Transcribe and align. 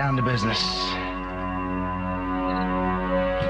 down 0.00 0.16
to 0.16 0.22
business. 0.22 0.58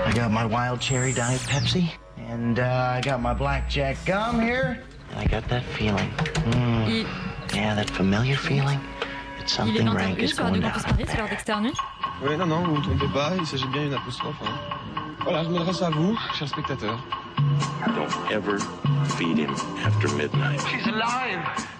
I 0.05 0.13
got 0.17 0.33
my 0.33 0.45
wild 0.45 0.81
cherry 0.81 1.13
diet 1.13 1.41
Pepsi, 1.43 1.93
and 2.17 2.59
uh, 2.59 2.97
I 2.97 3.01
got 3.01 3.23
my 3.23 3.33
blackjack 3.33 3.97
gum 4.05 4.41
here, 4.41 4.83
and 5.11 5.21
I 5.21 5.27
got 5.27 5.49
that 5.49 5.63
feeling. 5.63 6.11
Mm. 6.51 7.07
Yeah, 7.55 7.77
that 7.77 7.89
familiar 7.91 8.35
feeling. 8.35 8.81
It's 9.39 9.61
il 9.61 9.77
est 9.77 9.77
something 9.79 9.87
21 9.87 9.95
rank 9.95 10.19
is 10.19 10.35
sur 10.35 10.43
Radio 10.43 10.61
going 10.61 10.73
Campus 10.73 10.83
down. 10.83 10.97
Paris, 10.97 11.07
c'est 11.09 11.19
l'heure 11.19 11.29
d'externe. 11.29 11.71
Oui, 12.21 12.37
non, 12.37 12.47
non, 12.47 12.65
vous 12.65 12.79
ne 12.79 12.83
trompez 12.83 13.13
pas, 13.15 13.31
il 13.39 13.47
s'agit 13.47 13.69
bien 13.69 13.85
d'une 13.85 13.95
apostrophe. 13.95 14.35
hein. 14.45 14.59
Voilà, 15.23 15.45
je 15.45 15.51
m'adresse 15.51 15.83
à 15.83 15.91
vous, 15.91 16.19
chers 16.35 16.49
spectateurs. 16.49 16.99
Don't 17.95 18.33
ever 18.33 18.59
feed 19.17 19.39
him 19.39 19.55
after 19.87 20.09
midnight. 20.17 20.61
She's 20.67 20.89
alive! 20.89 21.39
Alive! 21.47 21.80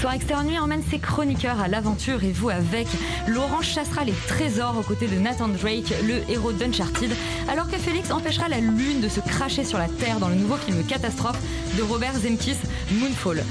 soir, 0.00 0.14
Externe 0.14 0.46
Nuit 0.46 0.58
emmène 0.58 0.82
ses 0.82 0.98
chroniqueurs 0.98 1.60
à 1.60 1.68
l'aventure 1.68 2.24
et 2.24 2.32
vous 2.32 2.48
avec. 2.48 2.86
Laurent 3.28 3.60
chassera 3.60 4.02
les 4.04 4.14
trésors 4.28 4.78
aux 4.78 4.82
côtés 4.82 5.08
de 5.08 5.18
Nathan 5.18 5.48
Drake, 5.48 5.92
le 6.06 6.22
héros 6.30 6.52
d'Uncharted, 6.52 7.10
alors 7.50 7.68
que 7.68 7.76
Félix 7.76 8.10
empêchera 8.10 8.48
la 8.48 8.60
lune 8.60 9.02
de 9.02 9.08
se 9.08 9.20
cracher 9.20 9.62
sur 9.62 9.76
la 9.76 9.88
Terre 9.88 10.18
dans 10.18 10.28
le 10.28 10.36
nouveau 10.36 10.56
film 10.56 10.82
catastrophe 10.86 11.38
de 11.76 11.82
Robert 11.82 12.14
Zemkis, 12.14 12.56
Moonfall. 12.92 13.44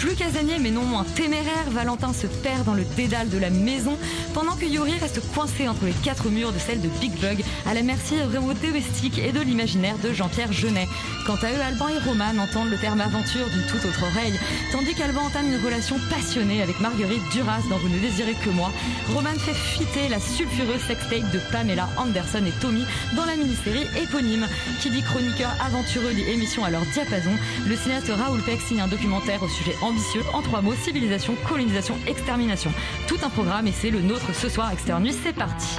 Plus 0.00 0.14
casanier 0.14 0.58
mais 0.58 0.70
non 0.70 0.84
moins 0.84 1.04
téméraire, 1.04 1.68
Valentin 1.68 2.14
se 2.14 2.26
perd 2.26 2.64
dans 2.64 2.72
le 2.72 2.84
dédale 2.96 3.28
de 3.28 3.36
la 3.36 3.50
maison, 3.50 3.98
pendant 4.32 4.56
que 4.56 4.64
Yuri 4.64 4.94
reste 4.98 5.20
coincé 5.34 5.68
entre 5.68 5.84
les 5.84 5.92
quatre 5.92 6.30
murs 6.30 6.52
de 6.52 6.58
celle 6.58 6.80
de 6.80 6.88
Big 7.02 7.12
Bug, 7.20 7.44
à 7.66 7.74
la 7.74 7.82
merci 7.82 8.14
domestique 8.62 9.18
et 9.18 9.30
de 9.30 9.40
l'imaginaire 9.42 9.98
de 10.02 10.14
Jean-Pierre 10.14 10.54
Jeunet. 10.54 10.88
Quant 11.26 11.34
à 11.34 11.52
eux, 11.52 11.60
Alban 11.60 11.88
et 11.88 11.98
Roman 12.08 12.42
entendent 12.42 12.70
le 12.70 12.78
terme 12.78 13.02
aventure 13.02 13.46
d'une 13.50 13.66
toute 13.66 13.84
autre 13.84 14.02
oreille, 14.10 14.40
tandis 14.72 14.94
qu'Alban 14.94 15.20
entame 15.26 15.52
une 15.52 15.62
relation 15.62 15.96
passionnée 16.08 16.62
avec 16.62 16.80
Marguerite 16.80 17.28
Duras 17.30 17.60
dans 17.68 17.76
Vous 17.76 17.90
ne 17.90 17.98
désirez 17.98 18.36
que 18.42 18.48
moi. 18.48 18.72
Roman 19.14 19.34
fait 19.36 19.52
fuiter 19.52 20.08
la 20.08 20.18
sulfureuse 20.18 20.80
sextape 20.86 21.30
de 21.30 21.40
Pamela 21.52 21.90
Anderson 21.98 22.42
et 22.46 22.58
Tommy 22.62 22.86
dans 23.16 23.26
la 23.26 23.36
mini-série 23.36 23.86
éponyme. 24.02 24.46
Qui 24.80 24.88
dit 24.88 25.02
chroniqueur 25.02 25.50
aventureux 25.60 26.14
dit 26.14 26.22
émission 26.22 26.64
à 26.64 26.70
leur 26.70 26.86
diapason, 26.94 27.32
le 27.66 27.76
cinéaste 27.76 28.10
Raoul 28.10 28.40
Peck 28.42 28.62
signe 28.62 28.80
un 28.80 28.88
documentaire 28.88 29.42
au 29.42 29.48
sujet 29.48 29.74
ambitieux, 29.90 30.22
en 30.32 30.40
trois 30.42 30.62
mots, 30.62 30.74
civilisation, 30.74 31.34
colonisation, 31.48 31.96
extermination. 32.06 32.72
Tout 33.08 33.18
un 33.22 33.28
programme 33.28 33.66
et 33.66 33.72
c'est 33.72 33.90
le 33.90 34.00
nôtre 34.00 34.34
ce 34.34 34.48
soir, 34.48 34.70
Externe 34.72 35.02
Nuit, 35.02 35.14
c'est 35.22 35.34
parti. 35.34 35.78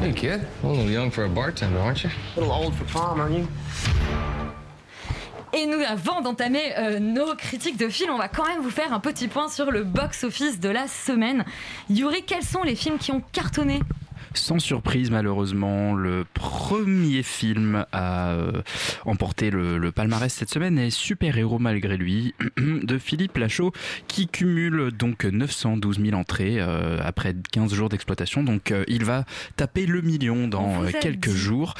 Hey, 0.00 0.14
kid. 0.14 0.40
A 0.62 0.66
little 0.66 0.90
young 0.90 1.10
for 1.10 1.24
a 1.24 1.28
bartender, 1.28 1.78
aren't 1.78 2.02
you? 2.02 2.10
A 2.36 2.40
little 2.40 2.54
old 2.54 2.74
for 2.74 2.84
prom, 2.84 3.20
aren't 3.20 3.36
you? 3.36 3.46
Et 5.52 5.66
nous, 5.66 5.80
avant 5.86 6.20
d'entamer 6.20 6.72
euh, 6.78 7.00
nos 7.00 7.34
critiques 7.34 7.76
de 7.76 7.88
films, 7.88 8.12
on 8.14 8.18
va 8.18 8.28
quand 8.28 8.46
même 8.46 8.62
vous 8.62 8.70
faire 8.70 8.92
un 8.92 9.00
petit 9.00 9.26
point 9.26 9.48
sur 9.48 9.72
le 9.72 9.82
box-office 9.82 10.60
de 10.60 10.68
la 10.68 10.86
semaine. 10.86 11.44
Yuri, 11.90 12.22
quels 12.24 12.44
sont 12.44 12.62
les 12.62 12.76
films 12.76 12.98
qui 12.98 13.10
ont 13.10 13.22
cartonné? 13.32 13.80
Sans 14.34 14.60
surprise, 14.60 15.10
malheureusement, 15.10 15.94
le 15.94 16.24
premier 16.34 17.24
film 17.24 17.84
à 17.90 18.30
euh, 18.30 18.62
emporter 19.04 19.50
le, 19.50 19.76
le 19.76 19.90
palmarès 19.90 20.32
cette 20.32 20.50
semaine 20.50 20.78
est 20.78 20.90
Super 20.90 21.36
Héros 21.36 21.58
malgré 21.58 21.96
lui 21.96 22.34
de 22.56 22.98
Philippe 22.98 23.36
Lachaud 23.36 23.72
qui 24.06 24.28
cumule 24.28 24.92
donc 24.92 25.24
912 25.24 26.00
000 26.00 26.16
entrées 26.16 26.56
euh, 26.60 26.98
après 27.02 27.34
15 27.50 27.74
jours 27.74 27.88
d'exploitation. 27.88 28.44
Donc 28.44 28.70
euh, 28.70 28.84
il 28.86 29.04
va 29.04 29.24
taper 29.56 29.86
le 29.86 30.00
million 30.00 30.44
On 30.44 30.48
dans 30.48 30.82
quelques 31.00 31.30
jours. 31.30 31.74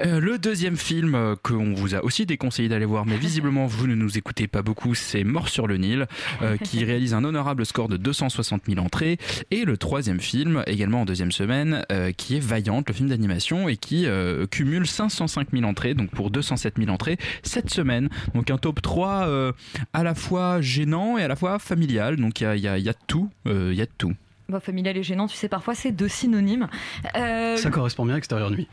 de 0.00 0.18
le 0.18 0.38
deuxième 0.38 0.76
film 0.76 1.36
qu'on 1.42 1.74
vous 1.74 1.94
a 1.94 2.02
aussi 2.02 2.24
déconseillé 2.24 2.68
d'aller 2.70 2.86
voir, 2.86 3.04
mais 3.04 3.16
visiblement 3.18 3.66
vous 3.66 3.86
ne 3.86 3.94
nous 3.94 4.16
écoutez 4.16 4.46
pas 4.46 4.62
beaucoup, 4.62 4.94
c'est 4.94 5.22
Mort 5.22 5.48
sur 5.48 5.66
le 5.66 5.76
Nil, 5.76 6.06
qui 6.64 6.84
réalise 6.84 7.12
un 7.12 7.24
honorable 7.24 7.66
score 7.66 7.88
de 7.88 7.96
260 7.96 8.62
000 8.68 8.80
entrées. 8.80 9.18
Et 9.50 9.64
le 9.64 9.76
troisième 9.76 10.20
film, 10.20 10.62
également 10.66 11.02
en 11.02 11.04
deuxième 11.04 11.32
semaine, 11.32 11.83
euh, 11.92 12.12
qui 12.12 12.36
est 12.36 12.40
Vaillante, 12.40 12.88
le 12.88 12.94
film 12.94 13.08
d'animation, 13.08 13.68
et 13.68 13.76
qui 13.76 14.06
euh, 14.06 14.46
cumule 14.46 14.86
505 14.86 15.48
000 15.52 15.64
entrées, 15.64 15.94
donc 15.94 16.10
pour 16.10 16.30
207 16.30 16.74
000 16.78 16.90
entrées 16.90 17.16
cette 17.42 17.70
semaine. 17.70 18.08
Donc 18.34 18.50
un 18.50 18.58
top 18.58 18.80
3 18.82 19.26
euh, 19.28 19.52
à 19.92 20.02
la 20.02 20.14
fois 20.14 20.60
gênant 20.60 21.18
et 21.18 21.22
à 21.22 21.28
la 21.28 21.36
fois 21.36 21.58
familial. 21.58 22.16
Donc 22.16 22.40
il 22.40 22.44
y 22.44 22.46
a, 22.46 22.56
y 22.56 22.68
a- 22.68 22.78
y 22.78 22.88
a 22.88 22.94
tout, 22.94 23.30
il 23.46 23.74
y 23.74 23.82
a 23.82 23.86
tout. 23.86 24.12
Bah, 24.50 24.60
familial 24.60 24.94
et 24.98 25.02
gênant, 25.02 25.26
tu 25.26 25.38
sais, 25.38 25.48
parfois 25.48 25.74
c'est 25.74 25.90
deux 25.90 26.06
synonymes. 26.06 26.68
Euh, 27.16 27.56
Ça 27.56 27.70
correspond 27.70 28.04
bien 28.04 28.16
à 28.16 28.18
Extérieur 28.18 28.50
Nuit. 28.50 28.68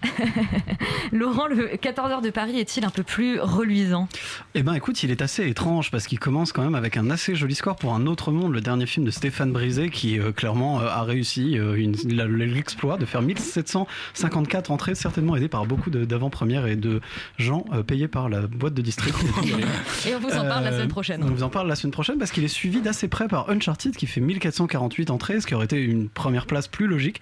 Laurent, 1.14 1.48
le 1.48 1.78
14 1.78 2.12
heures 2.12 2.22
de 2.22 2.30
Paris 2.30 2.60
est-il 2.60 2.84
un 2.84 2.90
peu 2.90 3.04
plus 3.04 3.40
reluisant? 3.40 4.10
Eh 4.54 4.64
ben 4.64 4.74
écoute, 4.74 5.02
il 5.04 5.12
est 5.12 5.22
assez 5.22 5.48
étrange 5.48 5.90
parce 5.90 6.08
qu'il 6.08 6.20
commence 6.20 6.52
quand 6.52 6.62
même 6.62 6.76
avec 6.76 6.98
un 6.98 7.10
assez 7.10 7.36
joli 7.36 7.56
score 7.56 7.78
pour 7.78 7.94
Un 7.94 8.06
autre 8.06 8.34
monde, 8.34 8.52
le 8.52 8.60
dernier 8.60 8.86
film 8.86 9.06
de 9.06 9.12
Stéphane 9.12 9.54
Brisé 9.54 9.90
qui 9.90 10.20
euh, 10.20 10.34
clairement 10.34 10.82
euh, 10.82 10.88
a 10.88 11.04
réussi 11.04 11.58
l'exploit 12.06 12.98
de 12.98 13.06
faire 13.06 13.22
1754 13.22 14.72
entrées, 14.72 14.94
certainement 14.94 15.38
aidé 15.38 15.48
par 15.48 15.66
beaucoup 15.66 15.90
d'avant-premières 15.90 16.68
et 16.68 16.76
de 16.76 17.00
gens 17.38 17.64
payés 17.88 18.10
par 18.10 18.28
la 18.28 18.42
boîte 18.42 18.74
de 18.74 18.82
district. 18.82 19.16
Et 20.06 20.16
on 20.16 20.20
vous 20.20 20.36
en 20.36 20.46
parle 20.46 20.66
la 20.66 20.72
semaine 20.74 20.88
prochaine. 20.90 21.24
On 21.24 21.28
vous 21.28 21.44
en 21.44 21.50
parle 21.50 21.70
la 21.70 21.76
semaine 21.76 21.94
prochaine 21.94 22.18
parce 22.18 22.32
qu'il 22.32 22.44
est 22.44 22.50
suivi 22.50 22.82
d'assez 22.82 23.08
près 23.08 23.30
par 23.30 23.50
Uncharted 23.50 23.96
qui 23.96 24.06
fait 24.06 24.20
1448 24.20 25.12
entrées, 25.12 25.40
ce 25.40 25.48
qui 25.48 25.56
aurait 25.62 25.66
été 25.66 25.82
une 25.82 26.10
première 26.10 26.46
place 26.46 26.68
plus 26.68 26.88
logique. 26.88 27.22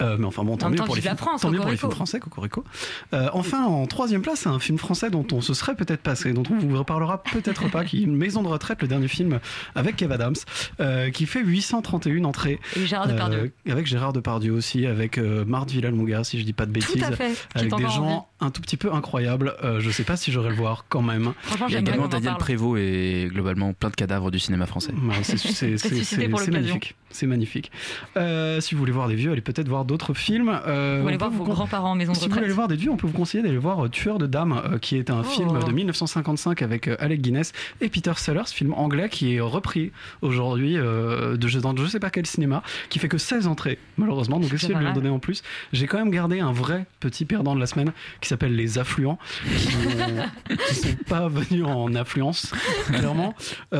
Euh, 0.00 0.16
mais 0.18 0.26
enfin 0.26 0.44
bon, 0.44 0.56
tant 0.56 0.70
mieux 0.70 0.76
pour 0.76 0.96
les 0.96 1.02
films, 1.02 1.16
France, 1.16 1.42
tant 1.42 1.50
mieux 1.50 1.60
pour 1.60 1.70
les 1.70 1.76
films 1.76 1.92
français, 1.92 2.20
Cocorico. 2.20 2.64
Euh, 3.12 3.28
enfin, 3.32 3.64
en 3.64 3.86
troisième 3.86 4.22
place, 4.22 4.40
c'est 4.40 4.48
un 4.48 4.58
film 4.58 4.78
français 4.78 5.10
dont 5.10 5.26
on 5.32 5.40
se 5.40 5.54
serait 5.54 5.74
peut-être 5.74 6.02
passé, 6.02 6.32
dont 6.32 6.42
on 6.50 6.58
vous 6.58 6.78
reparlera 6.78 7.22
peut-être 7.22 7.68
pas, 7.70 7.84
qui 7.84 8.00
est 8.00 8.04
Une 8.04 8.16
maison 8.16 8.42
de 8.42 8.48
retraite, 8.48 8.82
le 8.82 8.88
dernier 8.88 9.08
film 9.08 9.40
avec 9.74 9.96
Kev 9.96 10.12
Adams, 10.12 10.34
euh, 10.80 11.10
qui 11.10 11.26
fait 11.26 11.42
831 11.42 12.24
entrées. 12.24 12.60
Et 12.76 12.86
Gérard 12.86 13.08
Depardieu. 13.08 13.52
Euh, 13.68 13.72
avec 13.72 13.86
Gérard 13.86 14.12
Depardieu 14.12 14.52
aussi, 14.52 14.86
avec 14.86 15.18
euh, 15.18 15.44
Marthe 15.44 15.70
Villalonga, 15.70 16.24
si 16.24 16.38
je 16.38 16.44
dis 16.44 16.52
pas 16.52 16.66
de 16.66 16.72
bêtises. 16.72 16.92
Tout 16.92 17.04
à 17.04 17.12
fait, 17.12 17.32
qui 17.32 17.58
Avec 17.58 17.74
des 17.74 17.82
gens 17.82 18.04
envie. 18.04 18.24
un 18.40 18.50
tout 18.50 18.60
petit 18.62 18.76
peu 18.76 18.92
incroyables. 18.92 19.54
Euh, 19.62 19.80
je 19.80 19.90
sais 19.90 20.04
pas 20.04 20.16
si 20.16 20.32
j'aurais 20.32 20.50
le 20.50 20.56
voir 20.56 20.84
quand 20.88 21.02
même. 21.02 21.32
Franchement, 21.42 21.66
Il 21.68 21.74
y 21.74 21.76
a 21.76 21.80
également 21.80 22.08
Daniel. 22.08 22.34
Prévost 22.38 22.78
et 22.78 23.28
globalement 23.30 23.72
plein 23.72 23.90
de 23.90 23.96
cadavres 23.96 24.30
du 24.30 24.38
cinéma 24.38 24.66
français. 24.66 24.92
Ouais, 24.92 26.50
magnifique. 26.50 26.96
C'est 27.10 27.26
magnifique. 27.26 27.72
Euh, 28.16 28.60
si 28.60 28.74
vous 28.74 28.78
voulez 28.80 28.92
voir 28.92 29.08
des 29.08 29.14
vieux, 29.14 29.32
allez 29.32 29.40
peut-être 29.40 29.68
voir 29.68 29.84
d'autres 29.84 30.14
films. 30.14 30.48
Euh, 30.66 31.00
Vous 31.02 31.08
peut 31.10 31.16
voir 31.16 31.30
vous 31.30 31.38
vos 31.38 31.44
grands-parents 31.44 31.90
en 31.92 31.94
maison 31.94 32.12
de 32.12 32.16
Si 32.16 32.24
vous 32.24 32.30
voulez 32.30 32.34
retraite. 32.40 32.44
aller 32.44 32.54
voir 32.54 32.68
des 32.68 32.76
vieux, 32.76 32.90
on 32.90 32.96
peut 32.96 33.06
vous 33.06 33.12
conseiller 33.12 33.42
d'aller 33.42 33.58
voir 33.58 33.84
euh, 33.84 33.88
Tueur 33.88 34.18
de 34.18 34.26
dames, 34.26 34.60
euh, 34.72 34.78
qui 34.78 34.96
est 34.96 35.10
un 35.10 35.20
Oh. 35.20 35.24
film 35.24 35.58
de 35.58 35.72
1955 35.72 36.62
avec 36.62 36.88
Alec 36.98 37.20
Guinness 37.20 37.52
et 37.80 37.88
Peter 37.88 38.12
Sellers, 38.16 38.46
film 38.46 38.72
anglais 38.74 39.08
qui 39.08 39.34
est 39.36 39.40
repris 39.40 39.92
aujourd'hui 40.22 40.74
de 40.74 41.60
dans 41.60 41.76
je 41.76 41.86
sais 41.86 42.00
pas 42.00 42.10
quel 42.10 42.26
cinéma, 42.26 42.62
qui 42.88 42.98
fait 42.98 43.08
que 43.08 43.18
16 43.18 43.46
entrées 43.46 43.78
malheureusement. 43.98 44.38
Donc 44.40 44.52
essayez 44.52 44.74
de 44.74 44.78
lui 44.78 44.86
en 44.86 44.92
donner 44.92 45.08
en 45.10 45.18
plus. 45.18 45.42
J'ai 45.72 45.86
quand 45.86 45.98
même 45.98 46.10
gardé 46.10 46.40
un 46.40 46.52
vrai 46.52 46.86
petit 47.00 47.24
perdant 47.24 47.54
de 47.54 47.60
la 47.60 47.66
semaine 47.66 47.92
qui 48.20 48.28
s'appelle 48.28 48.54
Les 48.56 48.78
Affluents, 48.78 49.18
qui, 49.58 49.68
ont- 49.76 50.54
qui 50.68 50.74
sont 50.74 50.88
pas 51.08 51.28
venus 51.28 51.64
en 51.64 51.94
affluence 51.94 52.52
clairement 52.92 53.34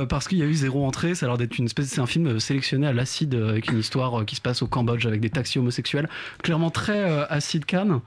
parce 0.08 0.28
qu'il 0.28 0.38
y 0.38 0.42
a 0.42 0.46
eu 0.46 0.54
zéro 0.54 0.84
entrée. 0.86 1.14
Ça 1.14 1.26
a 1.26 1.28
l'air 1.30 1.38
d'être 1.38 1.58
une 1.58 1.66
espèce, 1.66 1.86
c'est 1.88 2.00
un 2.00 2.06
film 2.06 2.38
sélectionné 2.40 2.86
à 2.86 2.92
l'acide 2.92 3.34
avec 3.34 3.70
une 3.70 3.78
histoire 3.78 3.89
euh, 3.98 4.24
qui 4.24 4.36
se 4.36 4.40
passe 4.40 4.62
au 4.62 4.66
Cambodge 4.66 5.06
avec 5.06 5.20
des 5.20 5.30
taxis 5.30 5.58
homosexuels, 5.58 6.08
clairement 6.42 6.70
très 6.70 6.98
euh, 6.98 7.26
acide 7.28 7.64
Cannes. 7.64 8.00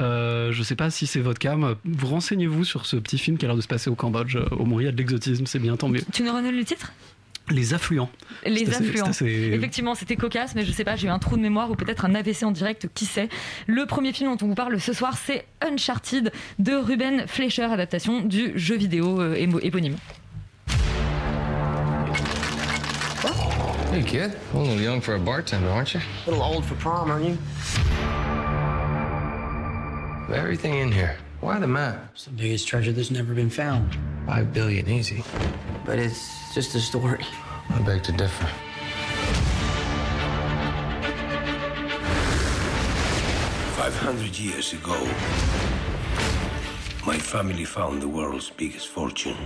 Euh, 0.00 0.52
je 0.52 0.62
sais 0.62 0.76
pas 0.76 0.90
si 0.90 1.06
c'est 1.08 1.18
votre 1.20 1.40
cam. 1.40 1.74
Vous 1.84 2.06
renseignez-vous 2.06 2.64
sur 2.64 2.86
ce 2.86 2.94
petit 2.96 3.18
film 3.18 3.36
qui 3.36 3.44
a 3.46 3.48
l'air 3.48 3.56
de 3.56 3.60
se 3.60 3.66
passer 3.66 3.90
au 3.90 3.96
Cambodge. 3.96 4.36
euh, 4.36 4.44
Au 4.52 4.64
moins, 4.64 4.80
il 4.80 4.84
y 4.84 4.88
a 4.88 4.92
de 4.92 4.96
l'exotisme, 4.96 5.46
c'est 5.46 5.58
bien, 5.58 5.76
tant 5.76 5.88
mieux. 5.88 6.02
Tu 6.12 6.22
nous 6.22 6.32
redonnes 6.32 6.56
le 6.56 6.64
titre? 6.64 6.92
Les 7.50 7.72
affluents. 7.74 8.10
Les 8.44 8.68
assez- 8.68 8.84
affluents. 8.88 9.06
assez- 9.06 9.50
Effectivement, 9.54 9.94
c'était 9.94 10.16
cocasse, 10.16 10.54
mais 10.54 10.64
je 10.66 10.70
sais 10.70 10.84
pas, 10.84 10.96
j'ai 10.96 11.06
eu 11.06 11.10
un 11.10 11.18
trou 11.18 11.36
de 11.36 11.42
mémoire 11.42 11.70
ou 11.70 11.74
peut-être 11.76 12.04
un 12.04 12.14
AVC 12.14 12.44
en 12.44 12.50
direct, 12.52 12.88
qui 12.94 13.06
sait. 13.06 13.28
Le 13.66 13.86
premier 13.86 14.12
film 14.12 14.30
dont 14.36 14.44
on 14.44 14.48
vous 14.48 14.54
parle 14.54 14.78
ce 14.78 14.92
soir, 14.92 15.16
c'est 15.16 15.46
Uncharted 15.62 16.30
de 16.58 16.72
Ruben 16.74 17.24
Fleischer, 17.26 17.62
adaptation 17.64 18.20
du 18.20 18.52
jeu 18.54 18.76
vidéo 18.76 19.32
éponyme. 19.34 19.96
Hey, 23.90 24.02
kid. 24.02 24.36
A 24.52 24.58
little 24.58 24.78
young 24.78 25.00
for 25.00 25.14
a 25.14 25.18
bartender, 25.18 25.70
aren't 25.70 25.94
you? 25.94 26.00
A 26.26 26.30
little 26.30 26.44
old 26.44 26.66
for 26.66 26.74
prom, 26.74 27.10
aren't 27.10 27.24
you? 27.24 27.38
Everything 30.34 30.74
in 30.74 30.92
here. 30.92 31.16
Why 31.40 31.58
the 31.58 31.66
map? 31.66 32.10
It's 32.12 32.26
the 32.26 32.32
biggest 32.32 32.68
treasure 32.68 32.92
that's 32.92 33.10
never 33.10 33.32
been 33.32 33.48
found. 33.48 33.96
Five 34.26 34.52
billion, 34.52 34.86
easy. 34.90 35.24
But 35.86 35.98
it's 35.98 36.52
just 36.54 36.74
a 36.74 36.80
story. 36.80 37.24
I 37.70 37.78
beg 37.80 38.02
to 38.02 38.12
differ. 38.12 38.44
Five 43.80 43.96
hundred 43.96 44.38
years 44.38 44.74
ago, 44.74 45.02
my 47.06 47.18
family 47.18 47.64
found 47.64 48.02
the 48.02 48.08
world's 48.08 48.50
biggest 48.50 48.88
fortune. 48.88 49.36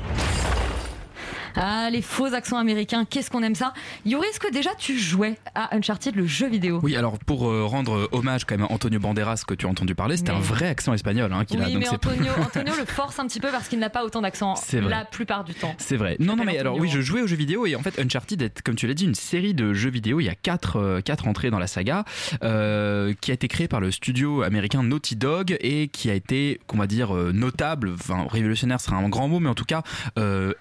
Ah, 1.56 1.88
les 1.90 2.02
faux 2.02 2.32
accents 2.34 2.56
américains, 2.58 3.04
qu'est-ce 3.04 3.30
qu'on 3.30 3.42
aime 3.42 3.54
ça 3.54 3.72
Yuri, 4.06 4.26
est-ce 4.28 4.40
que 4.40 4.50
déjà 4.52 4.70
tu 4.78 4.98
jouais 4.98 5.38
à 5.54 5.74
Uncharted, 5.76 6.14
le 6.16 6.26
jeu 6.26 6.48
vidéo 6.48 6.80
Oui, 6.82 6.96
alors 6.96 7.18
pour 7.18 7.48
euh, 7.50 7.64
rendre 7.64 8.08
hommage 8.12 8.44
quand 8.44 8.56
même 8.56 8.66
à 8.68 8.72
Antonio 8.72 8.98
Banderas 9.00 9.42
que 9.46 9.54
tu 9.54 9.66
as 9.66 9.68
entendu 9.68 9.94
parler, 9.94 10.16
c'était 10.16 10.32
Mais- 10.32 10.38
un 10.38 10.42
vrai 10.42 10.68
accent 10.68 10.94
espagnol 10.94 11.32
hein, 11.32 11.44
qu'il 11.44 11.58
Oui, 11.58 11.64
a. 11.64 11.68
donc 11.70 11.78
mais 11.80 11.88
Antonio, 11.88 12.32
Antonio 12.40 12.72
le 12.78 12.84
force 12.86 13.18
un 13.18 13.26
petit 13.26 13.40
peu 13.40 13.48
parce 13.50 13.68
qu'il 13.68 13.78
n'a 13.78 13.90
pas 13.90 14.04
autant 14.04 14.22
d'accent 14.22 14.54
la 14.72 15.04
plupart 15.04 15.44
du 15.44 15.54
temps. 15.54 15.74
C'est 15.78 15.96
vrai. 15.96 16.16
Non, 16.18 16.36
non, 16.36 16.44
mais 16.44 16.58
alors 16.58 16.76
oui, 16.78 16.88
je 16.88 17.00
jouais 17.00 17.22
aux 17.22 17.26
jeux 17.26 17.36
vidéo 17.36 17.66
et 17.66 17.76
en 17.76 17.82
fait, 17.82 17.98
Uncharted 17.98 18.40
est, 18.42 18.62
comme 18.62 18.74
tu 18.74 18.86
l'as 18.86 18.94
dit, 18.94 19.04
une 19.04 19.14
série 19.14 19.54
de 19.54 19.72
jeux 19.72 19.90
vidéo. 19.90 20.20
Il 20.20 20.24
y 20.24 20.28
a 20.30 20.34
quatre, 20.34 20.76
euh, 20.76 21.00
quatre 21.00 21.26
entrées 21.28 21.50
dans 21.50 21.58
la 21.58 21.66
saga, 21.66 22.04
euh, 22.42 23.12
qui 23.20 23.30
a 23.30 23.34
été 23.34 23.48
créée 23.48 23.68
par 23.68 23.80
le 23.80 23.90
studio 23.90 24.42
américain 24.42 24.82
Naughty 24.82 25.16
Dog 25.16 25.56
et 25.60 25.88
qui 25.88 26.10
a 26.10 26.14
été, 26.14 26.60
qu'on 26.66 26.78
va 26.78 26.86
dire, 26.86 27.12
notable, 27.14 27.92
enfin, 27.94 28.26
révolutionnaire 28.30 28.80
serait 28.80 28.96
un 28.96 29.08
grand 29.08 29.28
mot, 29.28 29.38
mais 29.40 29.48
en 29.48 29.54
tout 29.54 29.64
cas, 29.64 29.82
euh, 30.18 30.52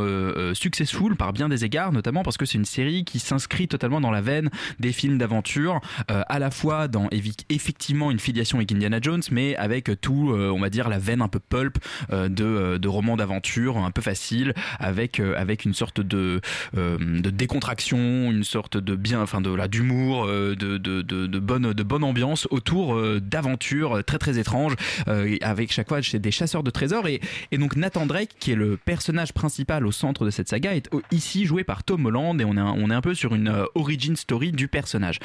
euh, 0.00 0.34
euh, 0.36 0.54
successful 0.54 1.16
par 1.16 1.32
bien 1.32 1.48
des 1.48 1.64
égards, 1.64 1.92
notamment 1.92 2.22
parce 2.22 2.36
que 2.36 2.44
c'est 2.44 2.58
une 2.58 2.64
série 2.64 3.04
qui 3.04 3.18
s'inscrit 3.18 3.68
totalement 3.68 4.00
dans 4.00 4.10
la 4.10 4.20
veine 4.20 4.50
des 4.78 4.92
films 4.92 5.18
d'aventure, 5.18 5.80
euh, 6.10 6.22
à 6.28 6.38
la 6.38 6.50
fois 6.50 6.88
dans 6.88 7.08
effectivement 7.48 8.10
une 8.10 8.18
filiation 8.18 8.58
avec 8.58 8.72
Indiana 8.72 8.98
Jones, 9.00 9.22
mais 9.30 9.56
avec 9.56 10.00
tout, 10.00 10.32
on 10.34 10.60
va 10.60 10.70
dire, 10.70 10.88
la 10.88 10.98
veine 10.98 11.22
un 11.22 11.28
peu 11.28 11.38
pulp 11.38 11.78
de, 12.10 12.76
de 12.76 12.88
romans 12.88 13.16
d'aventure, 13.16 13.78
un 13.78 13.90
peu 13.90 14.02
facile, 14.02 14.54
avec, 14.78 15.20
avec 15.20 15.64
une 15.64 15.74
sorte 15.74 16.00
de, 16.00 16.40
de 16.74 17.30
décontraction, 17.30 18.30
une 18.30 18.44
sorte 18.44 18.76
de 18.76 18.94
bien, 18.94 19.20
enfin 19.22 19.40
de 19.40 19.52
là 19.52 19.68
d'humour, 19.68 20.26
de, 20.26 20.54
de, 20.54 21.02
de, 21.02 21.38
bonne, 21.38 21.72
de 21.72 21.82
bonne 21.82 22.04
ambiance 22.04 22.46
autour 22.50 23.00
d'aventures 23.20 24.04
très 24.04 24.18
très 24.18 24.38
étranges, 24.38 24.74
avec 25.06 25.72
chaque 25.72 25.88
fois 25.88 26.00
des 26.00 26.30
chasseurs 26.30 26.62
de 26.62 26.70
trésors. 26.70 27.06
Et, 27.08 27.20
et 27.50 27.58
donc 27.58 27.76
Nathan 27.76 28.06
Drake, 28.06 28.30
qui 28.38 28.52
est 28.52 28.56
le 28.56 28.76
personnage 28.76 29.32
principal 29.32 29.86
au 29.86 29.89
centre 29.90 30.24
de 30.24 30.30
cette 30.30 30.48
saga, 30.48 30.74
est 30.74 30.92
au- 30.94 31.02
ici 31.10 31.44
joué 31.46 31.64
par 31.64 31.84
Tom 31.84 32.06
Holland 32.06 32.40
et 32.40 32.44
on 32.44 32.56
est, 32.56 32.60
un- 32.60 32.74
on 32.76 32.90
est 32.90 32.94
un 32.94 33.00
peu 33.00 33.14
sur 33.14 33.34
une 33.34 33.48
euh, 33.48 33.64
origin 33.74 34.16
story 34.16 34.52
du 34.52 34.68
personnage. 34.68 35.18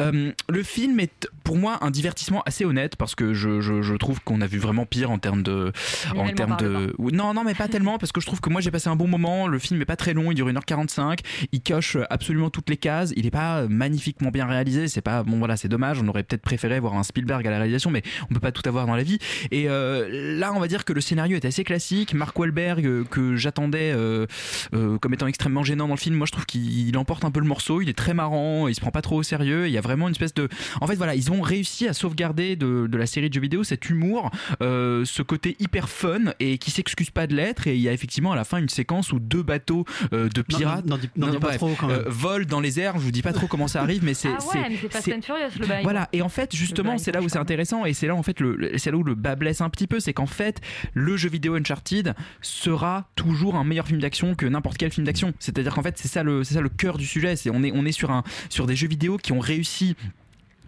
Euh, 0.00 0.32
le 0.48 0.62
film 0.62 1.00
est 1.00 1.28
pour 1.44 1.56
moi 1.56 1.78
un 1.82 1.90
divertissement 1.90 2.42
assez 2.46 2.64
honnête 2.64 2.96
parce 2.96 3.14
que 3.14 3.32
je, 3.34 3.60
je, 3.60 3.82
je 3.82 3.94
trouve 3.94 4.20
qu'on 4.22 4.40
a 4.40 4.46
vu 4.46 4.58
vraiment 4.58 4.86
pire 4.86 5.10
en 5.10 5.18
termes 5.18 5.42
de 5.42 5.72
en 6.16 6.28
termes 6.34 6.56
de 6.58 6.94
non 7.12 7.34
non 7.34 7.44
mais 7.44 7.54
pas 7.54 7.68
tellement 7.68 7.98
parce 7.98 8.12
que 8.12 8.20
je 8.20 8.26
trouve 8.26 8.40
que 8.40 8.50
moi 8.50 8.60
j'ai 8.60 8.70
passé 8.70 8.88
un 8.88 8.96
bon 8.96 9.06
moment. 9.08 9.46
Le 9.46 9.58
film 9.58 9.80
est 9.80 9.84
pas 9.86 9.96
très 9.96 10.14
long 10.14 10.30
il 10.30 10.34
dure 10.34 10.48
1h45 10.48 11.18
il 11.52 11.60
coche 11.62 11.96
absolument 12.10 12.50
toutes 12.50 12.68
les 12.70 12.76
cases. 12.76 13.12
Il 13.16 13.26
est 13.26 13.30
pas 13.30 13.66
magnifiquement 13.68 14.30
bien 14.30 14.46
réalisé. 14.46 14.88
C'est 14.88 15.00
pas 15.00 15.22
bon 15.22 15.38
voilà 15.38 15.56
c'est 15.56 15.68
dommage. 15.68 15.98
On 16.02 16.08
aurait 16.08 16.22
peut-être 16.22 16.42
préféré 16.42 16.78
voir 16.80 16.94
un 16.94 17.02
Spielberg 17.02 17.46
à 17.46 17.50
la 17.50 17.58
réalisation 17.58 17.90
mais 17.90 18.02
on 18.30 18.34
peut 18.34 18.40
pas 18.40 18.52
tout 18.52 18.66
avoir 18.68 18.86
dans 18.86 18.96
la 18.96 19.02
vie. 19.02 19.18
Et 19.50 19.68
euh, 19.68 20.36
là 20.38 20.52
on 20.54 20.60
va 20.60 20.68
dire 20.68 20.84
que 20.84 20.92
le 20.92 21.00
scénario 21.00 21.36
est 21.36 21.44
assez 21.44 21.64
classique. 21.64 22.14
Mark 22.14 22.38
Wahlberg 22.38 22.86
euh, 22.86 23.04
que 23.04 23.36
j'attendais 23.36 23.92
euh, 24.00 24.26
euh, 24.74 24.98
comme 24.98 25.14
étant 25.14 25.26
extrêmement 25.26 25.62
gênant 25.62 25.86
dans 25.88 25.94
le 25.94 26.00
film 26.00 26.16
moi 26.16 26.26
je 26.26 26.32
trouve 26.32 26.46
qu'il 26.46 26.88
il 26.88 26.96
emporte 26.98 27.24
un 27.24 27.30
peu 27.30 27.40
le 27.40 27.46
morceau 27.46 27.80
il 27.82 27.88
est 27.88 27.96
très 27.96 28.14
marrant 28.14 28.68
il 28.68 28.74
se 28.74 28.80
prend 28.80 28.90
pas 28.90 29.02
trop 29.02 29.16
au 29.18 29.22
sérieux 29.22 29.66
il 29.68 29.72
y 29.72 29.78
a 29.78 29.80
vraiment 29.80 30.08
une 30.08 30.12
espèce 30.12 30.34
de 30.34 30.48
en 30.80 30.86
fait 30.86 30.94
voilà 30.96 31.14
ils 31.14 31.30
ont 31.30 31.40
réussi 31.40 31.86
à 31.88 31.92
sauvegarder 31.92 32.56
de, 32.56 32.86
de 32.90 32.96
la 32.98 33.06
série 33.06 33.28
de 33.28 33.34
jeux 33.34 33.40
vidéo 33.40 33.64
cet 33.64 33.88
humour 33.90 34.30
euh, 34.62 35.04
ce 35.04 35.22
côté 35.22 35.56
hyper 35.60 35.88
fun 35.88 36.32
et 36.40 36.58
qui 36.58 36.70
s'excuse 36.70 37.10
pas 37.10 37.26
de 37.26 37.34
l'être 37.34 37.66
et 37.66 37.74
il 37.76 37.80
y 37.80 37.88
a 37.88 37.92
effectivement 37.92 38.32
à 38.32 38.36
la 38.36 38.44
fin 38.44 38.58
une 38.58 38.68
séquence 38.68 39.12
où 39.12 39.18
deux 39.20 39.42
bateaux 39.42 39.84
euh, 40.12 40.28
de 40.28 40.42
pirates 40.42 40.86
n'en 40.86 40.98
dis- 40.98 41.10
n'en 41.16 41.28
dis 41.28 41.38
pas 41.38 41.48
bref, 41.48 41.56
trop, 41.58 41.74
quand 41.78 41.88
même. 41.88 41.98
euh, 42.00 42.04
volent 42.08 42.46
dans 42.48 42.60
les 42.60 42.80
airs 42.80 42.94
je 42.98 43.02
vous 43.04 43.10
dis 43.12 43.22
pas 43.22 43.32
trop 43.32 43.46
comment 43.46 43.68
ça 43.68 43.82
arrive 43.82 44.02
mais 44.04 44.14
c'est 44.14 44.28
Ah 44.28 44.38
ouais, 44.54 44.78
c'est 44.80 44.88
Fast 44.90 45.04
c'est- 45.04 45.14
and 45.14 45.22
Furious 45.22 45.50
le 45.60 45.66
bail. 45.66 45.82
voilà, 45.82 46.08
et 46.12 46.22
en 46.22 46.28
fait, 46.28 46.54
justement, 46.54 46.96
c'est 46.98 47.12
là 47.12 47.20
où 47.20 47.28
c'est 47.28 47.38
intéressant, 47.38 47.84
et 47.84 47.92
c'est 47.92 48.06
là 48.06 48.14
en 48.14 48.22
fait, 48.22 48.40
le, 48.40 48.56
le- 48.56 48.78
c'est 48.78 48.90
là 48.90 48.96
où 48.96 49.02
le 49.02 49.14
bas 49.14 49.34
blesse 49.36 49.60
un 49.60 49.68
petit 49.68 49.86
peu, 49.86 50.00
c'est 50.00 50.12
qu'en 50.12 50.26
fait, 50.26 50.60
le 50.94 51.16
jeu 51.16 51.28
vidéo 51.28 51.54
Uncharted 51.56 52.14
sera 52.40 53.08
toujours 53.16 53.56
un 53.56 53.64
meilleur 53.64 53.86
film 53.90 54.00
d'action 54.00 54.34
que 54.34 54.46
n'importe 54.46 54.78
quel 54.78 54.90
film 54.90 55.06
d'action. 55.06 55.32
C'est-à-dire 55.38 55.74
qu'en 55.74 55.82
fait, 55.82 55.98
c'est 55.98 56.08
ça 56.08 56.22
le, 56.22 56.44
c'est 56.44 56.54
ça 56.54 56.60
le 56.60 56.68
cœur 56.68 56.98
du 56.98 57.06
sujet. 57.06 57.36
C'est 57.36 57.50
on 57.50 57.62
est, 57.62 57.72
on 57.74 57.84
est 57.84 57.92
sur 57.92 58.10
un, 58.10 58.24
sur 58.48 58.66
des 58.66 58.76
jeux 58.76 58.88
vidéo 58.88 59.16
qui 59.16 59.32
ont 59.32 59.40
réussi 59.40 59.96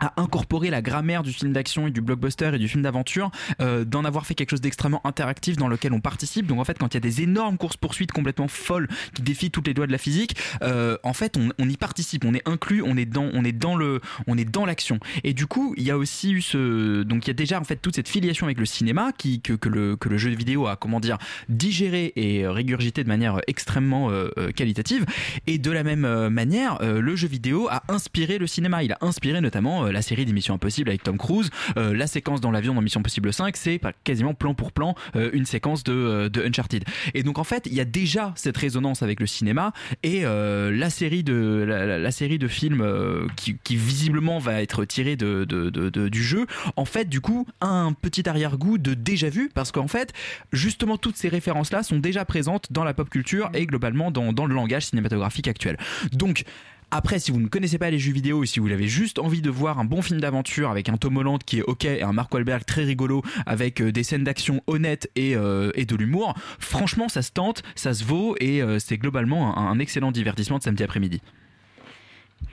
à 0.02 0.12
incorporer 0.20 0.68
la 0.68 0.82
grammaire 0.82 1.22
du 1.22 1.32
film 1.32 1.52
d'action 1.52 1.86
et 1.86 1.90
du 1.90 2.00
blockbuster 2.00 2.50
et 2.54 2.58
du 2.58 2.68
film 2.68 2.82
d'aventure, 2.82 3.30
euh, 3.60 3.84
d'en 3.84 4.04
avoir 4.04 4.26
fait 4.26 4.34
quelque 4.34 4.50
chose 4.50 4.60
d'extrêmement 4.60 5.00
interactif 5.06 5.56
dans 5.56 5.68
lequel 5.68 5.92
on 5.92 6.00
participe. 6.00 6.46
Donc 6.46 6.60
en 6.60 6.64
fait, 6.64 6.78
quand 6.78 6.92
il 6.92 6.94
y 6.94 6.98
a 6.98 7.00
des 7.00 7.22
énormes 7.22 7.56
courses 7.56 7.76
poursuites 7.76 8.12
complètement 8.12 8.48
folles 8.48 8.88
qui 9.14 9.22
défient 9.22 9.50
toutes 9.50 9.66
les 9.66 9.74
lois 9.74 9.86
de 9.86 9.92
la 9.92 9.98
physique, 9.98 10.36
euh, 10.62 10.98
en 11.02 11.12
fait, 11.12 11.38
on, 11.58 11.68
y 11.68 11.76
participe, 11.76 12.24
on 12.24 12.34
est 12.34 12.46
inclus, 12.46 12.82
on 12.82 12.96
est 12.96 13.06
dans, 13.06 13.30
on 13.32 13.44
est 13.44 13.52
dans 13.52 13.76
le, 13.76 14.00
on 14.26 14.36
est 14.36 14.44
dans 14.44 14.66
l'action. 14.66 14.98
Et 15.24 15.32
du 15.32 15.46
coup, 15.46 15.74
il 15.76 15.84
y 15.84 15.90
a 15.90 15.96
aussi 15.96 16.32
eu 16.32 16.42
ce, 16.42 17.02
donc 17.02 17.26
il 17.26 17.28
y 17.28 17.30
a 17.30 17.34
déjà 17.34 17.60
en 17.60 17.64
fait 17.64 17.76
toute 17.76 17.94
cette 17.94 18.08
filiation 18.08 18.46
avec 18.46 18.58
le 18.58 18.66
cinéma 18.66 19.12
qui 19.16 19.40
que, 19.40 19.54
que 19.54 19.68
le 19.68 19.96
que 19.96 20.08
le 20.08 20.18
jeu 20.18 20.30
vidéo 20.30 20.66
a 20.66 20.76
comment 20.76 21.00
dire 21.00 21.18
digéré 21.48 22.12
et 22.16 22.46
régurgité 22.46 23.04
de 23.04 23.08
manière 23.08 23.40
extrêmement 23.46 24.10
euh, 24.10 24.30
euh, 24.38 24.50
qualitative. 24.52 25.06
Et 25.46 25.58
de 25.58 25.70
la 25.70 25.82
même 25.82 26.04
euh, 26.04 26.30
manière, 26.30 26.78
euh, 26.82 27.00
le 27.00 27.16
jeu 27.16 27.28
vidéo 27.28 27.68
a 27.70 27.82
inspiré 27.88 28.38
le 28.38 28.46
cinéma. 28.46 28.82
Il 28.82 28.92
a 28.92 28.98
inspiré 29.00 29.40
notamment 29.40 29.86
la 29.92 30.02
série 30.02 30.24
des 30.24 30.32
Missions 30.32 30.54
Impossibles 30.54 30.88
avec 30.88 31.02
Tom 31.02 31.18
Cruise. 31.18 31.50
Euh, 31.76 31.94
la 31.94 32.06
séquence 32.06 32.40
dans 32.40 32.50
l'avion 32.50 32.74
dans 32.74 32.80
Mission 32.80 33.00
Impossible 33.00 33.32
5, 33.32 33.56
c'est 33.56 33.80
quasiment 34.04 34.34
plan 34.34 34.54
pour 34.54 34.72
plan 34.72 34.94
euh, 35.16 35.30
une 35.32 35.44
séquence 35.44 35.84
de, 35.84 35.92
euh, 35.92 36.28
de 36.28 36.42
Uncharted. 36.42 36.84
Et 37.14 37.22
donc 37.22 37.38
en 37.38 37.44
fait, 37.44 37.66
il 37.66 37.74
y 37.74 37.80
a 37.80 37.84
déjà 37.84 38.32
cette 38.36 38.56
résonance 38.56 39.02
avec 39.02 39.20
le 39.20 39.26
cinéma 39.26 39.72
et 40.02 40.22
la 40.22 40.90
série 40.90 41.22
de 41.22 41.64
la, 41.66 42.10
série 42.10 42.38
de 42.38 42.48
films 42.48 42.84
qui, 43.36 43.76
visiblement 43.76 44.38
va 44.38 44.62
être 44.62 44.84
tirée 44.84 45.16
de- 45.16 45.44
du 46.08 46.22
jeu. 46.22 46.46
En 46.76 46.84
fait, 46.84 47.08
du 47.08 47.20
coup, 47.20 47.46
a 47.60 47.66
un 47.66 47.92
petit 47.92 48.28
arrière-goût 48.28 48.78
de 48.78 48.94
déjà 48.94 49.28
vu 49.28 49.50
parce 49.54 49.72
qu'en 49.72 49.88
fait, 49.88 50.12
justement, 50.52 50.96
toutes 50.96 51.16
ces 51.16 51.28
références-là 51.28 51.82
sont 51.82 51.98
déjà 51.98 52.24
présentes 52.24 52.72
dans 52.72 52.84
la 52.84 52.94
pop 52.94 53.08
culture 53.10 53.50
et 53.54 53.66
globalement 53.66 54.10
dans, 54.10 54.32
dans 54.32 54.46
le 54.46 54.54
langage 54.54 54.86
cinématographique 54.86 55.48
actuel. 55.48 55.76
Donc 56.12 56.44
après, 56.94 57.18
si 57.18 57.30
vous 57.30 57.40
ne 57.40 57.48
connaissez 57.48 57.78
pas 57.78 57.90
les 57.90 57.98
jeux 57.98 58.12
vidéo 58.12 58.44
et 58.44 58.46
si 58.46 58.60
vous 58.60 58.70
avez 58.70 58.86
juste 58.86 59.18
envie 59.18 59.40
de 59.40 59.48
voir 59.48 59.78
un 59.78 59.84
bon 59.86 60.02
film 60.02 60.20
d'aventure 60.20 60.70
avec 60.70 60.90
un 60.90 60.98
Tom 60.98 61.16
Holland 61.16 61.42
qui 61.42 61.60
est 61.60 61.62
ok 61.62 61.86
et 61.86 62.02
un 62.02 62.12
Mark 62.12 62.32
Wahlberg 62.34 62.66
très 62.66 62.84
rigolo 62.84 63.22
avec 63.46 63.80
euh, 63.80 63.90
des 63.90 64.02
scènes 64.02 64.24
d'action 64.24 64.62
honnêtes 64.66 65.10
et, 65.16 65.34
euh, 65.34 65.70
et 65.74 65.86
de 65.86 65.96
l'humour, 65.96 66.34
franchement, 66.58 67.08
ça 67.08 67.22
se 67.22 67.32
tente, 67.32 67.62
ça 67.76 67.94
se 67.94 68.04
vaut 68.04 68.36
et 68.40 68.60
euh, 68.60 68.78
c'est 68.78 68.98
globalement 68.98 69.56
un 69.56 69.78
excellent 69.78 70.12
divertissement 70.12 70.58
de 70.58 70.64
samedi 70.64 70.84
après-midi. 70.84 71.22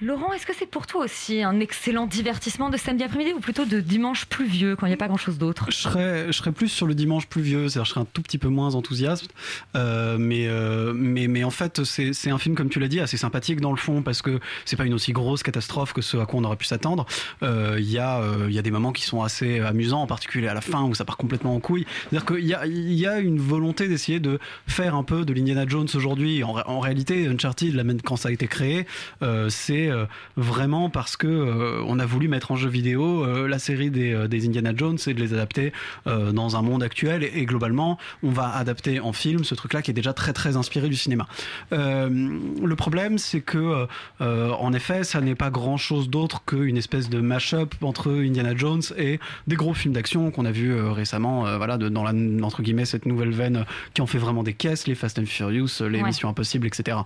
Laurent, 0.02 0.32
est-ce 0.32 0.46
que 0.46 0.54
c'est 0.58 0.66
pour 0.66 0.88
toi 0.88 1.04
aussi 1.04 1.44
un 1.44 1.60
excellent 1.60 2.08
divertissement 2.08 2.70
de 2.70 2.78
samedi 2.78 3.04
après-midi 3.04 3.34
ou 3.34 3.42
plutôt 3.42 3.66
de 3.66 3.82
dimanche 3.82 4.26
pluvieux 4.26 4.78
quand 4.78 4.86
il 4.86 4.90
n'y 4.90 4.94
a 4.94 4.98
pas 4.98 5.10
grand-chose 5.10 5.38
d'autre? 5.38 5.66
Je 5.70 5.76
serais, 5.76 6.52
plus 6.54 6.70
sur 6.70 6.88
le 6.88 6.96
dimanche 6.96 7.28
pluvieux, 7.28 7.68
c'est-à-dire 7.68 7.86
je 7.86 7.90
serais 7.92 8.02
un 8.02 8.08
tout 8.14 8.22
petit 8.22 8.38
peu 8.38 8.48
moins 8.48 8.76
enthousiaste. 8.76 9.28
Euh, 9.76 10.18
mais, 10.18 10.48
euh, 10.48 10.94
mais, 10.94 11.44
en 11.44 11.50
fait, 11.50 11.84
c'est 11.84 12.14
c'est 12.14 12.30
un 12.30 12.38
film, 12.38 12.56
comme 12.56 12.70
tu 12.70 12.80
l'as 12.80 12.88
dit, 12.88 13.02
assez 13.02 13.18
sympathique 13.18 13.60
dans 13.60 13.72
le 13.72 13.78
fond, 13.78 14.02
parce 14.02 14.22
que 14.22 14.40
c'est 14.64 14.78
pas 14.78 14.86
une 14.86 14.94
aussi 14.94 15.12
grosse 15.12 15.44
catastrophe 15.44 15.94
que 15.94 16.02
ce 16.02 16.18
à 16.18 16.26
quoi 16.26 16.40
on 16.40 16.44
aurait 16.46 16.56
pu 16.56 16.66
s'attendre. 16.66 17.06
Euh, 17.44 17.76
Il 17.80 17.92
y, 17.92 18.00
a, 18.00 18.62
des 18.62 18.72
moments 18.72 18.94
qui 18.94 19.04
sont 19.04 19.22
assez 19.22 19.60
amusants, 19.60 20.02
en 20.02 20.08
particulier 20.08 20.48
à 20.48 20.54
la 20.54 20.62
fin 20.62 20.84
où 20.84 20.96
ça 20.96 21.04
part 21.04 21.18
complètement 21.18 21.56
en 21.56 21.60
couille. 21.60 21.86
C'est-à-dire 22.10 22.26
qu'il 22.26 22.94
y 22.94 23.06
a, 23.06 23.20
une 23.20 23.40
volonté 23.40 23.90
d'essayer 23.90 24.20
de 24.20 24.40
faire 24.68 24.96
un 24.96 25.04
peu 25.04 25.26
de 25.26 25.34
l'Indiana 25.34 25.66
Jones 25.68 25.90
aujourd'hui. 25.94 26.44
En, 26.44 26.56
en 26.66 26.80
réalité, 26.80 27.28
Uncharted, 27.28 28.02
quand 28.04 28.16
ça 28.16 28.30
a 28.30 28.32
été 28.32 28.48
créé, 28.48 28.86
euh, 29.22 29.50
c'est 29.80 29.90
euh, 29.90 30.06
vraiment 30.36 30.90
parce 30.90 31.16
que 31.18 31.28
euh, 31.28 31.82
on 31.88 32.00
a 32.00 32.06
voulu 32.06 32.28
mettre 32.28 32.52
en 32.52 32.56
jeu 32.56 32.70
vidéo 32.70 33.24
euh, 33.24 33.48
la 33.48 33.60
série 33.60 33.90
des, 33.90 34.28
des 34.28 34.46
Indiana 34.48 34.72
Jones 34.76 34.98
et 35.08 35.14
de 35.14 35.20
les 35.20 35.34
adapter 35.34 35.72
dans 36.06 36.56
un 36.58 36.62
monde 36.62 36.84
actuel. 36.84 37.24
Et, 37.24 37.32
et 37.40 37.46
globalement, 37.46 37.98
on 38.24 38.30
va 38.30 38.50
adapter 38.56 39.00
en 39.00 39.14
film 39.14 39.44
ce 39.44 39.56
truc-là 39.56 39.82
qui 39.82 39.92
est 39.92 39.94
déjà 39.94 40.14
très 40.14 40.34
très 40.34 40.58
inspiré 40.58 40.90
du 40.90 40.96
cinéma. 40.96 41.28
Le 41.72 42.74
problème, 42.76 43.18
c'est 43.18 43.42
que 43.42 43.88
en 44.20 44.74
effet, 44.74 45.04
ça 45.04 45.22
n'est 45.22 45.36
pas 45.36 45.50
grand-chose 45.50 46.10
d'autre 46.10 46.44
qu'une 46.46 46.78
espèce 46.78 47.10
de 47.10 47.20
mash-up 47.22 47.74
entre 47.82 48.12
Indiana 48.12 48.56
Jones 48.56 48.82
et 48.98 49.20
des 49.48 49.56
gros 49.56 49.74
films 49.74 49.94
d'action 49.94 50.32
qu'on 50.32 50.46
a 50.46 50.52
vu 50.52 50.74
récemment, 50.90 51.46
euh, 51.48 51.58
voilà, 51.58 51.78
de- 51.78 51.90
dans 51.90 52.04
la 52.04 52.14
entre 52.46 52.62
guillemets 52.62 52.86
cette 52.86 53.06
nouvelle 53.06 53.32
veine 53.32 53.66
qui 53.94 54.02
en 54.02 54.08
fait 54.08 54.18
vraiment 54.18 54.44
des 54.44 54.54
caisses, 54.54 54.88
les 54.88 54.96
Fast 54.96 55.20
and 55.20 55.26
Furious, 55.26 55.68
les 55.82 56.00
Ouais. 56.00 56.04
Missions 56.08 56.30
Impossibles, 56.30 56.68
etc. 56.68 56.98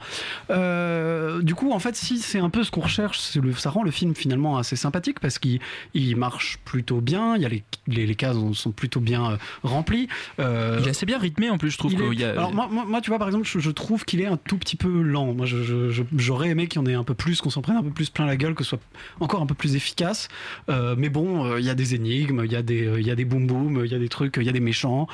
Euh, 0.49 1.41
du 1.41 1.55
coup, 1.55 1.71
en 1.71 1.79
fait, 1.79 1.95
si 1.95 2.19
c'est 2.19 2.39
un 2.39 2.49
peu 2.49 2.62
peu 2.63 2.65
ce 2.65 2.71
qu'on 2.71 2.81
recherche. 2.81 3.35
Le- 3.35 3.53
ça 3.53 3.69
rend 3.69 3.83
le 3.83 3.91
film 3.91 4.15
finalement 4.15 4.57
assez 4.57 4.75
sympathique 4.75 5.19
parce 5.19 5.37
qu'il 5.39 5.59
il 5.93 6.15
marche 6.15 6.57
plutôt 6.65 7.01
bien. 7.01 7.35
Il 7.35 7.41
y 7.41 7.45
a 7.45 7.49
les, 7.49 7.63
les, 7.87 8.05
les 8.05 8.15
cases 8.15 8.37
sont 8.53 8.71
plutôt 8.71 8.99
bien 8.99 9.31
euh, 9.31 9.37
remplies. 9.63 10.07
Euh, 10.39 10.77
Il 10.81 10.87
est 10.87 10.91
assez 10.91 11.05
bien 11.05 11.17
rythmé 11.19 11.49
en 11.49 11.57
plus, 11.57 11.71
je 11.71 11.77
trouve. 11.77 11.93
est- 11.93 12.15
y 12.15 12.23
a- 12.23 12.31
Alors 12.31 12.53
moi, 12.53 13.01
tu 13.01 13.09
vois, 13.09 13.19
par 13.19 13.27
exemple, 13.27 13.47
je, 13.47 13.59
je 13.59 13.71
trouve 13.71 14.05
qu'il 14.05 14.21
est 14.21 14.25
un 14.25 14.37
tout 14.37 14.57
petit 14.57 14.75
peu 14.75 15.01
lent. 15.01 15.33
Moi, 15.33 15.45
j'aurais 16.17 16.49
aimé 16.49 16.67
qu'il 16.67 16.81
y 16.81 16.83
en 16.83 16.87
ait 16.87 16.93
un 16.93 17.03
peu 17.03 17.13
plus, 17.13 17.41
qu'on 17.41 17.49
s'en 17.49 17.61
prenne 17.61 17.77
un 17.77 17.83
peu 17.83 17.89
plus 17.91 18.09
plein 18.09 18.25
la 18.25 18.35
gueule, 18.37 18.55
que 18.55 18.63
ce 18.63 18.71
soit 18.71 18.79
encore 19.19 19.41
un 19.41 19.45
peu 19.45 19.55
plus 19.55 19.75
efficace. 19.75 20.27
Euh, 20.69 20.95
mais 20.97 21.09
bon, 21.09 21.45
euh, 21.45 21.59
il 21.59 21.65
y 21.65 21.69
a 21.69 21.75
des 21.75 21.95
énigmes, 21.95 22.41
il 22.45 22.51
y 22.51 22.55
a 22.55 22.61
des, 22.61 22.89
il 22.97 23.05
y 23.05 23.11
a 23.11 23.15
des 23.15 23.25
boum 23.25 23.47
boum, 23.47 23.81
il 23.85 23.91
y 23.91 23.95
a 23.95 23.99
des 23.99 24.09
trucs, 24.09 24.37
il 24.37 24.43
y 24.43 24.49
a 24.49 24.53
des 24.53 24.59
méchants, 24.59 25.07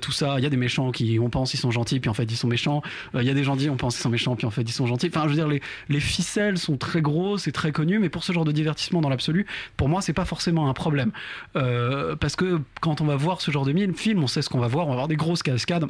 tout 0.00 0.12
ça. 0.12 0.36
Il 0.38 0.42
y 0.42 0.46
a 0.46 0.50
des 0.50 0.56
méchants 0.56 0.90
qui, 0.92 1.18
on 1.18 1.30
pense, 1.30 1.54
ils 1.54 1.58
sont 1.58 1.70
gentils, 1.70 2.00
puis 2.00 2.10
en 2.10 2.14
fait, 2.14 2.24
ils 2.30 2.36
sont 2.36 2.48
méchants. 2.48 2.82
Il 3.14 3.22
y 3.22 3.30
a 3.30 3.34
des 3.34 3.44
gentils, 3.44 3.70
on 3.70 3.76
pense, 3.76 3.96
ils 3.98 4.02
sont 4.02 4.10
méchants, 4.10 4.36
puis 4.36 4.46
en 4.46 4.50
fait, 4.50 4.62
ils 4.62 4.72
sont 4.72 4.86
gentils. 4.86 5.08
Enfin, 5.08 5.22
je 5.24 5.28
veux 5.30 5.34
dire, 5.34 5.48
les, 5.48 5.60
les 5.88 6.00
ficelles 6.00 6.58
sont 6.58 6.76
très 6.76 6.91
grosses 7.00 7.48
et 7.48 7.52
très 7.52 7.72
connues, 7.72 7.98
mais 7.98 8.08
pour 8.08 8.24
ce 8.24 8.32
genre 8.32 8.44
de 8.44 8.52
divertissement 8.52 9.00
dans 9.00 9.08
l'absolu, 9.08 9.46
pour 9.76 9.88
moi, 9.88 10.02
c'est 10.02 10.12
pas 10.12 10.24
forcément 10.24 10.68
un 10.68 10.74
problème. 10.74 11.12
Euh, 11.56 12.16
parce 12.16 12.36
que 12.36 12.60
quand 12.80 13.00
on 13.00 13.04
va 13.04 13.16
voir 13.16 13.40
ce 13.40 13.50
genre 13.50 13.64
de 13.64 13.72
film, 13.94 14.22
on 14.22 14.26
sait 14.26 14.42
ce 14.42 14.48
qu'on 14.48 14.58
va 14.58 14.68
voir, 14.68 14.86
on 14.86 14.90
va 14.90 14.96
voir 14.96 15.08
des 15.08 15.16
grosses 15.16 15.42
cascades 15.42 15.86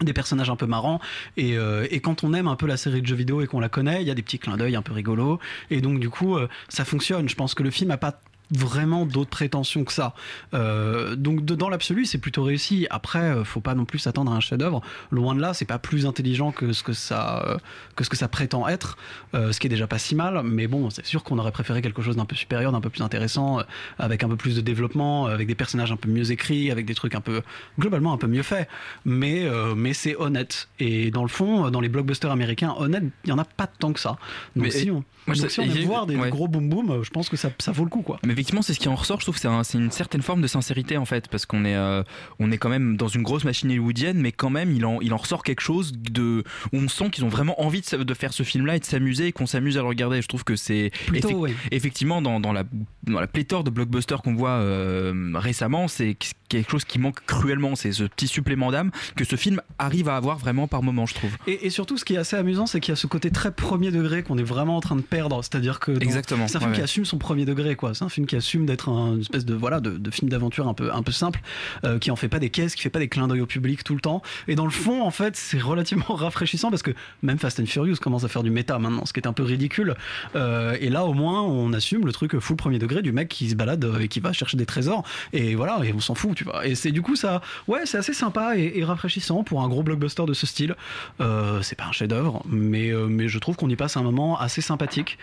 des 0.00 0.12
personnages 0.12 0.50
un 0.50 0.56
peu 0.56 0.66
marrants. 0.66 1.00
Et, 1.36 1.56
euh, 1.56 1.86
et 1.90 2.00
quand 2.00 2.24
on 2.24 2.34
aime 2.34 2.48
un 2.48 2.56
peu 2.56 2.66
la 2.66 2.76
série 2.76 3.00
de 3.00 3.06
jeux 3.06 3.14
vidéo 3.14 3.42
et 3.42 3.46
qu'on 3.46 3.60
la 3.60 3.68
connaît 3.68 4.02
il 4.02 4.08
y 4.08 4.10
a 4.10 4.14
des 4.14 4.22
petits 4.22 4.40
clins 4.40 4.56
d'œil 4.56 4.74
un 4.74 4.82
peu 4.82 4.92
rigolos. 4.92 5.38
Et 5.70 5.80
donc 5.80 6.00
du 6.00 6.10
coup 6.10 6.36
euh, 6.36 6.48
ça 6.68 6.84
fonctionne. 6.84 7.28
Je 7.28 7.36
pense 7.36 7.54
que 7.54 7.62
le 7.62 7.70
film 7.70 7.90
a 7.90 7.96
pas 7.96 8.20
vraiment 8.50 9.06
d'autres 9.06 9.30
prétentions 9.30 9.84
que 9.84 9.92
ça. 9.92 10.14
Euh, 10.52 11.16
donc 11.16 11.44
de- 11.44 11.54
dans 11.54 11.68
l'absolu 11.68 12.04
c'est 12.04 12.18
plutôt 12.18 12.42
réussi. 12.44 12.86
Après 12.90 13.18
euh, 13.20 13.44
faut 13.44 13.60
pas 13.60 13.74
non 13.74 13.84
plus 13.84 13.98
s'attendre 13.98 14.32
à 14.32 14.34
un 14.36 14.40
chef-d'œuvre. 14.40 14.82
Loin 15.10 15.34
de 15.34 15.40
là 15.40 15.54
c'est 15.54 15.64
pas 15.64 15.78
plus 15.78 16.06
intelligent 16.06 16.52
que 16.52 16.72
ce 16.72 16.82
que 16.82 16.92
ça 16.92 17.44
euh, 17.46 17.56
que 17.96 18.04
ce 18.04 18.10
que 18.10 18.16
ça 18.16 18.28
prétend 18.28 18.68
être 18.68 18.96
euh, 19.34 19.52
ce 19.52 19.60
qui 19.60 19.66
est 19.66 19.70
déjà 19.70 19.86
pas 19.86 19.98
si 19.98 20.14
mal. 20.14 20.42
Mais 20.44 20.66
bon 20.66 20.90
c'est 20.90 21.06
sûr 21.06 21.24
qu'on 21.24 21.38
aurait 21.38 21.52
préféré 21.52 21.80
quelque 21.82 22.02
chose 22.02 22.16
d'un 22.16 22.26
peu 22.26 22.36
supérieur 22.36 22.72
d'un 22.72 22.80
peu 22.80 22.90
plus 22.90 23.02
intéressant 23.02 23.60
euh, 23.60 23.62
avec 23.98 24.22
un 24.22 24.28
peu 24.28 24.36
plus 24.36 24.54
de 24.56 24.60
développement 24.60 25.26
avec 25.26 25.46
des 25.48 25.54
personnages 25.54 25.90
un 25.92 25.96
peu 25.96 26.08
mieux 26.08 26.30
écrits 26.30 26.70
avec 26.70 26.86
des 26.86 26.94
trucs 26.94 27.14
un 27.14 27.20
peu 27.20 27.42
globalement 27.80 28.12
un 28.12 28.18
peu 28.18 28.26
mieux 28.28 28.42
faits. 28.42 28.68
Mais 29.04 29.44
euh, 29.44 29.74
mais 29.74 29.94
c'est 29.94 30.16
honnête. 30.16 30.68
Et 30.78 31.10
dans 31.10 31.22
le 31.22 31.28
fond 31.28 31.70
dans 31.70 31.80
les 31.80 31.88
blockbusters 31.88 32.30
américains 32.30 32.74
honnêtes 32.78 33.04
il 33.24 33.30
y 33.30 33.32
en 33.32 33.38
a 33.38 33.44
pas 33.44 33.66
tant 33.66 33.92
que 33.92 34.00
ça. 34.00 34.18
Donc 34.54 34.64
Mais- 34.66 34.70
si 34.70 34.90
on, 34.90 35.02
donc 35.26 35.36
si 35.50 35.60
on 35.60 35.62
aime 35.64 35.84
voir 35.86 36.06
des 36.06 36.16
ouais. 36.16 36.28
gros 36.30 36.48
boom 36.48 36.68
boom 36.68 37.02
je 37.02 37.10
pense 37.10 37.28
que 37.30 37.36
ça, 37.36 37.48
ça 37.58 37.72
vaut 37.72 37.84
le 37.84 37.90
coup 37.90 38.02
quoi. 38.02 38.18
Mais 38.24 38.33
effectivement, 38.34 38.62
c'est 38.62 38.74
ce 38.74 38.80
qui 38.80 38.88
en 38.88 38.94
ressort. 38.94 39.20
Je 39.20 39.24
trouve 39.24 39.34
que 39.36 39.40
c'est 39.40 39.48
un- 39.48 39.64
c'est 39.64 39.78
une 39.78 39.90
certaine 39.90 40.22
forme 40.22 40.42
de 40.42 40.46
sincérité 40.46 40.96
en 40.96 41.04
fait, 41.04 41.28
parce 41.28 41.46
qu'on 41.46 41.64
est, 41.64 41.74
euh, 41.76 42.02
on 42.38 42.50
est 42.52 42.58
quand 42.58 42.68
même 42.68 42.96
dans 42.96 43.08
une 43.08 43.22
grosse 43.22 43.44
machine 43.44 43.70
hollywoodienne, 43.70 44.18
mais 44.18 44.32
quand 44.32 44.50
même, 44.50 44.72
il 44.72 44.84
en, 44.84 45.00
il 45.00 45.12
en 45.14 45.16
ressort 45.16 45.42
quelque 45.42 45.62
chose 45.62 45.92
de 45.92 46.44
où 46.72 46.76
on 46.78 46.88
sent 46.88 47.10
qu'ils 47.10 47.24
ont 47.24 47.28
vraiment 47.28 47.60
envie 47.62 47.80
de, 47.80 48.14
faire 48.14 48.32
ce 48.32 48.42
film-là 48.42 48.76
et 48.76 48.80
de 48.80 48.84
s'amuser 48.84 49.28
et 49.28 49.32
qu'on 49.32 49.46
s'amuse 49.46 49.76
à 49.78 49.80
le 49.80 49.88
regarder. 49.88 50.20
Je 50.22 50.28
trouve 50.28 50.44
que 50.44 50.56
c'est 50.56 50.90
ouais. 51.12 51.54
effectivement 51.70 52.20
dans, 52.22 52.40
dans 52.40 52.52
la 52.52 52.64
dans 53.04 53.20
la 53.20 53.26
pléthore 53.26 53.64
de 53.64 53.70
blockbusters 53.70 54.22
qu'on 54.22 54.34
voit 54.34 54.50
euh, 54.50 55.32
récemment, 55.34 55.88
c'est 55.88 56.16
quelque 56.48 56.70
chose 56.70 56.84
qui 56.84 56.98
manque 56.98 57.24
cruellement. 57.26 57.74
C'est 57.76 57.92
ce 57.92 58.04
petit 58.04 58.28
supplément 58.28 58.70
d'âme 58.70 58.90
que 59.16 59.24
ce 59.24 59.36
film 59.36 59.60
arrive 59.78 60.08
à 60.08 60.16
avoir 60.16 60.38
vraiment 60.38 60.68
par 60.68 60.82
moment, 60.82 61.06
je 61.06 61.14
trouve. 61.14 61.30
Et, 61.46 61.66
et 61.66 61.70
surtout, 61.70 61.96
ce 61.96 62.04
qui 62.04 62.14
est 62.14 62.18
assez 62.18 62.36
amusant, 62.36 62.66
c'est 62.66 62.80
qu'il 62.80 62.92
y 62.92 62.94
a 62.94 62.96
ce 62.96 63.06
côté 63.06 63.30
très 63.30 63.52
premier 63.52 63.90
degré 63.90 64.22
qu'on 64.22 64.38
est 64.38 64.42
vraiment 64.44 64.76
en 64.76 64.80
train 64.80 64.96
de 64.96 65.02
perdre. 65.02 65.42
C'est-à-dire 65.42 65.80
que 65.80 65.92
c'est 65.98 66.32
un 66.32 66.46
film 66.46 66.48
ouais, 66.64 66.72
qui 66.72 66.78
ouais. 66.78 66.82
assume 66.82 67.04
son 67.04 67.18
premier 67.18 67.44
degré, 67.44 67.76
quoi. 67.76 67.94
C'est 67.94 68.04
un 68.04 68.08
film 68.08 68.23
qui 68.26 68.36
assume 68.36 68.66
d'être 68.66 68.88
un 68.88 69.14
une 69.14 69.20
espèce 69.20 69.44
de 69.44 69.54
voilà 69.54 69.80
de, 69.80 70.10
film 70.10 70.28
d'aventure 70.28 70.68
un 70.68 70.74
peu 70.74 70.92
un 70.92 71.02
peu 71.02 71.12
simple, 71.12 71.40
euh, 71.84 71.98
qui 71.98 72.10
en 72.10 72.16
fait 72.16 72.28
pas 72.28 72.38
des 72.38 72.50
caisses, 72.50 72.74
qui 72.74 72.82
fait 72.82 72.90
pas 72.90 72.98
des 72.98 73.08
clins 73.08 73.28
d'œil 73.28 73.40
au 73.40 73.46
public 73.46 73.84
tout 73.84 73.94
le 73.94 74.00
temps. 74.00 74.22
Et 74.48 74.54
dans 74.54 74.64
le 74.64 74.70
fond, 74.70 75.02
en 75.02 75.10
fait, 75.10 75.36
c'est 75.36 75.60
relativement 75.60 76.04
rafraîchissant 76.14 76.70
parce 76.70 76.82
que 76.82 76.92
même 77.22 77.38
Fast 77.38 77.60
and 77.60 77.66
Furious 77.66 77.96
commence 77.96 78.24
à 78.24 78.28
faire 78.28 78.42
du 78.42 78.50
méta 78.50 78.78
maintenant, 78.78 79.06
ce 79.06 79.12
qui 79.12 79.20
est 79.20 79.26
un 79.26 79.32
peu 79.32 79.42
ridicule. 79.42 79.94
Euh, 80.36 80.76
et 80.80 80.90
là, 80.90 81.04
au 81.04 81.14
moins, 81.14 81.42
on 81.42 81.72
assume 81.72 82.06
le 82.06 82.12
truc 82.12 82.38
full 82.38 82.56
premier 82.56 82.78
degré 82.78 83.02
du 83.02 83.12
mec 83.12 83.28
qui 83.28 83.50
se 83.50 83.54
balade 83.54 83.84
euh, 83.84 84.00
et 84.00 84.08
qui 84.08 84.20
va 84.20 84.32
chercher 84.32 84.56
des 84.56 84.66
trésors. 84.66 85.04
Et 85.32 85.54
voilà, 85.54 85.80
et 85.84 85.92
on 85.92 86.00
s'en 86.00 86.14
fout, 86.14 86.34
tu 86.34 86.44
vois. 86.44 86.66
Et 86.66 86.74
c'est 86.74 86.92
du 86.92 87.02
coup 87.02 87.16
ça, 87.16 87.40
ouais, 87.68 87.80
c'est 87.84 87.98
assez 87.98 88.14
sympa 88.14 88.56
et, 88.56 88.84
rafraîchissant 88.84 89.44
pour 89.44 89.62
un 89.62 89.68
gros 89.68 89.82
blockbuster 89.82 90.24
de 90.26 90.34
ce 90.34 90.46
style. 90.46 90.76
Euh, 91.20 91.62
c'est 91.62 91.76
pas 91.76 91.86
un 91.86 91.92
chef-d'œuvre, 91.92 92.42
mais 92.46 92.92
mais 93.08 93.28
je 93.28 93.38
trouve 93.38 93.56
qu'on 93.56 93.68
y 93.68 93.76
passe 93.76 93.96
un 93.96 94.02
moment 94.02 94.38
assez 94.38 94.60
sympathique 94.60 95.18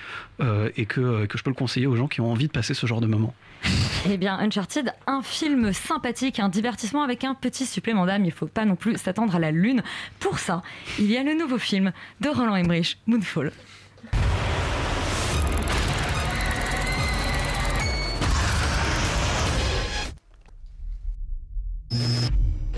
et 0.75 0.86
que 0.86 1.25
que 1.25 1.38
je 1.38 1.43
peux 1.43 1.50
le 1.50 1.55
conseiller 1.55 1.88
aux 1.88 1.96
gens 1.96 2.08
qui 2.08 2.22
ont 2.22 2.31
envie 2.31 2.48
de 2.48 2.51
passer 2.51 2.74
ce 2.74 2.86
genre 2.88 2.90
de 3.00 3.07
moment. 3.07 3.33
Eh 4.10 4.17
bien, 4.17 4.38
Uncharted, 4.39 4.91
un 5.05 5.21
film 5.21 5.71
sympathique, 5.74 6.39
un 6.39 6.50
divertissement 6.50 7.03
avec 7.03 7.24
un 7.24 7.36
petit 7.36 7.65
supplément 7.65 8.05
d'âme. 8.05 8.25
Il 8.25 8.31
faut 8.31 8.48
pas 8.48 8.65
non 8.65 8.75
plus 8.75 8.98
s'attendre 8.98 9.36
à 9.36 9.39
la 9.39 9.51
lune. 9.51 9.83
Pour 10.19 10.39
ça, 10.39 10.63
il 11.00 11.12
y 11.12 11.17
a 11.17 11.24
le 11.24 11.36
nouveau 11.36 11.60
film 11.60 11.91
de 12.19 12.29
Roland 12.29 12.55
Emmerich, 12.55 12.98
Moonfall. 13.05 13.51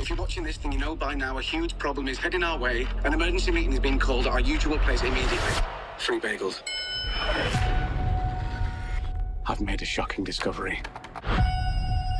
If 0.03 0.10
you're 0.10 0.20
watching 0.20 0.43
this 0.43 0.58
thing, 0.58 0.74
you 0.74 0.79
know 0.79 0.96
by 0.96 1.15
now 1.15 1.38
a 1.38 1.41
huge 1.41 1.77
problem 1.77 2.10
is 2.10 2.17
heading 2.20 2.43
our 2.43 2.60
way. 2.60 2.86
An 3.05 3.13
emergency 3.13 3.51
meeting 3.51 3.72
has 3.72 3.79
been 3.79 3.98
called 3.98 4.27
at 4.27 4.34
our 4.34 4.41
usual 4.41 4.77
place 4.79 5.01
immediately. 5.01 5.38
Three 5.98 6.20
bagels. 6.20 6.62
I've 9.45 9.62
made 9.62 9.81
a 9.81 9.85
shocking 9.85 10.23
discovery. 10.23 10.81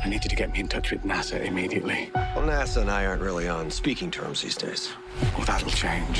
I 0.04 0.08
need 0.08 0.22
you 0.22 0.28
to 0.30 0.36
get 0.36 0.52
me 0.52 0.60
in 0.60 0.68
touch 0.68 0.90
with 0.90 1.02
NASA 1.04 1.42
immediately. 1.46 2.10
Well, 2.14 2.46
NASA 2.46 2.82
and 2.82 2.90
I 2.90 3.06
aren't 3.06 3.22
really 3.22 3.48
on 3.48 3.70
speaking 3.70 4.10
terms 4.10 4.42
these 4.42 4.56
days. 4.56 4.90
Well, 5.36 5.46
that'll 5.46 5.70
change. 5.70 6.18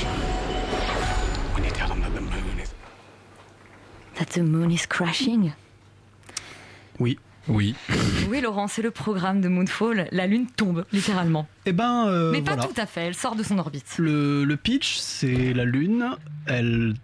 When 1.55 1.65
you 1.65 1.71
tell 1.71 1.89
them 1.89 2.01
that 2.01 2.15
the 2.15 2.23
moon 2.23 2.59
is. 2.59 2.73
That 4.15 4.31
the 4.31 4.43
moon 4.43 4.71
is 4.71 4.87
crashing? 4.87 5.53
Oui. 6.99 7.19
Oui. 7.49 7.75
Oui, 8.31 8.41
Laurent, 8.41 8.67
c'est 8.69 8.81
le 8.81 8.91
programme 8.91 9.43
de 9.43 9.49
Moonfall. 9.49 10.09
La 10.11 10.27
lune 10.27 10.47
tombe, 10.47 10.87
littéralement. 10.93 11.47
Eh 11.67 11.73
ben, 11.73 12.07
euh, 12.09 12.33
Mais 12.33 12.41
pas 12.41 12.55
voilà. 12.55 12.67
tout 12.73 12.81
à 12.81 12.87
fait, 12.87 13.03
elle 13.03 13.15
sort 13.15 13.37
de 13.37 13.43
son 13.43 13.59
orbite. 13.59 13.97
Le, 13.99 14.45
le 14.45 14.57
pitch, 14.57 14.97
c'est 14.97 15.53
la 15.53 15.67
Lune, 15.67 16.17
elle 16.47 16.95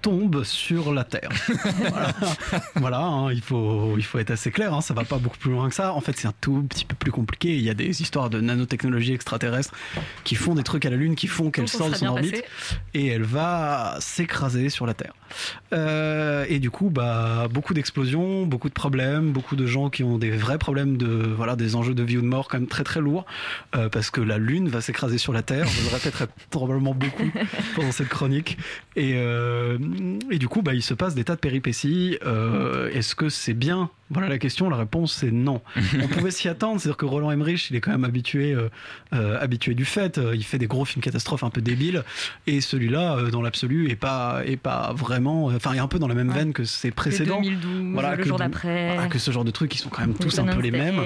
tombe 0.00 0.44
sur 0.44 0.92
la 0.92 1.04
Terre. 1.04 1.30
voilà, 1.76 2.14
Voilà, 2.76 3.00
hein, 3.00 3.32
il, 3.32 3.42
faut, 3.42 3.94
il 3.96 4.04
faut 4.04 4.18
être 4.18 4.30
assez 4.30 4.50
clair, 4.50 4.72
hein, 4.72 4.80
ça 4.80 4.94
va 4.94 5.04
pas 5.04 5.18
beaucoup 5.18 5.38
plus 5.38 5.50
loin 5.50 5.68
que 5.68 5.74
ça. 5.74 5.92
En 5.92 6.00
fait, 6.00 6.16
c'est 6.16 6.28
un 6.28 6.34
tout 6.40 6.62
petit 6.62 6.84
peu 6.84 6.94
plus 6.94 7.10
compliqué. 7.10 7.56
Il 7.56 7.62
y 7.62 7.70
a 7.70 7.74
des 7.74 8.00
histoires 8.02 8.30
de 8.30 8.40
nanotechnologie 8.40 9.12
extraterrestre 9.12 9.74
qui 10.24 10.34
font 10.34 10.54
des 10.54 10.62
trucs 10.62 10.86
à 10.86 10.90
la 10.90 10.96
Lune, 10.96 11.16
qui 11.16 11.26
font 11.26 11.50
qu'elle 11.50 11.68
sort 11.68 11.90
de 11.90 11.94
son 11.94 12.06
orbite 12.06 12.30
passé. 12.30 12.44
et 12.94 13.06
elle 13.08 13.24
va 13.24 13.96
s'écraser 14.00 14.70
sur 14.70 14.86
la 14.86 14.94
Terre. 14.94 15.12
Euh, 15.72 16.46
et 16.48 16.58
du 16.58 16.70
coup, 16.70 16.90
bah, 16.90 17.48
beaucoup 17.52 17.74
d'explosions, 17.74 18.46
beaucoup 18.46 18.68
de 18.68 18.74
problèmes, 18.74 19.32
beaucoup 19.32 19.56
de 19.56 19.66
gens 19.66 19.90
qui 19.90 20.02
ont 20.02 20.18
des 20.18 20.30
vrais 20.30 20.58
problèmes 20.58 20.96
de 20.96 21.06
voilà 21.06 21.56
des 21.56 21.76
enjeux 21.76 21.94
de 21.94 22.02
vie 22.02 22.18
ou 22.18 22.22
de 22.22 22.26
mort 22.26 22.48
quand 22.48 22.58
même 22.58 22.68
très 22.68 22.84
très 22.84 23.00
lourds 23.00 23.26
euh, 23.76 23.88
parce 23.88 24.10
que 24.10 24.20
la 24.20 24.38
Lune 24.38 24.68
va 24.68 24.80
s'écraser 24.80 25.18
sur 25.18 25.32
la 25.32 25.42
Terre. 25.42 25.66
Je 25.66 25.82
le 25.82 25.88
répéterai 25.94 26.26
probablement 26.50 26.94
beaucoup 26.94 27.30
pendant 27.76 27.92
cette 27.92 28.08
chronique. 28.08 28.58
Et, 28.96 29.14
euh, 29.16 29.78
et 30.30 30.38
du 30.38 30.48
coup, 30.48 30.62
bah, 30.62 30.74
il 30.74 30.82
se 30.82 30.94
passe 30.94 31.14
des 31.14 31.24
tas 31.24 31.34
de 31.34 31.40
péripéties. 31.40 32.18
Euh, 32.24 32.90
Est-ce 32.92 33.14
que 33.14 33.28
c'est 33.28 33.54
bien? 33.54 33.90
Voilà 34.10 34.28
la 34.28 34.38
question. 34.38 34.70
La 34.70 34.76
réponse 34.76 35.12
c'est 35.12 35.30
non. 35.30 35.60
On 36.02 36.08
pouvait 36.08 36.30
s'y 36.30 36.48
attendre. 36.48 36.80
C'est-à-dire 36.80 36.96
que 36.96 37.04
Roland 37.04 37.30
Emmerich, 37.30 37.68
il 37.70 37.76
est 37.76 37.80
quand 37.80 37.90
même 37.90 38.04
habitué, 38.04 38.52
euh, 38.54 38.68
euh, 39.12 39.38
habitué 39.40 39.74
du 39.74 39.84
fait. 39.84 40.16
Euh, 40.18 40.34
Il 40.34 40.44
fait 40.44 40.58
des 40.58 40.66
gros 40.66 40.84
films 40.84 41.02
catastrophes 41.02 41.44
un 41.44 41.50
peu 41.50 41.60
débiles. 41.60 42.02
Et 42.46 42.60
celui-là, 42.60 43.16
euh, 43.16 43.30
dans 43.30 43.42
l'absolu, 43.42 43.90
est 43.90 43.96
pas, 43.96 44.42
est 44.46 44.56
pas 44.56 44.92
vraiment. 44.96 45.46
Enfin, 45.46 45.70
il 45.74 45.76
est 45.76 45.80
un 45.80 45.88
peu 45.88 45.98
dans 45.98 46.08
la 46.08 46.14
même 46.14 46.30
veine 46.32 46.52
que 46.52 46.64
ses 46.64 46.90
précédents. 46.90 47.40
2012, 47.42 48.02
le 48.10 48.16
que- 48.16 48.28
jour 48.28 48.38
d'après. 48.38 48.94
voilà, 48.94 49.08
que 49.08 49.18
ce 49.18 49.30
genre 49.30 49.44
de 49.44 49.50
trucs 49.50 49.70
qui 49.70 49.78
sont 49.78 49.90
quand 49.90 50.00
même 50.02 50.14
tous 50.14 50.38
un 50.38 50.46
peu 50.46 50.60
les 50.60 50.70
mêmes. 50.70 51.00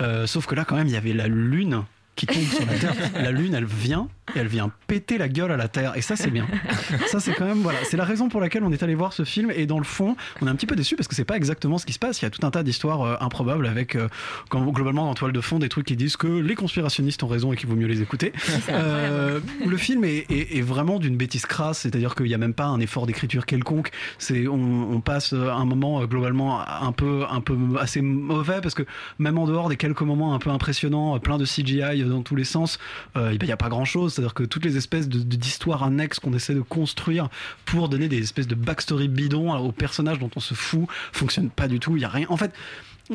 Euh, 0.00 0.26
sauf 0.26 0.46
que 0.46 0.54
là, 0.54 0.64
quand 0.64 0.76
même, 0.76 0.88
il 0.88 0.92
y 0.94 0.96
avait 0.96 1.12
la 1.12 1.28
Lune 1.28 1.82
qui 2.16 2.26
tombe 2.26 2.42
sur 2.42 2.66
la 2.66 2.74
Terre. 2.74 2.94
La 3.14 3.30
Lune, 3.30 3.54
elle 3.54 3.64
vient 3.66 4.08
et 4.34 4.38
elle 4.38 4.48
vient 4.48 4.70
péter 4.86 5.18
la 5.18 5.28
gueule 5.28 5.52
à 5.52 5.56
la 5.56 5.68
Terre. 5.68 5.92
Et 5.96 6.02
ça, 6.02 6.16
c'est 6.16 6.30
bien. 6.30 6.46
Ça, 7.08 7.20
c'est 7.20 7.32
quand 7.34 7.44
même 7.46 7.58
voilà. 7.58 7.78
C'est 7.84 7.96
la 7.96 8.04
raison 8.04 8.28
pour 8.28 8.40
laquelle 8.40 8.62
on 8.64 8.72
est 8.72 8.82
allé 8.82 8.94
voir 8.94 9.12
ce 9.12 9.24
film. 9.24 9.50
Et 9.54 9.66
dans 9.66 9.78
le 9.78 9.84
fond, 9.84 10.16
on 10.40 10.46
est 10.46 10.50
un 10.50 10.54
petit 10.54 10.66
peu 10.66 10.76
déçu 10.76 10.96
parce 10.96 11.08
que 11.08 11.14
c'est 11.14 11.24
pas 11.24 11.36
exactement 11.36 11.78
ce 11.78 11.86
qui 11.86 11.92
se 11.92 11.98
passe. 11.98 12.20
Il 12.20 12.24
y 12.24 12.26
a 12.26 12.30
tout 12.30 12.44
un 12.46 12.50
tas 12.50 12.62
d'histoires 12.62 13.02
euh, 13.02 13.16
improbables 13.20 13.66
avec 13.66 13.94
euh, 13.96 14.08
quand- 14.50 14.64
globalement 14.72 15.08
en 15.10 15.14
toile 15.14 15.32
de 15.32 15.40
fond 15.40 15.58
des 15.58 15.68
trucs 15.68 15.86
qui 15.86 15.96
disent 15.96 16.16
que 16.16 16.26
les 16.26 16.54
conspirationnistes 16.54 17.22
ont 17.22 17.28
raison 17.28 17.52
et 17.52 17.56
qu'il 17.56 17.68
vaut 17.68 17.76
mieux 17.76 17.86
les 17.86 18.02
écouter. 18.02 18.32
Euh, 18.70 19.40
le 19.66 19.76
film 19.76 20.04
est, 20.04 20.26
est- 20.30 20.58
est 20.58 20.60
vraiment 20.60 20.98
d'une 20.98 21.16
bêtise 21.16 21.46
crasse, 21.46 21.78
c'est-à-dire 21.80 22.14
qu'il 22.14 22.26
n'y 22.26 22.34
a 22.34 22.38
même 22.38 22.52
pas 22.54 22.66
un 22.66 22.80
effort 22.80 23.06
d'écriture 23.06 23.46
quelconque. 23.46 23.90
C'est 24.18 24.46
on, 24.46 24.54
on 24.92 25.00
passe 25.00 25.32
un 25.32 25.64
moment 25.64 26.04
globalement 26.04 26.60
un 26.60 26.92
peu 26.92 27.24
un 27.30 27.40
peu 27.40 27.56
assez 27.80 28.00
mauvais 28.02 28.60
parce 28.60 28.74
que 28.74 28.82
même 29.18 29.38
en 29.38 29.46
dehors 29.46 29.68
des 29.68 29.76
quelques 29.76 30.02
moments 30.02 30.34
un 30.34 30.38
peu 30.38 30.50
impressionnants, 30.50 31.18
plein 31.18 31.38
de 31.38 31.44
CGI 31.44 32.04
dans 32.04 32.22
tous 32.22 32.36
les 32.36 32.44
sens, 32.44 32.78
il 33.16 33.38
n'y 33.42 33.52
a 33.52 33.56
pas 33.56 33.68
grand-chose. 33.68 34.17
C'est-à-dire 34.18 34.34
que 34.34 34.42
toutes 34.42 34.64
les 34.64 34.76
espèces 34.76 35.08
d'histoires 35.08 35.84
annexes 35.84 36.18
qu'on 36.18 36.32
essaie 36.32 36.54
de 36.54 36.60
construire 36.60 37.28
pour 37.64 37.88
donner 37.88 38.08
des 38.08 38.18
espèces 38.18 38.48
de 38.48 38.56
backstory 38.56 39.06
bidons 39.06 39.54
aux 39.54 39.70
personnages 39.70 40.18
dont 40.18 40.30
on 40.34 40.40
se 40.40 40.54
fout 40.54 40.88
fonctionnent 41.12 41.50
pas 41.50 41.68
du 41.68 41.78
tout. 41.78 41.96
Il 41.96 42.00
y 42.02 42.04
a 42.04 42.08
rien. 42.08 42.26
En 42.28 42.36
fait 42.36 42.52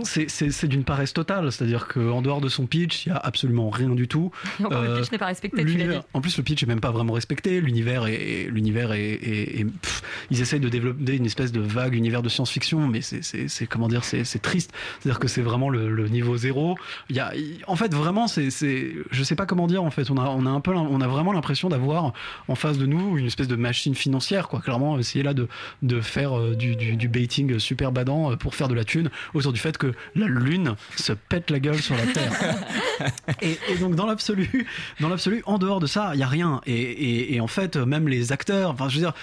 c'est- 0.03 0.29
c'est 0.29 0.49
c'est 0.51 0.67
d'une 0.67 0.83
paresse 0.83 1.13
totale, 1.13 1.51
c'est-à-dire 1.51 1.87
qu'en 1.87 2.21
dehors 2.21 2.41
de 2.41 2.49
son 2.49 2.65
pitch, 2.65 3.05
il 3.05 3.09
y 3.09 3.11
a 3.11 3.17
absolument 3.17 3.69
rien 3.69 3.89
du 3.89 4.07
tout. 4.07 4.31
Et 4.59 4.65
encore, 4.65 4.81
le 4.81 4.89
Euh, 4.89 4.99
pitch 4.99 5.11
n'est 5.11 5.17
pas 5.17 5.27
respecté, 5.27 5.63
tu 5.65 5.75
dit. 5.75 5.83
En 6.13 6.21
plus, 6.21 6.35
le 6.37 6.43
pitch 6.43 6.63
est 6.63 6.65
même 6.65 6.79
pas 6.81 6.91
vraiment 6.91 7.13
respecté. 7.13 7.61
L'univers 7.61 8.07
est, 8.07 8.47
l'univers 8.49 8.91
est, 8.93 9.01
est- 9.13 9.59
est- 9.59 9.65
pff, 9.65 10.01
ils 10.31 10.41
essayent 10.41 10.59
de 10.59 10.69
développer 10.69 11.15
une 11.15 11.25
espèce 11.25 11.51
de 11.51 11.59
vague 11.61 11.93
univers 11.95 12.21
de 12.23 12.29
science-fiction, 12.29 12.87
mais 12.87 13.01
c'est, 13.01 13.23
c'est, 13.23 13.47
c'est- 13.47 13.67
comment 13.67 13.87
dire, 13.87 14.03
c'est, 14.03 14.23
triste. 14.41 14.71
C'est-à-dire 14.99 15.19
que 15.19 15.27
c'est 15.27 15.41
vraiment 15.41 15.69
le, 15.69 15.89
le 15.93 16.07
niveau 16.09 16.35
zéro. 16.37 16.75
Il 17.09 17.15
y 17.15 17.19
a, 17.19 17.31
en 17.67 17.75
fait, 17.75 17.93
vraiment, 17.93 18.27
c'est, 18.27 18.49
c'est, 18.49 18.93
je 19.11 19.23
sais 19.23 19.35
pas 19.35 19.45
comment 19.45 19.67
dire. 19.67 19.83
En 19.83 19.91
fait, 19.91 20.09
on 20.11 20.17
a, 20.17 20.25
on 20.29 20.45
a 20.45 20.49
un 20.49 20.59
peu, 20.61 20.73
on 20.73 21.01
a 21.01 21.07
vraiment 21.07 21.33
l'impression 21.33 21.69
d'avoir 21.69 22.13
en 22.47 22.55
face 22.55 22.77
de 22.77 22.85
nous 22.85 23.17
une 23.17 23.25
espèce 23.25 23.47
de 23.47 23.55
machine 23.55 23.95
financière, 23.95 24.47
quoi. 24.47 24.59
Clairement, 24.61 24.97
essayer 24.99 25.23
là 25.23 25.33
de, 25.33 25.47
de 25.81 26.01
faire 26.01 26.37
euh, 26.37 26.55
du, 26.55 26.75
du, 26.75 26.95
du 26.95 27.07
baiting 27.07 27.59
super 27.59 27.91
badant 27.91 28.31
euh, 28.31 28.35
pour 28.35 28.55
faire 28.55 28.67
de 28.67 28.73
la 28.73 28.83
thune 28.83 29.09
autour 29.33 29.53
du 29.53 29.59
fait 29.59 29.77
que 29.77 29.82
la 30.15 30.27
lune 30.27 30.75
se 30.95 31.13
pète 31.13 31.49
la 31.51 31.59
gueule 31.59 31.81
sur 31.81 31.95
la 31.95 32.05
terre. 32.07 32.31
Et, 33.41 33.57
et 33.69 33.75
donc 33.79 33.95
dans 33.95 34.05
l'absolu, 34.05 34.65
dans 34.99 35.09
l'absolu, 35.09 35.41
en 35.45 35.57
dehors 35.57 35.79
de 35.79 35.87
ça, 35.87 36.11
il 36.13 36.19
y 36.19 36.23
a 36.23 36.27
rien. 36.27 36.61
Et, 36.65 36.73
et- 36.73 37.35
et 37.35 37.41
en 37.41 37.47
fait, 37.47 37.75
même 37.77 38.07
les 38.07 38.31
acteurs, 38.31 38.69
enfin, 38.71 38.87
je 38.89 38.95
veux 38.95 39.01
dire, 39.01 39.13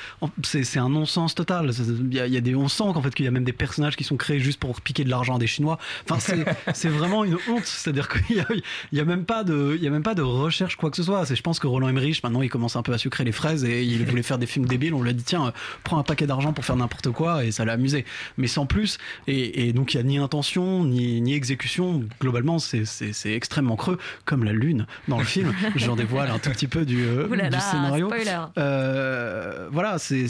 c'est 0.43 0.79
un 0.79 0.88
non-sens 0.88 1.35
total. 1.35 1.71
Il 2.11 2.14
y 2.14 2.21
a, 2.21 2.26
il 2.26 2.33
y 2.33 2.37
a 2.37 2.40
des, 2.40 2.55
on 2.55 2.69
sent 2.69 2.85
qu'en 2.95 3.02
fait 3.02 3.14
qu'il 3.14 3.25
y 3.25 3.29
a 3.29 3.31
même 3.31 3.45
des 3.45 3.52
personnages 3.52 3.97
qui 3.97 4.05
sont 4.05 4.17
créés 4.17 4.40
juste 4.40 4.59
pour 4.59 4.81
piquer 4.81 5.05
de 5.05 5.11
l'argent 5.11 5.37
à 5.37 5.38
des 5.38 5.47
Chinois. 5.47 5.79
Enfin, 6.09 6.19
c'est 6.75 6.88
vraiment 6.88 7.25
une 7.25 7.37
honte. 7.49 7.64
C'est-à-dire 7.64 8.09
qu'il 8.09 8.37
y 8.37 8.40
a, 8.40 8.47
il 8.93 8.99
y 8.99 9.00
a 9.00 9.05
même 9.05 9.25
pas 9.25 9.45
de, 9.45 9.75
il 9.76 9.83
y 9.83 9.87
a 9.87 9.90
même 9.90 10.02
pas 10.02 10.14
de 10.14 10.23
recherche 10.23 10.76
quoi 10.76 10.90
que 10.90 10.97
ce 10.97 11.02
soit. 11.02 11.25
C'est, 11.26 11.37
je 11.37 11.43
pense 11.43 11.59
que 11.59 11.67
Roland 11.67 11.88
Emmerich 11.88 12.23
maintenant, 12.23 12.43
il 12.43 12.50
commence 12.50 12.76
un 12.76 12.83
peu 12.83 12.93
à 12.93 12.99
sucrer 12.99 13.25
les 13.25 13.33
fraises 13.33 13.64
et 13.64 13.83
il 13.85 14.05
voulait 14.07 14.23
faire 14.23 14.38
des 14.38 14.47
films 14.47 14.67
débiles. 14.67 14.95
On 14.95 15.02
lui 15.02 15.11
a 15.11 15.14
dit 15.14 15.25
tiens, 15.25 15.47
euh, 15.49 15.50
prends 15.85 15.99
un 15.99 16.02
paquet 16.02 16.26
d'argent 16.26 16.52
pour 16.52 16.64
faire 16.64 16.76
n'importe 16.76 17.11
quoi 17.11 17.45
et 17.45 17.52
ça 17.52 17.64
l'a 17.64 17.73
amusé. 17.75 18.05
Mais 18.37 18.47
sans 18.49 18.67
plus. 18.67 18.99
Et, 19.26 19.69
et 19.69 19.73
donc 19.73 19.95
il 19.95 19.99
y 19.99 20.00
a 20.00 20.02
ni 20.02 20.19
intention 20.19 20.50
ni, 20.59 21.21
ni 21.21 21.35
exécution. 21.35 22.02
Globalement, 22.21 22.59
c'est 22.59 22.85
extrêmement 23.26 23.76
creux, 23.76 23.99
comme 24.25 24.45
la 24.45 24.52
lune 24.52 24.87
dans 25.09 25.19
le 25.19 25.25
film. 25.25 25.52
J'en 25.76 25.97
dévoile 25.97 26.30
un 26.30 26.38
tout 26.38 26.50
petit 26.50 26.66
peu 26.66 26.85
du, 26.85 27.02
euh, 27.04 27.26
Ouh 27.28 27.35
là 27.35 27.45
du 27.49 27.50
là, 27.57 27.61
scénario. 27.61 28.11
Euh, 28.59 29.69
voilà, 29.73 29.99
c'est 29.99 30.28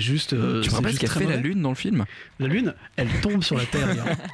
juste. 0.00 0.32
euh, 0.32 0.60
Tu 0.62 0.70
me 0.70 0.74
rappelles 0.76 0.94
ce 0.94 1.00
qu'a 1.00 1.06
fait 1.08 1.26
la 1.26 1.36
lune 1.36 1.62
dans 1.62 1.68
le 1.70 1.74
film? 1.74 2.04
La 2.38 2.48
lune, 2.48 2.74
elle 2.96 3.08
tombe 3.20 3.42
sur 3.42 3.56
la 3.56 3.64
Terre. 3.66 3.88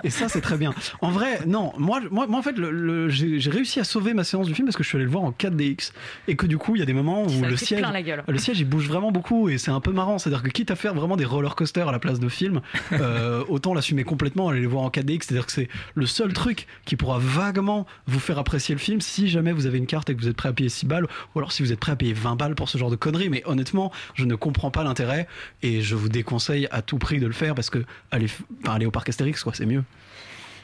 et 0.04 0.10
ça, 0.10 0.28
c'est 0.28 0.40
très 0.40 0.56
bien. 0.56 0.74
En 1.00 1.10
vrai, 1.10 1.40
non, 1.46 1.72
moi, 1.78 2.00
moi, 2.10 2.26
moi 2.26 2.38
en 2.38 2.42
fait, 2.42 2.56
le, 2.56 2.70
le- 2.70 3.08
j'ai 3.08 3.50
réussi 3.50 3.80
à 3.80 3.84
sauver 3.84 4.14
ma 4.14 4.24
séance 4.24 4.46
du 4.46 4.54
film 4.54 4.66
parce 4.66 4.76
que 4.76 4.82
je 4.82 4.88
suis 4.88 4.96
allé 4.96 5.04
le 5.04 5.10
voir 5.10 5.24
en 5.24 5.32
4DX. 5.32 5.92
Et 6.26 6.36
que 6.36 6.46
du 6.46 6.58
coup, 6.58 6.76
il 6.76 6.78
y 6.78 6.82
a 6.82 6.86
des 6.86 6.92
moments 6.92 7.24
où 7.24 7.28
Ça 7.28 7.48
le 7.48 7.56
siège, 7.56 7.84
le 8.28 8.38
siège, 8.38 8.60
il 8.60 8.64
bouge 8.64 8.86
vraiment 8.88 9.12
beaucoup 9.12 9.48
et 9.48 9.58
c'est 9.58 9.70
un 9.70 9.80
peu 9.80 9.92
marrant. 9.92 10.18
C'est-à-dire 10.18 10.42
que 10.42 10.48
quitte 10.48 10.70
à 10.70 10.76
faire 10.76 10.94
vraiment 10.94 11.16
des 11.16 11.24
roller 11.24 11.54
coasters 11.54 11.88
à 11.88 11.92
la 11.92 11.98
place 11.98 12.20
de 12.20 12.28
films, 12.28 12.60
euh, 12.92 13.44
autant 13.48 13.74
l'assumer 13.74 14.04
complètement, 14.04 14.48
aller 14.48 14.60
les 14.60 14.66
voir 14.66 14.84
en 14.84 14.88
4DX. 14.90 15.17
C'est-à-dire 15.24 15.46
que 15.46 15.52
c'est 15.52 15.68
le 15.94 16.06
seul 16.06 16.32
truc 16.32 16.66
qui 16.84 16.96
pourra 16.96 17.18
vaguement 17.18 17.86
vous 18.06 18.20
faire 18.20 18.38
apprécier 18.38 18.74
le 18.74 18.80
film 18.80 19.00
si 19.00 19.28
jamais 19.28 19.52
vous 19.52 19.66
avez 19.66 19.78
une 19.78 19.86
carte 19.86 20.10
et 20.10 20.14
que 20.14 20.20
vous 20.20 20.28
êtes 20.28 20.36
prêt 20.36 20.48
à 20.48 20.52
payer 20.52 20.68
6 20.68 20.86
balles 20.86 21.06
ou 21.34 21.38
alors 21.38 21.52
si 21.52 21.62
vous 21.62 21.72
êtes 21.72 21.80
prêt 21.80 21.92
à 21.92 21.96
payer 21.96 22.12
20 22.12 22.36
balles 22.36 22.54
pour 22.54 22.68
ce 22.68 22.78
genre 22.78 22.90
de 22.90 22.96
conneries. 22.96 23.28
Mais 23.28 23.42
honnêtement, 23.46 23.92
je 24.14 24.24
ne 24.24 24.34
comprends 24.34 24.70
pas 24.70 24.84
l'intérêt 24.84 25.26
et 25.62 25.82
je 25.82 25.94
vous 25.94 26.08
déconseille 26.08 26.68
à 26.70 26.82
tout 26.82 26.98
prix 26.98 27.18
de 27.18 27.26
le 27.26 27.32
faire 27.32 27.54
parce 27.54 27.70
que 27.70 27.84
aller, 28.10 28.28
enfin, 28.62 28.74
aller 28.74 28.86
au 28.86 28.90
parc 28.90 29.08
Astérix, 29.08 29.42
quoi, 29.42 29.52
c'est 29.54 29.66
mieux. 29.66 29.84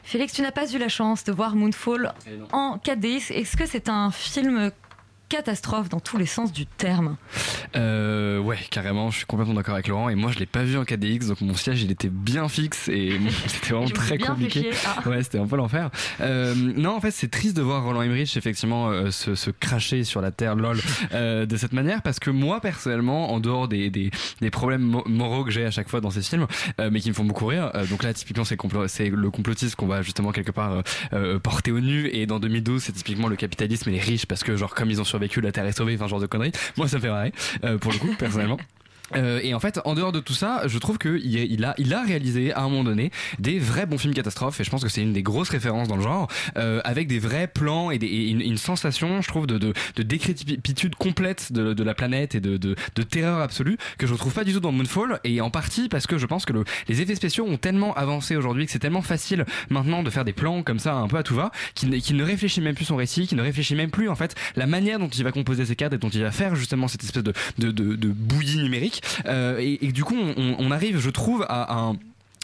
Félix, 0.05 0.35
tu 0.35 0.43
n'as 0.43 0.53
pas 0.53 0.71
eu 0.71 0.77
la 0.79 0.91
chance 0.91 1.25
de 1.25 1.33
voir 1.33 1.57
Moonfall 1.57 2.13
en 2.53 2.77
4DX. 2.77 3.33
Est-ce 3.33 3.57
que 3.57 3.65
c'est 3.65 3.89
un 3.89 4.11
film 4.11 4.71
catastrophe 5.29 5.89
dans 5.89 6.01
tous 6.01 6.17
les 6.19 6.27
sens 6.27 6.53
du 6.53 6.67
terme 6.67 7.17
Euh, 7.77 8.39
ouais, 8.39 8.59
carrément, 8.71 9.11
je 9.11 9.17
suis 9.19 9.27
complètement 9.27 9.55
d'accord 9.55 9.75
avec 9.75 9.89
Laurent. 9.89 10.09
Et 10.09 10.15
moi, 10.15 10.31
je 10.33 10.39
l'ai 10.39 10.47
pas 10.47 10.63
vu 10.63 10.77
en 10.77 10.85
4DX, 10.85 11.27
donc 11.29 11.41
mon 11.41 11.55
siège, 11.55 11.83
il 11.83 11.91
était 11.91 12.09
bien 12.09 12.49
fixe 12.49 12.89
et 12.89 13.19
c'était 13.49 13.75
vraiment 13.75 13.89
très 13.89 14.19
compliqué. 14.19 14.71
Ah. 14.87 15.09
Ouais, 15.09 15.23
c'était 15.23 15.39
un 15.39 15.47
peu 15.47 15.57
l'enfer. 15.57 15.91
Euh, 16.21 16.55
non, 16.55 16.97
en 16.97 17.01
fait, 17.01 17.11
c'est 17.11 17.29
triste 17.31 17.57
de 17.57 17.63
voir 17.63 17.83
Roland 17.85 18.03
Emmerich 18.03 18.37
effectivement 18.37 18.91
euh, 18.91 19.11
se, 19.11 19.35
se 19.35 19.51
cracher 19.51 20.05
sur 20.05 20.21
la 20.21 20.31
terre, 20.31 20.55
lol, 20.55 20.79
euh, 21.13 21.47
de 21.47 21.57
cette 21.57 21.73
manière, 21.73 22.03
parce 22.03 22.19
que 22.21 22.31
moi, 22.31 22.61
personnellement, 22.61 23.33
en 23.33 23.41
dehors 23.41 23.67
des, 23.69 23.91
des, 23.91 24.11
des 24.41 24.51
problèmes 24.51 24.83
mo- 24.83 25.05
moraux 25.07 25.45
que 25.45 25.51
j'ai 25.51 25.65
à 25.65 25.71
chaque 25.71 25.89
fois 25.89 26.01
dans 26.01 26.11
ces 26.11 26.23
films, 26.23 26.47
euh, 26.81 26.91
mais 26.93 27.01
qui 27.01 27.09
me 27.09 27.15
font 27.15 27.25
beaucoup 27.25 27.47
rire, 27.47 27.71
euh, 27.75 27.87
donc 27.87 28.03
là, 28.05 28.13
typiquement, 28.15 28.45
c'est 28.45 28.57
complo- 28.61 28.85
le 29.11 29.31
complotiste 29.31 29.75
qu'on 29.77 29.87
va 29.87 30.03
justement 30.03 30.31
quelque 30.33 30.53
part 30.53 30.83
porter 31.43 31.73
au 31.73 31.81
nu, 31.81 32.09
et 32.13 32.27
dans 32.27 32.39
2012, 32.39 32.83
c'est 32.83 32.93
typiquement 32.93 33.29
le 33.29 33.37
capitalisme 33.37 33.89
et 33.91 33.93
les 33.95 34.01
riches, 34.01 34.27
parce 34.27 34.45
que 34.45 34.57
genre 34.57 34.75
comme 34.75 34.91
ils 34.91 35.01
ont 35.01 35.05
survécu, 35.15 35.41
la 35.41 35.53
terre 35.53 35.67
est 35.67 35.73
sauvée, 35.73 35.95
enfin, 35.95 36.09
genre 36.09 36.21
de 36.21 36.27
conneries. 36.27 36.53
Moi, 36.77 36.89
ça 36.89 36.99
fait 36.99 37.09
marrer, 37.09 37.33
euh, 37.63 37.79
pour 37.79 37.93
le 37.93 37.99
coup, 37.99 38.15
personnellement. 38.19 38.59
Euh, 39.17 39.41
et 39.43 39.55
en 39.55 39.61
fait, 39.61 39.81
en 39.85 39.95
dehors 39.95 40.13
de 40.13 40.21
tout 40.21 40.33
ça, 40.33 40.63
je 40.67 40.79
trouve 40.79 40.99
qu'il 40.99 41.21
il 41.25 41.65
a, 41.65 41.75
il 41.79 41.93
a 41.93 42.03
réalisé 42.03 42.53
à 42.53 42.61
un 42.61 42.69
moment 42.69 42.85
donné 42.85 43.11
des 43.39 43.59
vrais 43.59 43.87
bons 43.87 43.99
films 43.99 44.15
catastrophes. 44.15 44.61
Et 44.61 44.65
je 44.65 44.71
pense 44.71 44.83
que 44.83 44.89
c'est 44.89 45.03
une 45.03 45.13
des 45.13 45.23
grosses 45.23 45.51
références 45.51 45.89
dans 45.89 45.97
le 45.97 46.03
genre, 46.03 46.29
euh, 46.57 46.81
avec 46.85 47.07
des 47.07 47.19
vrais 47.19 47.47
plans 47.47 47.91
et, 47.91 47.99
des, 47.99 48.07
et 48.07 48.31
une, 48.31 48.57
sensation, 48.57 49.21
je 49.21 49.29
trouve, 49.29 49.47
de, 49.47 49.59
de, 49.59 49.75
de 49.97 50.03
décrépitude 50.03 50.95
complète 50.95 51.53
de, 51.53 51.75
de 51.75 51.83
la 51.83 51.95
planète 51.95 52.35
et 52.35 52.41
de, 52.41 52.57
de, 52.57 52.75
terreur 53.03 53.41
absolue 53.41 53.77
que 53.99 54.07
je 54.07 54.13
retrouve 54.13 54.33
pas 54.33 54.45
du 54.45 54.53
tout 54.53 54.61
dans 54.61 54.73
Moonfall. 54.73 55.21
Et 55.25 55.41
en 55.41 55.51
partie 55.51 55.89
parce 55.89 56.07
que 56.07 56.17
je 56.17 56.27
pense 56.27 56.47
que 56.47 56.53
le, 56.53 56.65
les 56.89 57.03
effets 57.03 57.15
spéciaux 57.15 57.45
ont 57.47 57.59
tellement 57.59 57.95
avancé 57.95 58.37
aujourd'hui 58.37 58.67
que 58.67 58.73
c'est 58.73 58.79
tellement 58.79 59.03
facile 59.03 59.45
maintenant 59.69 60.03
de 60.03 60.11
faire 60.11 60.25
des 60.25 60.33
plans 60.33 60.63
comme 60.63 60.79
ça 60.79 60.95
un 60.95 61.09
peu 61.09 61.19
à 61.19 61.23
tout 61.23 61.35
va, 61.35 61.51
qu'il 61.75 61.91
ne, 61.91 62.25
réfléchit 62.25 62.61
même 62.61 62.75
plus 62.75 62.87
son 62.87 62.97
récit, 62.97 63.27
qu'il 63.27 63.37
ne 63.37 63.43
réfléchit 63.43 63.75
même 63.75 63.91
plus 63.91 64.09
en 64.09 64.15
fait 64.15 64.35
la 64.57 64.67
manière 64.67 64.99
dont 64.99 65.09
il 65.09 65.23
va 65.23 65.33
composer 65.33 65.67
ses 65.67 65.77
cadres 65.77 65.97
et 65.97 65.99
dont 65.99 66.09
il 66.09 66.23
va 66.23 66.31
faire 66.31 66.57
justement 66.57 66.89
cette 66.89 67.05
espèce 67.05 67.23
de, 67.23 67.35
de 67.59 68.09
bouillie 68.09 68.59
numérique. 68.63 68.94
Euh, 69.27 69.59
et, 69.59 69.93
du 69.93 70.05
coup, 70.05 70.17
on 70.17 70.71
arrive, 70.71 70.99
je 70.99 71.11
trouve, 71.11 71.45
à 71.49 71.75
un 71.75 71.97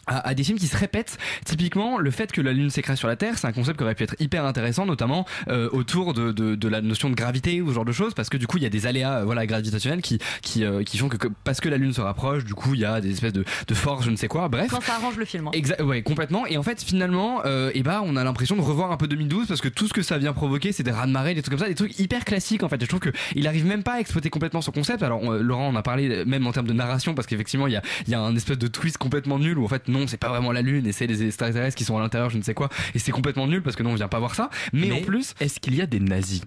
à, 0.07 0.29
à 0.29 0.35
des 0.35 0.45
films 0.45 0.59
qui 0.59 0.67
se 0.67 0.77
répètent. 0.77 1.19
Typiquement, 1.45 1.99
le 1.99 2.11
fait 2.11 2.33
que 2.33 2.41
la 2.41 2.53
Lune 2.53 2.71
s'écrase 2.71 2.99
sur 2.99 3.09
la 3.09 3.17
Terre, 3.17 3.39
c'est 3.39 3.47
un 3.47 3.53
concept 3.53 3.79
qui 3.79 3.85
aurait 3.85 3.95
pu 3.95 4.05
être 4.05 4.15
hyper 4.21 4.45
intéressant, 4.45 4.87
notamment 4.87 5.27
euh, 5.49 5.69
autour 5.73 6.13
de, 6.15 6.33
de, 6.33 6.55
de 6.55 6.69
la 6.69 6.81
notion 6.81 7.11
de 7.11 7.15
gravité 7.15 7.61
ou 7.63 7.69
ce 7.69 7.75
genre 7.75 7.85
de 7.85 7.93
choses, 7.93 8.15
parce 8.15 8.29
que 8.29 8.37
du 8.37 8.47
coup, 8.47 8.57
il 8.59 8.63
y 8.63 8.67
a 8.67 8.71
des 8.71 8.87
aléas 8.87 9.21
euh, 9.21 9.25
voilà, 9.25 9.47
gravitationnels 9.47 10.03
qui, 10.03 10.19
qui, 10.43 10.65
euh, 10.65 10.83
qui 10.83 10.99
font 10.99 11.09
que, 11.09 11.17
que- 11.17 11.29
parce 11.45 11.61
que 11.61 11.69
la 11.69 11.77
Lune 11.77 11.93
se 11.93 12.01
rapproche, 12.01 12.45
du 12.45 12.55
coup, 12.55 12.75
il 12.75 12.81
y 12.81 12.85
a 12.85 13.01
des 13.01 13.11
espèces 13.11 13.33
de, 13.33 13.45
de 13.67 13.75
forces, 13.75 14.05
je 14.05 14.11
ne 14.11 14.17
sais 14.17 14.29
quoi. 14.29 14.49
Bref. 14.49 14.69
Quand 14.71 14.81
ça 14.83 14.95
arrange 14.95 15.17
le 15.17 15.25
film. 15.25 15.49
hein. 15.49 15.51
Exact, 15.53 15.81
ouais, 15.83 16.03
complètement. 16.03 16.47
Et 16.47 16.57
en 16.57 16.63
fait, 16.63 16.83
finalement, 16.83 17.43
euh, 17.45 17.71
et 17.75 17.83
bah, 17.83 18.03
on 18.05 18.17
a 18.17 18.25
l'impression 18.25 18.57
de 18.57 18.61
revoir 18.63 18.93
un 18.93 18.97
peu 18.97 19.07
2012 19.09 19.49
parce 19.49 19.61
que 19.61 19.69
tout 19.69 19.87
ce 19.87 19.93
que 19.93 20.03
ça 20.03 20.19
vient 20.19 20.33
provoquer, 20.33 20.73
c'est 20.73 20.83
des 20.83 20.91
raz 20.91 21.07
de 21.07 21.13
marée, 21.13 21.35
des 21.35 21.43
trucs 21.43 21.53
comme 21.57 21.65
ça, 21.65 21.69
des 21.69 21.75
trucs 21.75 21.99
hyper 21.99 22.25
classiques 22.25 22.63
en 22.63 22.69
fait. 22.69 22.77
Et 22.77 22.85
je 22.85 22.87
trouve 22.89 23.01
que 23.01 23.11
il 23.35 23.47
arrive 23.47 23.67
même 23.67 23.83
pas 23.83 23.95
à 23.95 24.01
exploiter 24.01 24.31
complètement 24.31 24.61
son 24.63 24.73
concept. 24.73 25.03
Alors, 25.03 25.23
on- 25.23 25.31
Laurent, 25.33 25.69
on 25.73 25.77
a 25.77 25.83
parlé 25.83 26.09
euh, 26.11 26.25
même 26.25 26.47
en 26.47 26.53
termes 26.53 26.67
de 26.67 26.73
narration 26.73 27.15
parce 27.15 27.27
qu'effectivement, 27.27 27.67
il 27.67 27.73
y 27.73 27.77
a, 27.77 27.83
y 28.09 28.15
a 28.15 28.21
un 28.21 28.35
espèce 28.37 28.59
de 28.59 28.67
twist 28.69 28.99
complètement 28.99 29.39
nul 29.39 29.59
où 29.59 29.65
en 29.65 29.69
fait, 29.69 29.89
non, 29.91 30.07
c'est 30.07 30.17
pas 30.17 30.29
vraiment 30.29 30.53
la 30.53 30.63
Lune 30.63 30.87
et 30.87 30.93
c'est 30.93 31.07
les 31.07 31.23
extraterrestres 31.23 31.77
qui 31.77 31.85
sont 31.85 31.97
à 31.97 32.01
l'intérieur, 32.01 32.31
je 32.31 32.39
ne 32.39 32.43
sais 32.43 32.55
quoi. 32.55 32.69
Et 32.95 32.99
c'est 32.99 33.13
complètement 33.13 33.47
nul 33.47 33.63
parce 33.63 33.77
que 33.77 33.83
non, 33.83 33.91
on 33.91 33.95
vient 33.95 34.09
pas 34.09 34.19
voir 34.19 34.35
ça. 34.35 34.51
Mais, 34.73 34.89
Mais 34.89 34.93
en 34.93 35.03
plus, 35.03 35.35
est-ce 35.41 35.61
qu'il 35.61 35.75
y 35.75 35.83
a 35.83 35.87
des 35.87 36.01
nazis? 36.01 36.43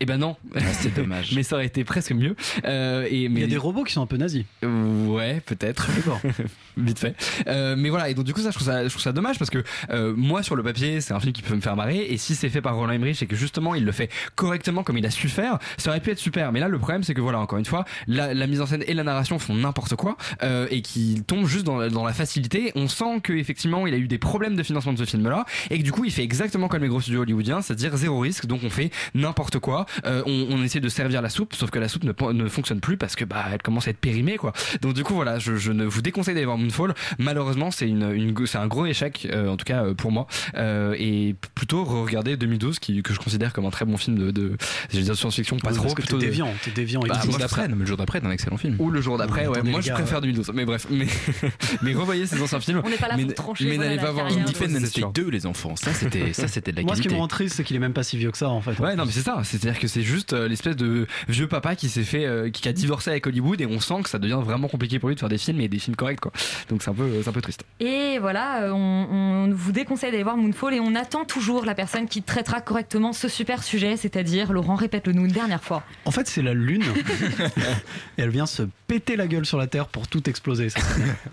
Eh 0.00 0.06
ben 0.06 0.16
non, 0.18 0.36
c'est 0.72 0.94
dommage. 0.94 1.32
mais 1.36 1.42
ça 1.42 1.56
aurait 1.56 1.66
été 1.66 1.84
presque 1.84 2.12
mieux. 2.12 2.36
Euh, 2.64 3.06
et, 3.10 3.28
mais 3.28 3.40
Il 3.40 3.42
y 3.42 3.44
a 3.44 3.48
des 3.48 3.56
robots 3.56 3.84
qui 3.84 3.92
sont 3.92 4.02
un 4.02 4.06
peu 4.06 4.16
nazis. 4.16 4.44
Ouais, 4.62 5.40
peut-être. 5.44 5.88
Vite 6.76 6.98
fait. 6.98 7.16
Euh, 7.48 7.74
mais 7.76 7.88
voilà, 7.90 8.08
et 8.08 8.14
donc 8.14 8.24
du 8.24 8.32
coup 8.32 8.40
ça 8.40 8.50
je 8.50 8.54
trouve 8.54 8.66
ça, 8.66 8.84
je 8.84 8.88
trouve 8.88 9.02
ça 9.02 9.10
dommage 9.12 9.36
parce 9.38 9.50
que 9.50 9.64
euh, 9.90 10.14
moi 10.16 10.44
sur 10.44 10.54
le 10.54 10.62
papier 10.62 11.00
c'est 11.00 11.12
un 11.12 11.18
film 11.18 11.32
qui 11.32 11.42
peut 11.42 11.54
me 11.56 11.60
faire 11.60 11.74
marrer 11.74 11.98
et 12.08 12.16
si 12.18 12.36
c'est 12.36 12.48
fait 12.48 12.60
par 12.60 12.76
Roland 12.76 12.92
Emmerich 12.92 13.20
et 13.20 13.26
que 13.26 13.34
justement 13.34 13.74
il 13.74 13.84
le 13.84 13.90
fait 13.90 14.08
correctement 14.36 14.84
comme 14.84 14.96
il 14.96 15.04
a 15.04 15.10
su 15.10 15.28
faire, 15.28 15.58
ça 15.76 15.90
aurait 15.90 15.98
pu 16.00 16.10
être 16.10 16.18
super. 16.20 16.52
Mais 16.52 16.60
là 16.60 16.68
le 16.68 16.78
problème 16.78 17.02
c'est 17.02 17.14
que 17.14 17.20
voilà 17.20 17.40
encore 17.40 17.58
une 17.58 17.64
fois 17.64 17.84
la, 18.06 18.32
la 18.32 18.46
mise 18.46 18.60
en 18.60 18.66
scène 18.66 18.84
et 18.86 18.94
la 18.94 19.02
narration 19.02 19.40
font 19.40 19.54
n'importe 19.54 19.96
quoi 19.96 20.16
euh, 20.44 20.68
et 20.70 20.80
qui 20.82 21.22
tombent 21.26 21.46
juste 21.48 21.64
dans, 21.66 21.78
la- 21.78 21.88
dans 21.88 22.04
la 22.04 22.12
facilité. 22.12 22.70
On 22.76 22.86
sent 22.86 23.20
que 23.24 23.32
effectivement 23.32 23.86
il 23.88 23.94
a 23.94 23.96
eu 23.96 24.06
des 24.06 24.18
problèmes 24.18 24.54
de 24.54 24.62
financement 24.62 24.92
de 24.92 24.98
ce 24.98 25.04
film 25.04 25.28
là 25.28 25.44
et 25.70 25.78
que 25.78 25.82
du 25.82 25.90
coup 25.90 26.04
il 26.04 26.12
fait 26.12 26.22
exactement 26.22 26.68
comme 26.68 26.82
les 26.82 26.88
gros 26.88 27.00
studios 27.00 27.22
hollywoodiens, 27.22 27.60
c'est-à-dire 27.60 27.96
zéro 27.96 28.20
risque. 28.20 28.46
Donc 28.46 28.60
on 28.62 28.70
fait 28.70 28.90
n'importe 29.14 29.58
quoi. 29.58 29.86
Euh, 30.06 30.22
on, 30.26 30.46
on 30.50 30.62
essaie 30.62 30.80
de 30.80 30.88
servir 30.88 31.22
la 31.22 31.28
soupe, 31.28 31.54
sauf 31.54 31.70
que 31.70 31.78
la 31.78 31.88
soupe 31.88 32.04
ne, 32.04 32.12
ne 32.32 32.48
fonctionne 32.48 32.80
plus 32.80 32.96
parce 32.96 33.16
que 33.16 33.24
bah 33.24 33.44
elle 33.52 33.62
commence 33.62 33.86
à 33.88 33.90
être 33.90 33.98
périmée 33.98 34.36
quoi. 34.36 34.52
Donc 34.82 34.94
du 34.94 35.04
coup 35.04 35.14
voilà, 35.14 35.38
je, 35.38 35.56
je 35.56 35.72
ne 35.72 35.84
vous 35.84 36.02
déconseille 36.02 36.34
d'aller 36.34 36.46
voir 36.46 36.58
Moonfall. 36.58 36.94
Malheureusement 37.18 37.70
c'est 37.70 37.88
une, 37.88 38.10
une 38.12 38.34
c'est 38.46 38.58
un 38.58 38.66
gros 38.66 38.86
échec 38.86 39.26
euh, 39.32 39.48
en 39.48 39.56
tout 39.56 39.64
cas 39.64 39.84
euh, 39.84 39.94
pour 39.94 40.12
moi 40.12 40.26
Euh, 40.56 40.94
et 40.98 41.34
plutôt 41.54 41.84
regarder 41.84 42.36
2012 42.36 42.78
qui 42.78 43.02
que 43.02 43.12
je 43.12 43.18
considère 43.18 43.52
comme 43.52 43.66
un 43.66 43.70
très 43.70 43.84
bon 43.84 43.96
film 43.96 44.16
de, 44.18 44.30
de 44.30 44.56
dire 44.92 45.16
science-fiction 45.16 45.56
pas 45.58 45.72
trop 45.72 45.82
parce 45.82 45.94
que 45.94 46.00
t'es 46.02 46.06
plutôt 46.06 46.16
de- 46.18 46.24
déviant, 46.24 46.52
t'es 46.64 46.70
déviant 46.70 47.00
Bah, 47.00 47.14
le 47.16 47.22
jour 47.22 47.32
je 47.34 47.38
d'après, 47.38 47.62
trouve 47.62 47.70
non, 47.70 47.76
mais 47.76 47.80
le 47.82 47.86
jour 47.86 47.96
d'après, 47.96 48.20
c'est 48.20 48.26
un 48.26 48.30
excellent 48.30 48.56
film. 48.56 48.76
ou 48.78 48.90
le 48.90 49.00
jour 49.00 49.18
d'après, 49.18 49.46
Ouais, 49.46 49.62
Moi, 49.62 49.80
je 49.80 49.88
gars, 49.88 49.94
préfère 49.94 50.20
2012. 50.20 50.50
Mais 50.54 50.64
bref, 50.64 50.86
mais, 50.90 51.06
mais 51.82 51.94
revoyez 51.94 52.26
ces 52.26 52.40
anciens 52.42 52.60
films. 52.60 52.82
On 52.84 52.90
n'est 52.90 52.96
pas 52.96 53.08
là 53.08 53.14
mais, 53.16 53.24
pour 53.26 53.34
trancher, 53.34 53.66
mais 53.66 53.76
n'allez 53.78 53.96
pas 53.96 54.10
voir. 54.12 54.26
Independence 54.26 54.92
Day 54.92 55.00
Day 55.00 55.06
2, 55.14 55.30
les 55.30 55.46
enfants, 55.46 55.76
ça 55.76 55.92
c'était 55.94 56.32
ça 56.32 56.48
c'était 56.48 56.72
de 56.72 56.76
la 56.76 56.82
Moi, 56.82 56.94
ce 56.94 57.00
qui 57.00 57.04
qualité. 57.04 57.16
me 57.16 57.20
rend 57.20 57.28
triste, 57.28 57.56
c'est 57.56 57.64
qu'il 57.64 57.76
est 57.76 57.80
même 57.80 57.92
pas 57.92 58.02
si 58.02 58.16
vieux 58.16 58.30
que 58.30 58.38
ça, 58.38 58.48
en 58.50 58.60
fait. 58.60 58.78
Ouais, 58.78 58.96
non, 58.96 59.04
mais 59.06 59.12
c'est 59.12 59.22
ça. 59.22 59.40
C'est-à-dire 59.78 59.80
que 59.80 59.86
c'est 59.86 60.02
juste 60.02 60.32
euh, 60.32 60.48
l'espèce 60.48 60.76
de 60.76 61.06
vieux 61.28 61.46
papa 61.46 61.76
qui 61.76 61.88
s'est 61.88 62.02
fait, 62.02 62.26
euh, 62.26 62.50
qui 62.50 62.68
a 62.68 62.72
divorcé 62.72 63.10
avec 63.10 63.26
Hollywood 63.26 63.60
et 63.60 63.66
on 63.66 63.80
sent 63.80 64.02
que 64.02 64.10
ça 64.10 64.18
devient 64.18 64.40
vraiment 64.42 64.68
compliqué 64.68 64.98
pour 64.98 65.08
lui 65.08 65.14
de 65.14 65.20
faire 65.20 65.28
des 65.28 65.38
films 65.38 65.60
et 65.60 65.68
des 65.68 65.78
films 65.78 65.96
corrects, 65.96 66.20
quoi. 66.20 66.32
Donc 66.68 66.82
c'est 66.82 66.90
un 66.90 66.94
peu, 66.94 67.08
c'est 67.22 67.28
un 67.28 67.32
peu 67.32 67.40
triste. 67.40 67.64
Et 67.80 68.18
voilà, 68.18 68.62
euh, 68.62 68.72
on, 68.72 69.48
on 69.48 69.50
vous 69.52 69.72
déconseille 69.72 70.10
d'aller 70.10 70.24
voir 70.24 70.36
Moonfall 70.36 70.74
et 70.74 70.80
on 70.80 70.94
attend 70.94 71.24
toujours 71.24 71.64
la 71.64 71.74
personne 71.74 72.08
qui 72.08 72.22
traitera 72.22 72.60
correctement 72.60 73.12
ce 73.12 73.28
super 73.28 73.62
sujet, 73.62 73.96
c'est-à-dire, 73.96 74.52
Laurent, 74.52 74.74
répète-le 74.74 75.12
nous 75.12 75.26
une 75.26 75.32
dernière 75.32 75.62
fois. 75.62 75.82
En 76.04 76.10
fait, 76.10 76.26
c'est 76.26 76.42
la 76.42 76.54
Lune. 76.54 76.82
et 78.18 78.22
elle 78.22 78.30
vient 78.30 78.46
se 78.46 78.64
péter 78.88 79.16
la 79.16 79.26
gueule 79.26 79.46
sur 79.46 79.58
la 79.58 79.66
Terre 79.66 79.86
pour 79.86 80.08
tout 80.08 80.28
exploser. 80.28 80.70
Ça. 80.70 80.80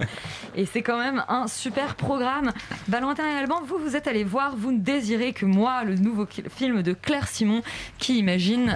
Et 0.55 0.65
c'est 0.65 0.81
quand 0.81 0.99
même 0.99 1.23
un 1.27 1.47
super 1.47 1.95
programme. 1.95 2.51
Valentin 2.87 3.23
et 3.25 3.37
Alban, 3.37 3.61
vous, 3.65 3.77
vous 3.77 3.95
êtes 3.95 4.07
allés 4.07 4.23
voir, 4.23 4.55
vous 4.55 4.71
ne 4.71 4.79
désirez 4.79 5.33
que 5.33 5.45
moi, 5.45 5.83
le 5.83 5.95
nouveau 5.95 6.27
film 6.55 6.81
de 6.81 6.93
Claire 6.93 7.27
Simon 7.27 7.61
qui 7.97 8.17
imagine 8.17 8.34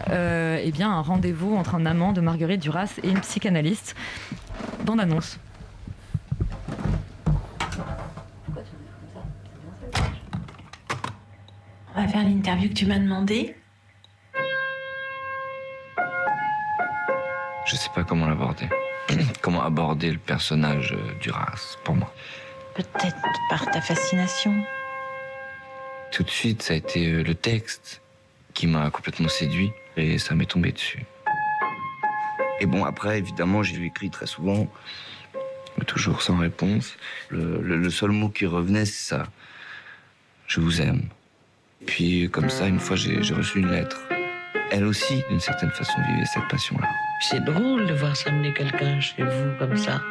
euh, 0.09 0.61
eh 0.63 0.71
bien, 0.71 0.91
un 0.91 1.01
rendez-vous 1.01 1.55
entre 1.55 1.75
un 1.75 1.85
amant 1.85 2.13
de 2.13 2.21
Marguerite 2.21 2.61
Duras 2.61 2.99
et 3.03 3.09
une 3.09 3.19
psychanalyste. 3.21 3.95
Bande 4.85 4.99
annonce. 5.01 5.37
On 11.95 12.01
va 12.01 12.07
faire 12.07 12.23
l'interview 12.23 12.69
que 12.69 12.73
tu 12.73 12.85
m'as 12.85 12.99
demandé. 12.99 13.55
Je 17.65 17.75
sais 17.75 17.89
pas 17.93 18.03
comment 18.03 18.27
l'aborder. 18.27 18.69
comment 19.41 19.63
aborder 19.63 20.11
le 20.11 20.19
personnage 20.19 20.93
euh, 20.93 21.19
Duras 21.21 21.77
pour 21.83 21.95
moi. 21.95 22.13
Peut-être 22.75 23.17
par 23.49 23.69
ta 23.69 23.81
fascination. 23.81 24.53
Tout 26.11 26.23
de 26.23 26.29
suite, 26.29 26.63
ça 26.63 26.73
a 26.73 26.77
été 26.77 27.07
euh, 27.07 27.23
le 27.23 27.35
texte 27.35 28.01
qui 28.59 28.67
m'a 28.67 28.89
complètement 28.89 29.29
séduit 29.29 29.71
et 29.95 30.17
ça 30.17 30.35
m'est 30.35 30.45
tombé 30.45 30.73
dessus. 30.73 31.05
Et 32.59 32.65
bon, 32.65 32.83
après, 32.83 33.17
évidemment, 33.17 33.63
j'ai 33.63 33.77
lui 33.77 33.87
écrit 33.87 34.09
très 34.09 34.25
souvent, 34.25 34.67
mais 35.77 35.85
toujours 35.85 36.21
sans 36.21 36.35
réponse. 36.35 36.97
Le, 37.29 37.61
le- 37.61 37.77
le 37.77 37.89
seul 37.89 38.11
mot 38.11 38.27
qui 38.27 38.45
revenait, 38.45 38.83
c'est 38.83 39.15
ça. 39.15 39.23
Je 40.47 40.59
vous 40.59 40.81
aime. 40.81 41.03
Puis, 41.85 42.29
comme 42.29 42.49
ça, 42.49 42.67
une 42.67 42.79
fois, 42.81 42.97
j'ai 42.97 43.23
j'ai 43.23 43.33
reçu 43.33 43.59
une 43.59 43.71
lettre. 43.71 43.97
Elle 44.71 44.83
aussi, 44.83 45.23
d'une 45.29 45.39
certaine 45.39 45.71
façon, 45.71 45.97
vivait 46.09 46.25
cette 46.25 46.49
passion-là. 46.49 46.89
C'est 47.21 47.43
drôle 47.45 47.87
de 47.87 47.93
voir 47.93 48.13
s'amener 48.17 48.53
quelqu'un 48.53 48.99
chez 48.99 49.23
vous 49.23 49.51
comme 49.57 49.77
ça, 49.77 50.01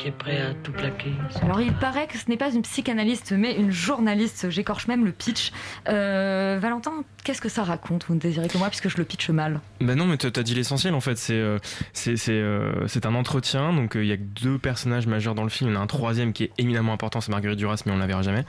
qui 0.00 0.08
est 0.08 0.12
prêt 0.12 0.40
à 0.40 0.54
tout 0.54 0.72
plaquer. 0.72 1.12
Alors 1.42 1.60
il 1.60 1.74
paraît 1.74 2.06
que 2.06 2.16
ce 2.16 2.28
n'est 2.28 2.38
pas 2.38 2.50
une 2.50 2.62
psychanalyste 2.62 3.32
mais 3.36 3.54
une 3.54 3.70
journaliste, 3.70 4.48
j'écorche 4.48 4.88
même 4.88 5.04
le 5.04 5.12
pitch. 5.12 5.52
Euh, 5.88 6.58
Valentin, 6.60 7.04
qu'est-ce 7.22 7.42
que 7.42 7.50
ça 7.50 7.64
raconte 7.64 8.06
Vous 8.08 8.14
ne 8.14 8.20
désirez 8.20 8.48
que 8.48 8.56
moi 8.56 8.68
puisque 8.68 8.88
je 8.88 8.96
le 8.96 9.04
pitch 9.04 9.28
mal. 9.28 9.60
Ben 9.80 9.96
non, 9.96 10.06
mais 10.06 10.16
t'as 10.16 10.30
t'as 10.30 10.42
dit 10.42 10.54
l'essentiel 10.54 10.94
en 10.94 11.00
fait. 11.00 11.18
C'est 11.18 11.34
euh, 11.34 11.58
c'est 11.92 12.16
c'est 12.16 12.32
euh, 12.32 12.86
c'est 12.88 13.04
un 13.04 13.14
entretien. 13.14 13.74
Donc 13.74 13.94
euh, 13.94 14.02
il 14.02 14.08
y 14.08 14.12
a 14.12 14.16
que 14.16 14.22
deux 14.22 14.58
personnages 14.58 15.06
majeurs 15.06 15.34
dans 15.34 15.44
le 15.44 15.50
film. 15.50 15.70
Il 15.70 15.74
y 15.74 15.76
en 15.76 15.80
a 15.80 15.82
un 15.82 15.86
troisième 15.86 16.32
qui 16.32 16.44
est 16.44 16.52
éminemment 16.56 16.94
important, 16.94 17.20
c'est 17.20 17.30
Marguerite 17.30 17.58
Duras, 17.58 17.82
mais 17.84 17.92
on 17.92 17.96
ne 17.96 18.00
la 18.00 18.06
verra 18.06 18.22
jamais. 18.22 18.44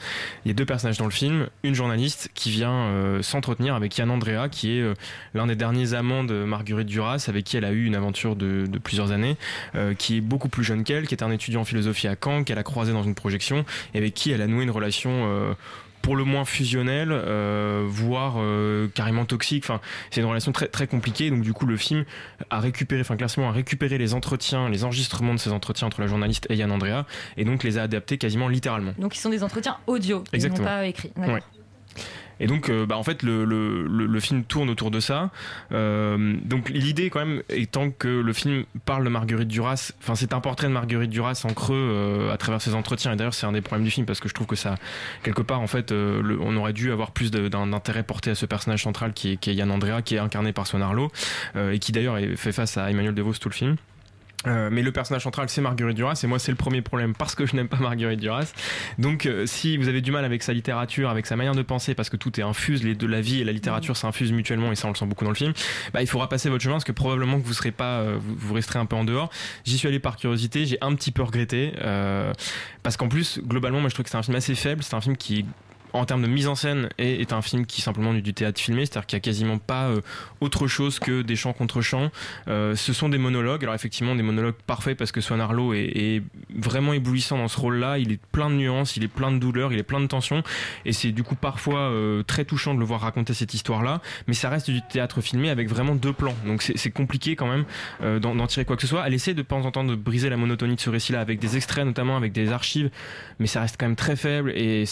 Il 0.46 0.50
y 0.50 0.52
a 0.52 0.54
deux 0.54 0.66
personnages 0.66 0.98
dans 0.98 1.06
le 1.06 1.12
film. 1.12 1.48
Une 1.64 1.76
journaliste 1.76 2.32
qui 2.34 2.50
vient 2.50 2.72
euh, 2.72 3.22
s'entretenir 3.22 3.76
avec 3.76 3.98
Yann 3.98 4.10
Andrea, 4.10 4.50
qui 4.50 4.78
est 4.78 4.82
euh, 4.82 4.94
l'un 5.34 5.48
des 5.48 5.56
derniers 5.56 5.94
amants 5.94 6.24
de 6.24 6.44
Marguerite 6.44 6.88
Duras, 6.88 7.26
avec 7.28 7.46
qui 7.46 7.58
elle 7.58 7.66
a 7.66 7.72
eu 7.72 7.86
une 7.86 7.96
aventure 7.96 8.36
de, 8.36 8.66
de 8.68 8.80
plusieurs 8.80 9.12
années, 9.12 9.38
euh, 9.76 9.94
qui 9.94 10.18
est 10.18 10.22
beaucoup 10.22 10.50
plus 10.50 10.64
jeune 10.64 10.84
qu'elle, 10.84 11.08
qui 11.08 11.16
est 11.16 11.24
un 11.24 11.32
étudiant 11.32 11.41
en 11.58 11.66
philosophie 11.66 12.08
à 12.08 12.16
Caen, 12.22 12.44
qu'elle 12.44 12.60
a 12.60 12.64
croisé 12.64 12.94
dans 12.94 13.04
une 13.04 13.16
projection, 13.16 13.66
et 13.94 13.98
avec 13.98 14.14
qui 14.14 14.32
elle 14.32 14.42
a 14.42 14.48
noué 14.48 14.64
une 14.64 14.72
relation. 14.72 15.10
euh, 15.12 15.54
pour 16.02 16.16
le 16.16 16.24
moins 16.24 16.46
fusionnelle, 16.46 17.10
euh, 17.12 17.84
voire 17.88 18.36
euh, 18.38 18.88
carrément 18.88 19.26
toxique. 19.26 19.66
Enfin, 19.66 19.80
c'est 20.10 20.22
une 20.22 20.26
relation 20.26 20.52
très 20.52 20.68
très 20.68 20.88
compliquée. 20.88 21.30
Donc 21.30 21.42
du 21.42 21.54
coup, 21.54 21.68
le 21.68 21.78
film 21.78 22.06
a 22.50 22.60
récupéré, 22.60 23.02
enfin 23.02 23.16
clairement 23.18 23.50
a 23.50 23.52
récupéré 23.52 24.00
les 24.00 24.16
entretiens, 24.16 24.68
les 24.68 24.84
enregistrements 24.84 25.36
de 25.36 25.40
ces 25.40 25.52
entretiens 25.52 25.86
entre 25.88 26.02
la 26.02 26.08
journaliste 26.08 26.48
et 26.50 26.56
Yann 26.56 26.72
Andrea, 26.72 27.06
et 27.38 27.46
donc 27.46 27.64
les 27.64 27.78
a 27.78 27.84
adaptés 27.84 28.18
quasiment 28.18 28.48
littéralement. 28.48 28.94
Donc 28.98 29.16
ils 29.16 29.20
sont 29.20 29.30
des 29.30 29.44
entretiens 29.44 29.78
audio, 29.86 30.24
ils 30.34 30.38
Exactement. 30.38 30.68
n'ont 30.68 30.76
pas 30.76 30.86
écrit. 30.88 31.12
Ouais. 31.18 31.44
Et 32.42 32.48
donc, 32.48 32.70
euh, 32.70 32.88
bah, 32.88 32.98
en 32.98 33.04
fait, 33.04 33.22
le, 33.22 33.46
le, 33.46 33.88
le, 33.88 34.08
le 34.08 34.20
film 34.20 34.44
tourne 34.44 34.70
autour 34.70 34.90
de 34.90 35.00
ça. 35.00 35.30
Euh, 35.72 36.36
donc, 36.44 36.70
l'idée, 36.70 37.12
quand 37.12 37.20
même, 37.20 37.44
étant 37.50 37.92
que 37.92 38.08
le 38.08 38.34
film 38.34 38.66
parle 38.84 39.04
de 39.04 39.10
Marguerite 39.10 39.48
Duras, 39.48 39.94
enfin, 40.02 40.16
c'est 40.16 40.34
un 40.34 40.42
portrait 40.42 40.68
de 40.68 40.74
Marguerite 40.74 41.12
Duras 41.12 41.46
en 41.48 41.54
creux 41.54 41.76
euh, 41.76 42.34
à 42.34 42.38
travers 42.38 42.60
ses 42.60 42.74
entretiens. 42.74 43.14
Et 43.14 43.16
d'ailleurs, 43.16 43.36
c'est 43.36 43.46
un 43.46 43.52
des 43.52 43.62
problèmes 43.62 43.86
du 43.86 43.92
film 43.92 44.08
parce 44.08 44.20
que 44.20 44.28
je 44.28 44.34
trouve 44.34 44.48
que 44.48 44.56
ça, 44.56 44.76
quelque 45.22 45.44
part, 45.44 45.62
en 45.62 45.68
fait, 45.68 45.92
on 45.92 46.58
aurait 46.58 46.74
dû 46.74 46.92
avoir 46.92 47.12
plus 47.12 47.30
d'un 47.30 47.74
intérêt 47.74 48.04
porté 48.04 48.32
à 48.32 48.36
ce 48.36 48.48
personnage 48.48 48.82
central 48.82 49.14
qui 49.14 49.34
est, 49.34 49.38
qui 49.38 49.52
est 49.52 49.54
Yann 49.54 49.70
Andrea, 49.70 50.02
qui 50.04 50.16
est 50.16 50.20
incarné 50.20 50.52
par 50.52 50.66
Swan 50.66 50.82
Arlo, 50.82 51.12
et 51.56 51.78
qui 51.78 51.92
d'ailleurs 51.92 52.18
fait 52.38 52.52
face 52.52 52.78
à 52.78 52.90
Emmanuel 52.90 53.14
DeVos 53.14 53.34
tout 53.34 53.50
le 53.50 53.54
film. 53.54 53.76
Euh, 54.48 54.70
mais 54.72 54.82
le 54.82 54.92
personnage 54.92 55.22
central 55.24 55.50
c'est 55.50 55.62
Marguerite 55.62 55.96
Duras 55.96 56.20
et 56.24 56.28
moi 56.28 56.40
c'est 56.40 56.52
le 56.52 56.58
premier 56.58 56.82
problème 56.82 57.14
parce 57.14 57.36
que 57.36 57.46
je 57.46 57.56
n'aime 57.56 57.68
pas 57.68 57.78
Marguerite 57.78 58.20
Duras. 58.20 58.54
Donc 58.98 59.26
euh, 59.26 59.46
si 59.46 59.78
vous 59.78 59.88
avez 59.88 60.02
du 60.02 60.12
mal 60.12 60.26
avec 60.26 60.42
sa 60.42 60.54
littérature 60.54 61.10
avec 61.10 61.28
sa 61.28 61.36
manière 61.36 61.54
de 61.54 61.62
penser 61.62 61.94
parce 61.94 62.10
que 62.10 62.18
tout 62.18 62.40
est 62.40 62.44
infuse 62.44 62.84
les 62.84 62.96
deux 62.96 63.08
la 63.08 63.22
vie 63.22 63.42
et 63.42 63.44
la 63.44 63.52
littérature 63.52 63.96
s'infusent 63.96 64.32
mutuellement 64.32 64.72
et 64.72 64.76
ça 64.76 64.88
on 64.88 64.92
le 64.92 64.98
sent 64.98 65.06
beaucoup 65.06 65.26
dans 65.26 65.32
le 65.32 65.36
film 65.36 65.54
bah, 65.94 66.02
il 66.02 66.08
faudra 66.08 66.28
passer 66.28 66.50
votre 66.50 66.64
chemin 66.64 66.76
parce 66.76 66.86
que 66.86 66.92
probablement 66.92 67.40
que 67.40 67.46
vous 67.46 67.54
serez 67.54 67.72
pas 67.72 68.00
euh, 68.00 68.18
vous, 68.20 68.54
resterez 68.54 68.80
un 68.80 68.86
peu 68.86 68.96
en 68.96 69.04
dehors. 69.04 69.30
J'y 69.64 69.78
suis 69.78 69.88
allé 69.88 70.00
par 70.00 70.18
curiosité 70.18 70.66
j'ai 70.66 70.78
un 70.82 70.96
petit 70.96 71.12
peu 71.12 71.22
regretté 71.22 71.74
euh, 71.80 72.34
parce 72.82 72.98
qu'en 72.98 73.10
plus 73.10 73.40
globalement 73.46 73.80
moi 73.80 73.90
je 73.90 73.94
trouve 73.94 74.06
que 74.06 74.10
c'est 74.10 74.18
un 74.18 74.24
film 74.24 74.36
assez 74.36 74.56
faible 74.56 74.82
c'est 74.82 74.96
un 74.96 75.02
film 75.02 75.18
qui 75.18 75.46
en 75.94 76.06
termes 76.06 76.22
de 76.22 76.28
mise 76.28 76.48
en 76.48 76.56
scène 76.56 76.90
est, 76.98 77.34
un 77.34 77.42
film 77.42 77.66
qui 77.66 77.82
est 77.82 77.84
simplement 77.84 78.14
du, 78.14 78.34
théâtre 78.34 78.60
filmé, 78.60 78.86
c'est-à-dire 78.86 79.06
qu'il 79.06 79.18
n'y 79.18 79.22
a 79.22 79.24
quasiment 79.24 79.58
pas 79.58 79.88
euh, 79.88 80.02
autre 80.40 80.68
chose 80.68 81.00
que 81.00 81.22
des 81.22 81.36
chants 81.36 81.54
contre 81.54 81.82
chants. 81.82 82.12
Euh, 82.48 82.76
ce 82.76 82.94
sont 82.94 83.10
des 83.10 83.18
monologues, 83.18 83.64
alors 83.64 83.76
effectivement 83.76 84.16
des 84.16 84.24
monologues 84.24 84.56
parfaits 84.66 84.98
parce 84.98 85.12
que 85.12 85.22
Swan 85.22 85.42
Arlo 85.42 85.74
est, 85.74 86.22
vraiment 86.56 86.94
éblouissant 86.94 87.38
dans 87.38 87.48
ce 87.48 87.60
rôle-là, 87.60 87.98
il 87.98 88.12
est 88.12 88.20
plein 88.32 88.50
de 88.50 88.56
nuances, 88.56 88.98
il 88.98 89.04
est 89.04 89.08
plein 89.08 89.32
de 89.32 89.38
douleurs, 89.38 89.74
il 89.74 89.80
est 89.80 89.84
plein 89.84 90.00
de 90.00 90.08
tensions, 90.08 90.44
et 90.86 90.94
c'est 90.94 91.12
du 91.12 91.24
coup 91.24 91.36
parfois 91.36 91.80
euh, 91.80 92.24
très 92.24 92.46
touchant 92.46 92.74
de 92.74 92.80
le 92.80 92.86
voir 92.86 93.02
raconter 93.02 93.34
cette 93.34 93.54
histoire-là, 93.54 94.02
mais 94.28 94.34
ça 94.34 94.50
reste 94.50 94.70
du 94.70 94.82
théâtre 94.82 95.22
filmé 95.22 95.50
avec 95.50 95.70
vraiment 95.70 95.96
deux 95.96 96.14
plans, 96.14 96.36
donc 96.46 96.62
c'est 96.62 96.92
compliqué 96.92 97.36
quand 97.36 97.48
même 97.48 97.66
d'en 98.20 98.48
tirer 98.48 98.66
quoi 98.66 98.76
que 98.76 98.82
ce 98.82 98.88
soit. 98.88 99.04
Elle 99.06 99.14
essaie 99.14 99.34
de 99.34 99.42
temps 99.42 99.66
en 99.66 99.72
temps 99.72 99.84
de 99.84 99.96
briser 99.96 100.30
la 100.30 100.38
monotonie 100.38 100.76
de 100.76 100.82
ce 100.82 100.90
récit-là 100.90 101.22
avec 101.22 101.40
des 101.40 101.58
extraits 101.58 101.86
notamment, 101.86 102.18
avec 102.18 102.32
des 102.32 102.52
archives, 102.52 102.90
mais 103.40 103.48
ça 103.48 103.62
reste 103.62 103.76
quand 103.80 103.88
même 103.88 103.96
très 103.96 104.16
faible. 104.16 104.52
Et 104.52 104.86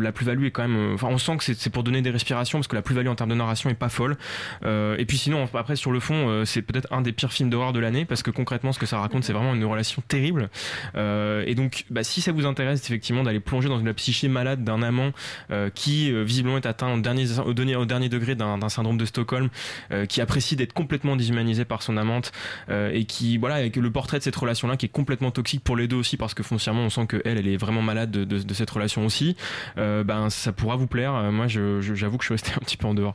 la 0.00 0.12
plus-value 0.12 0.45
quand 0.50 0.62
même. 0.62 0.76
euh, 0.76 0.94
Enfin, 0.94 1.08
on 1.10 1.18
sent 1.18 1.36
que 1.38 1.54
c'est 1.54 1.70
pour 1.70 1.82
donner 1.82 2.02
des 2.02 2.10
respirations 2.10 2.58
parce 2.58 2.68
que 2.68 2.76
la 2.76 2.82
plus-value 2.82 3.08
en 3.08 3.14
termes 3.14 3.30
de 3.30 3.34
narration 3.34 3.70
est 3.70 3.74
pas 3.74 3.88
folle. 3.88 4.16
Euh, 4.64 4.96
et 4.98 5.04
puis 5.04 5.18
sinon, 5.18 5.48
après 5.54 5.76
sur 5.76 5.92
le 5.92 6.00
fond, 6.00 6.28
euh, 6.28 6.44
c'est 6.44 6.62
peut-être 6.62 6.92
un 6.92 7.02
des 7.02 7.12
pires 7.12 7.32
films 7.32 7.50
d'horreur 7.50 7.72
de 7.72 7.80
l'année 7.80 8.04
parce 8.04 8.22
que 8.22 8.30
concrètement, 8.30 8.72
ce 8.72 8.78
que 8.78 8.86
ça 8.86 8.98
raconte, 8.98 9.24
c'est 9.24 9.32
vraiment 9.32 9.54
une 9.54 9.64
relation 9.64 10.02
terrible. 10.06 10.48
Et 10.94 11.54
donc, 11.54 11.84
bah, 11.90 12.02
si 12.02 12.20
ça 12.20 12.32
vous 12.32 12.46
intéresse 12.46 12.84
effectivement 12.84 13.22
d'aller 13.22 13.40
plonger 13.40 13.68
dans 13.68 13.78
la 13.78 13.94
psyché 13.94 14.28
malade 14.28 14.64
d'un 14.64 14.82
amant 14.82 15.12
qui 15.74 16.12
visiblement 16.24 16.56
est 16.56 16.66
atteint 16.66 16.92
au 16.92 17.00
dernier, 17.00 17.26
au 17.38 17.84
dernier, 17.84 18.08
degré 18.08 18.34
d'un 18.34 18.68
syndrome 18.68 18.96
de 18.96 19.04
Stockholm, 19.04 19.48
qui 20.08 20.20
apprécie 20.20 20.56
d'être 20.56 20.72
complètement 20.72 21.16
déshumanisé 21.16 21.64
par 21.64 21.82
son 21.82 21.96
amante 21.96 22.32
et 22.70 23.04
qui 23.04 23.38
voilà 23.38 23.56
avec 23.56 23.76
le 23.76 23.90
portrait 23.90 24.18
de 24.18 24.22
cette 24.22 24.36
relation 24.36 24.68
là 24.68 24.76
qui 24.76 24.86
est 24.86 24.90
complètement 24.90 25.30
toxique 25.30 25.62
pour 25.62 25.76
les 25.76 25.88
deux 25.88 25.96
aussi 25.96 26.16
parce 26.16 26.34
que 26.34 26.42
foncièrement 26.42 26.82
on 26.82 26.90
sent 26.90 27.06
que 27.06 27.22
elle 27.24 27.46
est 27.46 27.56
vraiment 27.56 27.82
malade 27.82 28.10
de, 28.10 28.54
cette 28.54 28.70
relation 28.70 29.04
aussi 29.04 29.36
ben 29.76 30.28
ça 30.36 30.52
pourra 30.52 30.76
vous 30.76 30.86
plaire. 30.86 31.14
Euh, 31.14 31.30
moi 31.30 31.46
je- 31.48 31.80
je- 31.80 31.94
j'avoue 31.94 32.16
que 32.18 32.24
je 32.24 32.28
suis 32.28 32.34
resté 32.34 32.52
un 32.56 32.60
petit 32.64 32.76
peu 32.76 32.86
en 32.86 32.94
dehors. 32.94 33.14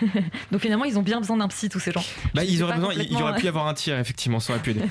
Donc 0.50 0.60
finalement, 0.60 0.84
ils 0.84 0.98
ont 0.98 1.02
bien 1.02 1.20
besoin 1.20 1.36
d'un 1.36 1.48
psy, 1.48 1.68
tous 1.68 1.78
ces 1.78 1.92
gens. 1.92 2.04
bah, 2.34 2.42
ils 2.44 2.62
auraient 2.62 2.76
il 2.96 3.12
y 3.12 3.22
aurait 3.22 3.36
pu 3.36 3.44
y 3.44 3.48
avoir 3.48 3.66
un 3.68 3.74
tir 3.74 3.98
effectivement 3.98 4.40
ça 4.40 4.52
aurait 4.54 4.62
pu 4.62 4.70
aider 4.70 4.82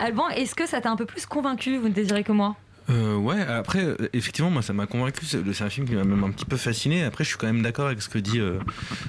Alban, 0.00 0.28
est-ce 0.30 0.54
que 0.54 0.66
ça 0.66 0.80
t'a 0.80 0.90
un 0.90 0.96
peu 0.96 1.06
plus 1.06 1.24
convaincu 1.26 1.76
Vous 1.76 1.88
ne 1.88 1.94
désirez 1.94 2.24
que 2.24 2.32
moi? 2.32 2.56
Euh, 2.90 3.16
ouais, 3.16 3.40
après, 3.40 3.82
euh, 3.82 3.96
effectivement, 4.12 4.50
moi, 4.50 4.62
ça 4.62 4.72
m'a 4.72 4.86
convaincu. 4.86 5.24
C'est 5.24 5.62
un 5.62 5.70
film 5.70 5.86
qui 5.86 5.94
m'a 5.94 6.04
même 6.04 6.22
un 6.22 6.30
petit 6.30 6.44
peu 6.44 6.56
fasciné. 6.56 7.04
Après, 7.04 7.24
je 7.24 7.30
suis 7.30 7.38
quand 7.38 7.46
même 7.46 7.62
d'accord 7.62 7.86
avec 7.86 8.02
ce 8.02 8.08
que 8.08 8.18
dit, 8.18 8.40
euh, 8.40 8.58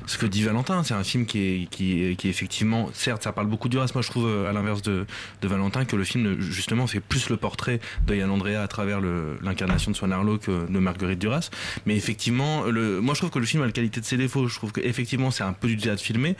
ce 0.05 0.17
que 0.17 0.25
dit 0.25 0.43
Valentin. 0.43 0.83
C'est 0.83 0.93
un 0.93 1.03
film 1.03 1.25
qui 1.25 1.39
est, 1.39 1.67
qui, 1.69 2.03
est, 2.03 2.15
qui 2.15 2.27
est 2.27 2.29
effectivement, 2.29 2.89
certes, 2.93 3.23
ça 3.23 3.33
parle 3.33 3.47
beaucoup 3.47 3.67
du 3.67 3.77
race. 3.77 3.93
Moi, 3.93 4.01
je 4.01 4.09
trouve, 4.09 4.27
euh, 4.27 4.49
à 4.49 4.53
l'inverse 4.53 4.81
de, 4.81 5.05
de 5.41 5.47
Valentin, 5.47 5.85
que 5.85 5.95
le 5.95 6.03
film, 6.03 6.39
justement, 6.39 6.87
fait 6.87 7.01
plus 7.01 7.29
le 7.29 7.37
portrait 7.37 7.81
de 8.07 8.15
Yann 8.15 8.29
Andrea 8.29 8.61
à 8.61 8.67
travers 8.67 9.01
l'incarnation 9.41 9.91
de 9.91 9.95
Swan 9.97 10.13
Arlo 10.13 10.37
que 10.37 10.71
de 10.71 10.79
Marguerite 10.79 11.19
Duras. 11.19 11.49
Mais 11.85 11.95
effectivement, 11.95 12.63
le, 12.63 13.01
moi, 13.01 13.13
je 13.13 13.19
trouve 13.19 13.31
que 13.31 13.39
le 13.39 13.45
film 13.45 13.63
a 13.63 13.65
la 13.65 13.71
qualité 13.71 13.99
de 13.99 14.05
ses 14.05 14.17
défauts. 14.17 14.47
Je 14.47 14.55
trouve 14.55 14.71
qu'effectivement, 14.71 15.31
c'est 15.31 15.43
un 15.43 15.53
peu 15.53 15.67
du 15.67 15.77
théâtre 15.77 16.01
filmé. 16.01 16.35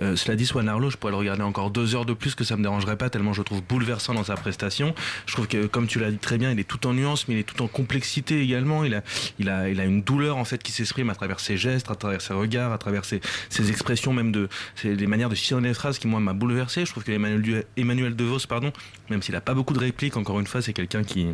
Euh, 0.00 0.16
cela 0.16 0.36
dit, 0.36 0.46
Swan 0.46 0.68
Arlo, 0.68 0.88
je 0.90 0.96
pourrais 0.96 1.12
le 1.12 1.18
regarder 1.18 1.42
encore 1.42 1.70
deux 1.70 1.94
heures 1.94 2.06
de 2.06 2.14
plus, 2.14 2.34
que 2.34 2.44
ça 2.44 2.56
me 2.56 2.62
dérangerait 2.62 2.96
pas, 2.96 3.10
tellement 3.10 3.32
je 3.32 3.42
trouve 3.42 3.62
bouleversant 3.62 4.14
dans 4.14 4.24
sa 4.24 4.36
prestation. 4.36 4.94
Je 5.26 5.34
trouve 5.34 5.48
que, 5.48 5.66
comme 5.66 5.86
tu 5.86 5.98
l'as 5.98 6.10
dit 6.10 6.18
très 6.18 6.38
bien, 6.38 6.50
il 6.50 6.58
est 6.58 6.64
tout 6.64 6.77
en 6.86 6.94
nuances, 6.94 7.28
mais 7.28 7.34
il 7.34 7.40
est 7.40 7.44
tout 7.44 7.62
en 7.62 7.68
complexité 7.68 8.40
également. 8.40 8.84
Il 8.84 8.94
a, 8.94 9.02
il 9.38 9.48
a, 9.48 9.68
il 9.68 9.80
a 9.80 9.84
une 9.84 10.02
douleur 10.02 10.36
en 10.36 10.44
fait 10.44 10.62
qui 10.62 10.72
s'exprime 10.72 11.10
à 11.10 11.14
travers 11.14 11.40
ses 11.40 11.56
gestes, 11.56 11.90
à 11.90 11.94
travers 11.94 12.20
ses 12.20 12.34
regards, 12.34 12.72
à 12.72 12.78
travers 12.78 13.04
ses, 13.04 13.20
ses 13.48 13.70
expressions, 13.70 14.12
même 14.12 14.32
de 14.32 14.48
les 14.84 15.06
manières 15.06 15.28
de 15.28 15.34
finir 15.34 15.60
les 15.60 15.74
phrases 15.74 15.98
qui 15.98 16.06
moi 16.06 16.20
m'a 16.20 16.32
bouleversé. 16.32 16.84
Je 16.84 16.90
trouve 16.90 17.04
que 17.04 17.12
Emmanuel, 17.12 17.64
Emmanuel 17.76 18.16
DeVos, 18.16 18.46
pardon, 18.48 18.72
même 19.10 19.22
s'il 19.22 19.36
a 19.36 19.40
pas 19.40 19.54
beaucoup 19.54 19.74
de 19.74 19.80
répliques, 19.80 20.16
encore 20.16 20.40
une 20.40 20.46
fois, 20.46 20.62
c'est 20.62 20.72
quelqu'un 20.72 21.04
qui 21.04 21.28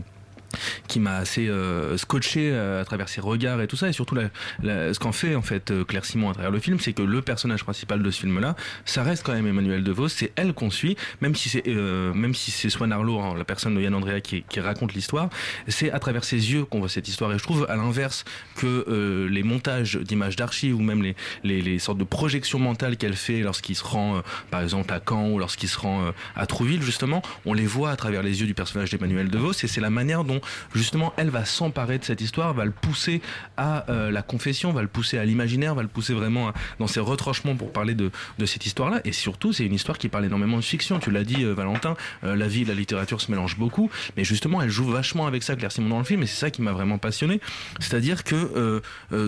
qui 0.88 1.00
m'a 1.00 1.16
assez 1.16 1.48
euh, 1.48 1.96
scotché 1.96 2.50
euh, 2.52 2.80
à 2.80 2.84
travers 2.84 3.08
ses 3.08 3.20
regards 3.20 3.60
et 3.60 3.66
tout 3.66 3.76
ça. 3.76 3.88
Et 3.88 3.92
surtout 3.92 4.14
la- 4.14 4.30
la- 4.62 4.94
ce 4.94 4.98
qu'en 4.98 5.12
fait 5.12 5.34
en 5.34 5.42
fait 5.42 5.70
euh, 5.70 5.84
Claire 5.84 6.04
Simon 6.04 6.30
à 6.30 6.34
travers 6.34 6.50
le 6.50 6.58
film 6.58 6.78
c'est 6.80 6.92
que 6.92 7.02
le 7.02 7.22
personnage 7.22 7.64
principal 7.64 8.02
de 8.02 8.10
ce 8.10 8.20
film 8.20 8.40
là 8.40 8.54
ça 8.84 9.02
reste 9.02 9.22
quand 9.24 9.32
même 9.32 9.46
Emmanuel 9.46 9.82
DeVos. 9.84 10.08
C'est 10.08 10.32
elle 10.36 10.52
qu'on 10.52 10.70
suit 10.70 10.96
même 11.20 11.34
si 11.34 11.48
c'est 11.48 11.62
euh, 11.66 12.12
même 12.14 12.34
si 12.34 12.50
c'est 12.50 12.70
Swan 12.70 12.92
Arlo 12.92 13.18
hein, 13.20 13.34
la 13.36 13.44
personne 13.44 13.74
de 13.74 13.80
Yann 13.80 13.94
Andrea 13.94 14.20
qui, 14.20 14.42
qui 14.48 14.60
raconte 14.60 14.94
l'histoire. 14.94 15.28
C'est 15.68 15.90
à 15.90 15.98
travers 15.98 16.24
ses 16.24 16.52
yeux 16.52 16.64
qu'on 16.64 16.80
voit 16.80 16.88
cette 16.88 17.08
histoire. 17.08 17.32
Et 17.32 17.38
je 17.38 17.42
trouve 17.42 17.66
à 17.68 17.76
l'inverse 17.76 18.24
que 18.56 18.84
euh, 18.88 19.28
les 19.28 19.42
montages 19.42 19.96
d'images 19.96 20.36
d'archives 20.36 20.76
ou 20.76 20.82
même 20.82 21.02
les, 21.02 21.14
les, 21.42 21.62
les 21.62 21.78
sortes 21.78 21.98
de 21.98 22.04
projections 22.04 22.58
mentales 22.58 22.96
qu'elle 22.96 23.16
fait 23.16 23.40
lorsqu'il 23.40 23.76
se 23.76 23.84
rend 23.84 24.16
euh, 24.16 24.20
par 24.50 24.62
exemple 24.62 24.92
à 24.92 25.00
Caen 25.06 25.28
ou 25.30 25.38
lorsqu'il 25.38 25.68
se 25.68 25.78
rend 25.78 26.12
à 26.36 26.46
Trouville 26.46 26.82
justement 26.82 27.22
on 27.46 27.54
les 27.54 27.66
voit 27.66 27.90
à 27.90 27.96
travers 27.96 28.22
les 28.22 28.40
yeux 28.40 28.46
du 28.46 28.54
personnage 28.54 28.90
d'Emmanuel 28.90 29.28
DeVos. 29.28 29.52
Et 29.62 29.66
c'est 29.66 29.80
la 29.80 29.90
manière 29.90 30.24
dont 30.24 30.40
justement 30.74 31.12
elle 31.16 31.30
va 31.30 31.44
s'emparer 31.44 31.98
de 31.98 32.04
cette 32.04 32.20
histoire 32.20 32.54
va 32.54 32.64
le 32.64 32.70
pousser 32.70 33.20
à 33.56 33.90
euh, 33.90 34.10
la 34.10 34.22
confession 34.22 34.72
va 34.72 34.82
le 34.82 34.88
pousser 34.88 35.18
à 35.18 35.24
l'imaginaire 35.24 35.74
va 35.74 35.82
le 35.82 35.88
pousser 35.88 36.14
vraiment 36.14 36.52
dans 36.78 36.86
ses 36.86 37.00
retranchements 37.00 37.56
pour 37.56 37.72
parler 37.72 37.94
de, 37.94 38.10
cette 38.46 38.66
histoire 38.66 38.90
là 38.90 39.00
et 39.04 39.12
surtout 39.12 39.52
c'est 39.52 39.64
une 39.64 39.74
histoire 39.74 39.98
qui 39.98 40.08
parle 40.08 40.26
énormément 40.26 40.56
de 40.56 40.62
fiction. 40.62 40.98
Tu 40.98 41.10
l'as 41.10 41.24
dit 41.24 41.44
euh, 41.44 41.54
Valentin 41.54 41.96
euh, 42.24 42.36
la 42.36 42.46
vie 42.46 42.62
et 42.62 42.64
la 42.64 42.74
littérature 42.74 43.20
se 43.20 43.30
mélangent 43.30 43.58
beaucoup. 43.58 43.90
Mais 44.16 44.24
justement 44.24 44.60
elle 44.60 44.70
joue 44.70 44.84
vachement 44.84 45.26
avec 45.26 45.42
ça 45.42 45.56
Claire 45.56 45.72
Simon 45.72 45.88
dans 45.88 45.98
le 45.98 46.04
film 46.04 46.22
et 46.22 46.26
c'est 46.26 46.40
ça 46.40 46.50
qui 46.50 46.62
m'a 46.62 46.72
vraiment 46.72 46.98
passionné. 46.98 47.40
C'est-à-dire 47.80 48.24
que 48.24 48.82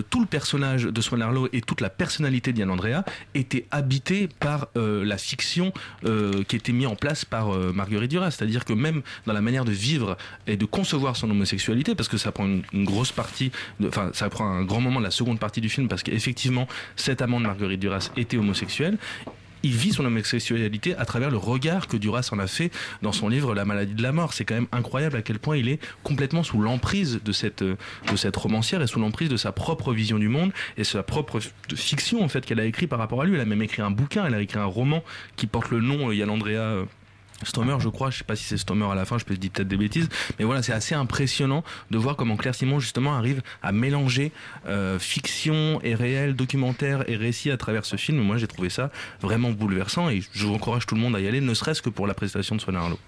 tout 0.09 0.19
le 0.19 0.25
personnage 0.25 0.83
de 0.83 1.01
Swan 1.01 1.21
Arlo 1.21 1.49
et 1.53 1.61
toute 1.61 1.81
la 1.81 1.89
personnalité 1.89 2.53
d'Yann 2.53 2.69
Andrea 2.69 3.03
était 3.33 3.65
habité 3.71 4.27
par 4.27 4.67
la 4.75 5.17
fiction 5.17 5.71
qui 6.03 6.55
était 6.55 6.71
mise 6.71 6.87
en 6.87 6.95
place 6.95 7.25
par 7.25 7.49
Marguerite 7.73 8.11
Duras. 8.11 8.31
C'est-à-dire 8.31 8.65
que 8.65 8.73
même 8.73 9.01
dans 9.25 9.33
la 9.33 9.41
manière 9.41 9.65
de 9.65 9.71
vivre 9.71 10.17
et 10.45 10.57
de 10.57 10.65
concevoir 10.65 11.06
son 11.15 11.29
homosexualité, 11.29 11.95
parce 11.95 12.09
que 12.09 12.17
ça 12.17 12.31
prend 12.31 12.45
une, 12.45 12.85
grosse 12.85 13.11
partie, 13.11 13.51
enfin 13.85 14.11
ça 14.13 14.29
prend 14.29 14.45
un 14.45 14.63
grand 14.63 14.81
moment 14.81 14.99
de 14.99 15.05
la 15.05 15.11
seconde 15.11 15.39
partie 15.39 15.61
du 15.61 15.69
film, 15.69 15.87
parce 15.87 16.03
qu'effectivement 16.03 16.67
cet 16.95 17.21
amant 17.21 17.39
de 17.39 17.45
Marguerite 17.45 17.79
Duras 17.79 18.11
était 18.17 18.37
homosexuel. 18.37 18.97
Il 19.63 19.71
vit 19.71 19.91
son 19.91 20.05
homosexualité 20.05 20.95
à 20.95 21.05
travers 21.05 21.31
le 21.31 21.37
regard 21.37 21.87
que 21.87 21.97
Duras 21.97 22.29
en 22.31 22.37
a 22.37 22.45
fait 22.45 22.71
dans 23.01 23.11
son 23.11 23.27
livre 23.27 23.55
La 23.55 23.65
maladie 23.65 23.95
de 23.95 24.03
la 24.03 24.11
mort. 24.11 24.33
C'est 24.33 24.45
quand 24.45 24.53
même 24.53 24.67
incroyable 24.71 25.17
à 25.17 25.23
quel 25.23 25.39
point 25.39 25.57
il 25.57 25.67
est 25.67 25.79
complètement 26.03 26.43
sous 26.43 26.61
l'emprise 26.61 27.19
de 27.25 27.31
cette, 27.31 27.63
euh, 27.63 27.75
de 28.11 28.15
cette 28.15 28.35
romancière 28.35 28.81
et 28.83 28.87
sous 28.87 28.99
l'emprise 28.99 29.29
de 29.29 29.35
sa 29.35 29.51
propre 29.51 29.93
vision 29.93 30.19
du 30.19 30.29
monde 30.29 30.51
et 30.77 30.83
sa 30.83 31.01
propre 31.01 31.39
fiction 31.75 32.23
en 32.23 32.27
fait 32.27 32.45
qu'elle 32.45 32.59
a 32.59 32.65
écrit 32.65 32.85
par 32.85 32.99
rapport 32.99 33.21
à 33.21 33.25
lui. 33.25 33.33
Elle 33.33 33.41
a 33.41 33.45
même 33.45 33.63
écrit 33.63 33.81
un 33.81 33.91
bouquin, 33.91 34.25
elle 34.27 34.35
a 34.35 34.41
écrit 34.41 34.59
un 34.59 34.65
roman 34.65 35.03
qui 35.35 35.47
porte 35.47 35.71
le 35.71 35.81
nom 35.81 36.09
euh, 36.09 36.15
Yann 36.15 36.29
Andrea. 36.29 36.85
Stomer, 37.43 37.77
je 37.79 37.89
crois, 37.89 38.09
je 38.09 38.19
sais 38.19 38.23
pas 38.23 38.35
si 38.35 38.43
c'est 38.43 38.57
Stomer 38.57 38.85
à 38.85 38.95
la 38.95 39.05
fin, 39.05 39.17
je 39.17 39.25
peux 39.25 39.35
dire 39.35 39.51
peut-être 39.51 39.67
des 39.67 39.77
bêtises, 39.77 40.09
mais 40.39 40.45
voilà, 40.45 40.63
c'est 40.63 40.73
assez 40.73 40.95
impressionnant 40.95 41.63
de 41.91 41.97
voir 41.97 42.15
comment 42.15 42.35
Claire 42.35 42.55
Simon 42.55 42.79
justement 42.79 43.15
arrive 43.15 43.41
à 43.61 43.71
mélanger 43.71 44.31
euh, 44.67 44.99
fiction 44.99 45.79
et 45.83 45.95
réel, 45.95 46.35
documentaire 46.35 47.07
et 47.09 47.15
récit 47.15 47.51
à 47.51 47.57
travers 47.57 47.85
ce 47.85 47.95
film. 47.95 48.19
Moi, 48.19 48.37
j'ai 48.37 48.47
trouvé 48.47 48.69
ça 48.69 48.91
vraiment 49.21 49.51
bouleversant 49.51 50.09
et 50.09 50.21
je 50.33 50.45
vous 50.45 50.53
encourage 50.53 50.85
tout 50.85 50.95
le 50.95 51.01
monde 51.01 51.15
à 51.15 51.19
y 51.19 51.27
aller, 51.27 51.41
ne 51.41 51.53
serait-ce 51.53 51.81
que 51.81 51.89
pour 51.89 52.07
la 52.07 52.13
prestation 52.13 52.55
de 52.55 52.61
Swan 52.61 52.75
Arlo. 52.75 52.99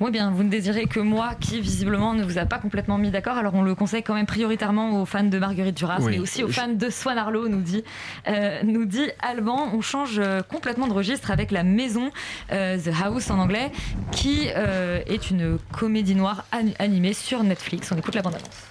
Oui, 0.00 0.10
bien, 0.10 0.30
vous 0.30 0.42
ne 0.42 0.48
désirez 0.48 0.86
que 0.86 0.98
moi, 0.98 1.32
qui 1.38 1.60
visiblement 1.60 2.14
ne 2.14 2.24
vous 2.24 2.38
a 2.38 2.46
pas 2.46 2.58
complètement 2.58 2.96
mis 2.96 3.10
d'accord. 3.10 3.36
Alors, 3.36 3.54
on 3.54 3.60
le 3.60 3.74
conseille 3.74 4.02
quand 4.02 4.14
même 4.14 4.24
prioritairement 4.24 5.02
aux 5.02 5.04
fans 5.04 5.24
de 5.24 5.38
Marguerite 5.38 5.76
Duras, 5.76 5.98
Oui. 6.00 6.12
mais 6.12 6.18
aussi 6.18 6.42
aux 6.42 6.48
fans 6.48 6.68
de 6.72 6.88
Swan 6.88 7.18
Arlo, 7.18 7.48
nous 7.48 7.60
dit, 7.60 7.84
euh, 8.26 8.62
nous 8.64 8.86
dit 8.86 9.10
Alban. 9.20 9.68
On 9.74 9.82
change 9.82 10.18
euh, 10.18 10.40
complètement 10.42 10.86
de 10.88 10.94
registre 10.94 11.30
avec 11.30 11.50
La 11.50 11.64
Maison, 11.64 12.10
euh, 12.50 12.78
The 12.78 12.90
House 13.04 13.30
en 13.30 13.38
anglais, 13.38 13.70
qui 14.10 14.48
euh, 14.56 15.02
est 15.06 15.30
une 15.30 15.58
comédie 15.70 16.14
noire 16.14 16.44
an- 16.54 16.72
animée 16.78 17.12
sur 17.12 17.42
Netflix. 17.42 17.92
On 17.92 17.98
écoute 17.98 18.14
la 18.14 18.22
bande-annonce. 18.22 18.68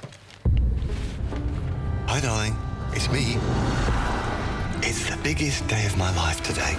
Hi, 2.08 2.20
darling. 2.22 2.54
It's 2.96 3.08
me. 3.12 3.38
It's 4.82 5.06
the 5.06 5.18
biggest 5.24 5.68
day 5.68 5.86
of 5.86 5.96
my 5.96 6.10
life 6.16 6.42
today. 6.42 6.76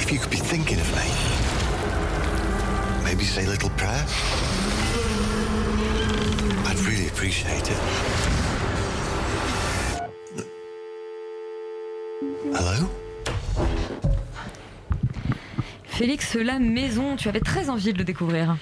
If 0.00 0.10
you 0.10 0.18
could 0.18 0.30
be 0.30 0.38
thinking 0.38 0.80
of 0.80 0.90
me, 0.96 1.43
maybe 3.14 3.26
say 3.26 3.44
a 3.44 3.48
little 3.48 3.70
prayer? 3.70 4.04
I'd 6.66 6.80
really 6.80 7.06
appreciate 7.06 7.70
it. 7.70 7.78
Hello? 12.52 12.88
Félix, 15.84 16.34
La 16.34 16.58
Maison, 16.58 17.14
tu 17.14 17.28
avais 17.28 17.38
très 17.38 17.70
envie 17.70 17.92
de 17.92 17.98
le 17.98 18.04
découvrir. 18.04 18.56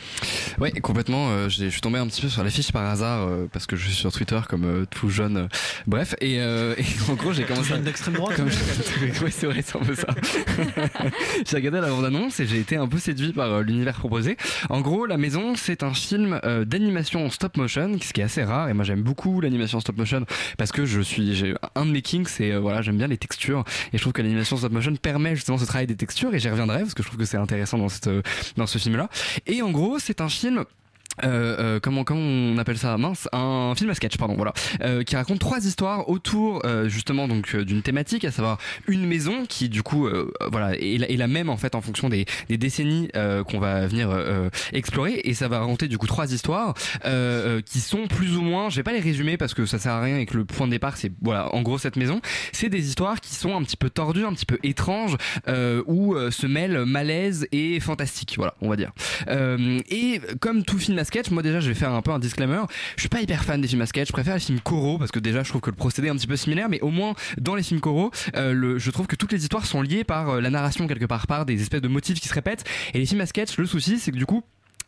Ouais, 0.62 0.70
complètement. 0.70 1.30
euh, 1.30 1.48
je 1.48 1.66
suis 1.66 1.80
tombé 1.80 1.98
un 1.98 2.06
petit 2.06 2.22
peu 2.22 2.28
sur 2.28 2.44
l'affiche 2.44 2.70
par 2.70 2.88
hasard 2.88 3.26
euh, 3.26 3.48
parce 3.52 3.66
que 3.66 3.74
je 3.74 3.86
suis 3.86 3.96
sur 3.96 4.12
Twitter 4.12 4.38
comme 4.48 4.64
euh, 4.64 4.84
tout 4.88 5.08
jeune. 5.08 5.36
euh, 5.36 5.46
bref, 5.88 6.14
et, 6.20 6.40
euh, 6.40 6.76
et 6.78 6.84
en 7.10 7.14
gros, 7.14 7.32
j'ai 7.32 7.42
commencé. 7.42 7.70
jeune 7.70 7.82
d'extrême 7.82 8.14
droite. 8.14 8.36
Comme 8.36 8.46
ouais, 9.24 9.30
c'est 9.32 9.46
vrai, 9.46 9.60
c'est 9.66 9.76
un 9.76 9.80
peu 9.80 9.96
ça. 9.96 10.06
j'ai 11.44 11.56
regardé 11.56 11.80
la 11.80 11.88
bande-annonce 11.88 12.38
et 12.38 12.46
j'ai 12.46 12.60
été 12.60 12.76
un 12.76 12.86
peu 12.86 12.98
séduit 12.98 13.32
par 13.32 13.50
euh, 13.50 13.62
l'univers 13.62 13.98
proposé. 13.98 14.36
En 14.70 14.82
gros, 14.82 15.04
La 15.04 15.16
Maison, 15.16 15.54
c'est 15.56 15.82
un 15.82 15.94
film 15.94 16.38
euh, 16.44 16.64
d'animation 16.64 17.26
en 17.26 17.30
stop 17.30 17.56
motion, 17.56 17.96
ce 18.00 18.12
qui 18.12 18.20
est 18.20 18.24
assez 18.24 18.44
rare. 18.44 18.68
Et 18.68 18.72
moi, 18.72 18.84
j'aime 18.84 19.02
beaucoup 19.02 19.40
l'animation 19.40 19.78
en 19.78 19.80
stop 19.80 19.96
motion 19.96 20.24
parce 20.58 20.70
que 20.70 20.86
je 20.86 21.00
suis, 21.00 21.34
j'ai 21.34 21.54
un 21.74 21.86
de 21.86 21.90
mes 21.90 22.02
kings, 22.02 22.28
c'est 22.28 22.56
voilà, 22.56 22.82
j'aime 22.82 22.98
bien 22.98 23.08
les 23.08 23.18
textures 23.18 23.64
et 23.92 23.96
je 23.98 24.00
trouve 24.00 24.12
que 24.12 24.22
l'animation 24.22 24.56
stop 24.56 24.70
motion 24.70 24.94
permet 24.94 25.34
justement 25.34 25.58
ce 25.58 25.64
travail 25.64 25.88
des 25.88 25.96
textures 25.96 26.32
et 26.32 26.38
j'y 26.38 26.48
reviendrai 26.48 26.82
parce 26.82 26.94
que 26.94 27.02
je 27.02 27.08
trouve 27.08 27.18
que 27.18 27.26
c'est 27.26 27.36
intéressant 27.36 27.78
dans 27.78 27.88
cette 27.88 28.08
dans 28.56 28.68
ce 28.68 28.78
film-là. 28.78 29.08
Et 29.48 29.60
en 29.60 29.72
gros, 29.72 29.98
c'est 29.98 30.20
un 30.20 30.28
film 30.28 30.51
Film 30.52 30.81
euh, 31.24 31.56
euh, 31.76 31.80
comment 31.80 32.04
comment 32.04 32.20
on 32.20 32.58
appelle 32.58 32.78
ça? 32.78 32.96
Mince 32.96 33.28
un 33.32 33.74
film 33.76 33.90
à 33.90 33.94
sketch 33.94 34.16
pardon 34.16 34.34
voilà. 34.34 34.52
Euh, 34.82 35.02
qui 35.02 35.16
raconte 35.16 35.38
trois 35.38 35.64
histoires 35.66 36.08
autour 36.08 36.64
euh, 36.64 36.88
justement 36.88 37.28
donc 37.28 37.54
euh, 37.54 37.64
d'une 37.64 37.82
thématique 37.82 38.24
à 38.24 38.30
savoir 38.30 38.58
une 38.86 39.06
maison 39.06 39.44
qui 39.46 39.68
du 39.68 39.82
coup 39.82 40.06
euh, 40.06 40.32
voilà 40.50 40.74
est, 40.76 41.16
la- 41.16 41.26
même 41.26 41.48
en 41.50 41.56
fait 41.56 41.74
en 41.74 41.80
fonction 41.80 42.08
des, 42.08 42.24
des 42.48 42.58
décennies 42.58 43.08
qu'on 43.48 43.58
va 43.58 43.86
venir 43.86 44.10
explorer. 44.72 45.20
Et 45.24 45.34
ça 45.34 45.48
va 45.48 45.60
raconter 45.60 45.88
du 45.88 45.98
coup 45.98 46.06
trois 46.06 46.32
histoires 46.32 46.74
qui 47.64 47.80
sont 47.80 48.06
plus 48.08 48.36
ou 48.36 48.42
moins 48.42 48.70
je 48.70 48.76
vais 48.76 48.82
pas 48.82 48.92
les 48.92 49.00
résumer 49.00 49.36
parce 49.36 49.54
que 49.54 49.66
ça 49.66 49.78
sert 49.78 49.92
à 49.92 50.00
rien 50.00 50.18
et 50.18 50.26
que 50.26 50.36
le 50.36 50.44
point 50.44 50.66
de 50.66 50.72
départ 50.72 50.96
c'est 50.96 51.12
voilà 51.22 51.54
en 51.54 51.62
gros 51.62 51.78
cette 51.78 51.96
maison. 51.96 52.20
C'est 52.52 52.68
des 52.68 52.88
histoires 52.88 53.20
qui 53.20 53.34
sont 53.34 53.56
un 53.56 53.62
petit 53.62 53.76
peu 53.76 53.88
tordues 53.90 54.24
un 54.24 54.32
petit 54.34 54.46
peu 54.46 54.58
étranges 54.62 55.16
où 55.86 56.16
se 56.30 56.46
mêlent 56.46 56.84
malaise 56.84 57.46
et 57.52 57.80
fantastique 57.80 58.34
voilà 58.36 58.54
on 58.60 58.68
va 58.68 58.76
dire. 58.76 58.92
Et 59.28 60.20
comme 60.40 60.64
tout 60.64 60.78
film 60.78 60.96
moi 61.30 61.42
déjà 61.42 61.60
je 61.60 61.68
vais 61.68 61.74
faire 61.74 61.92
un 61.92 62.02
peu 62.02 62.10
un 62.10 62.18
disclaimer. 62.18 62.62
Je 62.96 63.02
suis 63.02 63.08
pas 63.08 63.20
hyper 63.20 63.44
fan 63.44 63.60
des 63.60 63.68
films 63.68 63.82
à 63.82 63.86
sketch, 63.86 64.08
je 64.08 64.12
préfère 64.12 64.34
les 64.34 64.40
films 64.40 64.60
coraux 64.60 64.98
parce 64.98 65.10
que 65.10 65.18
déjà 65.18 65.42
je 65.42 65.48
trouve 65.48 65.60
que 65.60 65.70
le 65.70 65.76
procédé 65.76 66.08
est 66.08 66.10
un 66.10 66.16
petit 66.16 66.26
peu 66.26 66.36
similaire, 66.36 66.68
mais 66.68 66.80
au 66.80 66.90
moins 66.90 67.14
dans 67.38 67.54
les 67.54 67.62
films 67.62 67.80
coraux, 67.80 68.10
euh, 68.36 68.78
je 68.78 68.90
trouve 68.90 69.06
que 69.06 69.16
toutes 69.16 69.32
les 69.32 69.42
histoires 69.42 69.66
sont 69.66 69.82
liées 69.82 70.04
par 70.04 70.30
euh, 70.30 70.40
la 70.40 70.50
narration 70.50 70.86
quelque 70.86 71.06
part, 71.06 71.26
par 71.26 71.46
des 71.46 71.60
espèces 71.60 71.82
de 71.82 71.88
motifs 71.88 72.20
qui 72.20 72.28
se 72.28 72.34
répètent. 72.34 72.64
Et 72.94 72.98
les 72.98 73.06
films 73.06 73.20
à 73.20 73.26
sketch, 73.26 73.56
le 73.58 73.66
souci 73.66 73.98
c'est 73.98 74.12
que 74.12 74.16
du 74.16 74.26
coup 74.26 74.42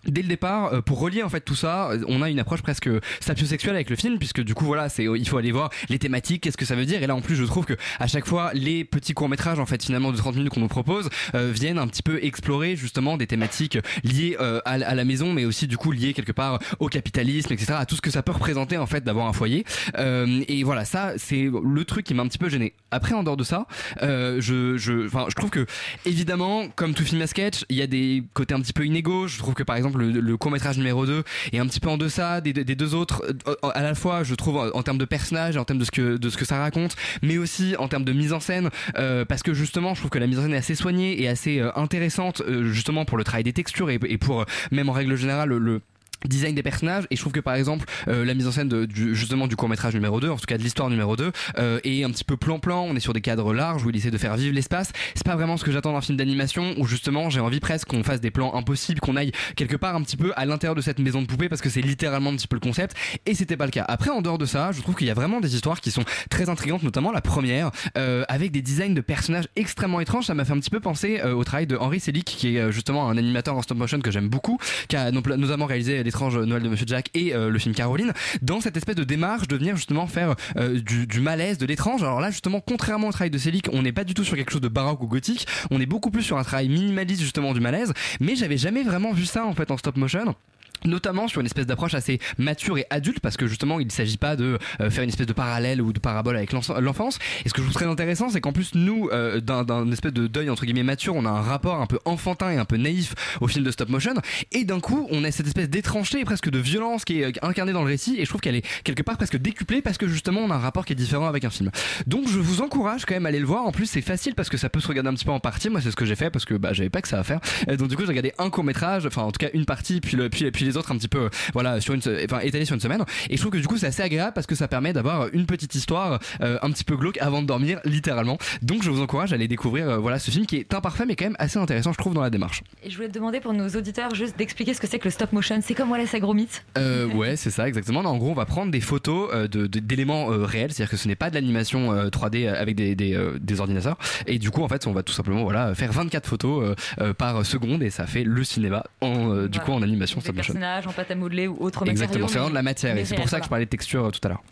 Dès 0.07 0.23
le 0.23 0.29
départ, 0.29 0.73
euh, 0.73 0.81
pour 0.81 1.01
relier 1.01 1.23
en 1.23 1.29
fait 1.29 1.41
tout 1.41 1.55
ça, 1.55 1.91
euh, 1.91 2.05
on 2.09 2.23
a 2.23 2.31
une 2.31 2.39
approche 2.39 2.63
presque 2.63 2.89
sapiosexuelle 3.21 3.75
avec 3.75 3.91
le 3.91 3.97
film, 3.97 4.19
puisque 4.19 4.43
du 4.43 4.55
coup 4.55 4.65
voilà, 4.65 4.89
c'est 4.89 5.05
il 5.05 5.29
faut 5.29 5.39
aller 5.39 5.53
voir 5.53 5.71
les 5.89 5.99
thématiques, 5.99 6.43
qu'est-ce 6.43 6.57
que 6.57 6.65
ça 6.65 6.77
veut 6.77 6.87
dire. 6.87 7.03
Et 7.03 7.07
là 7.07 7.15
en 7.15 7.21
plus, 7.21 7.37
je 7.37 7.45
trouve 7.45 7.65
que 7.65 7.75
à 7.99 8.07
chaque 8.07 8.27
fois, 8.27 8.53
les 8.55 8.85
petits 8.85 9.15
courts 9.15 9.29
métrages 9.29 9.59
en 9.59 9.67
fait 9.67 9.83
finalement 9.83 10.13
de 10.13 10.17
30 10.17 10.37
minutes 10.37 10.53
qu'on 10.53 10.61
nous 10.61 10.69
propose 10.69 11.09
euh, 11.35 11.51
viennent 11.53 11.79
un 11.79 11.87
petit 11.87 12.03
peu 12.03 12.23
explorer 12.23 12.77
justement 12.77 13.17
des 13.17 13.27
thématiques 13.27 13.79
liées 14.03 14.37
euh, 14.41 14.61
à, 14.65 14.95
la 14.95 15.05
maison, 15.05 15.33
mais 15.33 15.45
aussi 15.45 15.67
du 15.67 15.77
coup 15.77 15.93
liées 15.93 16.15
quelque 16.15 16.33
part 16.33 16.59
au 16.79 16.89
capitalisme, 16.89 17.53
etc., 17.53 17.75
à 17.77 17.87
tout 17.87 17.97
ce 17.97 18.01
que 18.01 18.11
ça 18.11 18.23
peut 18.23 18.33
représenter 18.33 18.79
en 18.79 18.87
fait 18.87 19.05
d'avoir 19.05 19.27
un 19.27 19.33
foyer. 19.33 19.65
Euh, 19.99 20.43
et 20.49 20.65
voilà, 20.65 20.85
ça 20.85 21.15
c'est 21.17 21.51
le 21.51 21.85
truc 21.85 22.05
qui 22.07 22.15
m'a 22.15 22.23
un 22.23 22.29
petit 22.29 22.39
peu 22.39 22.49
gêné. 22.49 22.75
Après, 22.91 23.15
en 23.15 23.23
dehors 23.23 23.37
de 23.37 23.45
ça, 23.45 23.67
euh, 24.03 24.41
je, 24.41 24.77
je, 24.77 25.09
je 25.09 25.35
trouve 25.35 25.51
que 25.51 25.67
évidemment, 26.05 26.69
comme 26.69 26.95
tout 26.95 27.05
film 27.05 27.21
à 27.23 27.27
sketch, 27.27 27.65
il 27.69 27.77
y 27.77 27.83
a 27.83 27.87
des 27.87 28.23
côtés 28.35 28.55
un 28.55 28.61
petit 28.61 28.73
peu 28.73 28.85
inégaux. 28.87 29.27
Je 29.29 29.39
trouve 29.39 29.55
que 29.55 29.63
par 29.63 29.77
exemple 29.77 29.94
le, 29.99 30.37
court 30.37 30.51
métrage 30.51 30.77
numéro 30.77 31.07
2 31.07 31.23
est 31.53 31.59
un 31.59 31.67
petit 31.67 31.81
peu 31.81 31.89
en 31.89 31.97
deçà 31.97 32.41
des, 32.41 32.53
deux 32.53 32.95
autres. 32.95 33.23
Euh, 33.49 33.55
À 33.75 33.83
la 33.83 33.95
fois, 33.95 34.23
je 34.23 34.35
trouve 34.35 34.71
en 34.75 34.83
termes 34.83 34.99
de 34.99 35.05
personnages, 35.05 35.57
en 35.57 35.65
termes 35.65 35.79
de 35.79 35.85
ce 35.85 36.37
que 36.37 36.45
ça 36.45 36.59
raconte, 36.59 36.97
mais 37.23 37.39
aussi 37.39 37.75
en 37.79 37.89
termes 37.89 38.05
de 38.05 38.13
mise 38.13 38.33
en 38.33 38.41
scène, 38.41 38.71
euh, 38.97 39.25
parce 39.25 39.43
que 39.43 39.55
justement, 39.55 39.95
je 39.95 40.01
trouve 40.01 40.11
que 40.11 40.19
la 40.19 40.27
mise 40.27 40.39
en 40.39 40.43
scène 40.43 40.55
est 40.55 40.59
assez 40.59 40.75
soignée 40.75 41.23
et 41.23 41.29
assez 41.29 41.61
euh, 41.61 41.71
intéressante, 41.77 42.43
justement 42.63 43.05
pour 43.05 43.19
le 43.19 43.25
travail 43.25 43.45
des 43.45 43.53
textures 43.53 43.91
et, 43.91 43.99
pour 44.19 44.45
même 44.71 44.89
en 44.89 44.93
règle 44.93 45.17
générale 45.17 45.49
le, 45.49 45.59
le 45.59 45.81
design 46.29 46.55
des 46.55 46.63
personnages. 46.63 47.05
Et 47.11 47.17
je 47.17 47.21
trouve 47.21 47.33
que 47.33 47.41
par 47.41 47.55
exemple 47.55 47.87
euh, 48.09 48.25
la 48.25 48.35
mise 48.35 48.47
en 48.47 48.53
scène 48.53 48.69
de, 48.69 48.85
du, 48.85 49.15
justement 49.15 49.47
du 49.47 49.57
court 49.57 49.69
métrage 49.69 49.95
numéro 49.95 50.21
2 50.21 50.31
en 50.31 50.37
tout 50.37 50.47
cas 50.47 50.59
de 50.59 50.63
l'histoire 50.63 50.91
numéro 50.91 51.17
2 51.17 51.33
euh, 51.59 51.81
est 51.85 52.05
un 52.05 52.11
petit 52.11 52.25
peu 52.25 52.37
plan-plan. 52.37 52.85
On 52.89 52.97
est 52.97 53.01
sur 53.01 53.13
des 53.13 53.21
cadres 53.21 53.53
larges 53.55 53.85
où 53.85 53.91
il 53.91 53.97
essaie 53.97 54.11
de 54.11 54.19
faire 54.19 54.37
vivre 54.37 54.55
l'espace. 54.55 54.93
C'est 55.15 55.25
pas 55.25 55.37
vraiment 55.37 55.57
ce 55.57 55.65
que 55.65 55.73
j'attends 55.73 55.93
d'un 55.93 56.01
film 56.01 56.17
d'animation 56.17 56.75
où 56.79 56.87
justement 56.87 57.31
j'ai 57.31 57.41
envie 57.41 57.61
presque 57.61 57.89
qu'on 57.89 58.03
fasse 58.03 58.21
des 58.21 58.31
plans 58.31 58.55
impossibles 58.55 59.01
qu'on 59.01 59.17
aille 59.17 59.33
quelque 59.57 59.77
part 59.77 59.95
un 59.95 60.03
petit 60.03 60.17
peu 60.17 60.33
à 60.37 60.47
l'intérieur 60.47 60.75
de 60.75 60.81
cette 60.81 60.99
maison 60.99 61.23
de 61.23 61.27
poupée 61.27 61.49
parce 61.49 61.61
que 61.61 61.69
c'est 61.69 61.81
littéralement 61.81 62.31
un 62.31 62.37
petit 62.37 62.49
peu 62.49 62.57
le 62.57 62.61
concept. 62.61 62.97
Et 63.27 63.35
c'était 63.35 63.57
pas 63.57 63.67
le 63.67 63.71
cas. 63.71 63.85
Après 63.89 64.11
en 64.11 64.23
dehors 64.23 64.39
de 64.39 64.47
ça 64.47 64.71
je 64.73 64.81
trouve 64.81 64.95
qu'il 64.95 65.07
y 65.07 65.11
a 65.11 65.15
vraiment 65.15 65.41
des 65.41 65.55
histoires 65.55 65.81
qui 65.81 65.91
sont 65.91 66.05
très 66.31 66.49
intrigantes 66.49 66.83
notamment 66.83 67.13
la 67.13 67.21
première 67.21 67.71
euh, 67.97 68.25
avec 68.29 68.53
des 68.53 68.63
designs 68.63 68.95
de 68.95 69.01
personnages 69.01 69.49
extrêmement 69.57 70.01
étranges. 70.01 70.27
Ça 70.27 70.35
m'a 70.35 70.45
fait 70.45 70.53
un 70.53 70.59
petit 70.59 70.71
peu 70.71 70.81
penser 70.81 71.21
euh, 71.25 71.35
au 71.35 71.45
travail 71.45 71.67
de 71.67 71.77
Henri 71.77 72.01
Selick 72.01 72.25
qui 72.25 72.57
est 72.57 72.61
euh, 72.61 72.71
justement 72.71 73.09
un 73.09 73.17
animateur 73.17 73.57
en 73.57 73.63
stop 73.63 73.79
motion 73.79 74.01
que 74.01 74.11
j'aime 74.11 74.29
beaucoup 74.29 74.59
qui 74.89 74.97
a 74.97 75.11
notamment 75.11 75.67
réalisé 75.67 76.03
l'étrange 76.15 76.39
Noël 76.39 76.63
de 76.63 76.69
Monsieur 76.69 76.87
Jack 76.87 77.11
et 77.15 77.35
euh, 77.35 77.51
le 77.51 77.59
film 77.59 77.75
Caroline 77.75 78.13
dans 78.41 78.61
cette 78.61 78.77
espèce 78.77 78.95
de 78.95 79.03
démarche 79.03 79.49
de 79.49 79.57
venir 79.57 79.75
justement 79.75 80.07
faire 80.07 80.37
euh, 80.57 80.81
du, 80.81 81.09
du 81.09 81.21
malaise 81.21 81.59
de 81.59 81.67
l'étrange. 81.67 82.05
Alors 82.05 82.21
là 82.21 82.31
justement 82.31 82.61
contrairement 82.61 83.09
au 83.09 83.13
travail 83.13 83.31
de 83.31 83.39
Selick 83.39 83.69
on 83.73 83.83
n'est 83.83 83.93
pas 83.93 84.05
du 84.05 84.15
tout 84.15 84.23
sur 84.23 84.37
quelque 84.37 84.53
chose 84.53 84.61
de 84.61 84.69
baroque 84.69 85.03
ou 85.03 85.09
gothique. 85.09 85.49
On 85.73 85.81
est 85.81 85.87
beaucoup 85.87 86.13
plus 86.13 86.23
sur 86.23 86.39
un 86.39 86.45
travail 86.45 86.69
minimaliste 86.69 87.21
justement 87.21 87.53
du 87.53 87.59
malaise. 87.59 87.93
Mais 88.21 88.37
j'avais 88.37 88.57
jamais 88.57 88.85
vraiment 88.85 89.13
vu 89.13 89.25
ça 89.25 89.45
en 89.45 89.55
fait 89.55 89.73
en 89.73 89.77
stop 89.77 89.97
motion 89.97 90.37
notamment 90.85 91.29
sur 91.29 91.41
une 91.41 91.47
espèce 91.47 91.67
d'approche 91.67 91.95
assez 91.95 92.19
mature 92.39 92.79
et 92.79 92.87
adulte 92.91 93.21
parce 93.21 93.37
que 93.37 93.47
justement 93.47 93.81
il 93.81 93.87
ne 93.87 93.93
s'agit 93.93 94.17
pas 94.17 94.37
de 94.37 94.59
euh, 94.81 94.91
faire 94.91 95.03
une 95.03 95.09
espèce 95.09 95.27
de 95.27 95.33
parallèle 95.33 95.81
ou 95.81 95.93
de 95.93 95.99
parabole 95.99 96.37
avec 96.37 96.53
l'enfance. 96.53 97.19
Et 97.45 97.49
ce 97.49 97.55
que 97.55 97.61
je 97.61 97.67
trouve 97.67 97.75
très 97.75 97.87
intéressant 97.87 98.29
c'est 98.29 98.41
qu'en 98.41 98.53
plus 98.53 98.75
nous 98.75 99.09
euh, 99.13 99.41
d'un 99.41 99.91
espèce 99.91 100.13
de 100.13 100.27
deuil 100.27 100.51
entre 100.51 100.65
guillemets 100.65 100.83
mature 100.83 101.15
on 101.15 101.25
a 101.25 101.31
un 101.31 101.41
rapport 101.41 101.81
un 101.81 101.87
peu 101.87 101.99
enfantin 102.05 102.51
et 102.51 102.57
un 102.57 102.65
peu 102.65 102.77
naïf 102.77 103.15
au 103.41 103.49
film 103.49 103.65
de 103.65 103.71
stop 103.71 103.89
motion. 103.89 104.15
Et 104.53 104.65
d'un 104.65 104.81
coup 104.81 105.09
on 105.11 105.25
a 105.25 105.31
cette 105.31 105.47
espèce 105.47 105.69
d'étrangeté 105.69 106.21
et 106.21 106.25
presque 106.25 106.51
de 106.51 106.59
violence 106.59 107.05
qui 107.05 107.21
est 107.21 107.25
euh, 107.25 107.33
incarnée 107.43 107.73
dans 107.73 107.83
le 107.83 107.89
récit. 107.89 108.17
Et 108.19 108.25
je 108.25 108.29
trouve 108.29 108.41
qu'elle 108.41 108.57
est 108.57 108.67
quelque 108.85 109.03
part 109.03 109.17
presque 109.17 109.37
décuplée 109.37 109.83
parce 109.83 109.99
que 109.99 110.09
justement 110.09 110.41
on 110.41 110.51
a 110.51 110.55
un 110.55 110.59
rapport 110.59 110.85
qui 110.85 110.93
est 110.93 110.97
différent 110.97 111.27
avec 111.27 111.45
un 111.45 111.51
film. 111.51 111.71
Donc 112.07 112.29
je 112.29 112.39
vous 112.39 112.61
encourage 112.61 113.05
quand 113.05 113.15
même 113.15 113.27
à 113.27 113.31
aller 113.31 113.41
le 113.41 113.47
voir. 113.47 113.65
En 113.65 113.73
plus 113.73 113.87
c'est 113.87 114.03
facile 114.03 114.35
parce 114.35 114.49
que 114.49 114.57
ça 114.57 114.69
peut 114.69 114.81
se 114.81 114.89
regarder 114.89 115.09
un 115.09 115.15
petit 115.15 115.25
peu 115.25 115.33
en 115.33 115.41
partie. 115.41 115.71
Moi 115.71 115.81
c'est 115.81 115.91
ce 115.91 115.97
que 115.97 116.05
j'ai 116.05 116.17
fait 116.17 116.31
parce 116.31 116.45
que 116.45 116.55
bah, 116.55 116.73
j'avais 116.73 116.91
pas 116.91 117.03
que 117.03 117.09
ça 117.09 117.19
à 117.19 117.25
faire. 117.25 117.41
Euh, 117.69 117.77
donc 117.77 117.89
du 117.89 117.97
coup 117.97 118.03
j'ai 118.03 118.09
regardé 118.09 118.33
un 118.39 118.51
court 118.51 118.65
métrage 118.65 119.07
enfin 119.07 119.23
en 119.23 119.33
tout 119.33 119.39
cas 119.39 119.49
une 119.55 119.65
partie 119.65 120.01
puis, 120.01 120.17
le, 120.17 120.29
puis, 120.29 120.51
puis 120.51 120.65
les 120.65 120.74
autres 120.77 120.93
un 120.93 120.97
petit 120.97 121.09
peu 121.09 121.25
euh, 121.25 121.29
voilà 121.53 121.81
sur 121.81 121.95
une 121.95 122.01
enfin 122.25 122.41
étalés 122.41 122.65
sur 122.65 122.75
une 122.75 122.81
semaine 122.81 123.03
et 123.31 123.37
je 123.37 123.41
trouve 123.41 123.53
que 123.53 123.59
du 123.59 123.67
coup 123.67 123.77
c'est 123.77 123.87
assez 123.87 124.03
agréable 124.03 124.33
parce 124.35 124.47
que 124.47 124.55
ça 124.55 124.69
permet 124.69 124.93
d'avoir 124.93 125.29
une 125.33 125.47
petite 125.47 125.75
histoire 125.75 126.19
euh, 126.41 126.59
un 126.63 126.71
petit 126.71 126.85
peu 126.85 126.97
glauque 126.97 127.19
avant 127.19 127.43
de 127.43 127.47
dormir 127.47 127.81
littéralement 127.85 128.39
donc 128.63 128.83
je 128.83 128.91
vous 128.91 129.01
encourage 129.03 129.33
à 129.33 129.37
aller 129.37 129.49
découvrir 129.49 129.89
euh, 129.89 129.97
voilà 129.99 130.19
ce 130.19 130.31
film 130.31 130.47
qui 130.47 130.57
est 130.57 130.75
imparfait 130.75 131.07
mais 131.07 131.17
quand 131.17 131.25
même 131.27 131.37
assez 131.39 131.59
intéressant 131.59 131.93
je 131.93 131.99
trouve 131.99 132.15
dans 132.15 132.23
la 132.23 132.31
démarche 132.31 132.63
Et 132.83 132.91
je 132.91 132.97
voulais 132.97 133.09
te 133.09 133.15
demander 133.15 133.41
pour 133.41 133.53
nos 133.53 133.69
auditeurs 133.69 134.15
juste 134.15 134.37
d'expliquer 134.39 134.75
ce 134.75 134.81
que 134.81 134.87
c'est 134.87 134.99
que 134.99 135.05
le 135.05 135.11
stop 135.11 135.33
motion. 135.33 135.59
C'est 135.63 135.75
comme 135.75 135.91
Wallace 135.91 136.15
et 136.15 136.21
Gromit. 136.21 136.49
Euh, 136.79 137.07
ouais, 137.09 137.37
c'est 137.37 137.51
ça, 137.51 137.69
exactement. 137.69 138.03
Non, 138.03 138.11
en 138.11 138.17
gros, 138.19 138.31
on 138.31 138.35
va 138.35 138.45
prendre 138.47 138.71
des 138.71 138.81
photos 138.81 139.31
euh, 139.33 139.47
de- 139.49 139.67
de- 139.67 139.79
d'éléments 139.79 140.31
euh, 140.31 140.45
réels, 140.45 140.73
c'est-à-dire 140.73 140.91
que 140.91 140.97
ce 140.97 141.07
n'est 141.09 141.15
pas 141.17 141.31
de 141.31 141.35
l'animation 141.35 141.93
euh, 141.93 142.09
3D 142.09 142.49
avec 142.49 142.75
des, 142.77 142.95
des, 142.95 143.15
euh, 143.15 143.39
des 143.41 143.61
ordinateurs. 143.61 143.99
Et 144.27 144.39
du 144.39 144.51
coup, 144.51 144.63
en 144.63 144.69
fait, 144.69 144.87
on 144.87 144.93
va 144.93 145.03
tout 145.03 145.13
simplement 145.13 145.43
voilà 145.45 145.75
faire 145.75 145.93
24 145.93 146.27
photos 146.27 146.63
euh, 146.65 146.75
euh, 147.01 147.15
par 147.15 147.45
seconde 147.47 147.83
et 147.83 147.91
ça 147.91 148.07
fait 148.07 148.25
le 148.25 148.43
cinéma 148.45 148.85
en 149.01 149.31
euh, 149.33 149.49
du 149.49 149.59
Voilà. 149.59 149.65
coup 149.65 149.73
en 149.73 149.83
animation 149.83 150.21
stop 150.21 150.37
motion. 150.37 150.55
En 150.87 150.93
pâte 150.93 151.11
à 151.11 151.15
modeler 151.15 151.49
ou 151.49 151.57
autre 151.61 151.87
Exactement, 151.89 152.09
matériau, 152.09 152.29
c'est 152.29 152.35
vraiment 152.35 152.51
de 152.51 152.55
la 152.55 152.63
matière 152.63 152.97
et 152.97 153.05
c'est 153.05 153.17
pour 153.17 153.29
ça 153.29 153.39
que 153.39 153.45
je 153.45 153.51
parlais 153.51 153.65
de 153.65 153.71
texture 153.71 154.07
euh, 154.07 154.11
tout 154.11 154.21
à 154.25 154.29
l'heure. 154.29 154.43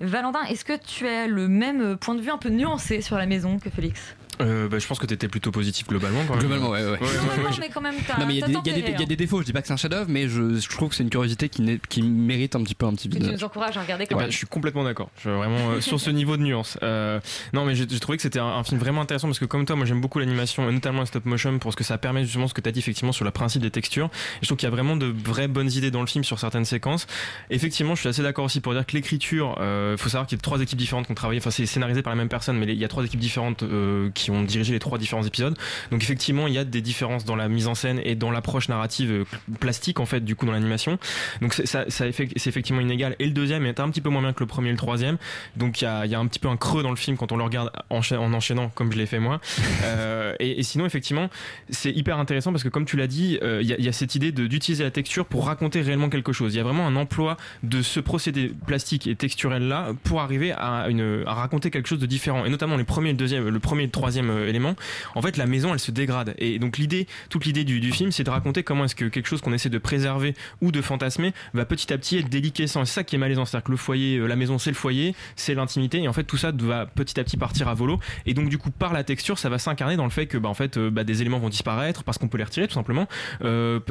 Valentin, 0.00 0.42
est-ce 0.44 0.64
que 0.64 0.76
tu 0.76 1.06
as 1.06 1.26
le 1.26 1.48
même 1.48 1.96
point 1.96 2.14
de 2.14 2.20
vue 2.20 2.30
un 2.30 2.38
peu 2.38 2.48
nuancé 2.48 3.00
sur 3.00 3.16
la 3.16 3.26
maison 3.26 3.58
que 3.58 3.70
Félix? 3.70 4.14
Euh, 4.40 4.68
bah, 4.68 4.78
je 4.78 4.86
pense 4.86 4.98
que 4.98 5.06
t'étais 5.06 5.28
plutôt 5.28 5.50
positif 5.50 5.86
globalement. 5.86 6.20
Quand 6.26 6.34
même. 6.34 6.40
Globalement, 6.40 6.70
ouais, 6.70 6.80
ouais. 6.84 6.90
ouais, 6.92 6.98
Non, 7.00 7.06
ouais, 7.06 7.36
non, 7.42 7.44
ouais. 7.50 7.56
mais 7.60 7.68
quand 7.68 7.80
même, 7.80 7.94
Non 8.18 8.26
mais 8.26 8.34
il 8.34 8.38
y 8.40 8.42
a 8.42 8.46
des- 8.46 8.52
il 8.52 8.54
y, 8.54 8.56
a 8.56 8.58
tempéré, 8.58 8.82
des- 8.82 8.92
il 8.92 9.00
y 9.00 9.02
a 9.02 9.06
des 9.06 9.16
défauts, 9.16 9.40
je 9.40 9.46
dis 9.46 9.52
pas 9.52 9.60
que 9.60 9.66
c'est 9.66 9.72
un 9.72 9.76
chef-d'œuvre, 9.76 10.06
mais 10.08 10.28
je, 10.28 10.58
je 10.58 10.68
trouve 10.68 10.90
que 10.90 10.94
c'est 10.94 11.02
une 11.02 11.10
curiosité 11.10 11.48
qui, 11.48 11.62
n'est- 11.62 11.80
qui 11.88 12.02
mérite 12.02 12.54
un 12.56 12.62
petit 12.62 12.74
peu 12.74 12.86
un 12.86 12.92
petit 12.94 13.08
tu 13.08 13.18
nous 13.20 13.44
encourages 13.44 13.76
à 13.76 13.82
regarder 13.82 14.06
quand 14.06 14.16
même. 14.18 14.30
je 14.30 14.36
suis 14.36 14.46
complètement 14.46 14.84
d'accord. 14.84 15.10
Je 15.16 15.20
suis 15.22 15.30
vraiment 15.30 15.70
euh, 15.70 15.80
sur 15.80 15.98
ce 16.00 16.10
niveau 16.10 16.36
de 16.36 16.42
nuance. 16.42 16.78
Euh, 16.82 17.20
non, 17.52 17.64
mais 17.64 17.74
j'ai 17.74 17.86
j'ai 17.88 18.00
trouvé 18.00 18.16
que 18.16 18.22
c'était 18.22 18.38
un, 18.38 18.46
un 18.46 18.64
film 18.64 18.78
vraiment 18.78 19.00
intéressant 19.00 19.28
parce 19.28 19.38
que 19.38 19.44
comme 19.44 19.64
toi, 19.64 19.76
moi 19.76 19.86
j'aime 19.86 20.00
beaucoup 20.00 20.18
l'animation 20.18 20.68
et 20.68 20.72
notamment 20.72 21.00
le 21.00 21.06
stop 21.06 21.24
motion 21.24 21.58
pour 21.58 21.72
ce 21.72 21.76
que 21.76 21.84
ça 21.84 21.98
permet 21.98 22.22
justement 22.24 22.46
ce 22.48 22.54
que 22.54 22.60
tu 22.60 22.68
as 22.68 22.72
dit 22.72 22.78
effectivement 22.80 23.12
sur 23.12 23.24
le 23.24 23.30
principe 23.30 23.62
des 23.62 23.70
textures. 23.70 24.06
Et 24.06 24.38
je 24.42 24.46
trouve 24.46 24.58
qu'il 24.58 24.66
y 24.66 24.72
a 24.72 24.74
vraiment 24.74 24.96
de 24.96 25.06
vraies 25.06 25.48
bonnes 25.48 25.70
idées 25.72 25.90
dans 25.90 26.00
le 26.00 26.06
film 26.06 26.22
sur 26.24 26.38
certaines 26.38 26.64
séquences. 26.64 27.06
Effectivement, 27.50 27.94
je 27.94 28.00
suis 28.00 28.08
assez 28.08 28.22
d'accord 28.22 28.44
aussi 28.44 28.60
pour 28.60 28.72
dire 28.74 28.84
que 28.86 28.92
l'écriture, 28.94 29.56
euh, 29.60 29.96
faut 29.96 30.08
savoir 30.08 30.26
qu'il 30.26 30.36
y 30.36 30.40
a 30.40 30.42
trois 30.42 30.60
équipes 30.60 30.78
différentes 30.78 31.06
qui 31.06 31.12
ont 31.12 31.16
travaillé. 31.16 31.40
Enfin, 31.40 31.50
c'est 31.50 31.66
scénarisé 31.66 32.02
par 32.02 32.12
la 32.12 32.16
même 32.16 32.28
personne, 32.28 32.58
mais 32.58 32.66
il 32.66 32.78
y 32.78 32.84
a 32.84 32.88
trois 32.88 33.04
équipes 33.04 33.20
différentes 33.20 33.62
euh, 33.62 34.10
qui 34.28 34.36
ont 34.36 34.42
dirigé 34.42 34.74
les 34.74 34.78
trois 34.78 34.98
différents 34.98 35.22
épisodes. 35.24 35.56
Donc 35.90 36.02
effectivement, 36.02 36.46
il 36.48 36.52
y 36.52 36.58
a 36.58 36.64
des 36.64 36.82
différences 36.82 37.24
dans 37.24 37.34
la 37.36 37.48
mise 37.48 37.66
en 37.66 37.74
scène 37.74 37.98
et 38.04 38.14
dans 38.14 38.30
l'approche 38.30 38.68
narrative 38.68 39.10
euh, 39.10 39.24
plastique 39.58 40.00
en 40.00 40.06
fait 40.06 40.20
du 40.22 40.36
coup 40.36 40.44
dans 40.44 40.52
l'animation. 40.52 40.98
Donc 41.40 41.54
c'est 41.54 41.66
ça, 41.66 41.84
c'est 41.88 42.08
effectivement 42.08 42.80
inégal. 42.82 43.16
Et 43.20 43.24
le 43.24 43.32
deuxième 43.32 43.64
est 43.64 43.80
un 43.80 43.88
petit 43.88 44.02
peu 44.02 44.10
moins 44.10 44.20
bien 44.20 44.34
que 44.34 44.40
le 44.40 44.46
premier 44.46 44.68
et 44.68 44.72
le 44.72 44.76
troisième. 44.78 45.16
Donc 45.56 45.80
il 45.80 45.84
y 45.84 45.86
a, 45.86 46.04
il 46.04 46.12
y 46.12 46.14
a 46.14 46.18
un 46.18 46.26
petit 46.26 46.38
peu 46.38 46.48
un 46.48 46.56
creux 46.58 46.82
dans 46.82 46.90
le 46.90 46.96
film 46.96 47.16
quand 47.16 47.32
on 47.32 47.36
le 47.38 47.44
regarde 47.44 47.70
encha- 47.90 48.18
en 48.18 48.32
enchaînant 48.34 48.68
comme 48.74 48.92
je 48.92 48.98
l'ai 48.98 49.06
fait 49.06 49.18
moi. 49.20 49.40
Euh, 49.84 50.34
et, 50.40 50.58
et 50.58 50.62
sinon 50.64 50.86
effectivement 50.86 51.30
c'est 51.70 51.92
hyper 51.92 52.18
intéressant 52.18 52.50
parce 52.52 52.64
que 52.64 52.68
comme 52.68 52.84
tu 52.84 52.96
l'as 52.96 53.06
dit, 53.06 53.38
euh, 53.42 53.60
il 53.62 53.68
y, 53.68 53.72
a, 53.72 53.76
il 53.78 53.84
y 53.84 53.88
a 53.88 53.92
cette 53.92 54.14
idée 54.16 54.32
de- 54.32 54.46
d'utiliser 54.46 54.82
la 54.84 54.90
texture 54.90 55.24
pour 55.24 55.46
raconter 55.46 55.80
réellement 55.80 56.08
quelque 56.10 56.32
chose. 56.32 56.52
Il 56.54 56.58
y 56.58 56.60
a 56.60 56.64
vraiment 56.64 56.86
un 56.86 56.96
emploi 56.96 57.36
de 57.62 57.80
ce 57.80 58.00
procédé 58.00 58.52
plastique 58.66 59.06
et 59.06 59.14
texturel 59.14 59.68
là 59.68 59.92
pour 60.02 60.20
arriver 60.20 60.52
à, 60.52 60.88
une, 60.88 61.22
à 61.26 61.34
raconter 61.34 61.70
quelque 61.70 61.88
chose 61.88 62.00
de 62.00 62.06
différent. 62.06 62.44
Et 62.44 62.50
notamment 62.50 62.76
les 62.76 62.84
premiers 62.84 63.10
et 63.10 63.12
le 63.12 63.18
deuxième, 63.18 63.48
le 63.48 63.58
premier 63.60 63.84
et 63.84 63.86
le 63.86 63.92
troisième 63.92 64.17
euh, 64.26 64.48
élément. 64.48 64.74
En 65.14 65.22
fait 65.22 65.36
la 65.36 65.46
maison 65.46 65.72
elle 65.72 65.80
se 65.80 65.90
dégrade. 65.90 66.34
Et 66.38 66.58
donc 66.58 66.78
l'idée, 66.78 67.06
toute 67.30 67.44
l'idée 67.44 67.64
du, 67.64 67.92
film 67.92 68.12
c'est 68.12 68.24
de 68.24 68.30
raconter 68.30 68.62
comment 68.62 68.84
est-ce 68.84 68.94
que 68.94 69.06
quelque 69.06 69.26
chose 69.26 69.40
qu'on 69.40 69.52
essaie 69.52 69.68
de 69.68 69.78
préserver 69.78 70.34
ou 70.60 70.72
de 70.72 70.82
fantasmer 70.82 71.32
va 71.54 71.64
petit 71.64 71.92
à 71.92 71.98
petit 71.98 72.18
être 72.18 72.28
déliquescent. 72.28 72.84
C'est 72.84 72.94
ça 72.94 73.04
qui 73.04 73.16
est 73.16 73.18
malaisant. 73.18 73.44
C'est-à-dire 73.44 73.64
que 73.64 73.70
le 73.70 73.76
foyer, 73.76 74.18
euh, 74.18 74.26
la 74.26 74.36
maison 74.36 74.58
c'est 74.58 74.70
le 74.70 74.76
foyer, 74.76 75.14
c'est 75.36 75.54
l'intimité. 75.54 76.02
Et 76.02 76.08
en 76.08 76.12
fait 76.12 76.24
tout 76.24 76.36
ça 76.36 76.52
va 76.52 76.86
petit 76.86 77.18
à 77.20 77.24
petit 77.24 77.36
partir 77.36 77.68
à 77.68 77.74
volo. 77.74 77.98
Et 78.26 78.34
donc 78.34 78.48
du 78.48 78.58
coup 78.58 78.70
par 78.70 78.92
la 78.92 79.04
texture 79.04 79.38
ça 79.38 79.48
va 79.48 79.58
s'incarner 79.58 79.96
dans 79.96 80.04
le 80.04 80.10
fait 80.10 80.26
que 80.26 80.38
bah, 80.38 80.48
en 80.48 80.54
fait 80.54 80.76
euh, 80.76 80.90
bah, 80.90 81.04
des 81.04 81.20
éléments 81.20 81.38
vont 81.38 81.48
disparaître 81.48 82.04
parce 82.04 82.18
qu'on 82.18 82.28
peut 82.28 82.38
les 82.38 82.44
retirer 82.44 82.68
tout 82.68 82.74
simplement. 82.74 83.06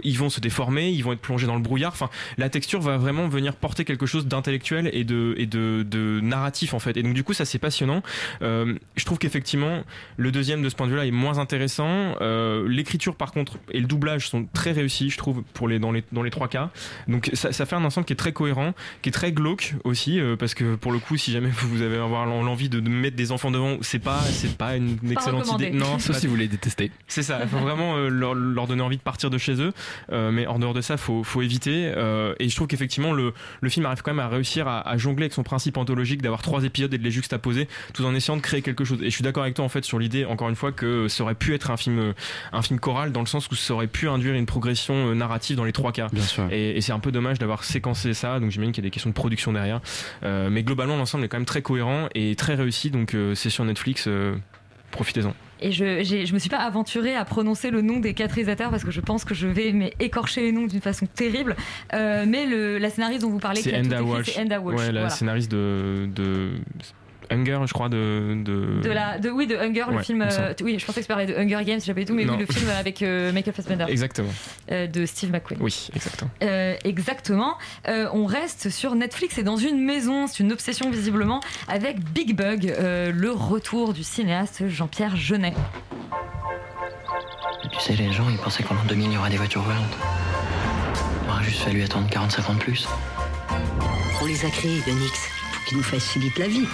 Ils 0.03 0.17
vont 0.17 0.29
se 0.29 0.39
déformer, 0.39 0.89
ils 0.89 1.03
vont 1.03 1.13
être 1.13 1.21
plongés 1.21 1.47
dans 1.47 1.55
le 1.55 1.61
brouillard. 1.61 1.91
Enfin 1.91 2.09
la 2.37 2.49
texture 2.49 2.81
va 2.81 2.97
vraiment 2.97 3.27
venir 3.27 3.55
porter 3.55 3.85
quelque 3.85 4.05
chose 4.05 4.27
d'intellectuel 4.27 4.89
et 4.93 5.03
de 5.03 6.19
narratif 6.21 6.73
en 6.73 6.79
fait. 6.79 6.97
Et 6.97 7.03
donc 7.03 7.13
du 7.13 7.23
coup 7.23 7.33
ça 7.33 7.45
c'est 7.45 7.59
passionnant. 7.59 8.01
Je 8.41 9.05
trouve 9.05 9.17
qu'effectivement 9.17 9.83
le 10.17 10.31
deuxième 10.31 10.61
de 10.61 10.69
ce 10.69 10.75
point 10.75 10.87
de 10.87 10.91
vue-là 10.91 11.05
est 11.05 11.11
moins 11.11 11.37
intéressant. 11.39 12.15
Euh, 12.21 12.67
L'écriture 12.67 13.15
par 13.15 13.31
contre 13.31 13.57
et 13.71 13.79
le 13.79 13.87
doublage 13.87 14.27
sont 14.27 14.45
très 14.53 14.71
réussis 14.71 15.09
je 15.09 15.17
trouve 15.17 15.43
pour 15.53 15.67
les 15.67 15.79
dans 15.79 15.91
les 15.91 16.03
dans 16.11 16.23
les 16.23 16.31
trois 16.31 16.47
cas. 16.47 16.71
Donc 17.07 17.29
ça, 17.33 17.51
ça 17.51 17.65
fait 17.65 17.75
un 17.75 17.83
ensemble 17.85 18.05
qui 18.05 18.13
est 18.13 18.17
très 18.17 18.33
cohérent, 18.33 18.73
qui 19.01 19.09
est 19.09 19.11
très 19.11 19.31
glauque 19.31 19.75
aussi 19.83 20.19
euh, 20.19 20.35
parce 20.35 20.53
que 20.53 20.75
pour 20.75 20.91
le 20.91 20.99
coup 20.99 21.17
si 21.17 21.31
jamais 21.31 21.49
vous 21.49 21.81
avez 21.81 21.97
avoir 21.97 22.25
l'envie 22.25 22.69
de, 22.69 22.79
de 22.79 22.89
mettre 22.89 23.15
des 23.15 23.31
enfants 23.31 23.51
devant, 23.51 23.77
c'est 23.81 23.99
pas 23.99 24.19
c'est 24.21 24.57
pas 24.57 24.75
une 24.75 24.97
excellente 25.11 25.51
idée. 25.53 25.71
Non, 25.71 25.99
c'est 25.99 26.07
Sauf 26.13 26.17
si 26.21 26.27
vous 26.27 26.35
les 26.37 26.47
détestez. 26.47 26.91
c'est 27.07 27.21
ça, 27.21 27.39
il 27.43 27.49
faut 27.49 27.57
vraiment 27.57 27.97
euh, 27.97 28.07
leur, 28.09 28.33
leur 28.33 28.65
donner 28.67 28.81
envie 28.81 28.97
de 28.97 29.01
partir 29.01 29.29
de 29.29 29.37
chez 29.37 29.61
eux. 29.61 29.73
Euh, 30.11 30.31
mais 30.31 30.47
en 30.47 30.57
dehors 30.57 30.73
de 30.73 30.79
ça, 30.81 30.95
faut, 30.97 31.23
faut 31.23 31.41
éviter. 31.41 31.91
Euh, 31.95 32.33
et 32.39 32.47
je 32.47 32.55
trouve 32.55 32.67
qu'effectivement, 32.67 33.11
le, 33.11 33.33
le 33.59 33.69
film 33.69 33.85
arrive 33.85 34.01
quand 34.01 34.13
même 34.13 34.25
à 34.25 34.29
réussir 34.29 34.67
à, 34.67 34.87
à 34.87 34.97
jongler 34.97 35.23
avec 35.23 35.33
son 35.33 35.43
principe 35.43 35.75
anthologique 35.77 36.21
d'avoir 36.21 36.41
trois 36.41 36.63
épisodes 36.63 36.93
et 36.93 36.97
de 36.97 37.03
les 37.03 37.11
juxtaposer, 37.11 37.67
tout 37.93 38.05
en 38.05 38.15
essayant 38.15 38.37
de 38.37 38.41
créer 38.41 38.61
quelque 38.61 38.85
chose. 38.85 38.99
Et 39.01 39.05
je 39.05 39.15
suis 39.15 39.23
d'accord 39.23 39.43
avec 39.43 39.55
toi 39.55 39.65
en 39.65 39.69
fait 39.69 39.83
sur 39.83 39.99
l'idée, 39.99 40.06
encore 40.25 40.49
une 40.49 40.55
fois, 40.55 40.71
que 40.71 41.07
ça 41.07 41.23
aurait 41.23 41.35
pu 41.35 41.53
être 41.53 41.71
un 41.71 41.77
film, 41.77 42.13
un 42.51 42.61
film 42.61 42.79
choral 42.79 43.11
dans 43.11 43.19
le 43.21 43.25
sens 43.27 43.49
où 43.49 43.55
ça 43.55 43.73
aurait 43.73 43.87
pu 43.87 44.07
induire 44.09 44.33
une 44.35 44.45
progression 44.45 44.95
euh, 45.09 45.13
narrative 45.13 45.55
dans 45.57 45.63
les 45.65 45.73
trois 45.73 45.91
cas. 45.91 46.07
Bien 46.11 46.23
sûr. 46.23 46.47
Et, 46.51 46.77
et 46.77 46.81
c'est 46.81 46.91
un 46.93 46.99
peu 46.99 47.11
dommage 47.11 47.39
d'avoir 47.39 47.63
séquencé 47.63 48.13
ça. 48.13 48.39
Donc 48.39 48.51
j'imagine 48.51 48.71
qu'il 48.73 48.83
y 48.83 48.87
a 48.87 48.89
des 48.89 48.91
questions 48.91 49.09
de 49.09 49.15
production 49.15 49.53
derrière. 49.53 49.81
Euh, 50.23 50.49
mais 50.49 50.63
globalement, 50.63 50.97
l'ensemble 50.97 51.23
est 51.25 51.27
quand 51.27 51.37
même 51.37 51.45
très 51.45 51.61
cohérent 51.61 52.07
et 52.15 52.35
très 52.35 52.55
réussi. 52.55 52.89
Donc 52.91 53.13
euh, 53.13 53.35
c'est 53.35 53.49
sur 53.49 53.63
Netflix. 53.65 54.05
euh, 54.07 54.35
Profitez-en. 54.91 55.33
Et 55.59 55.71
je, 55.73 56.01
j'ai- 56.03 56.25
je 56.25 56.33
me 56.33 56.39
suis 56.39 56.49
pas 56.49 56.59
aventurée 56.59 57.13
à 57.13 57.25
prononcer 57.25 57.71
le 57.71 57.81
nom 57.81 57.99
des 57.99 58.13
quatre 58.13 58.31
réalisateurs 58.31 58.69
parce 58.69 58.85
que 58.85 58.91
je 58.91 59.01
pense 59.01 59.25
que 59.25 59.35
je 59.35 59.45
vais 59.47 59.73
mais, 59.73 59.93
écorcher 59.99 60.41
les 60.41 60.51
noms 60.53 60.65
d'une 60.65 60.79
façon 60.81 61.07
terrible. 61.07 61.57
Euh, 61.93 62.25
mais 62.27 62.45
le, 62.45 62.77
la 62.77 62.89
scénariste 62.89 63.21
dont 63.23 63.29
vous 63.29 63.39
parlez, 63.39 63.61
C'est 63.61 63.77
Enda 63.77 64.01
Walsh. 64.01 64.27
c'est 64.33 64.41
Enda 64.41 64.61
Walsh. 64.61 64.79
Ouais, 64.79 64.85
la 64.87 64.91
voilà. 64.91 65.09
scénariste 65.09 65.51
de, 65.51 66.07
de 66.15 66.51
Hunger, 67.31 67.59
je 67.65 67.73
crois, 67.73 67.89
de. 67.89 68.33
de... 68.43 68.81
De 68.81 68.89
la, 68.89 69.17
de, 69.19 69.29
oui, 69.29 69.47
de 69.47 69.55
Hunger, 69.55 69.85
le 69.91 69.99
film. 70.01 70.21
euh, 70.21 70.53
oui, 70.61 70.77
je 70.79 70.85
pensais 70.85 71.01
que 71.01 71.05
tu 71.05 71.09
parlais 71.09 71.25
de 71.25 71.35
Hunger 71.35 71.63
Games, 71.65 71.79
j'avais 71.83 72.05
tout, 72.05 72.13
mais 72.13 72.25
Non. 72.25 72.33
oui, 72.37 72.45
le 72.47 72.53
film 72.53 72.69
avec 72.79 73.01
euh, 73.01 73.31
Michael 73.31 73.53
Fassbender. 73.53 73.85
Exactement. 73.89 74.29
Euh, 74.71 74.87
de 74.87 75.05
Steve 75.05 75.31
McQueen. 75.31 75.59
Oui, 75.61 75.89
exactement. 75.95 76.31
Euh, 76.43 76.75
exactement. 76.83 77.55
Euh, 77.87 78.07
on 78.13 78.25
reste 78.25 78.69
sur 78.69 78.95
Netflix 78.95 79.37
et 79.37 79.43
dans 79.43 79.57
une 79.57 79.79
maison, 79.83 80.27
c'est 80.27 80.39
une 80.41 80.51
obsession 80.51 80.89
visiblement, 80.89 81.41
avec 81.67 81.99
Big 82.11 82.35
Bug, 82.35 82.67
euh, 82.69 83.11
le 83.13 83.31
retour 83.31 83.93
du 83.93 84.03
cinéaste 84.03 84.67
Jean-Pierre 84.67 85.15
Jeunet. 85.15 85.53
Tu 87.71 87.79
sais, 87.79 87.93
les 87.93 88.11
gens, 88.11 88.29
ils 88.29 88.37
pensaient 88.37 88.63
qu'en 88.63 88.75
l'an 88.75 88.83
2000, 88.87 89.07
il 89.07 89.13
y 89.13 89.17
aurait 89.17 89.29
des 89.29 89.37
voitures 89.37 89.61
volantes. 89.61 89.97
Il 91.25 91.29
aura 91.29 91.41
juste 91.43 91.59
fallu 91.61 91.83
attendre 91.83 92.07
45 92.09 92.49
ans 92.49 92.53
de 92.53 92.59
plus. 92.59 92.87
On 94.21 94.25
les 94.25 94.45
a 94.45 94.49
créés, 94.49 94.79
Ionix, 94.87 95.29
pour 95.53 95.63
qu'ils 95.65 95.77
nous 95.77 95.83
facilitent 95.83 96.37
la 96.39 96.47
vie. 96.47 96.65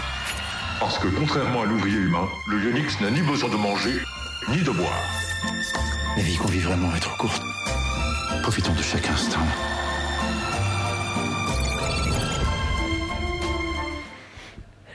Parce 0.80 0.98
que 1.00 1.08
contrairement 1.08 1.62
à 1.62 1.66
l'ouvrier 1.66 1.98
humain, 1.98 2.28
le 2.48 2.60
Yonix 2.64 3.00
n'a 3.02 3.10
ni 3.10 3.22
besoin 3.22 3.50
de 3.50 3.56
manger, 3.56 3.94
ni 4.50 4.62
de 4.62 4.72
boire. 4.72 5.02
La 6.18 6.24
vie 6.24 6.38
qu'on 6.38 6.48
vit 6.48 6.60
vraiment 6.60 6.94
est 6.96 7.00
trop 7.00 7.16
courte. 7.18 7.42
Profitons 8.42 8.74
de 8.74 8.82
chaque 8.82 9.10
instant. 9.10 9.40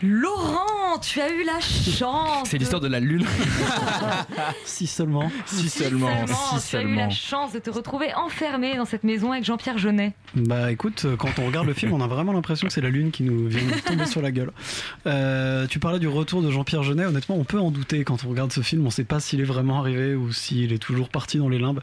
Laurent 0.02 0.77
tu 1.00 1.20
as 1.20 1.30
eu 1.30 1.44
la 1.44 1.60
chance. 1.60 2.48
C'est 2.48 2.58
l'histoire 2.58 2.80
de 2.80 2.88
la 2.88 3.00
lune. 3.00 3.24
si 4.64 4.86
seulement. 4.86 5.30
Si 5.46 5.68
seulement. 5.68 6.08
Seulement, 6.26 6.58
Si 6.58 6.70
tu 6.70 6.76
as 6.76 6.82
eu 6.82 6.84
la 6.84 6.90
seulement. 6.94 7.10
chance 7.10 7.52
de 7.52 7.58
te 7.58 7.70
retrouver 7.70 8.14
enfermé 8.14 8.76
dans 8.76 8.84
cette 8.84 9.04
maison 9.04 9.32
avec 9.32 9.44
Jean-Pierre 9.44 9.78
Jeunet. 9.78 10.14
Bah 10.34 10.70
écoute, 10.70 11.02
euh, 11.04 11.16
quand 11.16 11.38
on 11.38 11.46
regarde 11.46 11.66
le 11.66 11.74
film, 11.74 11.92
on 11.92 12.00
a 12.00 12.06
vraiment 12.06 12.32
l'impression 12.32 12.66
que 12.66 12.72
c'est 12.72 12.80
la 12.80 12.90
lune 12.90 13.10
qui 13.10 13.22
nous 13.22 13.48
vient 13.48 13.60
de 13.66 13.80
tomber 13.80 14.06
sur 14.06 14.22
la 14.22 14.30
gueule. 14.30 14.50
Euh, 15.06 15.66
tu 15.66 15.78
parlais 15.78 15.98
du 15.98 16.08
retour 16.08 16.42
de 16.42 16.50
Jean-Pierre 16.50 16.82
Jeunet. 16.82 17.04
Honnêtement, 17.06 17.36
on 17.36 17.44
peut 17.44 17.58
en 17.60 17.70
douter 17.70 18.04
quand 18.04 18.24
on 18.24 18.28
regarde 18.28 18.52
ce 18.52 18.60
film. 18.60 18.86
On 18.86 18.90
sait 18.90 19.04
pas 19.04 19.20
s'il 19.20 19.40
est 19.40 19.44
vraiment 19.44 19.78
arrivé 19.80 20.14
ou 20.14 20.32
s'il 20.32 20.72
est 20.72 20.78
toujours 20.78 21.08
parti 21.08 21.38
dans 21.38 21.48
les 21.48 21.58
limbes. 21.58 21.80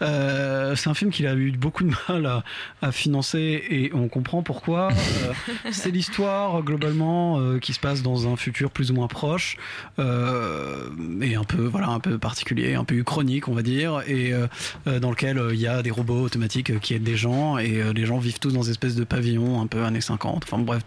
Euh, 0.00 0.74
c'est 0.76 0.88
un 0.88 0.94
film 0.94 1.10
qu'il 1.10 1.26
a 1.26 1.34
eu 1.34 1.50
beaucoup 1.52 1.84
de 1.84 1.92
mal 2.08 2.26
à, 2.26 2.44
à 2.80 2.92
financer 2.92 3.62
et 3.70 3.90
on 3.94 4.08
comprend 4.08 4.42
pourquoi. 4.42 4.88
Euh, 4.92 5.32
c'est 5.70 5.90
l'histoire 5.90 6.62
globalement 6.62 7.38
euh, 7.38 7.58
qui 7.58 7.72
se 7.72 7.80
passe 7.80 8.02
dans 8.02 8.28
un 8.32 8.36
futur 8.36 8.51
plus 8.70 8.90
ou 8.90 8.94
moins 8.94 9.08
proche 9.08 9.56
euh, 9.98 10.88
et 11.20 11.34
un 11.34 11.44
peu 11.44 11.62
voilà 11.64 11.88
un 11.88 12.00
peu 12.00 12.18
particulier, 12.18 12.74
un 12.74 12.84
peu 12.84 13.02
chronique 13.02 13.48
on 13.48 13.54
va 13.54 13.62
dire 13.62 14.02
et 14.06 14.32
euh, 14.32 14.46
euh, 14.86 15.00
dans 15.00 15.10
lequel 15.10 15.38
euh, 15.38 15.54
il 15.54 15.60
y 15.60 15.66
a 15.66 15.82
des 15.82 15.90
robots 15.90 16.20
automatiques 16.22 16.78
qui 16.80 16.94
aident 16.94 17.02
des 17.02 17.16
gens 17.16 17.58
et 17.58 17.82
les 17.94 18.06
gens 18.06 18.18
vivent 18.18 18.38
tous 18.38 18.50
dans 18.52 18.62
des 18.62 18.70
espèces 18.70 18.94
de 18.94 19.04
pavillons 19.04 19.60
un 19.60 19.66
peu 19.66 19.82
années 19.84 20.00
50. 20.00 20.44
Enfin 20.44 20.58
bref, 20.58 20.82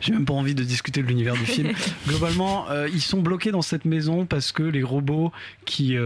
j'ai 0.00 0.12
même 0.12 0.24
pas 0.24 0.34
envie 0.34 0.54
de 0.54 0.62
discuter 0.64 1.02
de 1.02 1.06
l'univers 1.08 1.34
du 1.34 1.46
film. 1.46 1.70
Globalement, 2.08 2.66
ils 2.92 3.00
sont 3.00 3.20
bloqués 3.20 3.50
dans 3.50 3.62
cette 3.62 3.84
maison 3.84 4.26
parce 4.26 4.52
que 4.52 4.62
les 4.62 4.82
robots 4.82 5.32
qui 5.64 5.96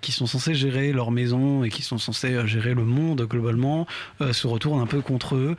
qui 0.00 0.12
sont 0.12 0.26
censés 0.26 0.54
gérer 0.54 0.92
leur 0.92 1.10
maison 1.10 1.64
et 1.64 1.70
qui 1.70 1.82
sont 1.82 1.98
censés 1.98 2.46
gérer 2.46 2.74
le 2.74 2.84
monde 2.84 3.22
globalement 3.28 3.86
se 4.32 4.46
retournent 4.46 4.80
un 4.80 4.86
peu 4.86 5.00
contre 5.00 5.36
eux 5.36 5.56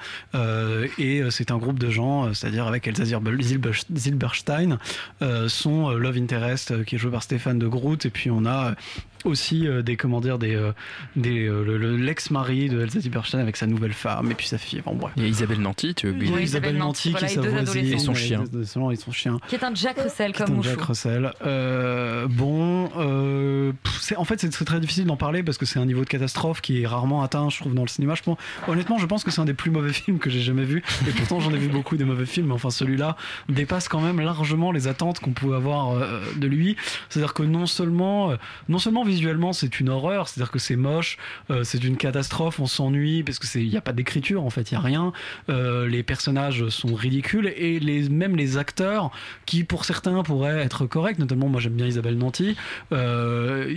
et 0.97 1.21
c'est 1.29 1.51
un 1.51 1.57
groupe 1.57 1.79
de 1.79 1.89
gens, 1.89 2.33
c'est-à-dire 2.33 2.67
avec 2.67 2.87
Elsa 2.87 3.03
Zilber- 3.03 3.41
Zilber- 3.41 3.85
Zilberstein, 3.95 4.74
euh, 5.21 5.47
son 5.49 5.91
euh, 5.91 5.97
love 5.97 6.17
interest 6.17 6.71
euh, 6.71 6.84
qui 6.84 6.95
est 6.95 6.97
joué 6.97 7.11
par 7.11 7.23
Stéphane 7.23 7.59
de 7.59 7.67
Groot. 7.67 8.05
Et 8.05 8.09
puis 8.09 8.30
on 8.30 8.45
a 8.45 8.76
aussi 9.26 9.67
euh, 9.67 9.82
des 9.82 9.97
comment 9.97 10.21
dire 10.21 10.38
des 10.39 10.55
euh, 10.55 10.71
des 11.15 11.47
euh, 11.47 11.63
le- 11.63 11.78
le- 11.78 11.97
l'ex-mari 11.97 12.69
de 12.69 12.82
Elsa 12.82 12.99
Zilberstein 12.99 13.39
avec 13.39 13.57
sa 13.57 13.67
nouvelle 13.67 13.93
femme 13.93 14.32
et 14.32 14.36
puis 14.36 14.47
sa 14.47 14.57
fille. 14.57 14.82
Bon 14.86 14.95
bref. 14.95 15.13
Il 15.17 15.23
y 15.23 15.26
a 15.26 15.30
Isabelle 15.30 15.59
Nanty, 15.61 15.93
tu 15.95 16.09
oublié. 16.09 16.32
Oui, 16.34 16.43
Isabelle 16.43 16.71
Isabelle 16.71 16.78
Nanty, 16.78 17.11
Nanty 17.11 17.26
qui 17.26 17.34
est 17.34 17.36
voilà, 17.41 17.57
sa 17.65 17.71
voisine. 17.73 17.93
Et 17.93 17.99
son 17.99 18.13
chien. 18.13 18.43
et 18.91 18.95
son 18.95 19.11
chien. 19.11 19.39
Qui 19.47 19.55
est 19.55 19.63
un 19.63 19.73
Jack 19.76 19.99
Russell 19.99 20.32
Qui 20.34 20.41
est 20.43 20.45
comme 20.45 20.59
un. 20.59 20.61
Jack 20.61 20.82
Russell. 20.82 21.32
Euh, 21.45 22.28
bon, 22.30 22.89
euh, 22.97 23.71
pff, 23.84 23.97
c'est- 24.01 24.15
en 24.17 24.26
fait, 24.26 24.39
c'est 24.39 24.49
très, 24.49 24.65
très 24.65 24.80
difficile 24.80 25.05
d'en 25.05 25.17
parler 25.17 25.43
parce 25.43 25.57
que 25.57 25.65
c'est 25.65 25.80
un 25.80 25.86
niveau 25.86 26.01
de 26.01 26.09
catastrophe 26.09 26.61
qui 26.61 26.82
est 26.82 26.88
rarement 26.88 27.21
atteint, 27.23 27.49
je 27.49 27.59
trouve, 27.59 27.73
dans 27.73 27.82
le 27.84 27.88
cinéma. 27.88 28.15
Je 28.15 28.23
pense, 28.23 28.38
honnêtement, 28.67 28.97
je 28.97 29.05
pense 29.05 29.23
que 29.23 29.32
c'est 29.32 29.41
un 29.41 29.45
des 29.45 29.53
plus 29.53 29.71
mauvais 29.71 29.93
films 29.93 30.19
que 30.19 30.30
j'ai 30.30 30.41
jamais 30.41 30.63
vu. 30.65 30.84
Et 31.07 31.11
pourtant, 31.11 31.39
j'en 31.39 31.51
ai 31.51 31.57
vu 31.57 31.67
beaucoup 31.67 31.97
des 31.97 32.05
mauvais 32.05 32.26
films. 32.26 32.47
Mais 32.47 32.53
enfin, 32.53 32.69
celui-là 32.69 33.15
dépasse 33.49 33.88
quand 33.88 34.01
même 34.01 34.19
largement 34.19 34.71
les 34.71 34.88
attentes 34.88 35.19
qu'on 35.19 35.32
pouvait 35.32 35.55
avoir 35.55 35.91
euh, 35.91 36.19
de 36.38 36.47
lui. 36.47 36.76
C'est-à-dire 37.09 37.34
que 37.34 37.43
non 37.43 37.65
seulement, 37.65 38.32
euh, 38.32 38.36
non 38.69 38.80
seulement 38.80 39.03
visuellement, 39.16 39.53
c'est 39.53 39.80
une 39.80 39.89
horreur. 39.89 40.28
C'est-à-dire 40.28 40.51
que 40.51 40.59
c'est 40.59 40.76
moche, 40.76 41.18
euh, 41.49 41.63
c'est 41.63 41.84
une 41.84 41.97
catastrophe, 41.97 42.59
on 42.59 42.66
s'ennuie 42.66 43.24
parce 43.24 43.39
que 43.39 43.47
c'est, 43.47 43.61
il 43.61 43.70
n'y 43.70 43.78
a 43.78 43.82
pas 43.82 43.93
d'écriture 43.93 44.43
en 44.43 44.49
fait, 44.49 44.72
il 44.72 44.74
y 44.74 44.78
a 44.78 44.82
rien. 44.82 45.13
Euh, 45.49 45.88
les 45.88 46.03
personnages 46.03 46.68
sont 46.70 46.93
ridicules 46.93 47.51
et 47.55 47.80
les, 47.80 48.09
même 48.09 48.36
les 48.36 48.57
acteurs 48.57 49.11
qui 49.45 49.63
pour 49.63 49.86
certains 49.86 50.22
pourraient 50.24 50.59
être 50.59 50.86
corrects, 50.86 51.20
notamment 51.20 51.47
moi 51.47 51.61
j'aime 51.61 51.74
bien 51.74 51.88
Isabelle 51.88 52.18
Nanty, 52.18 52.55
euh, 52.91 53.74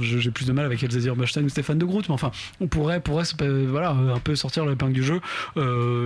j'ai 0.00 0.30
plus 0.30 0.46
de 0.46 0.52
mal 0.52 0.64
avec 0.64 0.82
Elsa 0.82 1.00
Zilberstein 1.00 1.44
ou 1.44 1.48
Stéphane 1.48 1.78
de 1.78 1.84
Groot, 1.84 2.08
mais 2.08 2.14
enfin 2.14 2.30
on 2.60 2.68
pourrait, 2.68 3.00
pourrait 3.00 3.24
voilà, 3.68 3.90
un 3.90 4.20
peu 4.20 4.36
sortir 4.36 4.64
l'épingle 4.64 4.92
du 4.92 5.02
jeu, 5.02 5.20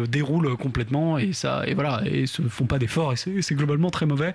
déroule 0.09 0.57
complètement 0.57 1.19
et 1.19 1.33
ça 1.33 1.65
et 1.67 1.75
voilà 1.75 2.03
et 2.07 2.27
se 2.27 2.43
font 2.43 2.67
pas 2.67 2.79
d'efforts 2.79 3.13
et 3.13 3.17
c'est 3.17 3.55
globalement 3.55 3.91
très 3.91 4.07
mauvais. 4.07 4.35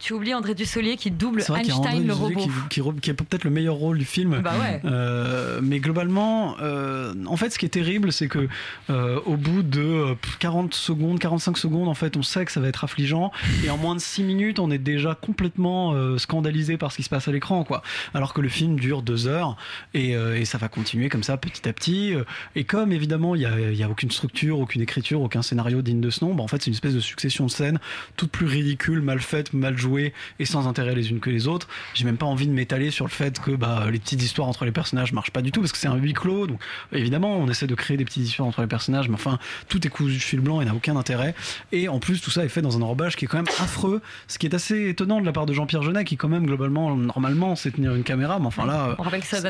Tu 0.00 0.12
oublies 0.12 0.34
André 0.34 0.54
Dussolier 0.54 0.96
qui 0.96 1.10
double 1.10 1.40
Einstein 1.40 2.06
le 2.06 2.12
robot. 2.12 2.48
qui, 2.68 2.80
qui, 3.00 3.12
peut-être 3.24 3.44
le 3.44 3.50
meilleur 3.50 3.74
rôle 3.74 3.98
du 3.98 4.04
film. 4.04 4.40
Bah 4.42 4.52
ouais. 4.60 4.80
Euh, 4.84 5.60
mais 5.62 5.80
globalement, 5.80 6.56
euh, 6.60 7.14
en 7.26 7.36
fait, 7.36 7.50
ce 7.50 7.58
qui 7.58 7.66
est 7.66 7.70
terrible, 7.70 8.12
c'est 8.12 8.28
que 8.28 8.48
euh, 8.90 9.20
au 9.26 9.36
bout 9.36 9.62
de 9.62 9.80
euh, 9.80 10.14
40 10.38 10.74
secondes, 10.74 11.18
45 11.18 11.56
secondes, 11.58 11.88
en 11.88 11.94
fait, 11.94 12.16
on 12.16 12.22
sait 12.22 12.44
que 12.44 12.52
ça 12.52 12.60
va 12.60 12.68
être 12.68 12.84
affligeant, 12.84 13.32
et 13.64 13.70
en 13.70 13.76
moins 13.76 13.94
de 13.94 14.00
6 14.00 14.22
minutes, 14.22 14.58
on 14.58 14.70
est 14.70 14.78
déjà 14.78 15.14
complètement 15.14 15.94
scandalisé 16.18 16.76
par 16.76 16.92
ce 16.92 16.96
qui 16.96 17.02
se 17.02 17.08
passe 17.08 17.28
à 17.28 17.32
l'écran, 17.32 17.64
quoi. 17.64 17.82
Alors 18.14 18.34
que 18.34 18.40
le 18.40 18.48
film 18.48 18.78
dure 18.78 19.02
deux 19.02 19.26
heures, 19.26 19.56
et, 19.94 20.10
et 20.10 20.44
ça 20.44 20.58
va 20.58 20.68
continuer 20.68 21.08
comme 21.08 21.22
ça, 21.22 21.36
petit 21.36 21.68
à 21.68 21.72
petit. 21.72 22.14
Et 22.56 22.64
comme 22.64 22.92
évidemment, 22.92 23.34
il 23.34 23.42
y 23.42 23.46
a, 23.46 23.86
a 23.86 23.88
aucune 23.88 24.10
structure, 24.10 24.58
aucune 24.58 24.82
écriture, 24.82 25.20
aucun 25.20 25.42
scénario 25.42 25.82
digne 25.82 26.00
de 26.00 26.10
ce 26.10 26.24
nom, 26.24 26.34
bah, 26.34 26.42
en 26.42 26.48
fait, 26.48 26.62
c'est 26.62 26.68
une 26.68 26.74
espèce 26.74 26.94
de 26.94 27.00
succession 27.00 27.46
de 27.46 27.50
scènes, 27.50 27.78
toutes 28.16 28.30
plus 28.30 28.46
ridicules, 28.46 29.00
mal 29.00 29.20
faites, 29.20 29.52
mal 29.52 29.76
jouées, 29.76 30.12
et 30.38 30.44
sans 30.44 30.68
intérêt 30.68 30.94
les 30.94 31.10
unes 31.10 31.20
que 31.20 31.30
les 31.30 31.46
autres. 31.46 31.68
J'ai 31.94 32.04
même 32.04 32.16
pas 32.16 32.26
envie 32.26 32.46
de 32.46 32.52
m'étaler 32.52 32.90
sur 32.90 33.04
le 33.10 33.14
fait 33.14 33.40
que 33.40 33.50
bah, 33.50 33.86
les 33.90 33.98
petites 33.98 34.22
histoires 34.22 34.48
entre 34.48 34.64
les 34.64 34.72
personnages 34.72 35.12
marchent 35.12 35.30
pas 35.30 35.42
du 35.42 35.52
tout 35.52 35.60
parce 35.60 35.72
que 35.72 35.78
c'est 35.78 35.88
un 35.88 35.96
huis 35.96 36.14
clos. 36.14 36.46
Donc 36.46 36.60
évidemment, 36.92 37.36
on 37.36 37.48
essaie 37.48 37.66
de 37.66 37.74
créer 37.74 37.96
des 37.96 38.04
petites 38.04 38.24
histoires 38.24 38.48
entre 38.48 38.60
les 38.60 38.66
personnages, 38.66 39.08
mais 39.08 39.14
enfin, 39.14 39.38
tout 39.68 39.86
est 39.86 39.90
cousu 39.90 40.16
de 40.16 40.22
fil 40.22 40.40
blanc 40.40 40.60
et 40.60 40.64
n'a 40.64 40.74
aucun 40.74 40.96
intérêt. 40.96 41.34
Et 41.72 41.88
en 41.88 41.98
plus, 41.98 42.20
tout 42.20 42.30
ça 42.30 42.44
est 42.44 42.48
fait 42.48 42.62
dans 42.62 42.76
un 42.76 42.82
enrobage 42.82 43.16
qui 43.16 43.24
est 43.24 43.28
quand 43.28 43.38
même 43.38 43.54
affreux, 43.58 44.00
ce 44.28 44.38
qui 44.38 44.46
est 44.46 44.54
assez 44.54 44.88
étonnant 44.88 45.20
de 45.20 45.26
la 45.26 45.32
part 45.32 45.46
de 45.46 45.52
Jean-Pierre 45.52 45.82
Jeunet, 45.82 46.04
qui 46.04 46.16
quand 46.16 46.28
même 46.28 46.46
globalement, 46.46 46.96
normalement, 46.96 47.56
sait 47.56 47.70
tenir 47.70 47.94
une 47.94 48.04
caméra, 48.04 48.38
mais 48.38 48.46
enfin 48.46 48.66
là. 48.66 48.94
On 48.98 49.02
rappelle 49.02 49.20
que 49.20 49.26
c'est 49.26 49.42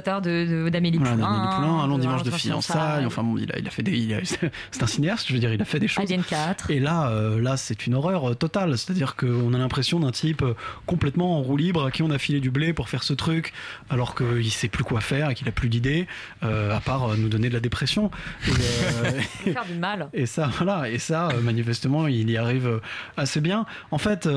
d'Amélie 0.70 0.98
Poulain. 0.98 1.80
Un 1.80 1.86
long 1.86 1.98
dimanche 1.98 2.22
de 2.22 2.30
fiançailles. 2.30 3.06
Enfin 3.06 3.22
bon, 3.22 3.36
il 3.38 3.50
a, 3.52 3.58
il 3.58 3.66
a 3.66 3.70
fait 3.70 3.82
des, 3.82 4.18
c'est 4.24 4.82
un 4.82 4.86
cinéaste, 4.86 5.26
je 5.28 5.34
veux 5.34 5.38
dire, 5.38 5.52
il 5.52 5.61
a 5.61 5.64
fait 5.64 5.78
des 5.78 5.88
choses. 5.88 6.04
Alien 6.04 6.22
4. 6.22 6.70
Et 6.70 6.80
là, 6.80 7.11
euh, 7.11 7.40
là, 7.40 7.56
c'est 7.56 7.86
une 7.86 7.94
horreur 7.94 8.30
euh, 8.30 8.34
totale. 8.34 8.76
C'est-à-dire 8.78 9.16
qu'on 9.16 9.52
a 9.54 9.58
l'impression 9.58 10.00
d'un 10.00 10.11
type 10.11 10.42
euh, 10.42 10.54
complètement 10.86 11.38
en 11.38 11.42
roue 11.42 11.56
libre 11.56 11.86
à 11.86 11.90
qui 11.90 12.02
on 12.02 12.11
a 12.11 12.18
filé 12.18 12.40
du 12.40 12.50
blé 12.50 12.72
pour 12.72 12.88
faire 12.88 13.02
ce 13.02 13.12
truc, 13.12 13.39
alors 13.91 14.14
qu'il 14.14 14.51
sait 14.51 14.68
plus 14.68 14.84
quoi 14.84 15.01
faire 15.01 15.30
et 15.30 15.34
qu'il 15.34 15.49
a 15.49 15.53
plus 15.53 15.68
d'idées, 15.68 16.07
euh, 16.43 16.74
à 16.76 16.80
part 16.80 17.11
euh, 17.12 17.16
nous 17.16 17.28
donner 17.28 17.49
de 17.49 17.55
la 17.55 17.61
dépression. 17.61 18.11
Et, 18.47 18.51
euh, 18.51 19.20
Faire 19.53 19.64
du 19.66 19.74
mal. 19.74 20.09
et 20.12 20.26
ça, 20.26 20.51
voilà, 20.57 20.88
et 20.91 20.99
ça, 20.99 21.28
euh, 21.28 21.41
manifestement, 21.41 22.07
il 22.07 22.30
y 22.30 22.36
arrive 22.36 22.80
assez 23.16 23.41
bien. 23.41 23.66
En 23.91 23.99
fait, 23.99 24.28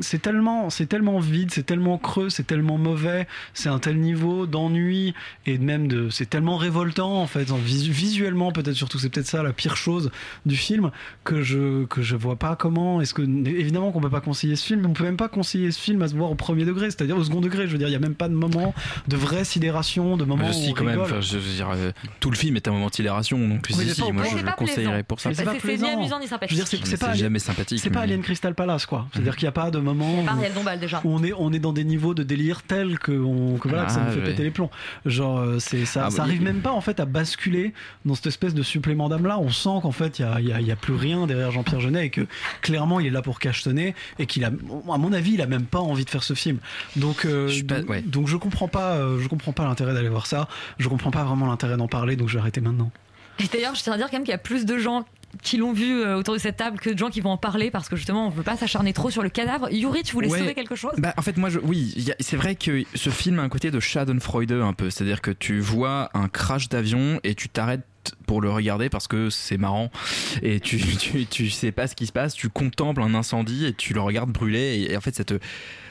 c'est 0.00 0.22
tellement, 0.22 0.70
c'est 0.70 0.86
tellement 0.86 1.18
vide, 1.18 1.50
c'est 1.52 1.64
tellement 1.64 1.98
creux, 1.98 2.30
c'est 2.30 2.46
tellement 2.46 2.78
mauvais, 2.78 3.26
c'est 3.52 3.68
un 3.68 3.78
tel 3.78 3.98
niveau 3.98 4.46
d'ennui 4.46 5.14
et 5.46 5.58
même 5.58 5.88
de, 5.88 6.08
c'est 6.10 6.28
tellement 6.28 6.56
révoltant 6.56 7.20
en 7.20 7.26
fait, 7.26 7.50
en 7.50 7.56
visu- 7.56 7.90
visuellement 7.92 8.52
peut-être 8.52 8.74
surtout, 8.74 8.98
c'est 8.98 9.08
peut-être 9.08 9.26
ça 9.26 9.42
la 9.42 9.52
pire 9.52 9.76
chose 9.76 10.10
du 10.46 10.56
film 10.56 10.90
que 11.24 11.42
je 11.42 11.84
que 11.86 12.02
je 12.02 12.16
vois 12.16 12.36
pas 12.36 12.56
comment. 12.56 13.00
Est-ce 13.00 13.14
que 13.14 13.22
évidemment 13.22 13.92
qu'on 13.92 14.00
peut 14.00 14.10
pas 14.10 14.20
conseiller 14.20 14.56
ce 14.56 14.64
film, 14.66 14.80
mais 14.82 14.86
on 14.88 14.92
peut 14.92 15.04
même 15.04 15.16
pas 15.16 15.28
conseiller 15.28 15.70
ce 15.70 15.80
film 15.80 16.02
à 16.02 16.08
se 16.08 16.14
voir 16.14 16.30
au 16.30 16.34
premier 16.34 16.64
degré, 16.64 16.90
c'est-à-dire 16.90 17.16
au 17.16 17.24
second 17.24 17.40
degré. 17.40 17.66
Je 17.66 17.72
veux 17.72 17.78
dire, 17.78 17.88
il 17.88 17.92
y 17.92 17.96
a 17.96 18.00
même 18.00 18.14
pas 18.14 18.28
de 18.28 18.34
de 18.48 19.16
vraie 19.16 19.44
sidération, 19.44 20.16
de 20.16 20.24
moment 20.24 20.46
Je 20.52 20.58
où 20.58 20.62
si 20.62 20.70
on 20.70 20.74
quand 20.74 20.84
même, 20.84 21.00
enfin, 21.00 21.20
je 21.20 21.38
veux 21.38 21.54
dire, 21.54 21.70
euh, 21.74 21.92
tout 22.20 22.30
le 22.30 22.36
film 22.36 22.56
est 22.56 22.68
un 22.68 22.72
moment 22.72 22.88
de 22.88 22.94
sidération, 22.94 23.38
donc 23.38 23.64
Oui, 23.68 23.74
si, 23.74 23.86
pas 23.88 23.94
si, 24.06 24.12
moi 24.12 24.24
je 24.30 24.36
le 24.36 24.42
pas 24.44 24.52
conseillerais 24.52 25.02
pour 25.02 25.20
ça. 25.20 25.32
C'est 25.34 25.44
pas 25.44 25.52
C'est- 25.52 25.60
c'est 25.60 25.66
ni 25.72 25.78
plaisant. 25.78 25.98
amusant 25.98 26.20
ni 26.20 26.26
sympathique. 26.28 26.62
C'est- 26.66 26.96
pas 26.98 27.14
jamais 27.14 27.38
sympathique, 27.38 27.80
C'est 27.80 27.90
pas 27.90 28.00
Alien 28.00 28.22
Crystal 28.22 28.54
Palace, 28.54 28.86
quoi. 28.86 29.06
C'est-à-dire 29.12 29.36
qu'il 29.36 29.44
n'y 29.44 29.48
a 29.48 29.52
pas 29.52 29.70
de 29.70 29.78
moment 29.78 30.20
où, 30.20 30.24
on 31.04 31.22
est 31.24 31.32
on 31.36 31.52
est 31.52 31.58
dans 31.58 31.72
des 31.72 31.84
niveaux 31.84 32.14
de 32.14 32.22
délire 32.22 32.62
tels 32.62 32.98
que, 32.98 33.12
on, 33.12 33.56
que 33.58 33.68
voilà 33.68 33.84
que 33.86 33.92
ça 33.92 34.00
Ah, 34.02 34.06
nous 34.08 34.12
fait 34.14 34.20
ouais. 34.20 34.26
péter 34.30 34.42
les 34.44 34.50
plombs. 34.50 34.70
Genre 35.06 35.38
euh, 35.38 35.58
c'est 35.58 35.84
ça, 35.84 36.04
Ah, 36.06 36.10
ça 36.10 36.22
arrive 36.22 36.42
même 36.42 36.60
pas 36.60 36.72
en 36.72 36.80
fait 36.80 37.00
à 37.00 37.04
basculer 37.04 37.72
dans 38.04 38.14
cette 38.14 38.26
espèce 38.26 38.54
de 38.54 38.62
supplément 38.62 39.08
d'âme 39.08 39.26
là. 39.26 39.38
On 39.38 39.50
sent 39.50 39.80
qu'en 39.82 39.92
fait 39.92 40.18
il 40.18 40.22
y 40.22 40.52
a, 40.52 40.60
y 40.60 40.64
y 40.70 40.74
plus 40.74 40.94
rien 40.94 41.26
derrière 41.26 41.50
Jean-Pierre 41.50 41.80
Jeunet 41.80 42.06
et 42.06 42.10
que 42.10 42.26
clairement 42.60 43.00
il 43.00 43.06
est 43.06 43.10
là 43.10 43.22
pour 43.22 43.38
cachetonner 43.38 43.94
et 44.18 44.26
qu'il 44.26 44.44
a, 44.44 44.48
à 44.48 44.98
mon 44.98 45.12
avis, 45.12 45.34
il 45.34 45.42
a 45.42 45.46
même 45.46 45.64
pas 45.64 45.80
envie 45.80 46.04
de 46.04 46.10
faire 46.10 46.22
ce 46.22 46.34
film. 46.34 46.58
Donc 46.96 47.24
euh, 47.24 47.48
Je 47.48 47.64
ouais. 47.88 48.02
donc 48.02 48.26
je 48.34 48.38
comprends 48.38 48.68
pas, 48.68 48.94
euh, 48.94 49.20
je 49.20 49.28
comprends 49.28 49.52
pas 49.52 49.64
l'intérêt 49.64 49.94
d'aller 49.94 50.08
voir 50.08 50.26
ça. 50.26 50.48
Je 50.78 50.88
comprends 50.88 51.10
pas 51.12 51.22
vraiment 51.24 51.46
l'intérêt 51.46 51.76
d'en 51.76 51.86
parler. 51.88 52.16
Donc 52.16 52.28
je 52.28 52.34
vais 52.34 52.40
arrêter 52.40 52.60
maintenant. 52.60 52.90
Et 53.38 53.44
d'ailleurs, 53.52 53.74
je 53.74 53.82
tiens 53.82 53.92
à 53.92 53.96
dire 53.96 54.06
quand 54.06 54.16
même 54.16 54.24
qu'il 54.24 54.32
y 54.32 54.34
a 54.34 54.38
plus 54.38 54.64
de 54.64 54.76
gens 54.76 55.04
qui 55.42 55.56
l'ont 55.56 55.72
vu 55.72 56.00
euh, 56.00 56.16
autour 56.16 56.34
de 56.34 56.38
cette 56.38 56.56
table 56.56 56.78
que 56.78 56.90
de 56.90 56.98
gens 56.98 57.10
qui 57.10 57.20
vont 57.20 57.30
en 57.30 57.36
parler 57.36 57.72
parce 57.72 57.88
que 57.88 57.96
justement 57.96 58.28
on 58.28 58.30
veut 58.30 58.44
pas 58.44 58.56
s'acharner 58.56 58.92
trop 58.92 59.10
sur 59.10 59.22
le 59.22 59.28
cadavre. 59.28 59.68
Yuri, 59.72 60.02
tu 60.04 60.12
voulais 60.14 60.30
Ouais. 60.30 60.38
sauver 60.38 60.54
quelque 60.54 60.76
chose? 60.76 60.92
Bah, 60.98 61.12
en 61.16 61.22
fait, 61.22 61.36
moi, 61.36 61.48
je, 61.50 61.58
oui, 61.60 62.12
c'est 62.20 62.36
vrai 62.36 62.54
que 62.54 62.84
ce 62.94 63.10
film 63.10 63.38
a 63.38 63.42
un 63.42 63.48
côté 63.48 63.70
de 63.72 63.80
Schadenfreude 63.80 64.52
un 64.52 64.72
peu. 64.72 64.90
C'est-à-dire 64.90 65.20
que 65.22 65.30
tu 65.32 65.58
vois 65.60 66.10
un 66.14 66.28
crash 66.28 66.68
d'avion 66.68 67.18
et 67.24 67.34
tu 67.34 67.48
t'arrêtes 67.48 67.82
pour 68.26 68.42
le 68.42 68.50
regarder 68.50 68.90
parce 68.90 69.08
que 69.08 69.30
c'est 69.30 69.56
marrant 69.56 69.90
et 70.42 70.60
tu, 70.60 70.78
tu, 70.98 71.24
tu 71.26 71.50
sais 71.50 71.72
pas 71.72 71.86
ce 71.88 71.94
qui 71.96 72.06
se 72.06 72.12
passe, 72.12 72.34
tu 72.34 72.48
contemples 72.50 73.00
un 73.02 73.14
incendie 73.14 73.64
et 73.66 73.72
tu 73.72 73.94
le 73.94 74.00
regardes 74.02 74.30
brûler 74.30 74.86
et, 74.90 74.96
en 74.96 75.00
fait 75.00 75.14
ça 75.14 75.24
te 75.24 75.38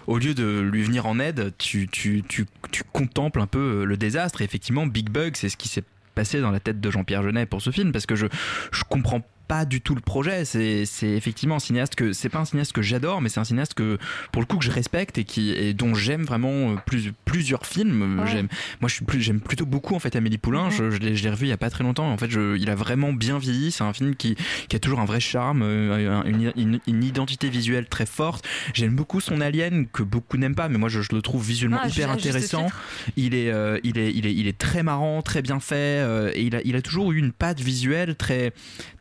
au 0.08 0.18
lieu 0.18 0.34
de 0.34 0.60
lui 0.60 0.84
venir 0.84 1.06
en 1.06 1.20
aide, 1.20 1.54
tu, 1.58 1.88
tu, 1.88 2.24
tu, 2.28 2.46
tu 2.72 2.84
contemples 2.92 3.42
un 3.42 3.48
peu 3.48 3.86
le 3.86 3.98
désastre. 3.98 4.42
Et 4.42 4.46
effectivement 4.46 4.86
Big 4.86 5.10
Bug 5.10 5.36
c'est 5.36 5.50
ce 5.50 5.58
qui 5.58 5.68
s'est 5.68 5.84
passé 6.16 6.42
dans 6.42 6.52
la 6.52 6.60
tête 6.60 6.80
de 6.80 6.92
Jean-Pierre 6.92 7.24
Jeunet 7.24 7.46
pour 7.46 7.62
ce 7.62 7.72
film. 7.72 7.92
Parce 7.92 8.06
que 8.06 8.16
je, 8.16 8.28
je 8.72 8.84
comprends 8.84 9.22
pas 9.54 9.66
du 9.66 9.82
tout 9.82 9.94
le 9.94 10.02
projet. 10.02 10.46
C'est 10.46 10.88
effectivement 11.04 11.58
un 11.58 11.60
cinéaste 11.60 11.94
que 11.94 12.12
c'est 12.12 12.30
pas 12.30 12.40
un 12.40 12.46
cinéaste 12.46 12.74
que 12.74 12.82
j'adore, 12.82 13.22
mais 13.22 13.30
c'est 13.30 13.40
un 13.40 13.44
cinéaste 13.44 13.76
que 13.76 14.00
pour 14.32 14.42
le 14.42 14.48
coup 14.48 14.58
que 14.58 14.66
je 14.66 14.72
respecte 14.72 15.20
et 15.20 15.26
qui 15.26 15.52
et 15.52 15.76
dont 15.76 15.94
j'aime 15.94 16.24
vraiment 16.24 16.72
euh, 16.72 16.76
plus, 16.88 17.14
plusieurs 17.24 17.68
films. 17.68 18.20
Ouais. 18.20 18.32
J'aime 18.32 18.48
moi 18.82 18.90
je 18.90 18.96
suis 18.96 19.06
plus 19.06 19.22
j'aime 19.22 19.40
plutôt 19.40 19.68
beaucoup 19.68 19.94
en 19.94 20.00
fait 20.00 20.16
Amélie 20.16 20.40
Poulain. 20.40 20.72
Je, 20.72 20.90
je 20.90 20.98
l'ai 20.98 21.16
je 21.16 21.24
l'ai 21.24 21.30
revu 21.30 21.46
il 21.46 21.50
y 21.50 21.54
a 21.54 21.58
pas 21.58 21.70
très 21.70 21.84
longtemps. 21.84 22.12
En 22.12 22.18
fait, 22.18 22.32
je, 22.32 22.58
il 22.58 22.68
a 22.72 22.76
vraiment 22.76 23.14
bien 23.14 23.38
vieilli. 23.38 23.72
C'est 23.72 23.84
un 23.84 23.94
film 23.94 24.16
qui 24.16 24.36
qui 24.70 24.76
a 24.76 24.80
toujours 24.80 25.00
un 25.00 25.06
vrai 25.06 25.20
charme, 25.20 25.62
euh, 25.62 26.24
une, 26.26 26.52
une, 26.56 26.80
une 26.88 27.04
identité 27.04 27.50
visuelle 27.50 27.86
très 27.88 28.08
forte. 28.08 28.44
J'aime 28.74 28.96
beaucoup 28.96 29.22
son 29.22 29.40
Alien 29.40 29.86
que 29.86 30.02
beaucoup 30.02 30.38
n'aiment 30.38 30.56
pas, 30.56 30.68
mais 30.68 30.80
moi 30.80 30.90
je, 30.90 31.02
je 31.02 31.14
le 31.14 31.22
trouve 31.22 31.46
visuellement 31.46 31.78
Ah, 31.84 31.90
hyper 31.90 32.10
intéressant. 32.10 32.70
Il 33.18 33.36
est, 33.36 33.52
euh, 33.52 33.78
il 33.84 34.00
est, 34.00 34.12
il 34.16 34.26
est, 34.26 34.34
il 34.34 34.48
est 34.48 34.58
très 34.58 34.82
marrant, 34.82 35.22
très 35.22 35.44
bien 35.44 35.60
fait, 35.60 36.02
euh, 36.02 36.32
et 36.34 36.42
il 36.42 36.56
a, 36.56 36.62
il 36.66 36.76
a 36.76 36.82
toujours 36.82 37.12
eu 37.12 37.20
une 37.20 37.32
patte 37.32 37.60
visuelle 37.60 38.16
très, 38.16 38.52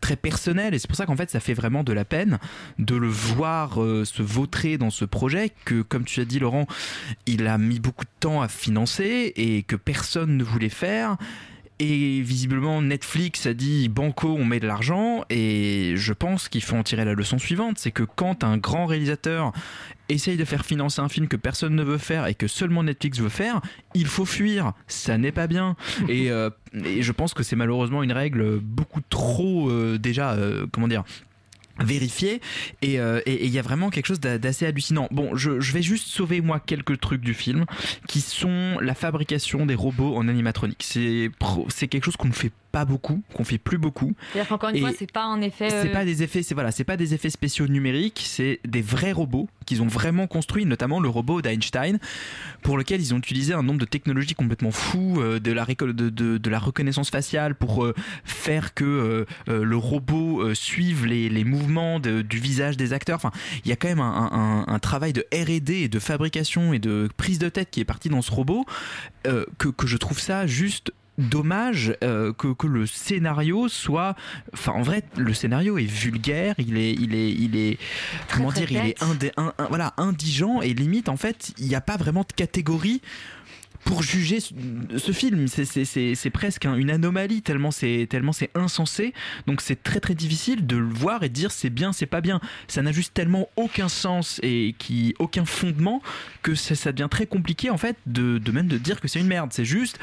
très 0.03 0.17
personnelle. 0.17 0.42
Et 0.49 0.79
c'est 0.79 0.89
pour 0.89 0.97
ça 0.97 1.07
qu'en 1.07 1.17
fait, 1.17 1.31
ça 1.31 1.41
fait 1.41 1.55
vraiment 1.55 1.85
de 1.85 1.93
la 1.93 2.05
peine 2.05 2.39
de 2.79 2.97
le 2.97 3.09
voir 3.09 3.83
euh, 3.83 4.05
se 4.05 4.23
vautrer 4.23 4.79
dans 4.79 4.91
ce 4.91 5.05
projet 5.05 5.51
que, 5.65 5.83
comme 5.83 6.05
tu 6.05 6.21
as 6.21 6.25
dit, 6.25 6.39
Laurent, 6.39 6.67
il 7.27 7.47
a 7.47 7.59
mis 7.59 7.79
beaucoup 7.79 8.05
de 8.05 8.11
temps 8.21 8.43
à 8.43 8.49
financer 8.49 9.33
et 9.37 9.63
que 9.63 9.77
personne 9.77 10.37
ne 10.37 10.45
voulait 10.45 10.69
faire. 10.69 11.17
Et 11.79 12.21
visiblement, 12.21 12.81
Netflix 12.81 13.47
a 13.47 13.55
dit 13.55 13.89
Banco, 13.89 14.29
on 14.29 14.45
met 14.45 14.61
de 14.61 14.67
l'argent. 14.67 15.25
Et 15.31 15.95
je 15.97 16.13
pense 16.13 16.49
qu'il 16.49 16.63
faut 16.63 16.77
en 16.77 16.83
tirer 16.83 17.05
la 17.05 17.15
leçon 17.15 17.39
suivante 17.39 17.53
c'est 17.77 17.91
que 17.91 18.03
quand 18.03 18.45
un 18.45 18.57
grand 18.57 18.87
réalisateur 18.87 19.53
essaye 20.09 20.37
de 20.37 20.45
faire 20.45 20.65
financer 20.65 21.01
un 21.01 21.09
film 21.09 21.29
que 21.29 21.37
personne 21.37 21.75
ne 21.75 21.83
veut 21.83 21.99
faire 21.99 22.27
et 22.27 22.35
que 22.35 22.47
seulement 22.47 22.83
Netflix 22.83 23.19
veut 23.19 23.29
faire, 23.29 23.61
il 23.95 24.07
faut 24.07 24.25
fuir. 24.25 24.73
Ça 24.87 25.19
n'est 25.19 25.33
pas 25.33 25.47
bien. 25.47 25.77
Et, 26.09 26.31
euh, 26.31 26.51
et 26.85 27.03
je 27.03 27.13
pense 27.13 27.35
que 27.35 27.43
c'est 27.43 27.57
malheureusement 27.57 28.03
une 28.03 28.13
règle 28.13 28.59
beaucoup 28.59 29.01
trop 29.09 29.71
euh, 29.71 29.99
déjà, 29.99 30.33
euh, 30.33 30.67
comment 30.73 30.89
dire 30.89 31.05
vérifié 31.81 32.41
et 32.83 33.01
euh, 33.01 33.21
et- 33.27 33.45
il 33.47 33.51
y 33.51 33.59
a 33.59 33.63
vraiment 33.63 33.91
quelque 33.91 34.07
chose 34.07 34.21
d'a- 34.21 34.39
d'assez 34.39 34.67
hallucinant. 34.67 35.09
Bon 35.11 35.35
je, 35.37 35.51
vais 35.73 35.83
juste 35.83 36.09
sauver 36.09 36.41
moi 36.41 36.61
quelques 36.61 37.01
trucs 37.01 37.23
du 37.23 37.35
film 37.35 37.65
qui 38.09 38.21
sont 38.21 38.79
la 38.81 38.95
fabrication 38.95 39.67
des 39.67 39.75
robots 39.75 40.17
en 40.17 40.29
animatronique. 40.29 40.83
C'est 40.83 41.31
quelque 41.89 42.05
chose 42.05 42.17
qu'on 42.17 42.29
ne 42.29 42.33
fait 42.33 42.53
pas 42.73 42.85
beaucoup 42.85 43.23
qu'on 43.35 43.45
fait 43.45 43.59
plus 43.59 43.79
beaucoup 43.79 44.15
C'est-à-dire 44.33 44.49
qu'encore 44.49 44.71
une 44.71 44.77
Et 44.77 44.81
fois, 44.81 44.91
c'est 44.99 45.13
pas 45.13 45.25
un 45.25 45.41
effet. 45.43 45.69
c'est 45.71 45.91
euh, 45.91 45.93
pas 45.93 46.05
des 46.05 46.23
effets, 46.23 46.43
c'est 46.43 46.55
voilà, 46.55 46.73
c'est 46.73 46.85
pas 46.85 46.97
des 46.97 47.15
effets 47.15 47.31
spéciaux 47.31 47.69
numériques, 47.69 48.23
c'est 48.27 48.61
des 48.67 48.83
vrais 48.83 49.13
robots 49.13 49.49
qu'ils 49.67 49.83
ont 49.83 49.87
vraiment 49.87 50.27
construits, 50.27 50.65
notamment 50.67 50.99
le 50.99 51.09
robot 51.09 51.43
d'Einstein, 51.43 51.99
pour 52.63 52.77
lequel 52.79 53.01
ils 53.01 53.15
ont 53.15 53.19
utilisé 53.19 53.53
un 53.55 53.63
nombre 53.63 53.79
de 53.79 53.85
technologies 53.85 54.35
complètement 54.35 54.71
fou, 54.73 55.21
euh, 55.21 55.39
de 55.39 55.53
la 55.53 55.65
de, 55.67 55.93
de, 55.93 56.39
de 56.39 56.51
la 56.51 56.59
reconnaissance 56.59 57.11
faciale 57.11 57.55
pour 57.55 57.85
euh, 57.85 57.95
faire 58.25 58.75
que 58.75 59.27
le 59.49 59.77
robot 59.77 60.55
suive 60.55 61.07
les, 61.07 61.29
les 61.29 61.45
mouvements 61.45 62.01
de- 62.01 62.23
du 62.23 62.39
visage 62.39 62.77
des 62.77 62.93
acteurs. 62.93 63.17
Enfin, 63.17 63.31
il 63.65 63.69
y 63.69 63.73
a 63.73 63.77
quand 63.77 63.89
même 63.89 64.01
un, 64.01 64.31
un- 64.33 64.73
un 64.73 64.79
travail 64.79 65.13
de 65.13 65.27
R&D 65.33 65.75
et 65.75 65.89
de 65.89 65.99
fabrication 65.99 66.73
et 66.73 66.79
de 66.79 67.09
prise 67.17 67.39
de 67.39 67.49
tête 67.49 67.69
qui 67.71 67.81
est 67.81 67.85
parti 67.85 68.09
dans 68.09 68.23
ce 68.23 68.31
robot 68.31 68.65
que, 69.25 69.69
que 69.69 69.87
je 69.87 69.97
trouve 69.97 70.19
ça 70.19 70.47
juste 70.47 70.93
dommage 71.19 71.95
euh, 72.03 72.33
que, 72.33 72.53
que 72.55 72.67
le 72.67 72.87
scénario 72.87 73.69
soit 73.69 74.17
enfin 74.55 74.73
en 74.73 74.83
vrai 74.83 75.03
le 75.17 75.35
scénario 75.35 75.77
est 75.79 75.85
vulgaire 75.85 76.55
il 76.59 76.77
est 76.79 76.93
il 76.95 77.15
est 77.15 77.31
il 77.33 77.57
est 77.57 77.79
comment 78.35 78.51
dire 78.51 78.71
il 78.71 78.79
est 78.79 79.03
indé- 79.03 79.33
un- 79.37 79.53
un- 79.59 79.67
voilà 79.69 79.93
indigent 79.99 80.63
et 80.63 80.73
limite 80.73 81.09
en 81.11 81.17
fait 81.19 81.53
il 81.59 81.67
n'y 81.67 81.75
a 81.75 81.81
pas 81.83 81.97
vraiment 81.99 82.23
de 82.23 82.33
catégorie 82.35 83.03
pour 83.85 84.01
juger 84.05 84.39
ce, 84.39 84.55
ce 84.97 85.11
film. 85.11 85.49
C'est 85.49 86.31
presque 86.31 86.67
un- 86.67 86.77
une 86.77 86.89
anomalie 86.89 87.43
tellement 87.43 87.73
c'est 87.73 88.07
tellement 88.09 88.33
c'est 88.33 88.51
insensé. 88.55 89.13
Donc 89.49 89.61
c'est 89.61 89.83
très 89.83 89.99
très 89.99 90.15
difficile 90.15 90.69
de 90.69 90.77
le 90.77 90.87
voir 90.87 91.25
et 91.25 91.29
de 91.29 91.35
dire 91.35 91.51
c'est 91.51 91.69
bien 91.69 91.93
c'est 91.93 92.07
pas 92.07 92.21
bien. 92.21 92.41
Ça 92.69 92.81
n'a 92.83 92.93
juste 92.93 93.13
tellement 93.13 93.49
aucun 93.57 93.89
sens 93.89 94.39
et 94.45 94.77
qui 94.79 95.17
aucun 95.19 95.45
fondement 95.45 96.01
que 96.43 96.55
ça, 96.55 96.77
ça 96.77 96.93
devient 96.93 97.09
très 97.11 97.27
compliqué 97.27 97.71
en 97.71 97.77
fait 97.77 97.97
de, 98.07 98.39
de 98.39 98.53
même 98.53 98.69
de 98.69 98.79
dire 98.79 99.01
que 99.01 99.09
c'est 99.09 99.19
une 99.19 99.27
merde. 99.27 99.53
C'est 99.53 99.65
juste 99.65 99.99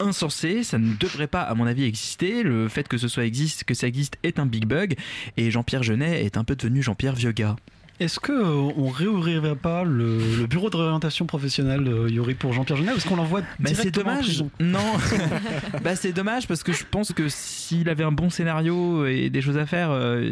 insensé, 0.00 0.62
ça 0.62 0.78
ne 0.78 0.94
devrait 0.94 1.26
pas 1.26 1.42
à 1.42 1.54
mon 1.54 1.66
avis 1.66 1.84
exister. 1.84 2.42
Le 2.42 2.68
fait 2.68 2.88
que 2.88 2.98
ce 2.98 3.08
soit 3.08 3.24
existe, 3.24 3.64
que 3.64 3.74
ça 3.74 3.86
existe 3.86 4.18
est 4.22 4.38
un 4.38 4.46
big 4.46 4.66
bug 4.66 4.96
et 5.36 5.50
Jean-Pierre 5.50 5.82
Jeunet 5.82 6.24
est 6.24 6.36
un 6.36 6.44
peu 6.44 6.56
devenu 6.56 6.82
Jean-Pierre 6.82 7.14
Vieux 7.14 7.32
gars. 7.32 7.56
Est-ce 8.00 8.20
que 8.20 8.30
euh, 8.30 8.72
on 8.76 8.88
réouvrirait 8.88 9.56
pas 9.56 9.82
le, 9.82 10.18
le 10.38 10.46
bureau 10.46 10.70
de 10.70 10.76
réorientation 10.76 11.26
professionnelle, 11.26 11.88
euh, 11.88 12.08
Yuri, 12.08 12.34
pour 12.34 12.52
Jean-Pierre 12.52 12.78
Genet 12.78 12.92
Est-ce 12.96 13.08
qu'on 13.08 13.16
l'envoie 13.16 13.40
Mais 13.58 13.74
c'est 13.74 13.88
en 13.88 14.02
dommage. 14.02 14.44
Non. 14.60 14.78
bah 15.82 15.96
c'est 15.96 16.12
dommage 16.12 16.46
parce 16.46 16.62
que 16.62 16.72
je 16.72 16.84
pense 16.88 17.12
que 17.12 17.28
s'il 17.28 17.88
avait 17.88 18.04
un 18.04 18.12
bon 18.12 18.30
scénario 18.30 19.04
et 19.06 19.30
des 19.30 19.42
choses 19.42 19.58
à 19.58 19.66
faire, 19.66 19.90
euh, 19.90 20.30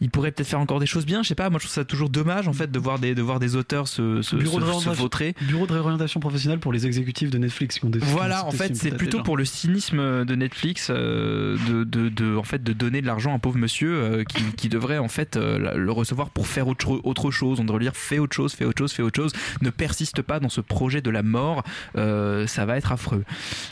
il 0.00 0.10
pourrait 0.10 0.32
peut-être 0.32 0.48
faire 0.48 0.60
encore 0.60 0.80
des 0.80 0.86
choses 0.86 1.06
bien. 1.06 1.22
Je 1.22 1.28
sais 1.28 1.34
pas. 1.34 1.50
Moi, 1.50 1.58
je 1.60 1.66
trouve 1.66 1.74
ça 1.74 1.84
toujours 1.84 2.08
dommage 2.10 2.48
en 2.48 2.52
fait 2.52 2.70
de 2.70 2.78
voir 2.78 2.98
des 2.98 3.14
de 3.14 3.22
voir 3.22 3.38
des 3.40 3.56
auteurs 3.56 3.88
se 3.88 4.22
se, 4.22 4.36
bureau, 4.36 4.60
se- 4.60 4.64
de 4.66 4.94
se 4.94 5.00
vautrer. 5.00 5.34
bureau 5.42 5.66
de 5.66 5.72
réorientation 5.72 6.20
professionnelle 6.20 6.58
pour 6.60 6.72
les 6.72 6.86
exécutifs 6.86 7.30
de 7.30 7.38
Netflix 7.38 7.78
qui 7.78 7.84
ont 7.84 7.90
des 7.90 7.98
Voilà, 7.98 8.44
en 8.46 8.50
fait, 8.50 8.74
c'est 8.76 8.90
plutôt 8.96 9.18
déjà. 9.18 9.24
pour 9.24 9.36
le 9.36 9.44
cynisme 9.44 10.24
de 10.24 10.34
Netflix 10.34 10.88
euh, 10.90 11.56
de, 11.68 11.84
de, 11.84 12.08
de, 12.08 12.36
en 12.36 12.42
fait, 12.44 12.62
de 12.62 12.72
donner 12.72 13.00
de 13.02 13.06
l'argent 13.06 13.32
à 13.32 13.34
un 13.34 13.38
pauvre 13.38 13.58
monsieur 13.58 13.92
euh, 13.94 14.24
qui, 14.24 14.42
qui 14.56 14.68
devrait 14.68 14.98
en 14.98 15.08
fait 15.08 15.36
euh, 15.36 15.74
le 15.76 15.92
recevoir 15.92 16.30
pour 16.30 16.46
faire 16.46 16.68
autre, 16.68 17.00
autre 17.04 17.30
chose. 17.30 17.60
On 17.60 17.64
devrait 17.64 17.78
lui 17.80 17.86
dire 17.86 17.96
fais 17.96 18.18
autre 18.18 18.34
chose, 18.34 18.52
fais 18.54 18.64
autre 18.64 18.78
chose, 18.78 18.92
fais 18.92 19.02
autre 19.02 19.16
chose. 19.20 19.32
Ne 19.62 19.70
persiste 19.70 20.22
pas 20.22 20.40
dans 20.40 20.48
ce 20.48 20.60
projet 20.60 21.00
de 21.02 21.10
la 21.10 21.22
mort, 21.22 21.62
euh, 21.96 22.46
ça 22.46 22.64
va 22.66 22.76
être 22.76 22.92
affreux. 22.92 23.24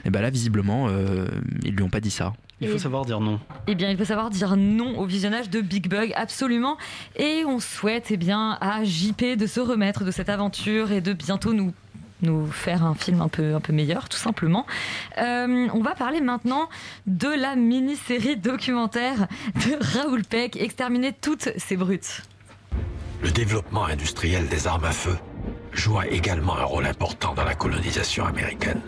Et 0.05 0.11
ben 0.11 0.21
là, 0.21 0.31
visiblement, 0.31 0.89
euh, 0.89 1.27
ils 1.65 1.75
lui 1.75 1.83
ont 1.83 1.91
pas 1.91 2.01
dit 2.01 2.11
ça. 2.11 2.33
Il 2.61 2.69
faut 2.69 2.79
savoir 2.79 3.05
dire 3.05 3.21
non. 3.21 3.39
Eh 3.69 3.77
bien, 3.77 3.89
il 3.89 3.97
faut 3.97 4.05
savoir 4.05 4.31
dire 4.31 4.57
non 4.57 4.99
au 4.99 5.07
visionnage 5.07 5.49
de 5.49 5.61
Big 5.61 5.89
Bug, 5.89 6.13
absolument. 6.19 6.77
Et 7.17 7.45
on 7.47 7.61
souhaite 7.61 8.07
eh 8.11 8.17
bien, 8.17 8.59
à 8.61 8.85
JP 8.85 9.37
de 9.37 9.47
se 9.47 9.61
remettre 9.61 10.05
de 10.05 10.11
cette 10.11 10.29
aventure 10.29 10.93
et 10.93 11.01
de 11.01 11.13
bientôt 11.13 11.53
nous 11.53 11.73
faire 12.51 12.85
un 12.85 12.95
film 12.95 13.21
un 13.21 13.29
peu, 13.29 13.55
un 13.55 13.61
peu 13.61 13.73
meilleur, 13.73 14.09
tout 14.09 14.19
simplement. 14.19 14.67
Euh, 15.19 15.69
on 15.73 15.81
va 15.81 15.95
parler 15.95 16.21
maintenant 16.21 16.69
de 17.07 17.29
la 17.29 17.57
mini-série 17.57 18.37
documentaire 18.37 19.29
de 19.55 19.99
Raoul 19.99 20.25
Peck, 20.25 20.57
Exterminer 20.57 21.13
toutes 21.13 21.51
ces 21.57 21.77
brutes. 21.77 22.23
Le 23.23 23.31
développement 23.31 23.85
industriel 23.85 24.49
des 24.49 24.67
armes 24.67 24.85
à 24.85 24.93
feu 24.93 25.17
joua 25.73 26.07
également 26.09 26.57
un 26.57 26.65
rôle 26.65 26.87
important 26.87 27.35
dans 27.35 27.45
la 27.45 27.55
colonisation 27.55 28.27
américaine. 28.27 28.81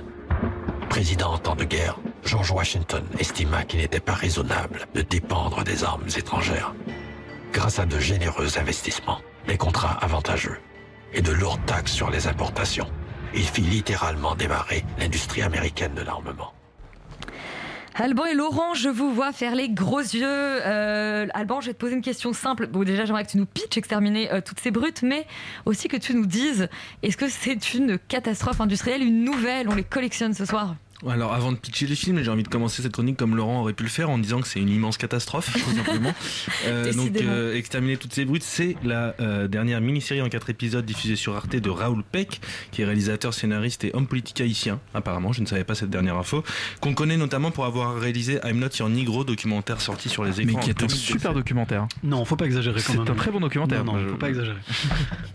Président 0.89 1.35
en 1.35 1.39
temps 1.39 1.55
de 1.55 1.65
guerre, 1.65 1.99
George 2.25 2.51
Washington 2.51 3.05
estima 3.19 3.65
qu'il 3.65 3.81
n'était 3.81 4.01
pas 4.01 4.15
raisonnable 4.15 4.87
de 4.95 5.03
dépendre 5.03 5.63
des 5.63 5.85
armes 5.85 6.09
étrangères. 6.17 6.75
Grâce 7.53 7.81
à 7.81 7.87
de 7.87 7.99
généreux 7.99 8.59
investissements, 8.59 9.21
des 9.49 9.57
contrats 9.57 9.99
avantageux 10.01 10.59
et 11.13 11.21
de 11.21 11.33
lourdes 11.33 11.65
taxes 11.67 11.93
sur 11.93 12.09
les 12.09 12.29
importations, 12.29 12.87
il 13.35 13.43
fit 13.43 13.63
littéralement 13.63 14.37
démarrer 14.37 14.85
l'industrie 14.99 15.43
américaine 15.43 15.95
de 15.95 16.03
l'armement. 16.03 16.53
Alban 17.97 18.25
et 18.27 18.35
Laurent, 18.35 18.75
je 18.75 18.89
vous 18.89 19.13
vois 19.13 19.33
faire 19.33 19.57
les 19.57 19.69
gros 19.69 19.99
yeux. 19.99 20.25
Euh, 20.25 21.27
Alban, 21.35 21.61
je 21.61 21.67
vais 21.67 21.75
te 21.75 21.79
poser 21.79 21.95
une 21.95 22.03
question 22.03 22.33
simple. 22.33 22.69
Bon, 22.69 22.85
déjà, 22.85 23.05
j'aimerais 23.05 23.25
que 23.25 23.31
tu 23.33 23.37
nous 23.37 23.47
pitches 23.47 23.77
exterminer 23.77 24.33
euh, 24.33 24.41
toutes 24.41 24.61
ces 24.61 24.71
brutes, 24.71 25.03
mais 25.03 25.27
aussi 25.67 25.89
que 25.89 25.97
tu 25.97 26.15
nous 26.15 26.27
dises 26.27 26.69
est-ce 27.03 27.17
que 27.17 27.29
c'est 27.29 27.75
une 27.75 27.99
catastrophe 27.99 28.61
industrielle, 28.61 29.03
une 29.03 29.25
nouvelle? 29.25 29.69
On 29.69 29.75
les 29.75 29.85
collectionne 29.85 30.35
ce 30.35 30.45
soir. 30.45 30.77
Alors 31.09 31.33
avant 31.33 31.53
de 31.53 31.57
pitcher 31.57 31.87
le 31.87 31.95
film, 31.95 32.23
j'ai 32.23 32.31
envie 32.31 32.43
de 32.43 32.49
commencer 32.49 32.83
cette 32.83 32.93
chronique 32.93 33.17
comme 33.17 33.37
Laurent 33.37 33.61
aurait 33.61 33.73
pu 33.73 33.85
le 33.85 33.89
faire 33.89 34.11
en 34.11 34.19
disant 34.19 34.41
que 34.41 34.49
c'est 34.49 34.61
une 34.61 34.69
immense 34.69 34.99
catastrophe, 34.99 35.53
tout 35.53 35.77
simplement. 35.77 36.13
Euh, 36.67 36.93
donc 36.93 37.17
euh, 37.21 37.55
Exterminer 37.55 37.97
toutes 37.97 38.13
ces 38.13 38.25
brutes, 38.25 38.43
c'est 38.43 38.77
la 38.85 39.15
euh, 39.21 39.49
dernière 39.49 39.81
mini-série 39.81 40.21
en 40.21 40.29
quatre 40.29 40.51
épisodes 40.51 40.85
diffusée 40.85 41.17
sur 41.17 41.35
Arte 41.35 41.57
de 41.57 41.71
Raoul 41.71 42.03
Peck, 42.03 42.41
qui 42.71 42.83
est 42.83 42.85
réalisateur, 42.85 43.33
scénariste 43.33 43.85
et 43.85 43.91
homme 43.95 44.07
politique 44.07 44.41
haïtien, 44.41 44.79
apparemment, 44.95 45.33
je 45.33 45.41
ne 45.41 45.47
savais 45.47 45.65
pas 45.65 45.75
cette 45.75 45.91
dernière 45.91 46.17
info, 46.17 46.45
qu'on 46.81 46.95
connaît 46.95 47.17
notamment 47.17 47.51
pour 47.51 47.65
avoir 47.65 47.97
réalisé 47.97 48.41
I'm 48.45 48.59
Not 48.59 48.69
Your 48.79 48.89
Negro, 48.89 49.25
documentaire 49.25 49.81
sorti 49.81 50.09
sur 50.09 50.25
les 50.25 50.41
écrans. 50.41 50.59
Mais 50.59 50.65
qui 50.65 50.71
est 50.71 50.83
un 50.83 50.87
2017. 50.87 51.13
super 51.13 51.35
documentaire. 51.35 51.87
Non, 52.03 52.25
faut 52.25 52.37
pas 52.37 52.47
exagérer 52.47 52.81
quand 52.87 52.93
C'est 52.93 53.11
un 53.11 53.15
très 53.15 53.31
bon 53.31 53.41
documentaire. 53.41 53.85
Non, 53.85 53.95
non, 53.95 54.09
faut 54.11 54.17
pas 54.17 54.29
exagérer. 54.29 54.59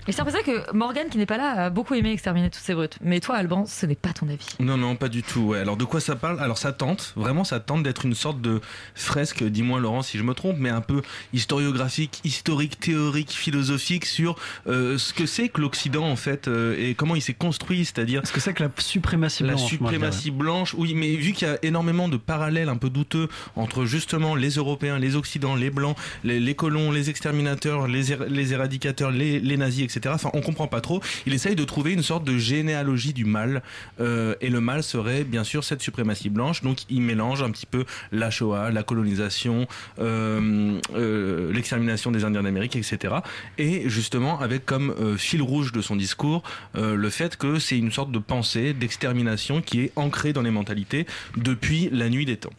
Et 0.08 0.12
c'est 0.12 0.22
pour 0.22 0.32
ça 0.32 0.44
que 0.44 0.72
Morgane, 0.74 1.10
qui 1.10 1.18
n'est 1.18 1.26
pas 1.26 1.38
là, 1.38 1.66
a 1.66 1.70
beaucoup 1.70 1.96
aimé 1.96 2.12
exterminer 2.12 2.50
toutes 2.50 2.64
ces 2.64 2.76
brutes. 2.76 2.98
Mais 3.02 3.20
toi, 3.20 3.36
Alban, 3.36 3.66
ce 3.66 3.86
n'est 3.86 3.96
pas 3.96 4.14
ton 4.14 4.28
avis. 4.30 4.48
Non, 4.60 4.78
non, 4.78 4.96
pas 4.96 5.10
du 5.10 5.24
tout. 5.24 5.42
Ouais. 5.42 5.55
Alors, 5.62 5.78
de 5.78 5.86
quoi 5.86 6.00
ça 6.00 6.16
parle? 6.16 6.40
Alors, 6.40 6.58
ça 6.58 6.72
tente, 6.72 7.14
vraiment, 7.16 7.44
ça 7.44 7.60
tente 7.60 7.84
d'être 7.84 8.06
une 8.06 8.16
sorte 8.16 8.42
de 8.42 8.62
fresque, 8.96 9.44
dis-moi, 9.44 9.80
Laurent, 9.80 10.02
si 10.02 10.18
je 10.18 10.24
me 10.24 10.34
trompe, 10.34 10.58
mais 10.60 10.70
un 10.70 10.82
peu 10.82 11.02
historiographique, 11.34 12.20
historique, 12.24 12.80
théorique, 12.80 13.32
philosophique 13.32 14.06
sur 14.06 14.36
euh, 14.68 14.98
ce 14.98 15.14
que 15.14 15.26
c'est 15.26 15.50
que 15.50 15.62
l'Occident, 15.62 16.06
en 16.06 16.16
fait, 16.16 16.48
euh, 16.48 16.76
et 16.78 16.96
comment 16.96 17.16
il 17.16 17.22
s'est 17.22 17.34
construit, 17.34 17.86
c'est-à-dire. 17.86 18.22
Ce 18.26 18.32
que 18.32 18.40
c'est 18.40 18.54
que 18.54 18.64
la 18.64 18.70
suprématie 18.78 19.44
La 19.44 19.50
blanche. 19.54 19.62
je 19.62 19.68
suprématie 19.68 20.32
blanche, 20.32 20.74
oui, 20.78 20.94
mais 20.96 21.16
vu 21.16 21.34
qu'il 21.34 21.48
y 21.48 21.52
a 21.52 21.58
énormément 21.64 22.10
de 22.10 22.18
parallèles 22.18 22.70
un 22.70 22.78
peu 22.78 22.90
douteux 22.90 23.28
entre 23.56 23.86
justement 23.86 24.36
les 24.36 24.50
Européens, 24.56 24.98
les 25.00 25.16
Occidents, 25.16 25.56
les 25.56 25.70
Blancs, 25.70 25.96
les, 26.24 26.40
les 26.40 26.56
colons, 26.56 26.92
les 26.92 27.10
exterminateurs, 27.10 27.88
les, 27.88 28.12
ér- 28.12 28.26
les 28.28 28.54
éradicateurs, 28.54 29.12
les, 29.12 29.40
les 29.40 29.58
nazis, 29.58 29.84
etc. 29.84 30.14
Enfin, 30.16 30.30
on 30.34 30.42
comprend 30.42 30.68
pas 30.68 30.82
trop. 30.82 31.02
Il 31.26 31.34
essaye 31.34 31.56
de 31.56 31.64
trouver 31.64 31.94
une 31.94 32.04
sorte 32.04 32.24
de 32.24 32.38
généalogie 32.38 33.14
du 33.14 33.26
mal, 33.26 33.62
euh, 34.00 34.36
et 34.42 34.50
le 34.50 34.60
mal 34.62 34.84
serait 34.84 35.24
bien 35.24 35.44
sûr 35.46 35.64
cette 35.64 35.82
suprématie 35.82 36.30
blanche. 36.30 36.62
Donc 36.62 36.80
il 36.90 37.02
mélange 37.02 37.42
un 37.42 37.52
petit 37.52 37.66
peu 37.66 37.86
la 38.12 38.30
Shoah, 38.30 38.72
la 38.72 38.84
colonisation, 38.84 39.68
euh, 40.00 40.80
euh, 40.96 41.54
l'extermination 41.54 42.12
des 42.12 42.26
Indiens 42.26 42.44
d'Amérique, 42.44 42.76
etc. 42.76 43.16
Et 43.58 43.90
justement 43.90 44.40
avec 44.40 44.66
comme 44.66 44.92
euh, 45.00 45.16
fil 45.18 45.42
rouge 45.42 45.72
de 45.72 45.82
son 45.82 45.96
discours 45.96 46.44
le 46.74 47.10
fait 47.10 47.38
que 47.38 47.60
c'est 47.60 47.78
une 47.78 47.92
sorte 47.92 48.12
de 48.12 48.20
pensée 48.20 48.74
d'extermination 48.74 49.62
qui 49.62 49.82
est 49.82 49.92
ancrée 49.96 50.34
dans 50.34 50.42
les 50.42 50.52
mentalités 50.52 51.06
depuis 51.38 51.90
la 51.92 52.10
nuit 52.10 52.26
des 52.26 52.38
temps. 52.38 52.54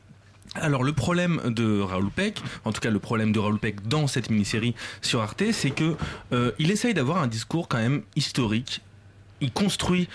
Alors 0.55 0.85
le 0.85 0.93
problème 0.93 1.41
de 1.47 1.81
Raoul 1.81 2.11
Peck, 2.11 2.41
en 2.65 2.73
tout 2.73 2.81
cas 2.81 2.91
le 2.91 2.99
problème 2.99 3.33
de 3.33 3.39
Raoul 3.39 3.59
Peck 3.59 3.87
dans 3.87 4.07
cette 4.07 4.31
mini-série 4.31 4.75
sur 5.03 5.21
Arte, 5.21 5.43
c'est 5.53 5.71
que 5.71 5.97
il 6.59 6.71
essaye 6.71 6.95
d'avoir 6.95 7.19
un 7.19 7.27
discours 7.27 7.69
quand 7.69 7.79
même 7.79 8.03
historique. 8.15 8.81
Il 9.41 9.53
construit 9.53 10.09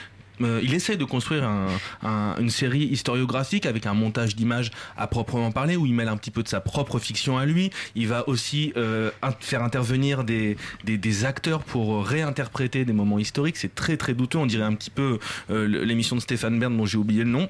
euh, 0.43 0.59
il 0.63 0.73
essaie 0.73 0.97
de 0.97 1.05
construire 1.05 1.43
un- 1.43 1.67
un- 2.03 2.35
une 2.39 2.49
série 2.49 2.83
historiographique 2.85 3.65
avec 3.65 3.85
un 3.85 3.93
montage 3.93 4.35
d'images 4.35 4.71
à 4.97 5.07
proprement 5.07 5.51
parler 5.51 5.75
où 5.75 5.85
il 5.85 5.93
mêle 5.93 6.07
un 6.07 6.17
petit 6.17 6.31
peu 6.31 6.43
de 6.43 6.47
sa 6.47 6.59
propre 6.61 6.99
fiction 6.99 7.37
à 7.37 7.45
lui. 7.45 7.69
Il 7.95 8.07
va 8.07 8.27
aussi 8.27 8.73
euh, 8.77 9.11
faire 9.39 9.63
intervenir 9.63 10.23
des 10.23 10.55
acteurs 11.25 11.63
pour 11.63 12.05
réinterpréter 12.05 12.85
des 12.85 12.93
moments 12.93 13.19
historiques. 13.19 13.57
C'est 13.57 13.75
très 13.75 13.97
très 13.97 14.13
douteux. 14.13 14.37
On 14.37 14.45
dirait 14.45 14.63
un 14.65 14.73
petit 14.73 14.89
peu 14.89 15.19
euh, 15.49 15.67
l'émission 15.85 16.15
de 16.15 16.21
Stéphane 16.21 16.59
Bern 16.59 16.75
dont 16.75 16.85
j'ai 16.85 16.97
oublié 16.97 17.23
le 17.23 17.29
nom. 17.29 17.49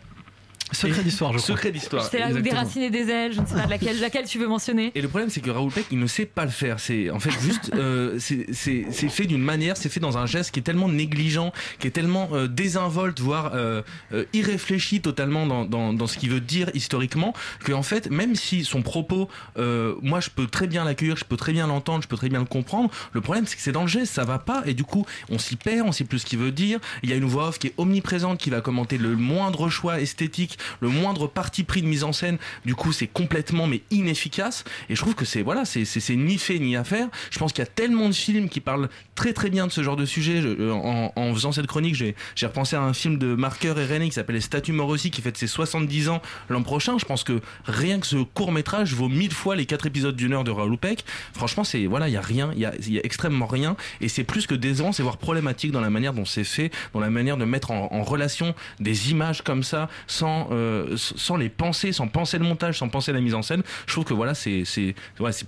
Secret 0.71 1.03
d'histoire, 1.03 1.33
je 1.33 1.37
crois. 1.37 1.47
Secret 1.55 1.71
d'histoire. 1.71 2.03
C'était 2.05 2.19
là 2.19 2.27
avec 2.27 2.43
des 2.43 2.51
racines 2.51 2.81
et 2.83 2.89
des 2.89 3.09
ailes, 3.09 3.33
je 3.33 3.41
ne 3.41 3.45
sais 3.45 3.55
pas 3.55 3.65
laquelle, 3.67 3.99
laquelle 3.99 4.25
tu 4.25 4.39
veux 4.39 4.47
mentionner. 4.47 4.91
Et 4.95 5.01
le 5.01 5.07
problème, 5.07 5.29
c'est 5.29 5.41
que 5.41 5.49
Raoul 5.49 5.71
Peck, 5.71 5.85
il 5.91 5.99
ne 5.99 6.07
sait 6.07 6.25
pas 6.25 6.45
le 6.45 6.51
faire. 6.51 6.79
C'est 6.79 7.09
en 7.09 7.19
fait 7.19 7.31
juste, 7.41 7.71
euh, 7.75 8.17
c'est- 8.19 8.45
c'est 8.53 8.85
c'est 8.91 9.09
fait 9.09 9.25
d'une 9.25 9.41
manière, 9.41 9.75
c'est 9.77 9.89
fait 9.89 9.99
dans 9.99 10.17
un 10.17 10.25
geste 10.25 10.51
qui 10.51 10.59
est 10.59 10.63
tellement 10.63 10.87
négligent, 10.89 11.51
qui 11.79 11.87
est 11.87 11.91
tellement 11.91 12.29
euh, 12.33 12.47
désinvolte, 12.47 13.19
voire 13.19 13.51
euh, 13.53 13.81
euh, 14.13 14.25
irréfléchi 14.33 15.01
totalement 15.01 15.45
dans, 15.45 15.65
dans, 15.65 15.93
dans 15.93 16.07
ce 16.07 16.17
qu'il 16.17 16.29
veut 16.29 16.39
dire 16.39 16.69
historiquement, 16.73 17.33
que 17.63 17.73
en 17.73 17.83
fait, 17.83 18.09
même 18.09 18.35
si 18.35 18.63
son 18.63 18.81
propos, 18.81 19.29
euh, 19.57 19.95
moi, 20.01 20.19
je 20.19 20.29
peux 20.29 20.47
très 20.47 20.67
bien 20.67 20.83
l'accueillir, 20.85 21.17
je 21.17 21.25
peux 21.25 21.37
très 21.37 21.51
bien 21.53 21.67
l'entendre, 21.67 22.03
je 22.03 22.07
peux 22.07 22.17
très 22.17 22.29
bien 22.29 22.39
le 22.39 22.45
comprendre. 22.45 22.89
Le 23.13 23.21
problème, 23.21 23.45
c'est 23.45 23.55
que 23.55 23.61
c'est 23.61 23.71
dans 23.71 23.81
le 23.83 23.87
geste, 23.87 24.13
ça 24.13 24.23
va 24.23 24.39
pas, 24.39 24.63
et 24.65 24.73
du 24.73 24.83
coup, 24.83 25.05
on 25.29 25.37
s'y 25.37 25.55
perd, 25.55 25.87
on 25.87 25.91
sait 25.91 26.03
plus 26.05 26.19
ce 26.19 26.25
qu'il 26.25 26.39
veut 26.39 26.51
dire. 26.51 26.79
Il 27.03 27.09
y 27.09 27.13
a 27.13 27.15
une 27.15 27.25
voix 27.25 27.49
off 27.49 27.59
qui 27.59 27.67
est 27.67 27.73
omniprésente, 27.77 28.39
qui 28.39 28.49
va 28.49 28.61
commenter 28.61 28.97
le 28.97 29.15
moindre 29.15 29.69
choix 29.69 29.99
esthétique, 29.99 30.57
le 30.79 30.89
moindre 30.89 31.27
parti 31.27 31.63
pris 31.63 31.81
de 31.81 31.87
mise 31.87 32.03
en 32.03 32.13
scène. 32.13 32.37
Du 32.65 32.75
coup, 32.75 32.91
c'est 32.91 33.07
complètement 33.07 33.67
mais 33.67 33.81
inefficace. 33.91 34.63
Et 34.89 34.95
je 34.95 35.01
trouve 35.01 35.15
que 35.15 35.25
c'est 35.25 35.41
voilà, 35.41 35.65
c'est 35.65 35.85
ni 36.15 36.37
fait 36.37 36.59
ni 36.59 36.75
à 36.75 36.83
faire. 36.83 37.07
Je 37.29 37.39
pense 37.39 37.53
qu'il 37.53 37.61
y 37.63 37.67
a 37.67 37.71
tellement 37.71 38.09
de 38.09 38.13
films 38.15 38.49
qui 38.49 38.59
parlent 38.59 38.89
très 39.15 39.33
très 39.33 39.49
bien 39.49 39.67
de 39.67 39.71
ce 39.71 39.83
genre 39.83 39.95
de 39.95 40.05
sujet. 40.05 40.41
Je- 40.41 40.47
euh, 40.49 40.71
en, 40.73 41.33
faisant 41.33 41.51
cette 41.51 41.67
chronique, 41.67 41.95
j'ai 41.95 42.15
repensé 42.45 42.75
à 42.75 42.81
un 42.81 42.93
film 42.93 43.17
de 43.17 43.35
Marker 43.35 43.73
et 43.77 43.85
René 43.85 44.07
qui 44.09 44.15
s'appelle 44.15 44.35
Les 44.35 44.41
Statues 44.41 44.73
Morossi 44.73 45.11
qui 45.11 45.21
fête 45.21 45.37
ses 45.37 45.47
70 45.47 46.09
ans 46.09 46.21
l'an 46.49 46.63
prochain. 46.63 46.97
Je 46.97 47.05
pense 47.05 47.23
que 47.23 47.39
rien 47.65 47.99
que 47.99 48.07
ce 48.07 48.17
court 48.17 48.51
métrage 48.51 48.93
vaut 48.93 49.09
mille 49.09 49.33
fois 49.33 49.55
les 49.55 49.65
quatre 49.65 49.85
épisodes 49.85 50.15
d'une 50.15 50.33
heure 50.33 50.43
de 50.43 50.51
Raoul 50.51 50.77
Peck. 50.77 51.05
Franchement, 51.33 51.63
c'est 51.63 51.85
voilà, 51.85 52.07
il 52.09 52.13
y 52.13 52.17
a 52.17 52.21
rien, 52.21 52.51
il 52.53 52.59
y 52.59 52.65
a, 52.65 52.73
y 52.87 52.97
a 52.97 53.01
extrêmement 53.05 53.45
rien, 53.47 53.75
et 54.01 54.07
c'est 54.09 54.23
plus 54.23 54.47
que 54.47 54.55
décevant, 54.55 54.91
c'est 54.91 55.03
voire 55.03 55.17
problématique 55.17 55.71
dans 55.71 55.81
la 55.81 55.89
manière 55.89 56.13
dont 56.13 56.25
c'est 56.25 56.43
fait, 56.43 56.71
dans 56.93 56.99
la 56.99 57.09
manière 57.09 57.37
de 57.37 57.45
mettre 57.45 57.71
en, 57.71 57.89
en 57.91 58.03
relation 58.03 58.53
des 58.79 59.11
images 59.11 59.41
comme 59.43 59.63
ça, 59.63 59.89
sans 60.07 60.49
euh, 60.51 60.95
sans 60.97 61.37
les 61.37 61.49
penser, 61.49 61.91
sans 61.91 62.07
penser 62.07 62.37
le 62.37 62.43
montage, 62.43 62.79
sans 62.79 62.89
penser 62.89 63.13
la 63.13 63.21
mise 63.21 63.33
en 63.33 63.41
scène. 63.41 63.63
Je 63.87 63.93
trouve 63.93 64.05
que 64.05 64.13
voilà, 64.13 64.33
c'est 64.33 64.63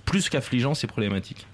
plus 0.04 0.28
qu'affligeant, 0.28 0.74
c'est 0.74 0.86
problématique. 0.86 1.46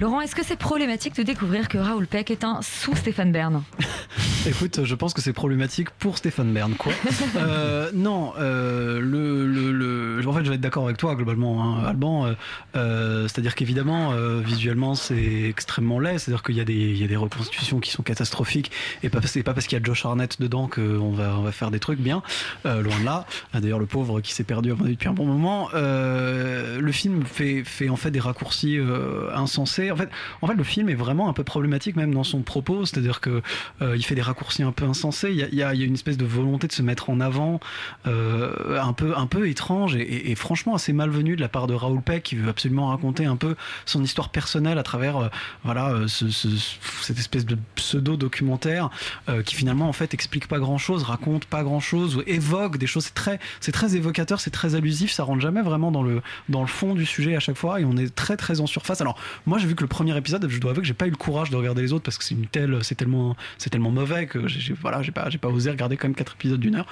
Laurent, 0.00 0.20
est-ce 0.20 0.34
que 0.34 0.44
c'est 0.44 0.56
problématique 0.56 1.14
de 1.16 1.22
découvrir 1.22 1.68
que 1.68 1.78
Raoul 1.78 2.06
Peck 2.06 2.30
est 2.30 2.42
un 2.44 2.60
sous-Stéphane 2.62 3.30
Bern 3.32 3.62
Écoute, 4.46 4.84
je 4.84 4.94
pense 4.94 5.14
que 5.14 5.20
c'est 5.22 5.32
problématique 5.32 5.90
pour 5.90 6.18
Stéphane 6.18 6.52
Bern, 6.52 6.74
quoi. 6.74 6.92
Euh, 7.36 7.90
non, 7.94 8.32
euh, 8.38 9.00
le, 9.00 9.46
le, 9.46 9.72
le- 9.72 10.28
en 10.28 10.32
fait, 10.32 10.44
je 10.44 10.48
vais 10.50 10.54
être 10.56 10.60
d'accord 10.60 10.84
avec 10.84 10.96
toi 10.96 11.14
globalement, 11.14 11.62
hein, 11.78 11.84
Alban. 11.84 12.34
euh, 12.76 13.22
c'est-à-dire 13.28 13.54
qu'évidemment, 13.54 14.12
visuellement, 14.40 14.94
c'est 14.94 15.42
extrêmement 15.48 15.98
laid. 16.00 16.18
C'est-à-dire 16.18 16.42
qu'il 16.42 16.54
y 16.56 16.60
a 16.60 16.64
des, 16.64 16.74
il 16.74 16.96
y 16.98 17.04
a 17.04 17.06
des 17.08 17.16
reconstitutions 17.16 17.80
qui 17.80 17.90
sont 17.90 18.02
catastrophiques, 18.02 18.70
et 19.02 19.08
pas, 19.08 19.20
c'est 19.22 19.42
pas 19.42 19.54
parce 19.54 19.66
qu'il 19.66 19.78
y 19.78 19.80
a 19.80 19.84
Josh 19.84 20.04
Arnett 20.06 20.40
dedans 20.40 20.68
qu'on 20.68 21.10
va, 21.12 21.36
on 21.38 21.42
va 21.42 21.52
faire 21.52 21.70
des 21.70 21.80
trucs 21.80 22.00
bien. 22.00 22.22
Loin 22.64 22.98
de 23.00 23.04
là. 23.04 23.26
Ah, 23.52 23.60
D'ailleurs, 23.60 23.78
le 23.78 23.86
pauvre 23.86 24.20
qui 24.20 24.32
s'est 24.32 24.44
perdu 24.44 24.72
depuis 24.84 25.08
un 25.08 25.12
bon 25.14 25.26
moment. 25.26 25.68
Le 25.74 26.92
film 26.92 27.24
fait, 27.24 27.62
fait 27.64 27.88
en 27.88 27.96
fait 27.96 28.10
des 28.10 28.20
raccourcis 28.20 28.78
euh, 28.78 29.30
En 29.92 29.96
fait, 29.96 30.54
le 30.54 30.64
film 30.64 30.88
est 30.88 30.94
vraiment 30.94 31.28
un 31.28 31.32
peu 31.32 31.44
problématique 31.44 31.96
même 31.96 32.14
dans 32.14 32.24
son 32.24 32.42
propos. 32.42 32.84
C'est-à-dire 32.86 33.20
que 33.20 33.42
euh, 33.82 33.96
il 33.96 34.04
fait 34.04 34.14
des 34.14 34.22
raccourcis 34.22 34.62
un 34.62 34.72
peu 34.72 34.84
insensés. 34.84 35.30
Il 35.30 35.54
y 35.54 35.62
a, 35.62 35.74
une 35.74 35.94
espèce 35.94 36.16
de 36.16 36.24
volonté 36.24 36.66
de 36.66 36.72
se 36.72 36.82
mettre 36.82 37.10
en 37.10 37.20
avant, 37.20 37.60
euh, 38.06 38.78
un 38.80 38.92
peu, 38.92 39.48
étrange 39.48 39.96
et, 39.96 40.34
franchement 40.34 40.74
assez 40.74 40.92
malvenue 40.92 41.36
de 41.36 41.40
la 41.40 41.48
part 41.48 41.66
de 41.66 41.74
Raoul 41.74 42.00
Peck 42.00 42.22
qui 42.22 42.36
veut 42.36 42.48
absolument 42.48 42.88
raconter 42.88 43.24
un 43.24 43.36
peu 43.36 43.56
son 43.84 44.02
histoire 44.02 44.30
personnelle 44.30 44.78
à 44.78 44.82
travers, 44.82 45.30
euh, 45.66 46.06
cette 46.08 47.18
espèce 47.18 47.46
de 47.46 47.58
pseudo 47.74 48.16
documentaire 48.16 48.90
qui 49.44 49.54
finalement 49.54 49.88
en 49.88 49.92
explique 50.12 50.48
pas 50.48 50.58
grand-chose, 50.58 51.02
raconte 51.02 51.44
pas 51.46 51.62
grand-chose, 51.62 52.16
ou 52.16 52.22
évoque 52.26 52.76
des 52.76 52.86
choses. 52.86 53.04
C'est 53.04 53.14
très, 53.14 53.38
c'est 53.60 53.72
très 53.72 53.96
évocateur, 53.96 54.40
c'est 54.40 54.50
très 54.50 54.74
allusif. 54.74 55.12
Ça 55.12 55.24
rentre 55.24 55.40
jamais 55.40 55.62
vraiment 55.62 55.90
dans 55.90 56.02
le 56.02 56.22
dans 56.48 56.60
le 56.60 56.66
fond 56.66 56.94
du 56.94 57.06
sujet 57.06 57.36
à 57.36 57.40
chaque 57.40 57.56
fois 57.56 57.80
et 57.80 57.84
on 57.84 57.96
est 57.96 58.14
très 58.14 58.36
très 58.36 58.60
en 58.60 58.66
surface. 58.66 59.00
Alors 59.00 59.18
moi 59.46 59.53
j'ai 59.58 59.66
vu 59.66 59.74
que 59.74 59.82
le 59.82 59.88
premier 59.88 60.16
épisode, 60.16 60.46
je 60.48 60.58
dois 60.60 60.70
avouer 60.70 60.82
que 60.82 60.88
j'ai 60.88 60.94
pas 60.94 61.06
eu 61.06 61.10
le 61.10 61.16
courage 61.16 61.50
de 61.50 61.56
regarder 61.56 61.82
les 61.82 61.92
autres 61.92 62.04
parce 62.04 62.18
que 62.18 62.24
c'est 62.24 62.34
une 62.34 62.46
telle, 62.46 62.78
c'est 62.82 62.94
tellement, 62.94 63.36
c'est 63.58 63.70
tellement 63.70 63.90
mauvais 63.90 64.26
que 64.26 64.46
j'ai, 64.48 64.74
voilà, 64.74 65.02
j'ai 65.02 65.12
pas, 65.12 65.30
j'ai 65.30 65.38
pas 65.38 65.48
osé 65.48 65.70
regarder 65.70 65.96
quand 65.96 66.08
même 66.08 66.14
quatre 66.14 66.34
épisodes 66.34 66.60
d'une 66.60 66.76
heure, 66.76 66.86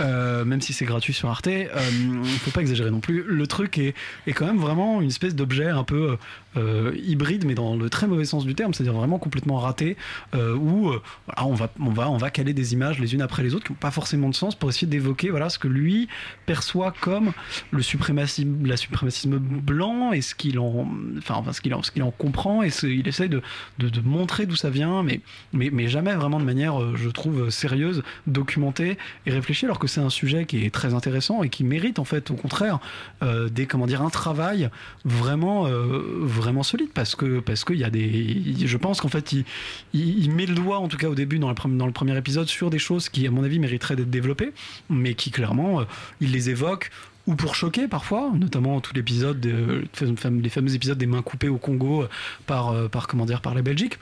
Euh, 0.00 0.44
même 0.44 0.60
si 0.60 0.72
c'est 0.72 0.84
gratuit 0.84 1.12
sur 1.12 1.28
Arte. 1.28 1.48
Euh, 1.48 2.24
faut 2.40 2.50
pas 2.50 2.60
exagérer 2.60 2.90
non 2.90 3.00
plus. 3.00 3.24
Le 3.26 3.46
truc 3.46 3.78
est, 3.78 3.94
est 4.26 4.32
quand 4.32 4.46
même 4.46 4.58
vraiment 4.58 5.00
une 5.00 5.08
espèce 5.08 5.34
d'objet 5.34 5.68
un 5.68 5.84
peu 5.84 6.16
euh, 6.56 6.92
hybride, 6.96 7.44
mais 7.44 7.54
dans 7.54 7.76
le 7.76 7.90
très 7.90 8.06
mauvais 8.06 8.24
sens 8.24 8.44
du 8.44 8.54
terme, 8.54 8.74
c'est-à-dire 8.74 8.94
vraiment 8.94 9.18
complètement 9.18 9.58
raté, 9.58 9.96
euh, 10.34 10.54
où 10.54 10.92
on 11.36 11.54
va, 11.54 11.70
on 11.80 11.90
va, 11.90 12.10
on 12.10 12.16
va 12.16 12.30
caler 12.30 12.52
des 12.52 12.72
images 12.72 12.98
les 12.98 13.14
unes 13.14 13.22
après 13.22 13.42
les 13.42 13.54
autres 13.54 13.66
qui 13.66 13.72
n'ont 13.72 13.78
pas 13.78 13.90
forcément 13.90 14.28
de 14.28 14.34
sens 14.34 14.54
pour 14.54 14.68
essayer 14.70 14.86
d'évoquer 14.86 15.30
voilà 15.30 15.50
ce 15.50 15.58
que 15.58 15.68
lui 15.68 16.08
perçoit 16.46 16.92
comme 17.00 17.32
le 17.70 17.82
suprémacisme, 17.82 18.66
la 18.66 18.76
suprémacisme 18.76 19.38
blanc 19.38 20.12
et 20.12 20.20
ce 20.20 20.34
qu'il 20.34 20.58
en, 20.58 20.88
enfin, 21.18 21.34
enfin, 21.36 21.52
ce 21.52 21.60
qu'il 21.60 21.74
en, 21.74 21.82
ce 21.82 21.90
qu'il 21.98 22.04
en 22.04 22.12
comprend 22.12 22.62
et 22.62 22.70
il 22.84 23.08
essaye 23.08 23.28
de, 23.28 23.42
montrer 24.04 24.46
d'où 24.46 24.54
ça 24.54 24.70
vient, 24.70 25.02
mais, 25.02 25.20
mais, 25.52 25.70
mais 25.72 25.88
jamais 25.88 26.14
vraiment 26.14 26.38
de 26.38 26.44
manière, 26.44 26.80
euh, 26.80 26.94
je 26.96 27.08
trouve, 27.08 27.50
sérieuse, 27.50 28.02
documentée 28.28 28.96
et 29.26 29.30
réfléchie, 29.32 29.64
alors 29.64 29.80
que 29.80 29.88
c'est 29.88 30.00
un 30.00 30.10
sujet 30.10 30.44
qui 30.44 30.64
est 30.64 30.70
très 30.70 30.94
intéressant 30.94 31.42
et 31.42 31.48
qui 31.48 31.64
mérite 31.64 31.98
en 31.98 32.04
fait, 32.04 32.30
au 32.30 32.34
contraire, 32.34 32.78
euh, 33.22 33.48
des 33.48 33.66
un 33.98 34.10
travail 34.10 34.70
vraiment, 35.04 35.66
euh, 35.66 36.02
vraiment 36.22 36.62
solide 36.62 36.90
parce 36.94 37.14
que 37.14 37.40
qu'il 37.64 37.76
y 37.76 37.84
a 37.84 37.90
des, 37.90 38.54
je 38.64 38.76
pense 38.76 39.00
qu'en 39.00 39.08
fait, 39.08 39.32
il, 39.32 39.44
il, 39.92 40.24
il 40.24 40.30
met 40.30 40.46
le 40.46 40.54
doigt, 40.54 40.78
en 40.78 40.88
tout 40.88 40.96
cas 40.96 41.08
au 41.08 41.14
début 41.14 41.38
dans 41.38 41.48
le, 41.48 41.92
premier 41.92 42.16
épisode, 42.16 42.46
sur 42.46 42.70
des 42.70 42.78
choses 42.78 43.08
qui, 43.08 43.26
à 43.26 43.30
mon 43.30 43.42
avis, 43.42 43.58
mériteraient 43.58 43.96
d'être 43.96 44.10
développées, 44.10 44.52
mais 44.88 45.14
qui 45.14 45.30
clairement, 45.30 45.82
il 46.20 46.32
les 46.32 46.50
évoque 46.50 46.90
ou 47.28 47.36
pour 47.36 47.54
choquer 47.54 47.86
parfois, 47.88 48.32
notamment 48.34 48.80
tout 48.80 48.92
l'épisode, 48.94 49.38
de- 49.38 49.84
les 50.42 50.48
fameux 50.48 50.74
épisodes 50.74 50.98
des 50.98 51.06
mains 51.06 51.22
coupées 51.22 51.48
au 51.50 51.58
Congo 51.58 52.02
euh, 52.02 52.08
par, 52.46 52.70
euh, 52.70 52.88
par 52.88 53.06
comment 53.06 53.26
dire, 53.26 53.40
par 53.42 53.54
la 53.54 53.62
Belgique. 53.62 53.98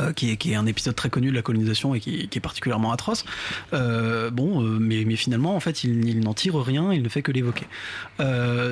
Euh, 0.00 0.12
qui, 0.12 0.30
est, 0.30 0.54
un 0.54 0.66
épisode 0.66 0.94
très 0.94 1.08
connu 1.08 1.30
de 1.30 1.34
la 1.34 1.42
colonisation 1.42 1.94
et 1.94 2.00
qui, 2.00 2.28
est 2.32 2.40
particulièrement 2.40 2.92
atroce. 2.92 3.24
Euh, 3.72 4.30
bon, 4.30 4.62
euh, 4.62 4.78
mais, 4.78 5.04
finalement, 5.16 5.56
en 5.56 5.60
fait, 5.60 5.84
il, 5.84 6.20
n'en 6.20 6.34
tire 6.34 6.56
rien, 6.56 6.92
il 6.92 7.02
ne 7.02 7.08
fait 7.08 7.22
que 7.22 7.32
l'évoquer. 7.32 7.66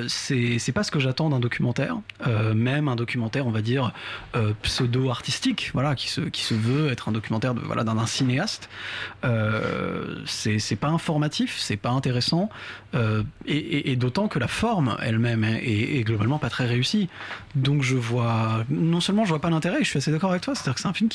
C'est 0.07 0.71
pas 0.73 0.83
ce 0.83 0.91
que 0.91 0.99
j'attends 0.99 1.29
d'un 1.29 1.39
documentaire, 1.39 1.97
même 2.53 2.87
un 2.87 2.95
documentaire, 2.95 3.47
on 3.47 3.51
va 3.51 3.61
dire, 3.61 3.91
pseudo-artistique, 4.61 5.71
voilà, 5.73 5.95
qui 5.95 6.09
se, 6.09 6.53
veut 6.53 6.91
être 6.91 7.09
un 7.09 7.11
documentaire 7.11 7.53
voilà, 7.53 7.83
d'un 7.83 8.05
cinéaste. 8.05 8.69
C'est 10.25 10.79
pas 10.79 10.89
informatif, 10.89 11.55
c'est 11.57 11.77
pas 11.77 11.91
intéressant, 11.91 12.49
et, 13.45 13.95
d'autant 13.95 14.27
que 14.27 14.39
la 14.39 14.47
forme 14.47 14.97
elle-même 15.01 15.43
est, 15.43 16.03
globalement 16.05 16.39
pas 16.39 16.49
très 16.49 16.67
réussie. 16.67 17.09
Donc 17.55 17.81
je 17.81 17.95
vois, 17.95 18.63
non 18.69 18.99
seulement 18.99 19.23
je 19.23 19.29
vois 19.29 19.39
pas 19.39 19.49
l'intérêt, 19.49 19.79
je 19.79 19.89
suis 19.89 19.97
assez 19.97 20.11
d'accord 20.11 20.31
avec 20.31 20.43
toi, 20.43 20.53
c'est-à-dire 20.55 20.75
que 20.75 20.81
c'est 20.81 20.87
un 20.87 20.93
film 20.93 21.09
qui 21.09 21.14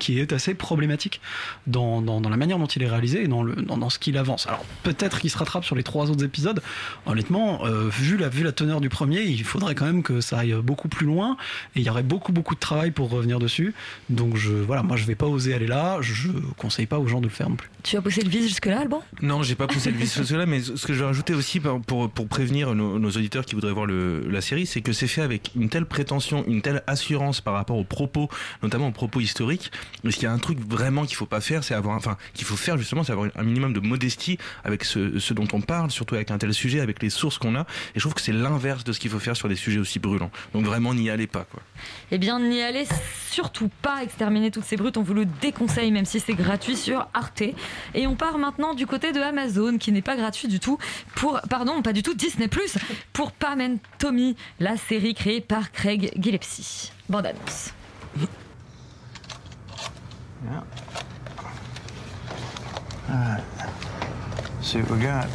qui 0.00 0.18
est 0.18 0.32
assez 0.32 0.54
problématique 0.54 1.20
dans, 1.66 2.00
dans, 2.00 2.20
dans 2.20 2.30
la 2.30 2.36
manière 2.36 2.58
dont 2.58 2.66
il 2.66 2.82
est 2.82 2.88
réalisé 2.88 3.24
et 3.24 3.28
dans, 3.28 3.42
le, 3.42 3.54
dans, 3.54 3.76
dans 3.76 3.90
ce 3.90 3.98
qu'il 3.98 4.16
avance. 4.16 4.46
Alors 4.46 4.64
peut-être 4.82 5.20
qu'il 5.20 5.30
se 5.30 5.38
rattrape 5.38 5.64
sur 5.64 5.76
les 5.76 5.82
trois 5.82 6.10
autres 6.10 6.24
épisodes. 6.24 6.62
Honnêtement, 7.06 7.64
euh, 7.64 7.88
vu, 7.88 8.16
la, 8.16 8.28
vu 8.28 8.42
la 8.42 8.52
teneur 8.52 8.80
du 8.80 8.88
premier, 8.88 9.22
il 9.22 9.44
faudrait 9.44 9.74
quand 9.74 9.86
même 9.86 10.02
que 10.02 10.20
ça 10.20 10.38
aille 10.38 10.54
beaucoup 10.54 10.88
plus 10.88 11.06
loin 11.06 11.36
et 11.76 11.80
il 11.80 11.86
y 11.86 11.90
aurait 11.90 12.02
beaucoup 12.02 12.32
beaucoup 12.32 12.54
de 12.54 12.60
travail 12.60 12.90
pour 12.90 13.10
revenir 13.10 13.38
dessus. 13.38 13.74
Donc 14.10 14.36
je, 14.36 14.52
voilà, 14.52 14.82
moi 14.82 14.96
je 14.96 15.04
vais 15.04 15.14
pas 15.14 15.26
oser 15.26 15.54
aller 15.54 15.66
là, 15.66 15.98
je 16.00 16.28
conseille 16.56 16.86
pas 16.86 16.98
aux 16.98 17.06
gens 17.06 17.18
de 17.20 17.26
le 17.26 17.30
faire 17.30 17.48
non 17.48 17.56
plus. 17.56 17.68
Tu 17.82 17.96
as 17.96 18.02
poussé 18.02 18.22
le 18.22 18.30
vis 18.30 18.42
jusque-là, 18.48 18.80
Alban? 18.80 19.02
Non, 19.22 19.42
j'ai 19.42 19.54
pas 19.54 19.66
poussé 19.66 19.90
le 19.90 19.98
vice 19.98 20.18
là 20.30 20.46
mais 20.46 20.60
ce 20.60 20.86
que 20.86 20.94
je 20.94 21.00
vais 21.00 21.06
rajouter 21.06 21.34
aussi 21.34 21.60
pour, 21.60 21.80
pour, 21.82 22.10
pour 22.10 22.28
prévenir 22.28 22.74
nos, 22.74 22.98
nos 22.98 23.10
auditeurs 23.10 23.44
qui 23.44 23.54
voudraient 23.54 23.72
voir 23.72 23.86
le, 23.86 24.26
la 24.28 24.40
série, 24.40 24.66
c'est 24.66 24.80
que 24.80 24.92
c'est 24.92 25.06
fait 25.06 25.20
avec 25.22 25.50
une 25.54 25.68
telle 25.68 25.86
prétention, 25.86 26.44
une 26.46 26.62
telle 26.62 26.82
assurance 26.86 27.40
par 27.40 27.54
rapport 27.54 27.76
aux 27.76 27.84
propos, 27.84 28.28
notamment 28.62 28.88
aux 28.88 28.92
propos 28.92 29.20
historiques, 29.20 29.70
Mais 30.02 30.10
ce 30.10 30.16
qu'il 30.16 30.24
y 30.24 30.28
a 30.28 30.32
un 30.32 30.38
truc 30.38 30.58
vraiment 30.60 31.04
qu'il 31.04 31.16
faut 31.16 31.26
pas 31.26 31.40
faire, 31.40 31.64
c'est 31.64 31.74
avoir, 31.74 31.96
enfin, 31.96 32.16
qu'il 32.34 32.44
faut 32.44 32.56
faire 32.56 32.78
justement, 32.78 33.04
c'est 33.04 33.12
avoir 33.12 33.30
un 33.34 33.42
minimum 33.42 33.72
de 33.72 33.80
modestie 33.80 34.38
avec 34.64 34.84
ce, 34.84 35.18
ce 35.18 35.34
dont 35.34 35.48
on 35.52 35.60
parle, 35.60 35.90
surtout 35.90 36.14
avec 36.14 36.30
un 36.30 36.38
tel 36.38 36.52
sujet, 36.52 36.80
avec 36.80 37.02
les 37.02 37.10
sources 37.10 37.38
qu'on 37.38 37.54
a. 37.54 37.60
Et 37.60 37.96
je 37.96 38.00
trouve 38.00 38.14
que 38.14 38.20
c'est 38.20 38.32
l'inverse 38.32 38.84
de 38.84 38.92
ce 38.92 39.00
qu'il 39.00 39.10
faut 39.10 39.18
faire 39.18 39.36
sur 39.36 39.48
des 39.48 39.56
sujets 39.56 39.78
aussi 39.78 39.98
brûlants. 39.98 40.30
Donc 40.52 40.64
vraiment, 40.64 40.94
n'y 40.94 41.10
allez 41.10 41.26
pas, 41.26 41.44
quoi. 41.50 41.62
Eh 42.10 42.18
bien, 42.18 42.38
n'y 42.38 42.62
allez 42.62 42.86
surtout 43.30 43.70
pas 43.82 44.02
exterminer 44.02 44.50
toutes 44.50 44.64
ces 44.64 44.76
brutes. 44.76 44.96
On 44.96 45.02
vous 45.02 45.14
le 45.14 45.24
déconseille, 45.24 45.90
même 45.90 46.04
si 46.04 46.20
c'est 46.20 46.34
gratuit 46.34 46.76
sur 46.76 47.08
Arte. 47.14 47.42
Et 47.94 48.06
on 48.06 48.14
part 48.14 48.38
maintenant 48.38 48.74
du 48.74 48.86
côté 48.86 49.12
de 49.12 49.20
Amazon, 49.20 49.78
qui 49.78 49.92
n'est 49.92 50.02
pas 50.02 50.16
gratuit 50.16 50.48
du 50.48 50.60
tout, 50.60 50.78
pour, 51.14 51.40
pardon, 51.48 51.82
pas 51.82 51.92
du 51.92 52.02
tout, 52.02 52.14
Disney 52.14 52.48
Plus, 52.48 52.76
pour 53.12 53.32
Pam 53.32 53.60
and 53.60 53.76
Tommy, 53.98 54.36
la 54.60 54.76
série 54.76 55.14
créée 55.14 55.40
par 55.40 55.72
Craig 55.72 56.12
Gillespie. 56.18 56.92
Bande 57.08 57.26
annonce. 57.26 57.72
Yeah. 60.44 60.62
Alright. 63.08 63.44
See 64.60 64.80
what 64.80 64.90
we 64.90 64.98
got. 64.98 65.28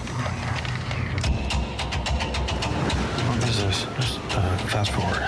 What 3.26 3.50
is 3.50 3.58
this? 3.64 3.86
Just 3.96 4.20
uh, 4.36 4.58
fast 4.68 4.92
forward. 4.92 5.24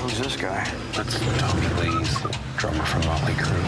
Who's 0.00 0.18
this 0.18 0.36
guy? 0.36 0.70
That's 0.92 1.18
Tommy 1.38 1.68
Lee's 1.80 2.14
drummer 2.56 2.84
from 2.84 3.04
Motley 3.06 3.34
Crue. 3.34 3.64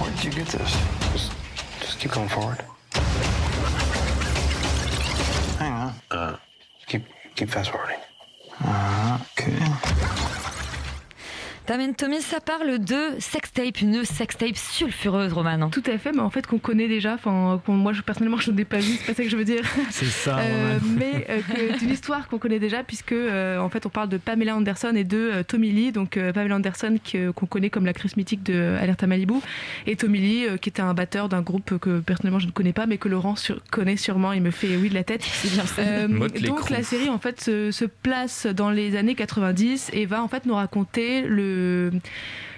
Where 0.00 0.10
did 0.12 0.24
you 0.24 0.30
get 0.30 0.46
this? 0.48 0.76
Just, 1.12 1.32
just 1.80 1.98
keep 1.98 2.12
going 2.12 2.28
forward. 2.28 2.64
Hang 5.58 5.72
on. 5.72 5.94
Uh, 6.10 6.36
keep 6.86 7.02
keep 7.36 7.50
fast 7.50 7.70
forwarding. 7.70 7.98
Uh, 8.64 9.18
okay. 9.38 10.40
Pam 11.66 11.80
and 11.80 11.94
Tommy, 11.94 12.20
ça 12.20 12.40
parle 12.40 12.78
de 12.78 13.18
sextape, 13.18 13.80
une 13.80 14.04
sextape 14.04 14.54
sulfureuse, 14.54 15.32
Romane. 15.32 15.70
Tout 15.70 15.82
à 15.90 15.96
fait, 15.96 16.12
mais 16.12 16.20
en 16.20 16.28
fait 16.28 16.46
qu'on 16.46 16.58
connaît 16.58 16.88
déjà. 16.88 17.14
Enfin, 17.14 17.58
moi, 17.68 17.94
je, 17.94 18.02
personnellement, 18.02 18.36
je 18.36 18.50
ne 18.50 18.56
l'ai 18.58 18.66
pas 18.66 18.80
vu. 18.80 18.92
C'est 18.98 19.06
pas 19.06 19.14
ça 19.14 19.22
que 19.22 19.30
je 19.30 19.36
veux 19.38 19.46
dire. 19.46 19.62
C'est 19.90 20.04
ça. 20.04 20.36
Euh, 20.40 20.78
mais 20.98 21.26
euh, 21.30 21.78
d'une 21.78 21.88
histoire 21.88 22.28
qu'on 22.28 22.36
connaît 22.38 22.58
déjà 22.58 22.82
puisque 22.84 23.12
euh, 23.12 23.58
en 23.58 23.70
fait 23.70 23.86
on 23.86 23.88
parle 23.88 24.10
de 24.10 24.18
Pamela 24.18 24.54
Anderson 24.56 24.92
et 24.94 25.04
de 25.04 25.16
euh, 25.16 25.42
Tommy 25.42 25.70
Lee 25.70 25.90
donc 25.92 26.16
euh, 26.18 26.32
Pamela 26.34 26.56
Anderson 26.56 26.98
qu'on 27.34 27.46
connaît 27.46 27.70
comme 27.70 27.86
l'actrice 27.86 28.16
mythique 28.18 28.42
de 28.42 28.76
Alerte 28.78 29.02
à 29.02 29.06
Malibu 29.06 29.34
et 29.86 29.96
Tommy 29.96 30.18
Lee 30.18 30.46
euh, 30.46 30.56
qui 30.58 30.68
était 30.68 30.82
un 30.82 30.92
batteur 30.92 31.28
d'un 31.30 31.40
groupe 31.40 31.78
que 31.78 32.00
personnellement 32.00 32.38
je 32.40 32.46
ne 32.46 32.52
connais 32.52 32.72
pas 32.74 32.86
mais 32.86 32.98
que 32.98 33.08
Laurent 33.08 33.36
sur- 33.36 33.62
connaît 33.70 33.96
sûrement 33.96 34.32
il 34.32 34.42
me 34.42 34.50
fait 34.50 34.76
oui 34.76 34.88
de 34.90 34.94
la 34.94 35.04
tête 35.04 35.24
Euh, 35.78 36.08
Motley 36.08 36.48
donc 36.48 36.68
la 36.70 36.82
série 36.82 37.08
en 37.08 37.18
fait 37.18 37.40
se, 37.40 37.70
se 37.70 37.84
place 37.84 38.46
dans 38.46 38.70
les 38.70 38.96
années 38.96 39.14
90 39.14 39.90
et 39.92 40.04
va 40.06 40.22
en 40.22 40.28
fait 40.28 40.46
nous 40.46 40.54
raconter 40.54 41.22
le 41.22 41.53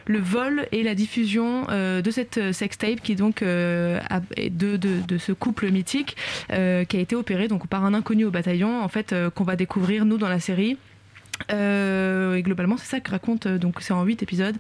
le 0.06 0.18
vol 0.18 0.66
et 0.72 0.82
la 0.82 0.94
diffusion 0.94 1.66
euh, 1.68 2.00
de 2.00 2.10
cette 2.10 2.52
sextape 2.52 3.00
qui 3.00 3.14
donc 3.16 3.42
euh, 3.42 4.00
de, 4.38 5.18
ce 5.18 5.32
couple 5.32 5.70
mythique 5.70 6.16
euh, 6.52 6.84
qui 6.84 6.96
a 6.96 7.00
été 7.00 7.16
opéré 7.16 7.48
par 7.68 7.84
un 7.84 7.94
inconnu 7.94 8.24
au 8.24 8.30
bataillon 8.30 8.82
en 8.82 8.88
fait 8.88 9.14
qu'on 9.34 9.44
va 9.44 9.56
découvrir 9.56 10.04
nous 10.04 10.18
dans 10.18 10.28
la 10.28 10.40
série. 10.40 10.78
Euh, 11.52 12.34
et 12.34 12.42
globalement, 12.42 12.76
c'est 12.76 12.86
ça 12.86 13.00
que 13.00 13.10
raconte, 13.10 13.46
euh, 13.46 13.58
donc 13.58 13.76
c'est 13.80 13.92
en 13.92 14.02
8 14.02 14.22
épisodes 14.22 14.56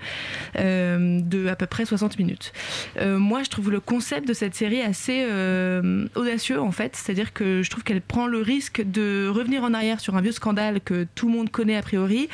euh, 0.58 1.20
de 1.20 1.48
à 1.48 1.56
peu 1.56 1.66
près 1.66 1.84
60 1.84 2.18
minutes. 2.18 2.52
Moi, 3.00 3.42
je 3.42 3.50
trouve 3.50 3.70
le 3.70 3.80
concept 3.80 4.26
de 4.26 4.32
cette 4.32 4.54
série 4.54 4.80
assez 4.80 5.26
audacieux 6.14 6.60
en 6.60 6.70
fait, 6.70 6.96
c'est-à-dire 6.96 7.32
que 7.32 7.62
je 7.62 7.70
trouve 7.70 7.84
qu'elle 7.84 8.00
prend 8.00 8.26
le 8.26 8.40
risque 8.40 8.82
de 8.82 9.28
revenir 9.28 9.62
en 9.64 9.74
arrière 9.74 10.00
sur 10.00 10.16
un 10.16 10.20
vieux 10.20 10.32
scandale 10.32 10.80
que 10.80 11.06
tout 11.14 11.26
le 11.26 11.32
monde 11.32 11.50
connaît 11.50 11.76
a 11.76 11.82
priori, 11.82 12.28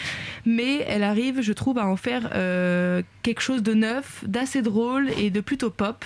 mais 0.44 0.84
elle 0.88 1.02
arrive, 1.02 1.40
je 1.40 1.52
trouve, 1.52 1.78
à 1.78 1.86
en 1.86 1.96
faire 1.96 2.30
quelque 3.22 3.40
chose 3.40 3.62
de 3.62 3.74
neuf, 3.74 4.24
d'assez 4.26 4.62
drôle 4.62 5.10
et 5.18 5.30
de 5.30 5.40
plutôt 5.40 5.70
pop. 5.70 6.04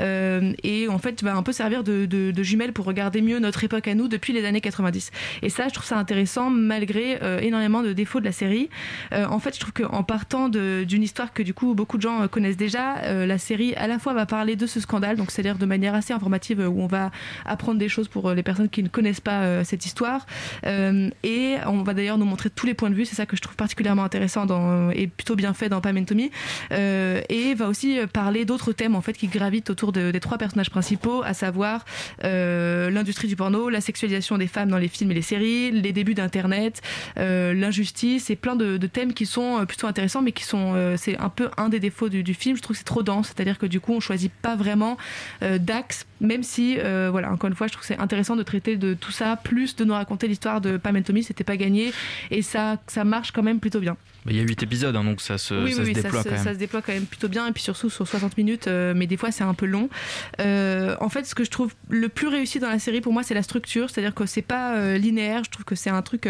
Et 0.00 0.88
en 0.88 0.98
fait, 0.98 1.22
va 1.22 1.34
un 1.34 1.42
peu 1.42 1.52
servir 1.52 1.84
de, 1.84 2.06
de, 2.06 2.30
de 2.30 2.42
jumelle 2.42 2.72
pour 2.72 2.84
regarder 2.84 3.22
mieux 3.22 3.38
notre 3.38 3.64
époque 3.64 3.88
à 3.88 3.94
nous 3.94 4.08
depuis 4.08 4.32
les 4.32 4.44
années 4.44 4.60
90. 4.60 5.10
Et 5.42 5.48
ça, 5.48 5.68
je 5.68 5.74
trouve 5.74 5.86
ça 5.86 5.98
intéressant 5.98 6.50
malgré 6.50 7.18
euh, 7.22 7.40
de 7.82 7.92
défauts 7.92 8.20
de 8.20 8.24
la 8.24 8.32
série. 8.32 8.68
Euh, 9.12 9.26
en 9.26 9.38
fait, 9.38 9.54
je 9.54 9.60
trouve 9.60 9.72
qu'en 9.72 10.02
partant 10.02 10.48
d'une 10.48 11.02
histoire 11.02 11.32
que 11.32 11.42
du 11.42 11.54
coup 11.54 11.74
beaucoup 11.74 11.96
de 11.96 12.02
gens 12.02 12.22
euh, 12.22 12.28
connaissent 12.28 12.56
déjà, 12.56 12.98
euh, 12.98 13.26
la 13.26 13.38
série 13.38 13.74
à 13.74 13.86
la 13.86 13.98
fois 13.98 14.14
va 14.14 14.26
parler 14.26 14.56
de 14.56 14.66
ce 14.66 14.80
scandale, 14.80 15.16
donc 15.16 15.30
c'est-à-dire 15.30 15.58
de 15.58 15.66
manière 15.66 15.94
assez 15.94 16.12
informative 16.12 16.60
où 16.60 16.80
on 16.82 16.86
va 16.86 17.10
apprendre 17.44 17.78
des 17.78 17.88
choses 17.88 18.08
pour 18.08 18.32
les 18.32 18.42
personnes 18.42 18.68
qui 18.68 18.82
ne 18.82 18.88
connaissent 18.88 19.20
pas 19.20 19.64
cette 19.64 19.86
histoire. 19.86 20.26
Et 20.64 21.56
on 21.66 21.82
va 21.82 21.94
d'ailleurs 21.94 22.18
nous 22.18 22.24
montrer 22.24 22.50
tous 22.50 22.66
les 22.66 22.74
points 22.74 22.90
de 22.90 22.94
vue. 22.94 23.04
C'est 23.04 23.14
ça 23.16 23.26
que 23.26 23.36
je 23.36 23.42
trouve 23.42 23.56
particulièrement 23.56 24.04
intéressant 24.04 24.46
et 24.92 25.06
plutôt 25.06 25.36
bien 25.36 25.54
fait 25.54 25.68
dans 25.68 25.80
Pam 25.80 25.96
and 25.96 26.04
Tommy. 26.04 26.30
Et 26.70 27.54
va 27.54 27.68
aussi 27.68 27.98
parler 28.12 28.44
d'autres 28.44 28.72
thèmes 28.72 28.94
en 28.94 29.00
fait 29.00 29.14
qui 29.14 29.26
gravitent 29.28 29.70
autour 29.70 29.92
de- 29.92 30.10
des 30.10 30.20
trois 30.20 30.38
personnages 30.38 30.70
principaux, 30.70 31.22
à 31.22 31.34
savoir 31.34 31.84
l'industrie 32.22 33.28
du 33.28 33.36
porno, 33.36 33.68
la 33.68 33.80
sexualisation 33.80 34.38
des 34.38 34.46
femmes 34.46 34.70
dans 34.70 34.78
les 34.78 34.88
films 34.88 35.10
et 35.10 35.14
les 35.14 35.22
séries, 35.22 35.70
les 35.70 35.92
débuts 35.92 36.14
d'Internet, 36.14 36.80
euh, 37.18 37.52
l'injustice 37.66 38.30
et 38.30 38.36
plein 38.36 38.56
de, 38.56 38.78
thèmes 38.86 39.12
qui 39.12 39.26
sont 39.26 39.58
euh, 39.58 39.64
plutôt 39.64 39.86
intéressants, 39.86 40.22
mais 40.22 40.32
qui 40.32 40.44
sont 40.44 40.74
euh, 40.74 40.96
c'est 40.96 41.18
un 41.18 41.28
peu 41.28 41.50
un 41.56 41.68
des 41.68 41.80
défauts 41.80 42.08
du, 42.08 42.22
du 42.22 42.34
film. 42.34 42.56
Je 42.56 42.62
trouve 42.62 42.74
que 42.74 42.78
c'est 42.78 42.84
trop 42.84 43.02
dense, 43.02 43.28
c'est-à-dire 43.28 43.58
que 43.58 43.66
du 43.66 43.80
coup 43.80 43.92
on 43.92 44.00
choisit 44.00 44.32
pas 44.32 44.54
vraiment 44.54 44.96
euh, 45.42 45.58
d'axe, 45.58 46.06
même 46.20 46.42
si 46.42 46.78
euh, 46.78 47.08
voilà 47.10 47.32
encore 47.32 47.48
une 47.48 47.56
fois 47.56 47.66
je 47.66 47.72
trouve 47.72 47.82
que 47.82 47.86
c'est 47.86 47.98
intéressant 47.98 48.36
de 48.36 48.42
traiter 48.42 48.76
de 48.76 48.94
tout 48.94 49.12
ça, 49.12 49.36
plus 49.36 49.76
de 49.76 49.84
nous 49.84 49.94
raconter 49.94 50.28
l'histoire 50.28 50.60
de 50.60 50.76
Pam 50.76 50.96
and 50.96 51.02
Tommy, 51.02 51.22
c'était 51.22 51.44
pas 51.44 51.56
gagné 51.56 51.92
et 52.30 52.42
ça 52.42 52.78
ça 52.86 53.04
marche 53.04 53.32
quand 53.32 53.42
même 53.42 53.60
plutôt 53.60 53.80
bien. 53.80 53.96
Il 54.28 54.36
y 54.36 54.40
a 54.40 54.42
8 54.42 54.62
épisodes, 54.64 54.96
hein, 54.96 55.04
donc 55.04 55.20
ça 55.20 55.38
se, 55.38 55.54
oui, 55.54 55.72
ça 55.72 55.78
oui, 55.78 55.84
se 55.84 55.88
oui, 55.88 56.02
déploie 56.02 56.22
se, 56.22 56.28
quand 56.28 56.34
même. 56.34 56.44
ça 56.44 56.54
se 56.54 56.58
déploie 56.58 56.82
quand 56.82 56.92
même 56.92 57.06
plutôt 57.06 57.28
bien, 57.28 57.46
et 57.46 57.52
puis 57.52 57.62
surtout 57.62 57.90
sur 57.90 58.06
60 58.06 58.36
minutes, 58.36 58.66
euh, 58.66 58.92
mais 58.96 59.06
des 59.06 59.16
fois 59.16 59.30
c'est 59.30 59.44
un 59.44 59.54
peu 59.54 59.66
long. 59.66 59.88
Euh, 60.40 60.96
en 61.00 61.08
fait, 61.08 61.26
ce 61.26 61.34
que 61.34 61.44
je 61.44 61.50
trouve 61.50 61.72
le 61.88 62.08
plus 62.08 62.28
réussi 62.28 62.58
dans 62.58 62.68
la 62.68 62.78
série 62.78 63.00
pour 63.00 63.12
moi, 63.12 63.22
c'est 63.22 63.34
la 63.34 63.42
structure, 63.42 63.88
c'est-à-dire 63.88 64.14
que 64.14 64.26
c'est 64.26 64.42
pas 64.42 64.76
euh, 64.76 64.98
linéaire. 64.98 65.44
Je 65.44 65.50
trouve 65.50 65.64
que 65.64 65.74
c'est 65.74 65.90
un 65.90 66.02
truc 66.02 66.28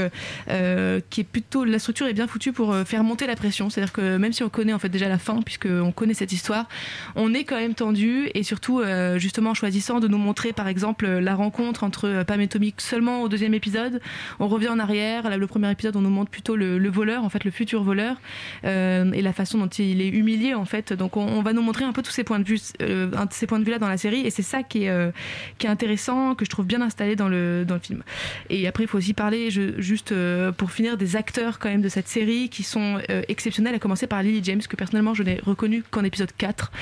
qui 1.10 1.20
est 1.20 1.24
plutôt 1.24 1.64
la 1.64 1.78
structure 1.78 2.06
est 2.06 2.12
bien 2.12 2.26
foutue 2.26 2.52
pour 2.52 2.76
faire 2.84 3.02
monter 3.02 3.26
la 3.26 3.36
pression. 3.36 3.70
C'est-à-dire 3.70 3.92
que 3.92 4.16
même 4.16 4.32
si 4.32 4.42
on 4.42 4.48
connaît 4.48 4.72
en 4.72 4.78
fait 4.78 4.88
déjà 4.88 5.08
la 5.08 5.18
fin, 5.18 5.40
puisque 5.42 5.66
on 5.66 5.92
connaît 5.92 6.14
cette 6.14 6.32
histoire, 6.32 6.68
on 7.14 7.32
est 7.32 7.44
quand 7.44 7.56
même 7.56 7.74
tendu 7.74 8.28
et 8.34 8.42
surtout 8.42 8.82
justement 9.16 9.50
en 9.50 9.54
choisissant 9.76 10.00
de 10.00 10.08
nous 10.08 10.16
montrer 10.18 10.54
par 10.54 10.68
exemple 10.68 11.06
la 11.06 11.34
rencontre 11.34 11.84
entre 11.84 12.08
euh, 12.08 12.24
Pam 12.24 12.40
et 12.40 12.48
Tommy 12.48 12.72
seulement 12.78 13.20
au 13.22 13.28
deuxième 13.28 13.52
épisode. 13.52 14.00
On 14.40 14.48
revient 14.48 14.68
en 14.68 14.78
arrière. 14.78 15.28
Là, 15.28 15.36
le 15.36 15.46
premier 15.46 15.70
épisode, 15.70 15.96
on 15.96 16.00
nous 16.00 16.08
montre 16.10 16.30
plutôt 16.30 16.56
le, 16.56 16.78
le 16.78 16.88
voleur, 16.90 17.24
en 17.24 17.28
fait 17.28 17.44
le 17.44 17.50
futur 17.50 17.82
voleur 17.82 18.16
euh, 18.64 19.12
et 19.12 19.20
la 19.20 19.34
façon 19.34 19.58
dont 19.58 19.66
il 19.68 20.00
est 20.00 20.08
humilié 20.08 20.54
en 20.54 20.64
fait. 20.64 20.94
Donc 20.94 21.18
on, 21.18 21.26
on 21.26 21.42
va 21.42 21.52
nous 21.52 21.60
montrer 21.60 21.84
un 21.84 21.92
peu 21.92 22.00
tous 22.02 22.10
ces 22.10 22.24
points 22.24 22.38
de 22.38 22.44
vue, 22.44 22.58
euh, 22.80 23.10
ces 23.30 23.46
points 23.46 23.58
de 23.58 23.64
vue 23.64 23.70
là 23.70 23.78
dans 23.78 23.88
la 23.88 23.98
série 23.98 24.20
et 24.26 24.30
c'est 24.30 24.42
ça 24.42 24.62
qui 24.62 24.84
est 24.84 24.88
euh, 24.88 25.10
qui 25.58 25.66
est 25.66 25.70
intéressant, 25.70 26.34
que 26.34 26.46
je 26.46 26.50
trouve 26.50 26.64
bien 26.64 26.80
installé 26.80 27.14
dans 27.14 27.28
le 27.28 27.64
dans 27.68 27.74
le 27.74 27.80
film. 27.80 28.02
Et 28.48 28.66
après 28.66 28.84
il 28.84 28.86
faut 28.86 28.96
aussi 28.98 29.12
parler 29.12 29.50
je- 29.50 29.78
juste 29.78 30.12
euh, 30.12 30.52
pour 30.52 30.70
finir 30.70 30.96
des 30.96 31.16
acteurs 31.16 31.58
quand 31.58 31.68
même 31.68 31.82
de 31.82 31.90
cette 31.90 32.08
série 32.08 32.48
qui 32.48 32.62
sont 32.62 32.98
euh, 33.10 33.20
exceptionnels, 33.28 33.74
à 33.74 33.78
commencer 33.78 34.06
par 34.06 34.22
Lily 34.22 34.40
James 34.42 34.62
que 34.66 34.76
personnellement 34.76 35.12
je 35.12 35.22
n'ai 35.22 35.38
reconnue 35.44 35.82
qu'en 35.90 36.02
épisode 36.04 36.30
4 36.38 36.72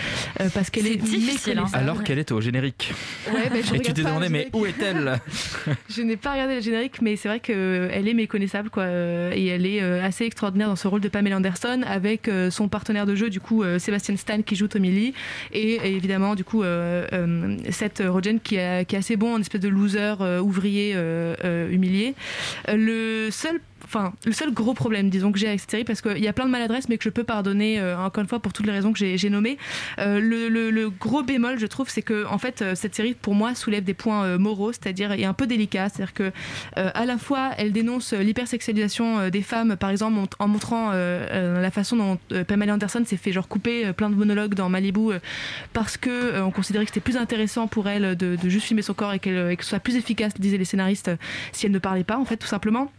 euh, 0.40 0.48
parce 0.54 0.70
qu'elle 0.70 0.86
est, 0.86 0.96
difficile, 0.96 1.58
hein. 1.58 1.64
Alors 1.72 2.04
qu'elle 2.04 2.18
était 2.18 2.32
au 2.32 2.40
générique. 2.40 2.83
Ouais, 3.32 3.48
bah, 3.50 3.56
je 3.62 3.74
Et 3.74 3.78
tu 3.80 3.92
t'es 3.92 4.02
demandé, 4.02 4.28
mais 4.28 4.48
où 4.52 4.66
est-elle 4.66 5.18
Je 5.88 6.02
n'ai 6.02 6.16
pas 6.16 6.32
regardé 6.32 6.56
le 6.56 6.60
générique, 6.60 7.00
mais 7.02 7.16
c'est 7.16 7.28
vrai 7.28 7.40
qu'elle 7.40 8.06
est 8.08 8.14
méconnaissable, 8.14 8.70
quoi. 8.70 8.84
euh, 8.84 9.32
Et 9.34 9.46
elle 9.46 9.66
est 9.66 9.82
euh, 9.82 10.02
assez 10.04 10.24
extraordinaire 10.24 10.68
dans 10.68 10.76
ce 10.76 10.88
rôle 10.88 11.00
de 11.00 11.08
Pamela 11.08 11.36
Anderson, 11.36 11.82
avec 11.86 12.28
euh, 12.28 12.50
son 12.50 12.68
partenaire 12.68 13.06
de 13.06 13.14
jeu, 13.14 13.30
du 13.30 13.40
coup, 13.40 13.62
euh, 13.62 13.78
Sébastien 13.78 14.16
Stan, 14.16 14.42
qui 14.42 14.56
joue 14.56 14.68
Tommy 14.68 14.90
Lee, 14.90 15.14
et, 15.52 15.74
et 15.74 15.94
évidemment, 15.94 16.34
du 16.34 16.44
coup, 16.44 16.62
euh, 16.62 17.06
euh, 17.12 17.56
Seth 17.70 18.02
Rogen, 18.06 18.38
qui, 18.40 18.58
a- 18.58 18.84
qui 18.84 18.94
est 18.96 18.98
assez 18.98 19.16
bon, 19.16 19.34
en 19.34 19.40
espèce 19.40 19.60
de 19.60 19.68
loser 19.68 20.14
euh, 20.20 20.40
ouvrier 20.40 20.92
euh, 20.94 21.34
euh, 21.44 21.70
humilié. 21.70 22.14
Euh, 22.68 22.76
le 22.76 23.30
seul 23.30 23.60
Enfin, 23.94 24.12
le 24.26 24.32
seul 24.32 24.52
gros 24.52 24.74
problème, 24.74 25.08
disons, 25.08 25.30
que 25.30 25.38
j'ai 25.38 25.46
avec 25.46 25.60
cette 25.60 25.70
série, 25.70 25.84
parce 25.84 26.00
qu'il 26.00 26.18
y 26.18 26.26
a 26.26 26.32
plein 26.32 26.46
de 26.46 26.50
maladresses, 26.50 26.88
mais 26.88 26.98
que 26.98 27.04
je 27.04 27.10
peux 27.10 27.22
pardonner, 27.22 27.78
euh, 27.78 27.96
encore 27.96 28.22
une 28.22 28.28
fois, 28.28 28.40
pour 28.40 28.52
toutes 28.52 28.66
les 28.66 28.72
raisons 28.72 28.92
que 28.92 28.98
j'ai 28.98 29.30
nommées. 29.30 29.56
Euh, 30.00 30.18
le, 30.18 30.88
gros 30.90 31.22
bémol, 31.22 31.60
je 31.60 31.66
trouve, 31.66 31.88
c'est 31.88 32.02
que, 32.02 32.26
en 32.26 32.38
fait, 32.38 32.60
euh, 32.60 32.74
cette 32.74 32.96
série, 32.96 33.14
pour 33.14 33.36
moi, 33.36 33.54
soulève 33.54 33.84
des 33.84 33.94
points 33.94 34.36
moraux, 34.36 34.72
c'est-à-dire, 34.72 35.12
est 35.12 35.24
un 35.24 35.32
peu 35.32 35.46
délicat. 35.46 35.88
C'est-à-dire 35.88 36.12
que, 36.12 36.32
à 36.74 37.04
la 37.04 37.18
fois, 37.18 37.50
elle 37.56 37.70
dénonce 37.72 38.12
l'hypersexualisation 38.12 39.28
des 39.28 39.42
femmes, 39.42 39.76
par 39.76 39.90
exemple, 39.90 40.18
en, 40.40 40.48
montrant 40.48 40.90
la 40.90 41.70
façon 41.70 41.96
dont 41.96 42.44
Pamela 42.44 42.74
Anderson 42.74 43.04
s'est 43.06 43.16
fait, 43.16 43.30
genre, 43.30 43.46
couper 43.46 43.92
plein 43.92 44.10
de 44.10 44.16
monologues 44.16 44.54
dans 44.54 44.68
Malibu, 44.68 45.12
parce 45.72 45.96
que 45.96 46.40
on 46.40 46.50
considérait 46.50 46.84
que 46.84 46.90
c'était 46.90 47.00
plus 47.00 47.16
intéressant 47.16 47.68
pour 47.68 47.88
elle 47.88 48.16
de, 48.16 48.36
juste 48.48 48.66
filmer 48.66 48.82
son 48.82 48.94
corps 48.94 49.12
et, 49.12 49.18
qu'elle- 49.20 49.56
que 49.56 49.62
ce 49.62 49.70
soit 49.70 49.78
plus 49.78 49.96
efficace, 49.96 50.34
disaient 50.38 50.58
les 50.58 50.64
scénaristes, 50.64 51.10
si 51.52 51.66
elle 51.66 51.72
ne 51.72 51.78
parlait 51.78 52.04
pas, 52.04 52.18
en 52.18 52.24
fait, 52.24 52.36
tout 52.36 52.48
simplement. 52.48 52.90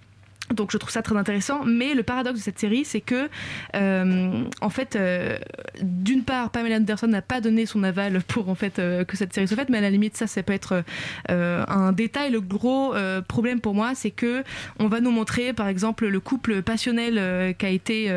Donc 0.53 0.71
je 0.71 0.77
trouve 0.77 0.91
ça 0.91 1.01
très 1.01 1.17
intéressant, 1.17 1.63
mais 1.65 1.93
le 1.93 2.03
paradoxe 2.03 2.39
de 2.39 2.43
cette 2.43 2.59
série, 2.59 2.85
c'est 2.85 3.01
que 3.01 3.29
euh, 3.75 4.43
en 4.61 4.69
fait, 4.69 4.95
euh, 4.95 5.37
d'une 5.81 6.23
part, 6.23 6.51
Pamela 6.51 6.77
Anderson 6.77 7.07
n'a 7.07 7.21
pas 7.21 7.41
donné 7.41 7.65
son 7.65 7.83
aval 7.83 8.21
pour 8.27 8.49
en 8.49 8.55
fait 8.55 8.79
euh, 8.79 9.03
que 9.03 9.17
cette 9.17 9.33
série 9.33 9.47
soit 9.47 9.57
faite, 9.57 9.69
mais 9.69 9.79
à 9.79 9.81
la 9.81 9.89
limite 9.89 10.15
ça, 10.17 10.27
ça 10.27 10.43
peut 10.43 10.53
être 10.53 10.83
un 11.29 11.91
détail. 11.91 12.31
Le 12.31 12.41
gros 12.41 12.93
problème 13.27 13.59
pour 13.59 13.73
moi, 13.73 13.93
c'est 13.95 14.11
que 14.11 14.43
on 14.79 14.87
va 14.87 14.99
nous 14.99 15.11
montrer, 15.11 15.53
par 15.53 15.67
exemple, 15.67 16.07
le 16.07 16.19
couple 16.19 16.61
passionnel 16.61 17.55
qu'a 17.55 17.69
été 17.69 18.09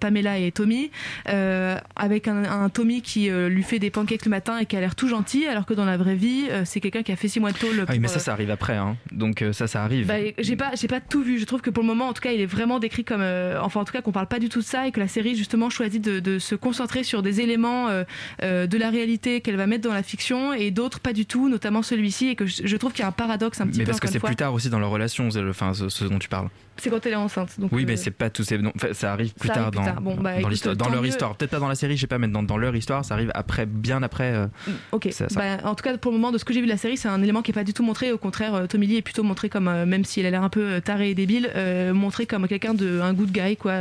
Pamela 0.00 0.38
et 0.38 0.52
Tommy, 0.52 0.90
avec 1.24 2.28
un, 2.28 2.44
un 2.44 2.68
Tommy 2.68 3.02
qui 3.02 3.30
lui 3.30 3.62
fait 3.62 3.78
des 3.78 3.90
pancakes 3.90 4.24
le 4.24 4.30
matin 4.30 4.58
et 4.58 4.66
qui 4.66 4.76
a 4.76 4.80
l'air 4.80 4.94
tout 4.94 5.08
gentil, 5.08 5.46
alors 5.46 5.66
que 5.66 5.74
dans 5.74 5.84
la 5.84 5.96
vraie 5.96 6.14
vie, 6.14 6.46
c'est 6.64 6.80
quelqu'un 6.80 7.02
qui 7.02 7.12
a 7.12 7.16
fait 7.16 7.28
six 7.28 7.40
mois 7.40 7.52
de 7.52 7.58
tôle. 7.58 7.84
Ah 7.86 7.92
oui, 7.92 7.98
mais 7.98 8.08
ça, 8.08 8.16
euh, 8.16 8.18
ça 8.18 8.32
arrive 8.32 8.50
après. 8.50 8.76
Hein. 8.76 8.96
Donc 9.12 9.44
ça, 9.52 9.66
ça 9.66 9.82
arrive. 9.82 10.06
bah, 10.06 10.14
j'ai 10.38 10.56
pas, 10.56 10.72
j'ai 10.74 10.88
pas 10.88 11.00
tout 11.00 11.22
vu. 11.22 11.38
Je 11.38 11.44
trouve 11.44 11.57
que 11.62 11.70
pour 11.70 11.82
le 11.82 11.86
moment, 11.86 12.08
en 12.08 12.12
tout 12.12 12.20
cas, 12.20 12.32
il 12.32 12.40
est 12.40 12.46
vraiment 12.46 12.78
décrit 12.78 13.04
comme, 13.04 13.20
euh, 13.20 13.60
enfin, 13.60 13.80
en 13.80 13.84
tout 13.84 13.92
cas, 13.92 14.02
qu'on 14.02 14.12
parle 14.12 14.26
pas 14.26 14.38
du 14.38 14.48
tout 14.48 14.60
de 14.60 14.64
ça 14.64 14.86
et 14.86 14.92
que 14.92 15.00
la 15.00 15.08
série 15.08 15.36
justement 15.36 15.70
choisit 15.70 16.02
de, 16.02 16.20
de 16.20 16.38
se 16.38 16.54
concentrer 16.54 17.04
sur 17.04 17.22
des 17.22 17.40
éléments 17.40 17.88
euh, 17.88 18.04
euh, 18.42 18.66
de 18.66 18.78
la 18.78 18.90
réalité 18.90 19.40
qu'elle 19.40 19.56
va 19.56 19.66
mettre 19.66 19.86
dans 19.86 19.94
la 19.94 20.02
fiction 20.02 20.52
et 20.52 20.70
d'autres 20.70 21.00
pas 21.00 21.12
du 21.12 21.26
tout, 21.26 21.48
notamment 21.48 21.82
celui-ci. 21.82 22.28
Et 22.28 22.34
que 22.34 22.46
je, 22.46 22.66
je 22.66 22.76
trouve 22.76 22.92
qu'il 22.92 23.02
y 23.02 23.04
a 23.04 23.08
un 23.08 23.12
paradoxe 23.12 23.60
un 23.60 23.66
petit 23.66 23.78
mais 23.78 23.84
peu. 23.84 23.90
parce 23.90 24.00
que 24.00 24.08
c'est 24.08 24.20
plus 24.20 24.36
tard 24.36 24.54
aussi 24.54 24.70
dans 24.70 24.78
leur 24.78 24.90
relation, 24.90 25.28
enfin 25.48 25.74
ce, 25.74 25.88
ce 25.88 26.04
dont 26.04 26.18
tu 26.18 26.28
parles. 26.28 26.48
C'est 26.80 26.90
quand 26.90 27.04
elle 27.06 27.12
est 27.12 27.16
enceinte. 27.16 27.58
Donc, 27.58 27.70
oui, 27.72 27.82
euh, 27.82 27.86
mais 27.88 27.96
c'est 27.96 28.10
pas 28.10 28.30
tout. 28.30 28.44
c'est- 28.44 28.58
non, 28.58 28.72
ça 28.92 29.12
arrive 29.12 29.34
plus 29.34 29.48
Ça 29.48 29.54
tard 29.54 29.62
arrive 29.64 29.74
dans, 29.74 29.82
plus 29.82 29.92
tard. 29.92 30.00
Bon, 30.00 30.14
bah, 30.16 30.32
dans 30.34 30.38
écoute, 30.38 30.50
l'histoire, 30.52 30.76
dans 30.76 30.84
tant 30.86 30.90
leur 30.92 31.02
mieux. 31.02 31.08
histoire. 31.08 31.34
Peut-être 31.36 31.50
pas 31.50 31.58
dans 31.58 31.68
la 31.68 31.74
série, 31.74 31.96
je 31.96 32.02
sais 32.02 32.06
pas, 32.06 32.18
mais 32.18 32.28
dans, 32.28 32.42
dans 32.42 32.56
leur 32.56 32.74
histoire, 32.76 33.04
ça 33.04 33.14
arrive 33.14 33.30
après, 33.34 33.66
bien 33.66 34.02
après. 34.02 34.32
euh, 34.34 34.46
Ok. 34.92 35.08
ça- 35.10 35.28
ça. 35.28 35.40
Bah, 35.40 35.68
en 35.68 35.74
tout 35.74 35.82
cas, 35.82 35.96
pour 35.98 36.12
le 36.12 36.16
moment, 36.18 36.32
de 36.32 36.38
ce 36.38 36.44
que 36.44 36.52
j'ai 36.52 36.60
vu 36.60 36.66
de 36.66 36.72
la 36.72 36.78
série, 36.78 36.96
c'est 36.96 37.08
un 37.08 37.22
élément 37.22 37.42
qui 37.42 37.50
est 37.50 37.54
pas 37.54 37.64
du 37.64 37.72
tout 37.74 37.82
montré. 37.82 38.12
Au 38.12 38.18
contraire, 38.18 38.54
euh, 38.54 38.66
Tommy 38.66 38.86
Lee 38.86 38.96
est 38.96 39.02
plutôt 39.02 39.22
montré 39.22 39.48
comme, 39.48 39.68
euh, 39.68 39.86
même 39.86 40.04
s'il 40.04 40.24
a 40.26 40.30
l'air 40.30 40.42
un 40.42 40.48
peu 40.48 40.62
euh, 40.62 40.80
taré 40.80 41.10
et 41.10 41.14
débile, 41.14 41.50
montré 41.94 42.26
comme 42.26 42.46
quelqu'un 42.48 42.74
de 42.74 43.00
un 43.00 43.12
good 43.12 43.30
guy, 43.32 43.56
quoi. 43.56 43.74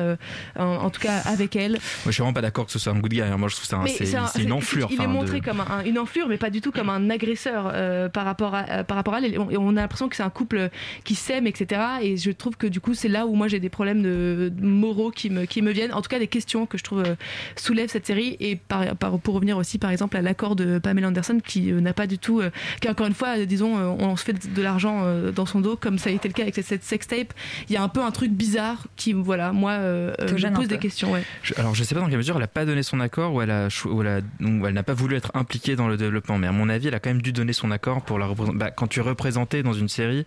en, 0.58 0.64
en 0.66 0.90
tout 0.90 1.02
cas, 1.02 1.18
avec 1.26 1.56
elle. 1.56 1.74
Moi, 1.74 1.80
je 2.08 2.12
suis 2.12 2.22
vraiment 2.22 2.34
pas 2.34 2.42
d'accord 2.42 2.66
que 2.66 2.72
ce 2.72 2.80
soit 2.80 2.94
un 2.94 3.00
good 3.00 3.12
guy. 3.12 3.22
hein. 3.22 3.38
Moi, 3.38 3.50
je 3.50 3.56
trouve 3.56 3.68
ça, 3.68 3.80
c'est 3.88 4.16
un- 4.16 4.28
une 4.40 4.52
enflure. 4.52 4.88
Il 4.92 5.02
est 5.02 5.08
montré 5.08 5.40
de- 5.40 5.46
comme 5.46 5.62
un- 5.62 5.84
une 5.86 6.00
enflure, 6.00 6.28
mais 6.28 6.38
pas 6.38 6.50
du 6.50 6.62
tout 6.62 6.72
comme 6.72 6.90
un 6.90 7.10
agresseur 7.10 7.72
par 8.12 8.26
rapport 8.26 8.56
à 8.56 8.84
par 8.84 8.98
rapport 8.98 9.14
à 9.14 9.20
elle. 9.20 9.34
Et 9.34 9.38
on 9.58 9.70
a 9.78 9.82
l'impression 9.82 10.10
que 10.10 10.16
c'est 10.16 10.24
un 10.24 10.30
couple 10.30 10.70
qui 11.04 11.16
s'aime, 11.16 11.48
etc. 11.48 11.82
Et 12.02 12.18
je 12.18 12.32
trouve 12.32 12.56
que 12.58 12.68
du 12.68 12.80
coup, 12.80 12.87
c'est 12.94 13.08
là 13.08 13.26
où 13.26 13.36
moi 13.36 13.48
j'ai 13.48 13.60
des 13.60 13.70
problèmes 13.70 14.02
de, 14.02 14.52
de 14.56 14.66
moraux 14.66 15.12
qui 15.12 15.30
me 15.30 15.46
qui 15.46 15.62
me 15.62 15.72
viennent. 15.72 15.94
En 15.94 16.02
tout 16.02 16.10
cas, 16.10 16.20
des 16.20 16.28
questions 16.28 16.66
que 16.66 16.78
je 16.78 16.84
trouve 16.84 17.00
euh, 17.06 17.16
soulèvent 17.56 17.90
cette 17.90 18.06
série. 18.06 18.38
Et 18.40 18.56
par, 18.56 18.96
par- 18.96 19.20
pour 19.20 19.36
revenir 19.36 19.58
aussi, 19.58 19.78
par 19.78 19.90
exemple, 19.92 20.18
à 20.18 20.22
l'accord 20.22 20.56
de 20.56 20.80
Pamela 20.80 21.08
Anderson, 21.08 21.40
qui 21.46 21.72
euh, 21.72 21.80
n'a 21.82 21.94
pas 21.94 22.08
du 22.08 22.18
tout, 22.18 22.40
euh, 22.42 22.50
qui 22.82 22.90
encore 22.90 23.08
une 23.08 23.14
fois, 23.14 23.38
euh, 23.40 23.46
disons, 23.46 23.78
euh, 23.78 23.86
on 24.00 24.16
se 24.16 24.24
fait 24.24 24.34
de, 24.34 24.54
de 24.56 24.62
l'argent 24.62 25.02
euh, 25.04 25.32
dans 25.32 25.46
son 25.46 25.62
dos, 25.62 25.76
comme 25.76 25.98
ça 25.98 26.10
a 26.10 26.14
été 26.14 26.28
le 26.28 26.34
cas 26.34 26.44
avec 26.44 26.56
cette, 26.56 26.66
cette 26.68 26.84
sextape. 26.84 27.34
Il 27.70 27.74
y 27.74 27.78
a 27.78 27.84
un 27.84 27.90
peu 27.90 28.02
un 28.04 28.12
truc 28.12 28.32
bizarre 28.32 28.88
qui, 28.96 29.14
voilà, 29.14 29.52
moi, 29.52 29.72
euh, 29.72 30.14
euh, 30.20 30.32
me 30.34 30.56
pose 30.56 30.68
des 30.68 30.78
questions. 30.78 31.12
Ouais. 31.12 31.24
Je- 31.44 31.54
alors, 31.58 31.76
je 31.76 31.84
sais 31.84 31.96
pas 31.96 32.02
dans 32.02 32.08
quelle 32.08 32.18
mesure 32.18 32.38
elle 32.38 32.44
a 32.44 32.48
pas 32.48 32.66
donné 32.66 32.84
son 32.84 33.00
accord 33.00 33.34
ou 33.34 33.42
elle 33.42 33.52
a, 33.52 33.70
chou- 33.70 33.90
ou 33.90 34.02
elle 34.02 34.08
a- 34.08 34.22
ou 34.46 34.66
elle 34.68 34.74
n'a 34.74 34.84
pas 34.84 34.94
voulu 34.94 35.16
être 35.16 35.32
impliquée 35.34 35.76
dans 35.76 35.88
le 35.88 35.98
développement. 35.98 36.38
Mais 36.38 36.48
à 36.48 36.52
mon 36.52 36.70
avis, 36.70 36.88
elle 36.88 36.96
a 36.96 37.00
quand 37.00 37.10
même 37.10 37.22
dû 37.22 37.32
donner 37.32 37.54
son 37.54 37.72
accord 37.72 38.02
pour 38.04 38.20
la 38.20 38.26
représenter. 38.26 38.58
Bah, 38.58 38.72
quand 38.72 38.88
tu 38.88 39.00
es 39.00 39.04
représenté 39.04 39.64
dans 39.64 39.74
une 39.74 39.90
série. 39.90 40.26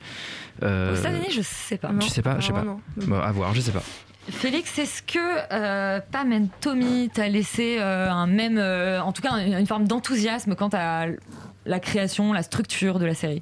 euh, 0.63 0.93
Aux 0.93 0.97
États-Unis, 0.97 1.27
je 1.35 1.43
sais 1.43 1.77
pas. 1.79 1.91
Tu 2.01 2.09
sais 2.09 2.23
pas, 2.23 2.41
sais 2.51 2.61
pas. 2.61 2.64
non. 2.64 2.80
Bon, 2.96 3.20
à 3.20 3.32
voir, 3.32 3.55
je 3.55 3.61
sais 3.61 3.72
pas. 3.72 3.82
Félix, 4.28 4.78
est-ce 4.78 5.03
que 5.03 5.18
euh, 5.53 6.01
Pam 6.12 6.32
and 6.32 6.46
Tommy 6.61 7.11
t'a 7.12 7.28
laissé 7.28 7.78
euh, 7.80 8.11
un 8.11 8.26
même, 8.26 8.59
euh, 8.59 9.03
en 9.03 9.12
tout 9.12 9.22
cas, 9.22 9.38
une, 9.38 9.55
une 9.55 9.66
forme 9.66 9.88
d'enthousiasme 9.88 10.55
quant 10.55 10.70
à 10.72 11.07
la 11.66 11.80
création, 11.80 12.32
la 12.32 12.42
structure 12.42 12.98
de 12.98 13.07
la 13.07 13.14
série? 13.14 13.40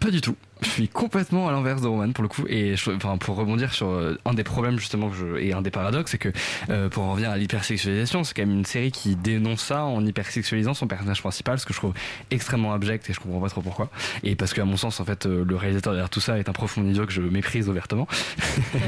Pas 0.00 0.10
du 0.10 0.20
tout. 0.20 0.36
Je 0.62 0.68
suis 0.68 0.88
complètement 0.88 1.48
à 1.48 1.52
l'inverse 1.52 1.82
de 1.82 1.86
Roman 1.88 2.10
pour 2.12 2.22
le 2.22 2.28
coup 2.28 2.44
et 2.48 2.76
je- 2.76 2.90
enfin, 2.92 3.16
pour 3.18 3.36
rebondir 3.36 3.72
sur 3.72 3.88
euh, 3.88 4.18
un 4.24 4.34
des 4.34 4.44
problèmes 4.44 4.78
justement 4.78 5.08
que 5.10 5.16
je, 5.16 5.36
et 5.38 5.52
un 5.52 5.62
des 5.62 5.70
paradoxes 5.70 6.12
c'est 6.12 6.18
que 6.18 6.30
euh, 6.70 6.88
pour 6.88 7.02
en 7.04 7.10
revenir 7.12 7.30
à 7.30 7.36
l'hypersexualisation 7.36 8.24
c'est 8.24 8.34
quand 8.34 8.42
même 8.42 8.56
une 8.56 8.64
série 8.64 8.90
qui 8.92 9.16
dénonce 9.16 9.62
ça 9.62 9.84
en 9.84 10.04
hypersexualisant 10.04 10.74
son 10.74 10.86
personnage 10.86 11.20
principal 11.20 11.58
ce 11.58 11.66
que 11.66 11.72
je 11.72 11.78
trouve 11.78 11.94
extrêmement 12.30 12.72
abject 12.72 13.08
et 13.10 13.12
je 13.12 13.20
comprends 13.20 13.40
pas 13.40 13.48
trop 13.50 13.60
pourquoi 13.62 13.90
et 14.22 14.34
parce 14.36 14.52
qu'à 14.54 14.64
mon 14.64 14.76
sens 14.76 15.00
en 15.00 15.04
fait 15.04 15.26
euh, 15.26 15.44
le 15.46 15.56
réalisateur 15.56 15.92
derrière 15.92 16.10
tout 16.10 16.20
ça 16.20 16.38
est 16.38 16.48
un 16.48 16.52
profond 16.52 16.82
idiot 16.84 17.06
que 17.06 17.12
je 17.12 17.22
méprise 17.22 17.68
ouvertement 17.68 18.06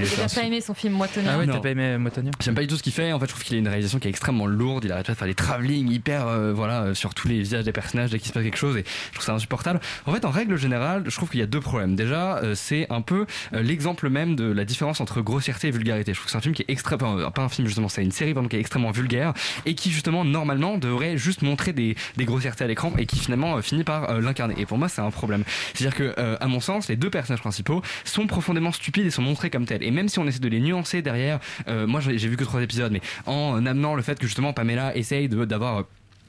J'ai 0.02 0.16
pas 0.40 0.46
aimé 0.46 0.60
son 0.60 0.74
film 0.74 0.94
Moitonnier. 0.94 1.28
Ah 1.30 1.38
ouais, 1.38 1.46
t'as 1.46 1.58
pas 1.58 1.70
aimé 1.70 1.98
Moitonnier 1.98 2.30
J'aime 2.40 2.54
pas 2.54 2.60
du 2.60 2.66
tout 2.68 2.76
ce 2.76 2.82
qu'il 2.82 2.92
fait. 2.92 3.12
En 3.12 3.18
fait, 3.18 3.26
je 3.26 3.30
trouve 3.32 3.42
qu'il 3.44 3.56
a 3.56 3.58
une 3.58 3.68
réalisation 3.68 3.98
qui 3.98 4.06
est 4.06 4.10
extrêmement 4.10 4.46
lourde. 4.46 4.84
Il 4.84 4.92
arrête 4.92 5.06
pas 5.06 5.12
de 5.12 5.18
faire 5.18 5.26
des 5.26 5.34
travelling 5.34 5.90
hyper, 5.90 6.26
euh, 6.26 6.52
voilà, 6.52 6.82
euh, 6.82 6.94
sur 6.94 7.14
tous 7.14 7.28
les 7.28 7.38
visages 7.38 7.64
des 7.64 7.72
personnages 7.72 8.10
dès 8.10 8.18
qu'il 8.18 8.28
se 8.28 8.32
passe 8.32 8.42
quelque 8.42 8.56
chose. 8.58 8.76
Et 8.76 8.84
je 9.08 9.14
trouve 9.14 9.24
ça 9.24 9.32
insupportable. 9.32 9.80
En 10.06 10.12
fait, 10.12 10.24
en 10.24 10.30
règle 10.30 10.56
générale, 10.56 11.02
je 11.06 11.14
trouve 11.16 11.28
qu'il 11.30 11.40
y 11.40 11.42
a 11.42 11.46
deux 11.46 11.60
problèmes. 11.64 11.96
Déjà, 11.96 12.38
euh, 12.38 12.54
c'est 12.54 12.86
un 12.90 13.00
peu 13.00 13.26
euh, 13.52 13.62
l'exemple 13.62 14.08
même 14.08 14.36
de 14.36 14.44
la 14.44 14.64
différence 14.64 15.00
entre 15.00 15.20
grossièreté 15.20 15.68
et 15.68 15.70
vulgarité. 15.70 16.12
Je 16.12 16.18
trouve 16.18 16.26
que 16.26 16.30
c'est 16.32 16.38
un 16.38 16.42
film 16.42 16.54
qui 16.54 16.62
est 16.62 16.70
extrêmement, 16.70 17.14
enfin, 17.14 17.30
pas 17.30 17.42
un 17.42 17.48
film 17.48 17.66
justement, 17.66 17.88
c'est 17.88 18.02
une 18.02 18.12
série 18.12 18.34
qui 18.48 18.56
est 18.56 18.60
extrêmement 18.60 18.90
vulgaire 18.90 19.32
et 19.66 19.74
qui 19.74 19.90
justement 19.90 20.24
normalement 20.24 20.78
devrait 20.78 21.16
juste 21.16 21.42
montrer 21.42 21.72
des, 21.72 21.96
des 22.16 22.24
grossièretés 22.24 22.64
à 22.64 22.66
l'écran 22.66 22.92
et 22.98 23.06
qui 23.06 23.18
finalement 23.18 23.56
euh, 23.56 23.62
finit 23.62 23.84
par 23.84 24.10
euh, 24.10 24.20
l'incarner. 24.20 24.54
Et 24.58 24.66
pour 24.66 24.78
moi, 24.78 24.88
c'est 24.88 25.00
un 25.00 25.10
problème. 25.10 25.44
C'est-à-dire 25.74 25.96
que, 25.96 26.14
euh, 26.18 26.36
à 26.40 26.46
mon 26.46 26.60
sens, 26.60 26.88
les 26.88 26.96
deux 26.96 27.10
personnages 27.10 27.40
principaux 27.40 27.82
sont 28.04 28.26
profondément 28.26 28.72
stupides 28.72 29.06
et 29.06 29.10
sont 29.10 29.22
montrés 29.22 29.50
comme 29.50 29.66
tels. 29.66 29.82
Et 29.82 29.90
même 29.90 30.08
si 30.08 30.18
on 30.18 30.26
essaie 30.26 30.40
de 30.40 30.48
les 30.48 30.60
nuancer 30.60 31.02
derrière, 31.02 31.38
euh, 31.68 31.86
moi 31.86 32.00
j'ai 32.00 32.28
vu 32.28 32.36
que 32.36 32.44
trois 32.44 32.62
épisodes, 32.62 32.92
mais 32.92 33.00
en 33.26 33.64
amenant 33.66 33.94
le 33.94 34.02
fait 34.02 34.18
que 34.18 34.26
justement 34.26 34.52
Pamela 34.52 34.96
essaye 34.96 35.28
d'avoir 35.28 35.80
euh, 35.80 35.82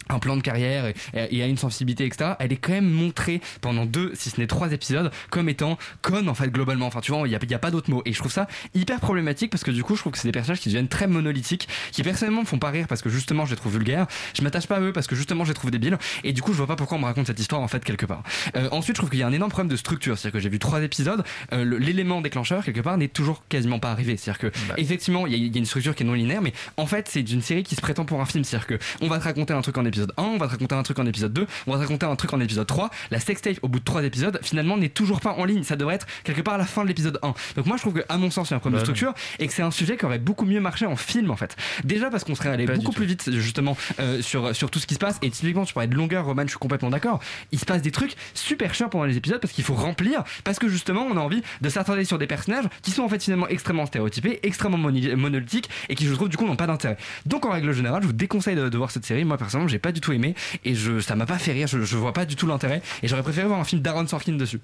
un 0.10 0.20
plan 0.20 0.38
de 0.38 0.42
carrière 0.42 0.86
et, 0.86 0.96
et 1.14 1.44
a 1.44 1.48
une 1.48 1.58
sensibilité 1.58 2.06
etc 2.06 2.36
elle 2.40 2.52
est 2.52 2.58
quand 2.58 2.72
même 2.72 2.90
montrée 2.90 3.42
pendant 3.62 3.86
deux 3.86 4.12
si 4.14 4.30
ce 4.30 4.40
n'est 4.40 4.48
trois 4.48 4.72
épisodes 4.72 5.12
comme 5.30 5.50
étant 5.50 5.78
conne 6.02 6.30
en 6.30 6.34
fait 6.34 6.50
globalement. 6.50 6.88
Enfin 6.88 7.02
tu 7.02 7.12
vois 7.12 7.28
il 7.28 7.32
y 7.32 7.36
a, 7.36 7.40
il 7.42 7.52
y 7.52 7.54
a 7.54 7.60
pas 7.60 7.72
d'autre 7.72 7.90
mot. 7.90 8.02
Et 8.06 8.14
je 8.14 8.20
trouve 8.20 8.32
ça 8.32 8.48
hyper 8.74 9.00
problématique 9.00 9.52
parce 9.52 9.64
que 9.64 9.72
du 9.72 9.84
coup 9.84 9.96
je 9.96 10.02
trouve 10.02 10.14
que 10.14 10.20
c'est 10.20 10.28
des 10.28 10.32
personnages 10.32 10.60
qui 10.60 10.70
deviennent 10.70 10.88
très 10.88 11.08
monolithiques 11.08 11.68
qui 11.92 12.04
personnellement 12.04 12.42
me 12.42 12.46
font 12.46 12.60
pas 12.60 12.70
rire 12.70 12.88
parce 12.88 13.02
que 13.02 13.10
justement 13.10 13.46
je 13.46 13.52
les 13.52 13.56
trouve 13.56 13.74
vulgaires. 13.74 14.08
Je 14.36 14.42
m'attache 14.42 14.68
pas 14.68 14.78
à 14.78 14.82
eux 14.82 14.94
parce 14.94 15.08
que 15.08 15.16
justement 15.16 15.44
je 15.44 15.50
les 15.50 15.56
trouve 15.56 15.72
débiles. 15.72 15.98
Et 16.24 16.34
du 16.34 16.42
coup 16.42 16.52
je 16.52 16.58
vois 16.58 16.68
pas 16.68 16.76
pourquoi 16.76 16.98
on 16.98 17.02
me 17.02 17.06
raconte 17.06 17.28
cette 17.28 17.40
histoire 17.40 17.62
en 17.62 17.68
fait 17.68 17.84
quelque 17.84 18.06
part. 18.06 18.24
Euh, 18.56 18.70
ensuite 18.72 18.96
je 18.96 19.02
trouve 19.02 19.10
qu'il 19.10 19.20
y 19.20 19.24
a 19.24 19.28
un 19.28 19.34
énorme 19.34 19.52
problème 19.52 19.72
de 19.72 19.78
structure. 19.78 20.18
C'est 20.18 20.28
à 20.28 20.32
dire 20.32 20.34
que 20.34 20.40
j'ai 20.40 20.50
vu 20.50 20.60
trois 20.60 20.82
épisodes 20.82 21.24
euh, 21.54 21.80
l'élément 21.80 22.22
déclencheur 22.22 22.64
quelque 22.64 22.82
part 22.82 22.98
n'est 22.98 23.08
toujours 23.08 23.44
quasiment 23.50 23.80
pas 23.80 23.92
arrivé. 23.92 24.18
C'est 24.18 24.32
à 24.32 24.34
dire 24.34 24.52
que 24.52 24.58
effectivement 24.78 25.28
il 25.28 25.34
y, 25.34 25.48
y 25.48 25.56
a 25.56 25.58
une 25.58 25.66
structure 25.66 25.96
qui 25.96 26.04
est 26.04 26.06
non 26.06 26.14
linéaire 26.14 26.42
mais 26.42 26.54
en 26.78 26.86
fait 26.86 27.08
c'est 27.10 27.22
une 27.22 27.42
série 27.42 27.64
qui 27.64 27.76
se 27.76 27.82
prétend 27.82 28.06
pour 28.06 28.22
un 28.22 28.26
film. 28.26 28.44
C'est 28.44 28.56
à 28.56 28.60
dire 28.60 28.68
que 28.68 28.80
on 29.02 29.08
va 29.08 29.20
te 29.20 29.24
raconter 29.24 29.54
un 29.54 29.62
truc 29.62 29.78
en 29.78 29.86
épisode 29.86 29.95
1 30.18 30.24
on 30.24 30.38
va 30.38 30.48
te 30.48 30.52
raconter 30.52 30.76
un 30.76 30.84
truc 30.84 31.00
en 31.00 31.06
épisode 31.06 31.34
2 31.34 31.48
on 31.68 31.72
va 31.72 31.78
te 31.78 31.82
raconter 31.84 32.06
un 32.06 32.16
truc 32.16 32.34
en 32.34 32.40
épisode 32.40 32.68
3 32.68 32.90
la 33.12 33.20
sextape 33.20 33.58
au 33.62 33.68
bout 33.68 33.80
de 33.80 33.84
trois 33.86 34.04
épisodes 34.04 34.40
finalement 34.42 34.78
n'est 34.78 34.90
toujours 34.90 35.22
pas 35.22 35.32
en 35.34 35.46
ligne. 35.46 35.64
Ça 35.64 35.76
devrait 35.76 35.96
être 35.96 36.08
quelque 36.24 36.42
part 36.42 36.56
à 36.56 36.58
la 36.58 36.66
fin 36.66 36.84
de 36.84 36.88
l'épisode 36.88 37.20
1 37.22 37.34
donc 37.56 37.66
moi 37.66 37.78
je 37.78 37.82
trouve 37.82 37.94
que 37.94 38.04
à 38.10 38.18
mon 38.18 38.30
sens 38.32 38.50
il 38.50 38.52
y 38.52 38.54
a 38.54 38.58
un 38.58 38.60
problème 38.60 38.80
Bah 38.82 38.86
de 38.86 38.92
non. 38.92 38.96
structure 38.96 39.14
et 39.40 39.48
que 39.48 39.54
c'est 39.54 39.62
un 39.62 39.72
sujet 39.72 39.98
qui 39.98 40.06
aurait 40.06 40.20
beaucoup 40.20 40.46
mieux 40.46 40.60
marché 40.60 40.86
en 40.86 40.96
film 40.96 41.32
en 41.32 41.36
fait. 41.36 41.56
Déjà 41.84 42.10
parce 42.10 42.24
qu'on 42.24 42.36
serait 42.36 42.50
allé 42.50 42.66
beaucoup 42.66 42.92
plus 42.92 43.06
vite 43.06 43.32
justement 43.32 43.78
euh, 44.00 44.22
sur, 44.22 44.56
sur 44.56 44.70
tout 44.72 44.80
ce 44.80 44.88
qui 44.88 44.94
se 44.96 45.00
passe. 45.00 45.18
Et 45.22 45.30
typiquement 45.30 45.66
tu 45.66 45.74
parlais 45.74 45.88
de 45.88 45.96
longueur 45.96 46.26
Roman 46.26 46.44
je 46.44 46.50
suis 46.50 46.58
complètement 46.60 46.90
d'accord. 46.90 47.20
Il 47.52 47.60
se 47.60 47.66
passe 47.66 47.82
des 47.82 47.92
trucs 47.92 48.16
super 48.34 48.74
chiants 48.74 48.90
pendant 48.90 49.06
les 49.06 49.18
épisodes 49.18 49.40
parce 49.40 49.54
qu'il 49.54 49.64
faut 49.64 49.74
remplir 49.76 50.24
parce 50.44 50.60
que 50.60 50.68
justement 50.68 51.02
on 51.10 51.18
a 51.18 51.20
envie 51.20 51.42
de 51.62 51.70
s'attarder 51.70 52.06
sur 52.06 52.18
des 52.18 52.28
personnages 52.28 52.66
qui 52.82 52.92
sont 52.92 53.04
en 53.04 53.10
fait 53.10 53.22
finalement 53.24 53.48
extrêmement 53.48 53.86
stéréotypés 53.86 54.40
extrêmement 54.44 54.78
monolithiques 54.78 55.70
et 55.90 55.96
qui 55.96 56.06
je 56.06 56.14
trouve 56.14 56.30
du 56.30 56.38
coup 56.38 56.46
n'ont 56.46 56.56
pas 56.56 56.68
d'intérêt. 56.68 56.98
Donc 57.26 57.46
en 57.46 57.52
règle 57.52 57.72
générale 57.74 58.02
je 58.02 58.08
vous 58.08 58.14
déconseille 58.14 58.56
de, 58.56 58.70
de 58.70 58.78
voir 58.78 58.92
cette 58.92 59.06
série. 59.06 59.26
Moi 59.26 59.38
personnellement 59.38 59.68
j'ai 59.68 59.80
pas 59.86 59.92
du 59.92 60.02
tout 60.02 60.12
aimé 60.14 60.34
et 60.64 60.74
je, 60.76 61.00
ça 61.00 61.16
m'a 61.16 61.26
pas 61.28 61.38
fait 61.38 61.52
rire 61.54 61.68
je, 61.68 61.82
je 61.84 61.96
vois 61.98 62.12
pas 62.14 62.26
du 62.26 62.36
tout 62.36 62.48
l'intérêt 62.48 62.82
et 63.04 63.08
j'aurais 63.08 63.24
préféré 63.24 63.46
voir 63.48 63.60
un 63.60 63.64
film 63.64 63.82
d'Aaron 63.84 64.08
Sorkin 64.08 64.34
dessus 64.34 64.60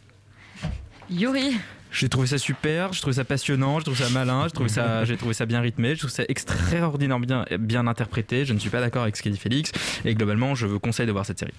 Yuri 1.10 1.58
J'ai 1.92 2.08
trouvé 2.10 2.26
ça 2.28 2.38
super, 2.38 2.94
j'ai 2.94 3.02
trouvé 3.02 3.16
ça 3.16 3.26
passionnant, 3.26 3.80
j'ai 3.80 3.84
trouvé 3.86 3.98
ça 4.02 4.10
malin, 4.10 4.46
j'ai 4.46 4.52
trouvé 4.54 4.70
ça, 4.70 5.04
j'ai 5.08 5.18
trouvé 5.18 5.34
ça 5.34 5.46
bien 5.46 5.60
rythmé, 5.60 5.94
je 5.96 6.00
trouve 6.00 6.10
ça 6.12 6.24
extraordinairement 6.30 7.26
bien, 7.26 7.46
bien 7.60 7.86
interprété. 7.86 8.46
Je 8.46 8.54
ne 8.54 8.60
suis 8.60 8.70
pas 8.70 8.80
d'accord 8.80 9.04
avec 9.04 9.18
ce 9.18 9.22
qu'a 9.22 9.30
dit 9.30 9.38
Félix 9.38 9.72
et 10.06 10.16
globalement, 10.16 10.56
je 10.56 10.68
vous 10.68 10.80
conseille 10.80 11.06
de 11.08 11.12
voir 11.12 11.26
cette 11.26 11.40
série. 11.40 11.54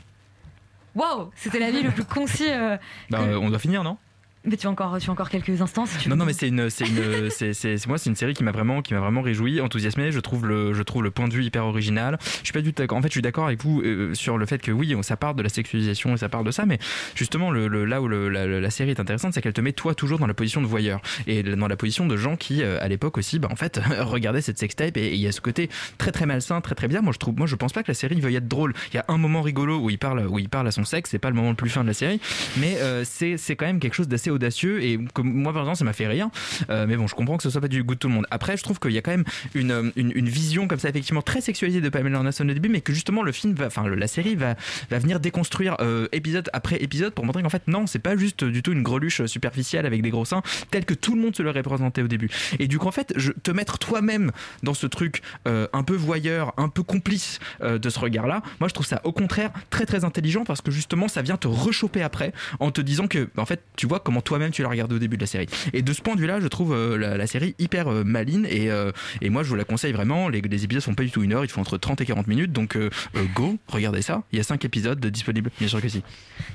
Waouh, 0.94 1.30
c'était 1.36 1.58
l'avis 1.58 1.82
le 1.82 1.90
plus 1.90 2.04
concis. 2.04 2.48
euh, 2.48 2.76
Bah, 3.10 3.18
que- 3.18 3.22
euh, 3.24 3.38
on 3.38 3.50
doit 3.50 3.58
finir, 3.58 3.84
non? 3.84 3.98
Mais 4.44 4.56
tu 4.56 4.66
as 4.66 4.70
encore, 4.70 4.98
tu 4.98 5.08
as 5.08 5.12
encore 5.12 5.30
quelques 5.30 5.60
instants 5.62 5.86
si 5.86 5.98
tu 5.98 6.08
Non, 6.08 6.14
veux. 6.16 6.18
non, 6.20 6.24
mais 6.26 6.32
c'est 6.32 6.48
une, 6.48 6.68
c'est 6.68 6.84
une, 6.86 7.30
c'est, 7.54 7.86
moi, 7.86 7.98
c'est 7.98 8.10
une 8.10 8.16
série 8.16 8.34
qui 8.34 8.42
m'a 8.42 8.50
vraiment, 8.50 8.82
qui 8.82 8.92
m'a 8.92 9.00
vraiment 9.00 9.22
réjoui, 9.22 9.60
enthousiasmé. 9.60 10.10
Je 10.10 10.18
trouve 10.20 10.46
le, 10.46 10.72
je 10.74 10.82
trouve 10.82 11.02
le 11.04 11.10
point 11.12 11.28
de 11.28 11.32
vue 11.34 11.44
hyper 11.44 11.64
original. 11.64 12.18
Je 12.40 12.44
suis 12.46 12.52
pas 12.52 12.60
du 12.60 12.72
tout 12.72 12.82
d'accord. 12.82 12.98
En 12.98 13.02
fait, 13.02 13.08
je 13.08 13.12
suis 13.12 13.22
d'accord 13.22 13.46
avec 13.46 13.62
vous 13.62 13.80
euh, 13.82 14.14
sur 14.14 14.38
le 14.38 14.46
fait 14.46 14.60
que 14.60 14.72
oui, 14.72 14.96
ça 15.02 15.16
part 15.16 15.34
de 15.34 15.42
la 15.42 15.48
sexualisation 15.48 16.14
et 16.14 16.16
ça 16.16 16.28
part 16.28 16.42
de 16.44 16.50
ça, 16.50 16.66
mais 16.66 16.78
justement, 17.14 17.50
le, 17.52 17.68
le- 17.68 17.84
là 17.84 18.02
où 18.02 18.08
le- 18.08 18.28
la, 18.28 18.46
la 18.46 18.70
série 18.70 18.90
est 18.90 19.00
intéressante, 19.00 19.32
c'est 19.34 19.42
qu'elle 19.42 19.52
te 19.52 19.60
met 19.60 19.72
toi 19.72 19.94
toujours 19.94 20.18
dans 20.18 20.26
la 20.26 20.34
position 20.34 20.60
de 20.60 20.66
voyeur 20.66 21.00
et 21.28 21.42
dans 21.44 21.68
la 21.68 21.76
position 21.76 22.06
de 22.06 22.16
gens 22.16 22.36
qui, 22.36 22.62
euh, 22.62 22.82
à 22.82 22.88
l'époque 22.88 23.18
aussi, 23.18 23.38
bah, 23.38 23.48
en 23.50 23.56
fait, 23.56 23.80
regardaient 24.00 24.40
cette 24.42 24.58
sextape 24.58 24.96
et 24.96 25.14
il 25.14 25.20
y 25.20 25.28
a 25.28 25.32
ce 25.32 25.40
côté 25.40 25.70
très 25.98 26.10
très 26.10 26.26
malsain, 26.26 26.60
très 26.60 26.74
très 26.74 26.88
bien. 26.88 27.00
Moi, 27.00 27.12
je 27.12 27.18
trouve, 27.18 27.36
moi, 27.36 27.46
je 27.46 27.54
pense 27.54 27.72
pas 27.72 27.82
que 27.84 27.88
la 27.90 27.94
série 27.94 28.20
veuille 28.20 28.36
être 28.36 28.48
drôle. 28.48 28.74
Il 28.92 28.96
y 28.96 28.98
a 28.98 29.04
un 29.06 29.18
moment 29.18 29.42
rigolo 29.42 29.78
où 29.78 29.88
il 29.88 29.98
parle, 29.98 30.26
où 30.26 30.38
il 30.40 30.48
parle 30.48 30.66
à 30.66 30.72
son 30.72 30.84
sexe. 30.84 31.10
C'est 31.10 31.18
pas 31.20 31.30
le 31.30 31.36
moment 31.36 31.50
le 31.50 31.56
plus 31.56 31.70
fin 31.70 31.82
de 31.82 31.88
la 31.88 31.94
série, 31.94 32.20
mais 32.56 32.76
euh, 32.80 33.04
c'est, 33.04 33.36
c'est 33.36 33.54
quand 33.54 33.66
même 33.66 33.78
quelque 33.78 33.94
chose 33.94 34.08
d'assez 34.08 34.31
audacieux 34.32 34.82
et 34.82 34.98
que 35.14 35.22
moi 35.22 35.52
par 35.52 35.62
exemple 35.62 35.78
ça 35.78 35.84
m'a 35.84 35.92
fait 35.92 36.06
rire. 36.06 36.28
Euh, 36.70 36.86
mais 36.88 36.96
bon, 36.96 37.06
je 37.06 37.14
comprends 37.14 37.36
que 37.36 37.42
ce 37.42 37.50
soit 37.50 37.60
pas 37.60 37.68
du 37.68 37.82
goût 37.82 37.94
de 37.94 37.98
tout 37.98 38.08
le 38.08 38.14
monde. 38.14 38.26
Après, 38.30 38.56
je 38.56 38.62
trouve 38.62 38.78
qu'il 38.78 38.92
y 38.92 38.98
a 38.98 39.02
quand 39.02 39.10
même 39.10 39.24
une, 39.54 39.70
euh, 39.70 39.90
une, 39.96 40.28
vision 40.28 40.68
comme 40.68 40.78
ça 40.78 40.88
effectivement 40.88 41.22
très 41.22 41.40
sexualisée 41.40 41.80
de 41.80 41.88
Pamela 41.88 42.20
Anderson 42.20 42.48
au 42.48 42.52
début, 42.52 42.68
mais 42.68 42.80
que 42.80 42.92
justement 42.92 43.22
le 43.22 43.32
film 43.32 43.54
va, 43.54 43.66
enfin 43.66 43.88
la 43.88 44.06
série 44.06 44.34
va, 44.34 44.54
va 44.90 44.98
venir 44.98 45.20
déconstruire 45.20 45.76
euh, 45.80 46.08
épisode 46.12 46.48
après 46.52 46.82
épisode 46.82 47.12
pour 47.12 47.24
montrer 47.24 47.42
qu'en 47.42 47.50
fait 47.50 47.66
non, 47.66 47.86
c'est 47.86 47.98
pas 47.98 48.16
juste 48.16 48.44
du 48.44 48.62
tout 48.62 48.72
une 48.72 48.82
greluche 48.82 49.24
superficielle 49.26 49.86
avec 49.86 50.02
des 50.02 50.10
gros 50.10 50.24
seins 50.24 50.42
tel 50.70 50.84
que 50.84 50.94
tout 50.94 51.14
le 51.14 51.20
monde 51.20 51.36
se 51.36 51.42
le 51.42 51.50
représentait 51.50 52.02
au 52.02 52.08
début. 52.08 52.30
Et 52.58 52.68
du 52.68 52.78
coup 52.78 52.88
en 52.88 52.92
fait, 52.92 53.12
je, 53.16 53.32
te 53.32 53.50
mettre 53.50 53.78
toi-même 53.78 54.32
dans 54.62 54.74
ce 54.74 54.86
truc 54.86 55.22
euh, 55.46 55.66
un 55.72 55.82
peu 55.82 55.94
voyeur, 55.94 56.54
un 56.56 56.68
peu 56.68 56.82
complice 56.82 57.38
de 57.62 57.90
ce 57.90 57.98
regard-là, 57.98 58.42
moi 58.60 58.68
je 58.68 58.74
trouve 58.74 58.86
ça 58.86 59.00
au 59.04 59.12
contraire 59.12 59.50
très 59.70 59.86
très 59.86 60.04
intelligent 60.04 60.44
parce 60.44 60.60
que 60.60 60.70
justement 60.70 61.08
ça 61.08 61.22
vient 61.22 61.36
te 61.36 61.48
rechoper 61.48 62.02
après 62.02 62.32
en 62.60 62.70
te 62.70 62.80
disant 62.80 63.06
que 63.06 63.28
en 63.36 63.46
fait 63.46 63.62
tu 63.76 63.86
vois 63.86 64.00
comment 64.00 64.21
toi-même 64.22 64.50
tu 64.50 64.62
l'as 64.62 64.68
regardé 64.68 64.94
au 64.94 64.98
début 64.98 65.16
de 65.16 65.22
la 65.22 65.26
série. 65.26 65.46
Et 65.72 65.82
de 65.82 65.92
ce 65.92 66.02
point 66.02 66.14
de 66.14 66.20
vue-là, 66.20 66.40
je 66.40 66.48
trouve 66.48 66.74
euh, 66.74 66.96
la, 66.96 67.26
série 67.26 67.54
hyper 67.58 67.88
euh, 67.88 68.04
maline 68.04 68.46
et, 68.48 68.70
euh, 68.70 68.92
et 69.20 69.30
moi 69.30 69.42
je 69.42 69.48
vous 69.48 69.54
la 69.54 69.64
conseille 69.64 69.92
vraiment. 69.92 70.28
Les, 70.28 70.40
les 70.40 70.64
épisodes 70.64 70.82
font 70.82 70.94
pas 70.94 71.02
du 71.02 71.10
tout 71.10 71.22
une 71.22 71.32
heure, 71.32 71.44
ils 71.44 71.50
font 71.50 71.60
entre 71.60 71.78
30 71.78 72.00
et 72.00 72.06
40 72.06 72.26
minutes 72.26 72.52
donc 72.52 72.76
euh, 72.76 72.90
go, 73.34 73.56
regardez 73.68 74.02
ça. 74.02 74.22
Il 74.32 74.38
y 74.38 74.40
a 74.40 74.44
5 74.44 74.64
épisodes 74.64 75.04
disponibles, 75.04 75.50
bien 75.58 75.68
sûr 75.68 75.80
que 75.80 75.88
si. 75.88 76.02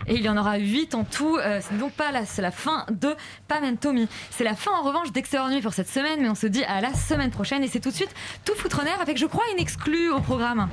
Et 0.07 0.15
il 0.15 0.21
y 0.21 0.29
en 0.29 0.37
aura 0.37 0.57
8 0.57 0.95
en 0.95 1.03
tout. 1.03 1.37
C'est 1.61 1.77
donc 1.77 1.93
pas 1.93 2.11
la, 2.11 2.51
fin 2.51 2.85
de 2.91 3.15
Pam. 3.47 3.63
C'est 4.31 4.43
la 4.43 4.55
fin 4.55 4.71
en 4.71 4.83
revanche 4.83 5.11
d'Extérieur 5.11 5.49
Nuit 5.49 5.61
pour 5.61 5.73
cette 5.73 5.89
semaine, 5.89 6.19
mais 6.21 6.29
on 6.29 6.35
se 6.35 6.47
dit 6.47 6.63
à 6.63 6.81
la 6.81 6.93
semaine 6.93 7.31
prochaine. 7.31 7.63
Et 7.63 7.67
c'est 7.67 7.79
tout 7.79 7.89
de 7.89 7.95
suite 7.95 8.13
tout 8.45 8.53
foutre 8.55 8.81
en 8.81 8.85
air 8.85 8.99
avec, 9.01 9.17
je 9.17 9.25
crois, 9.25 9.43
une 9.53 9.59
exclue 9.59 10.09
au 10.11 10.19
programme. 10.19 10.69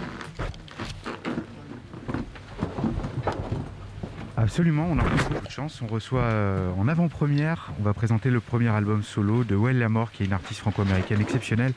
Absolument, 4.36 4.88
on 4.90 4.98
a 4.98 5.02
beaucoup 5.02 5.46
de 5.46 5.50
chance. 5.50 5.80
On 5.82 5.86
reçoit 5.86 6.22
euh, 6.22 6.70
en 6.76 6.88
avant-première, 6.88 7.72
on 7.78 7.84
va 7.84 7.94
présenter 7.94 8.30
le 8.30 8.40
premier 8.40 8.68
album 8.68 9.02
solo 9.02 9.44
de 9.44 9.54
Well 9.54 9.78
Lamore, 9.78 10.10
qui 10.10 10.24
est 10.24 10.26
une 10.26 10.32
artiste 10.32 10.60
franco-américaine 10.60 11.20
exceptionnelle, 11.20 11.72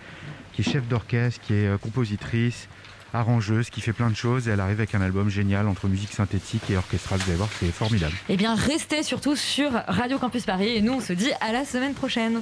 qui 0.53 0.61
est 0.61 0.63
chef 0.63 0.87
d'orchestre, 0.87 1.39
qui 1.41 1.53
est 1.53 1.67
euh, 1.67 1.77
compositrice, 1.77 2.67
arrangeuse, 3.13 3.69
qui 3.69 3.81
fait 3.81 3.93
plein 3.93 4.09
de 4.09 4.15
choses. 4.15 4.47
Et 4.47 4.51
elle 4.51 4.59
arrive 4.59 4.79
avec 4.79 4.95
un 4.95 5.01
album 5.01 5.29
génial 5.29 5.67
entre 5.67 5.87
musique 5.87 6.13
synthétique 6.13 6.69
et 6.71 6.77
orchestrale. 6.77 7.19
Vous 7.19 7.29
allez 7.29 7.37
voir, 7.37 7.49
c'est 7.59 7.71
formidable. 7.71 8.13
Eh 8.27 8.37
bien, 8.37 8.55
restez 8.55 9.03
surtout 9.03 9.35
sur 9.35 9.71
Radio 9.87 10.17
Campus 10.17 10.45
Paris. 10.45 10.77
Et 10.77 10.81
nous, 10.81 10.93
on 10.93 11.01
se 11.01 11.13
dit 11.13 11.31
à 11.41 11.51
la 11.51 11.63
semaine 11.63 11.93
prochaine. 11.93 12.41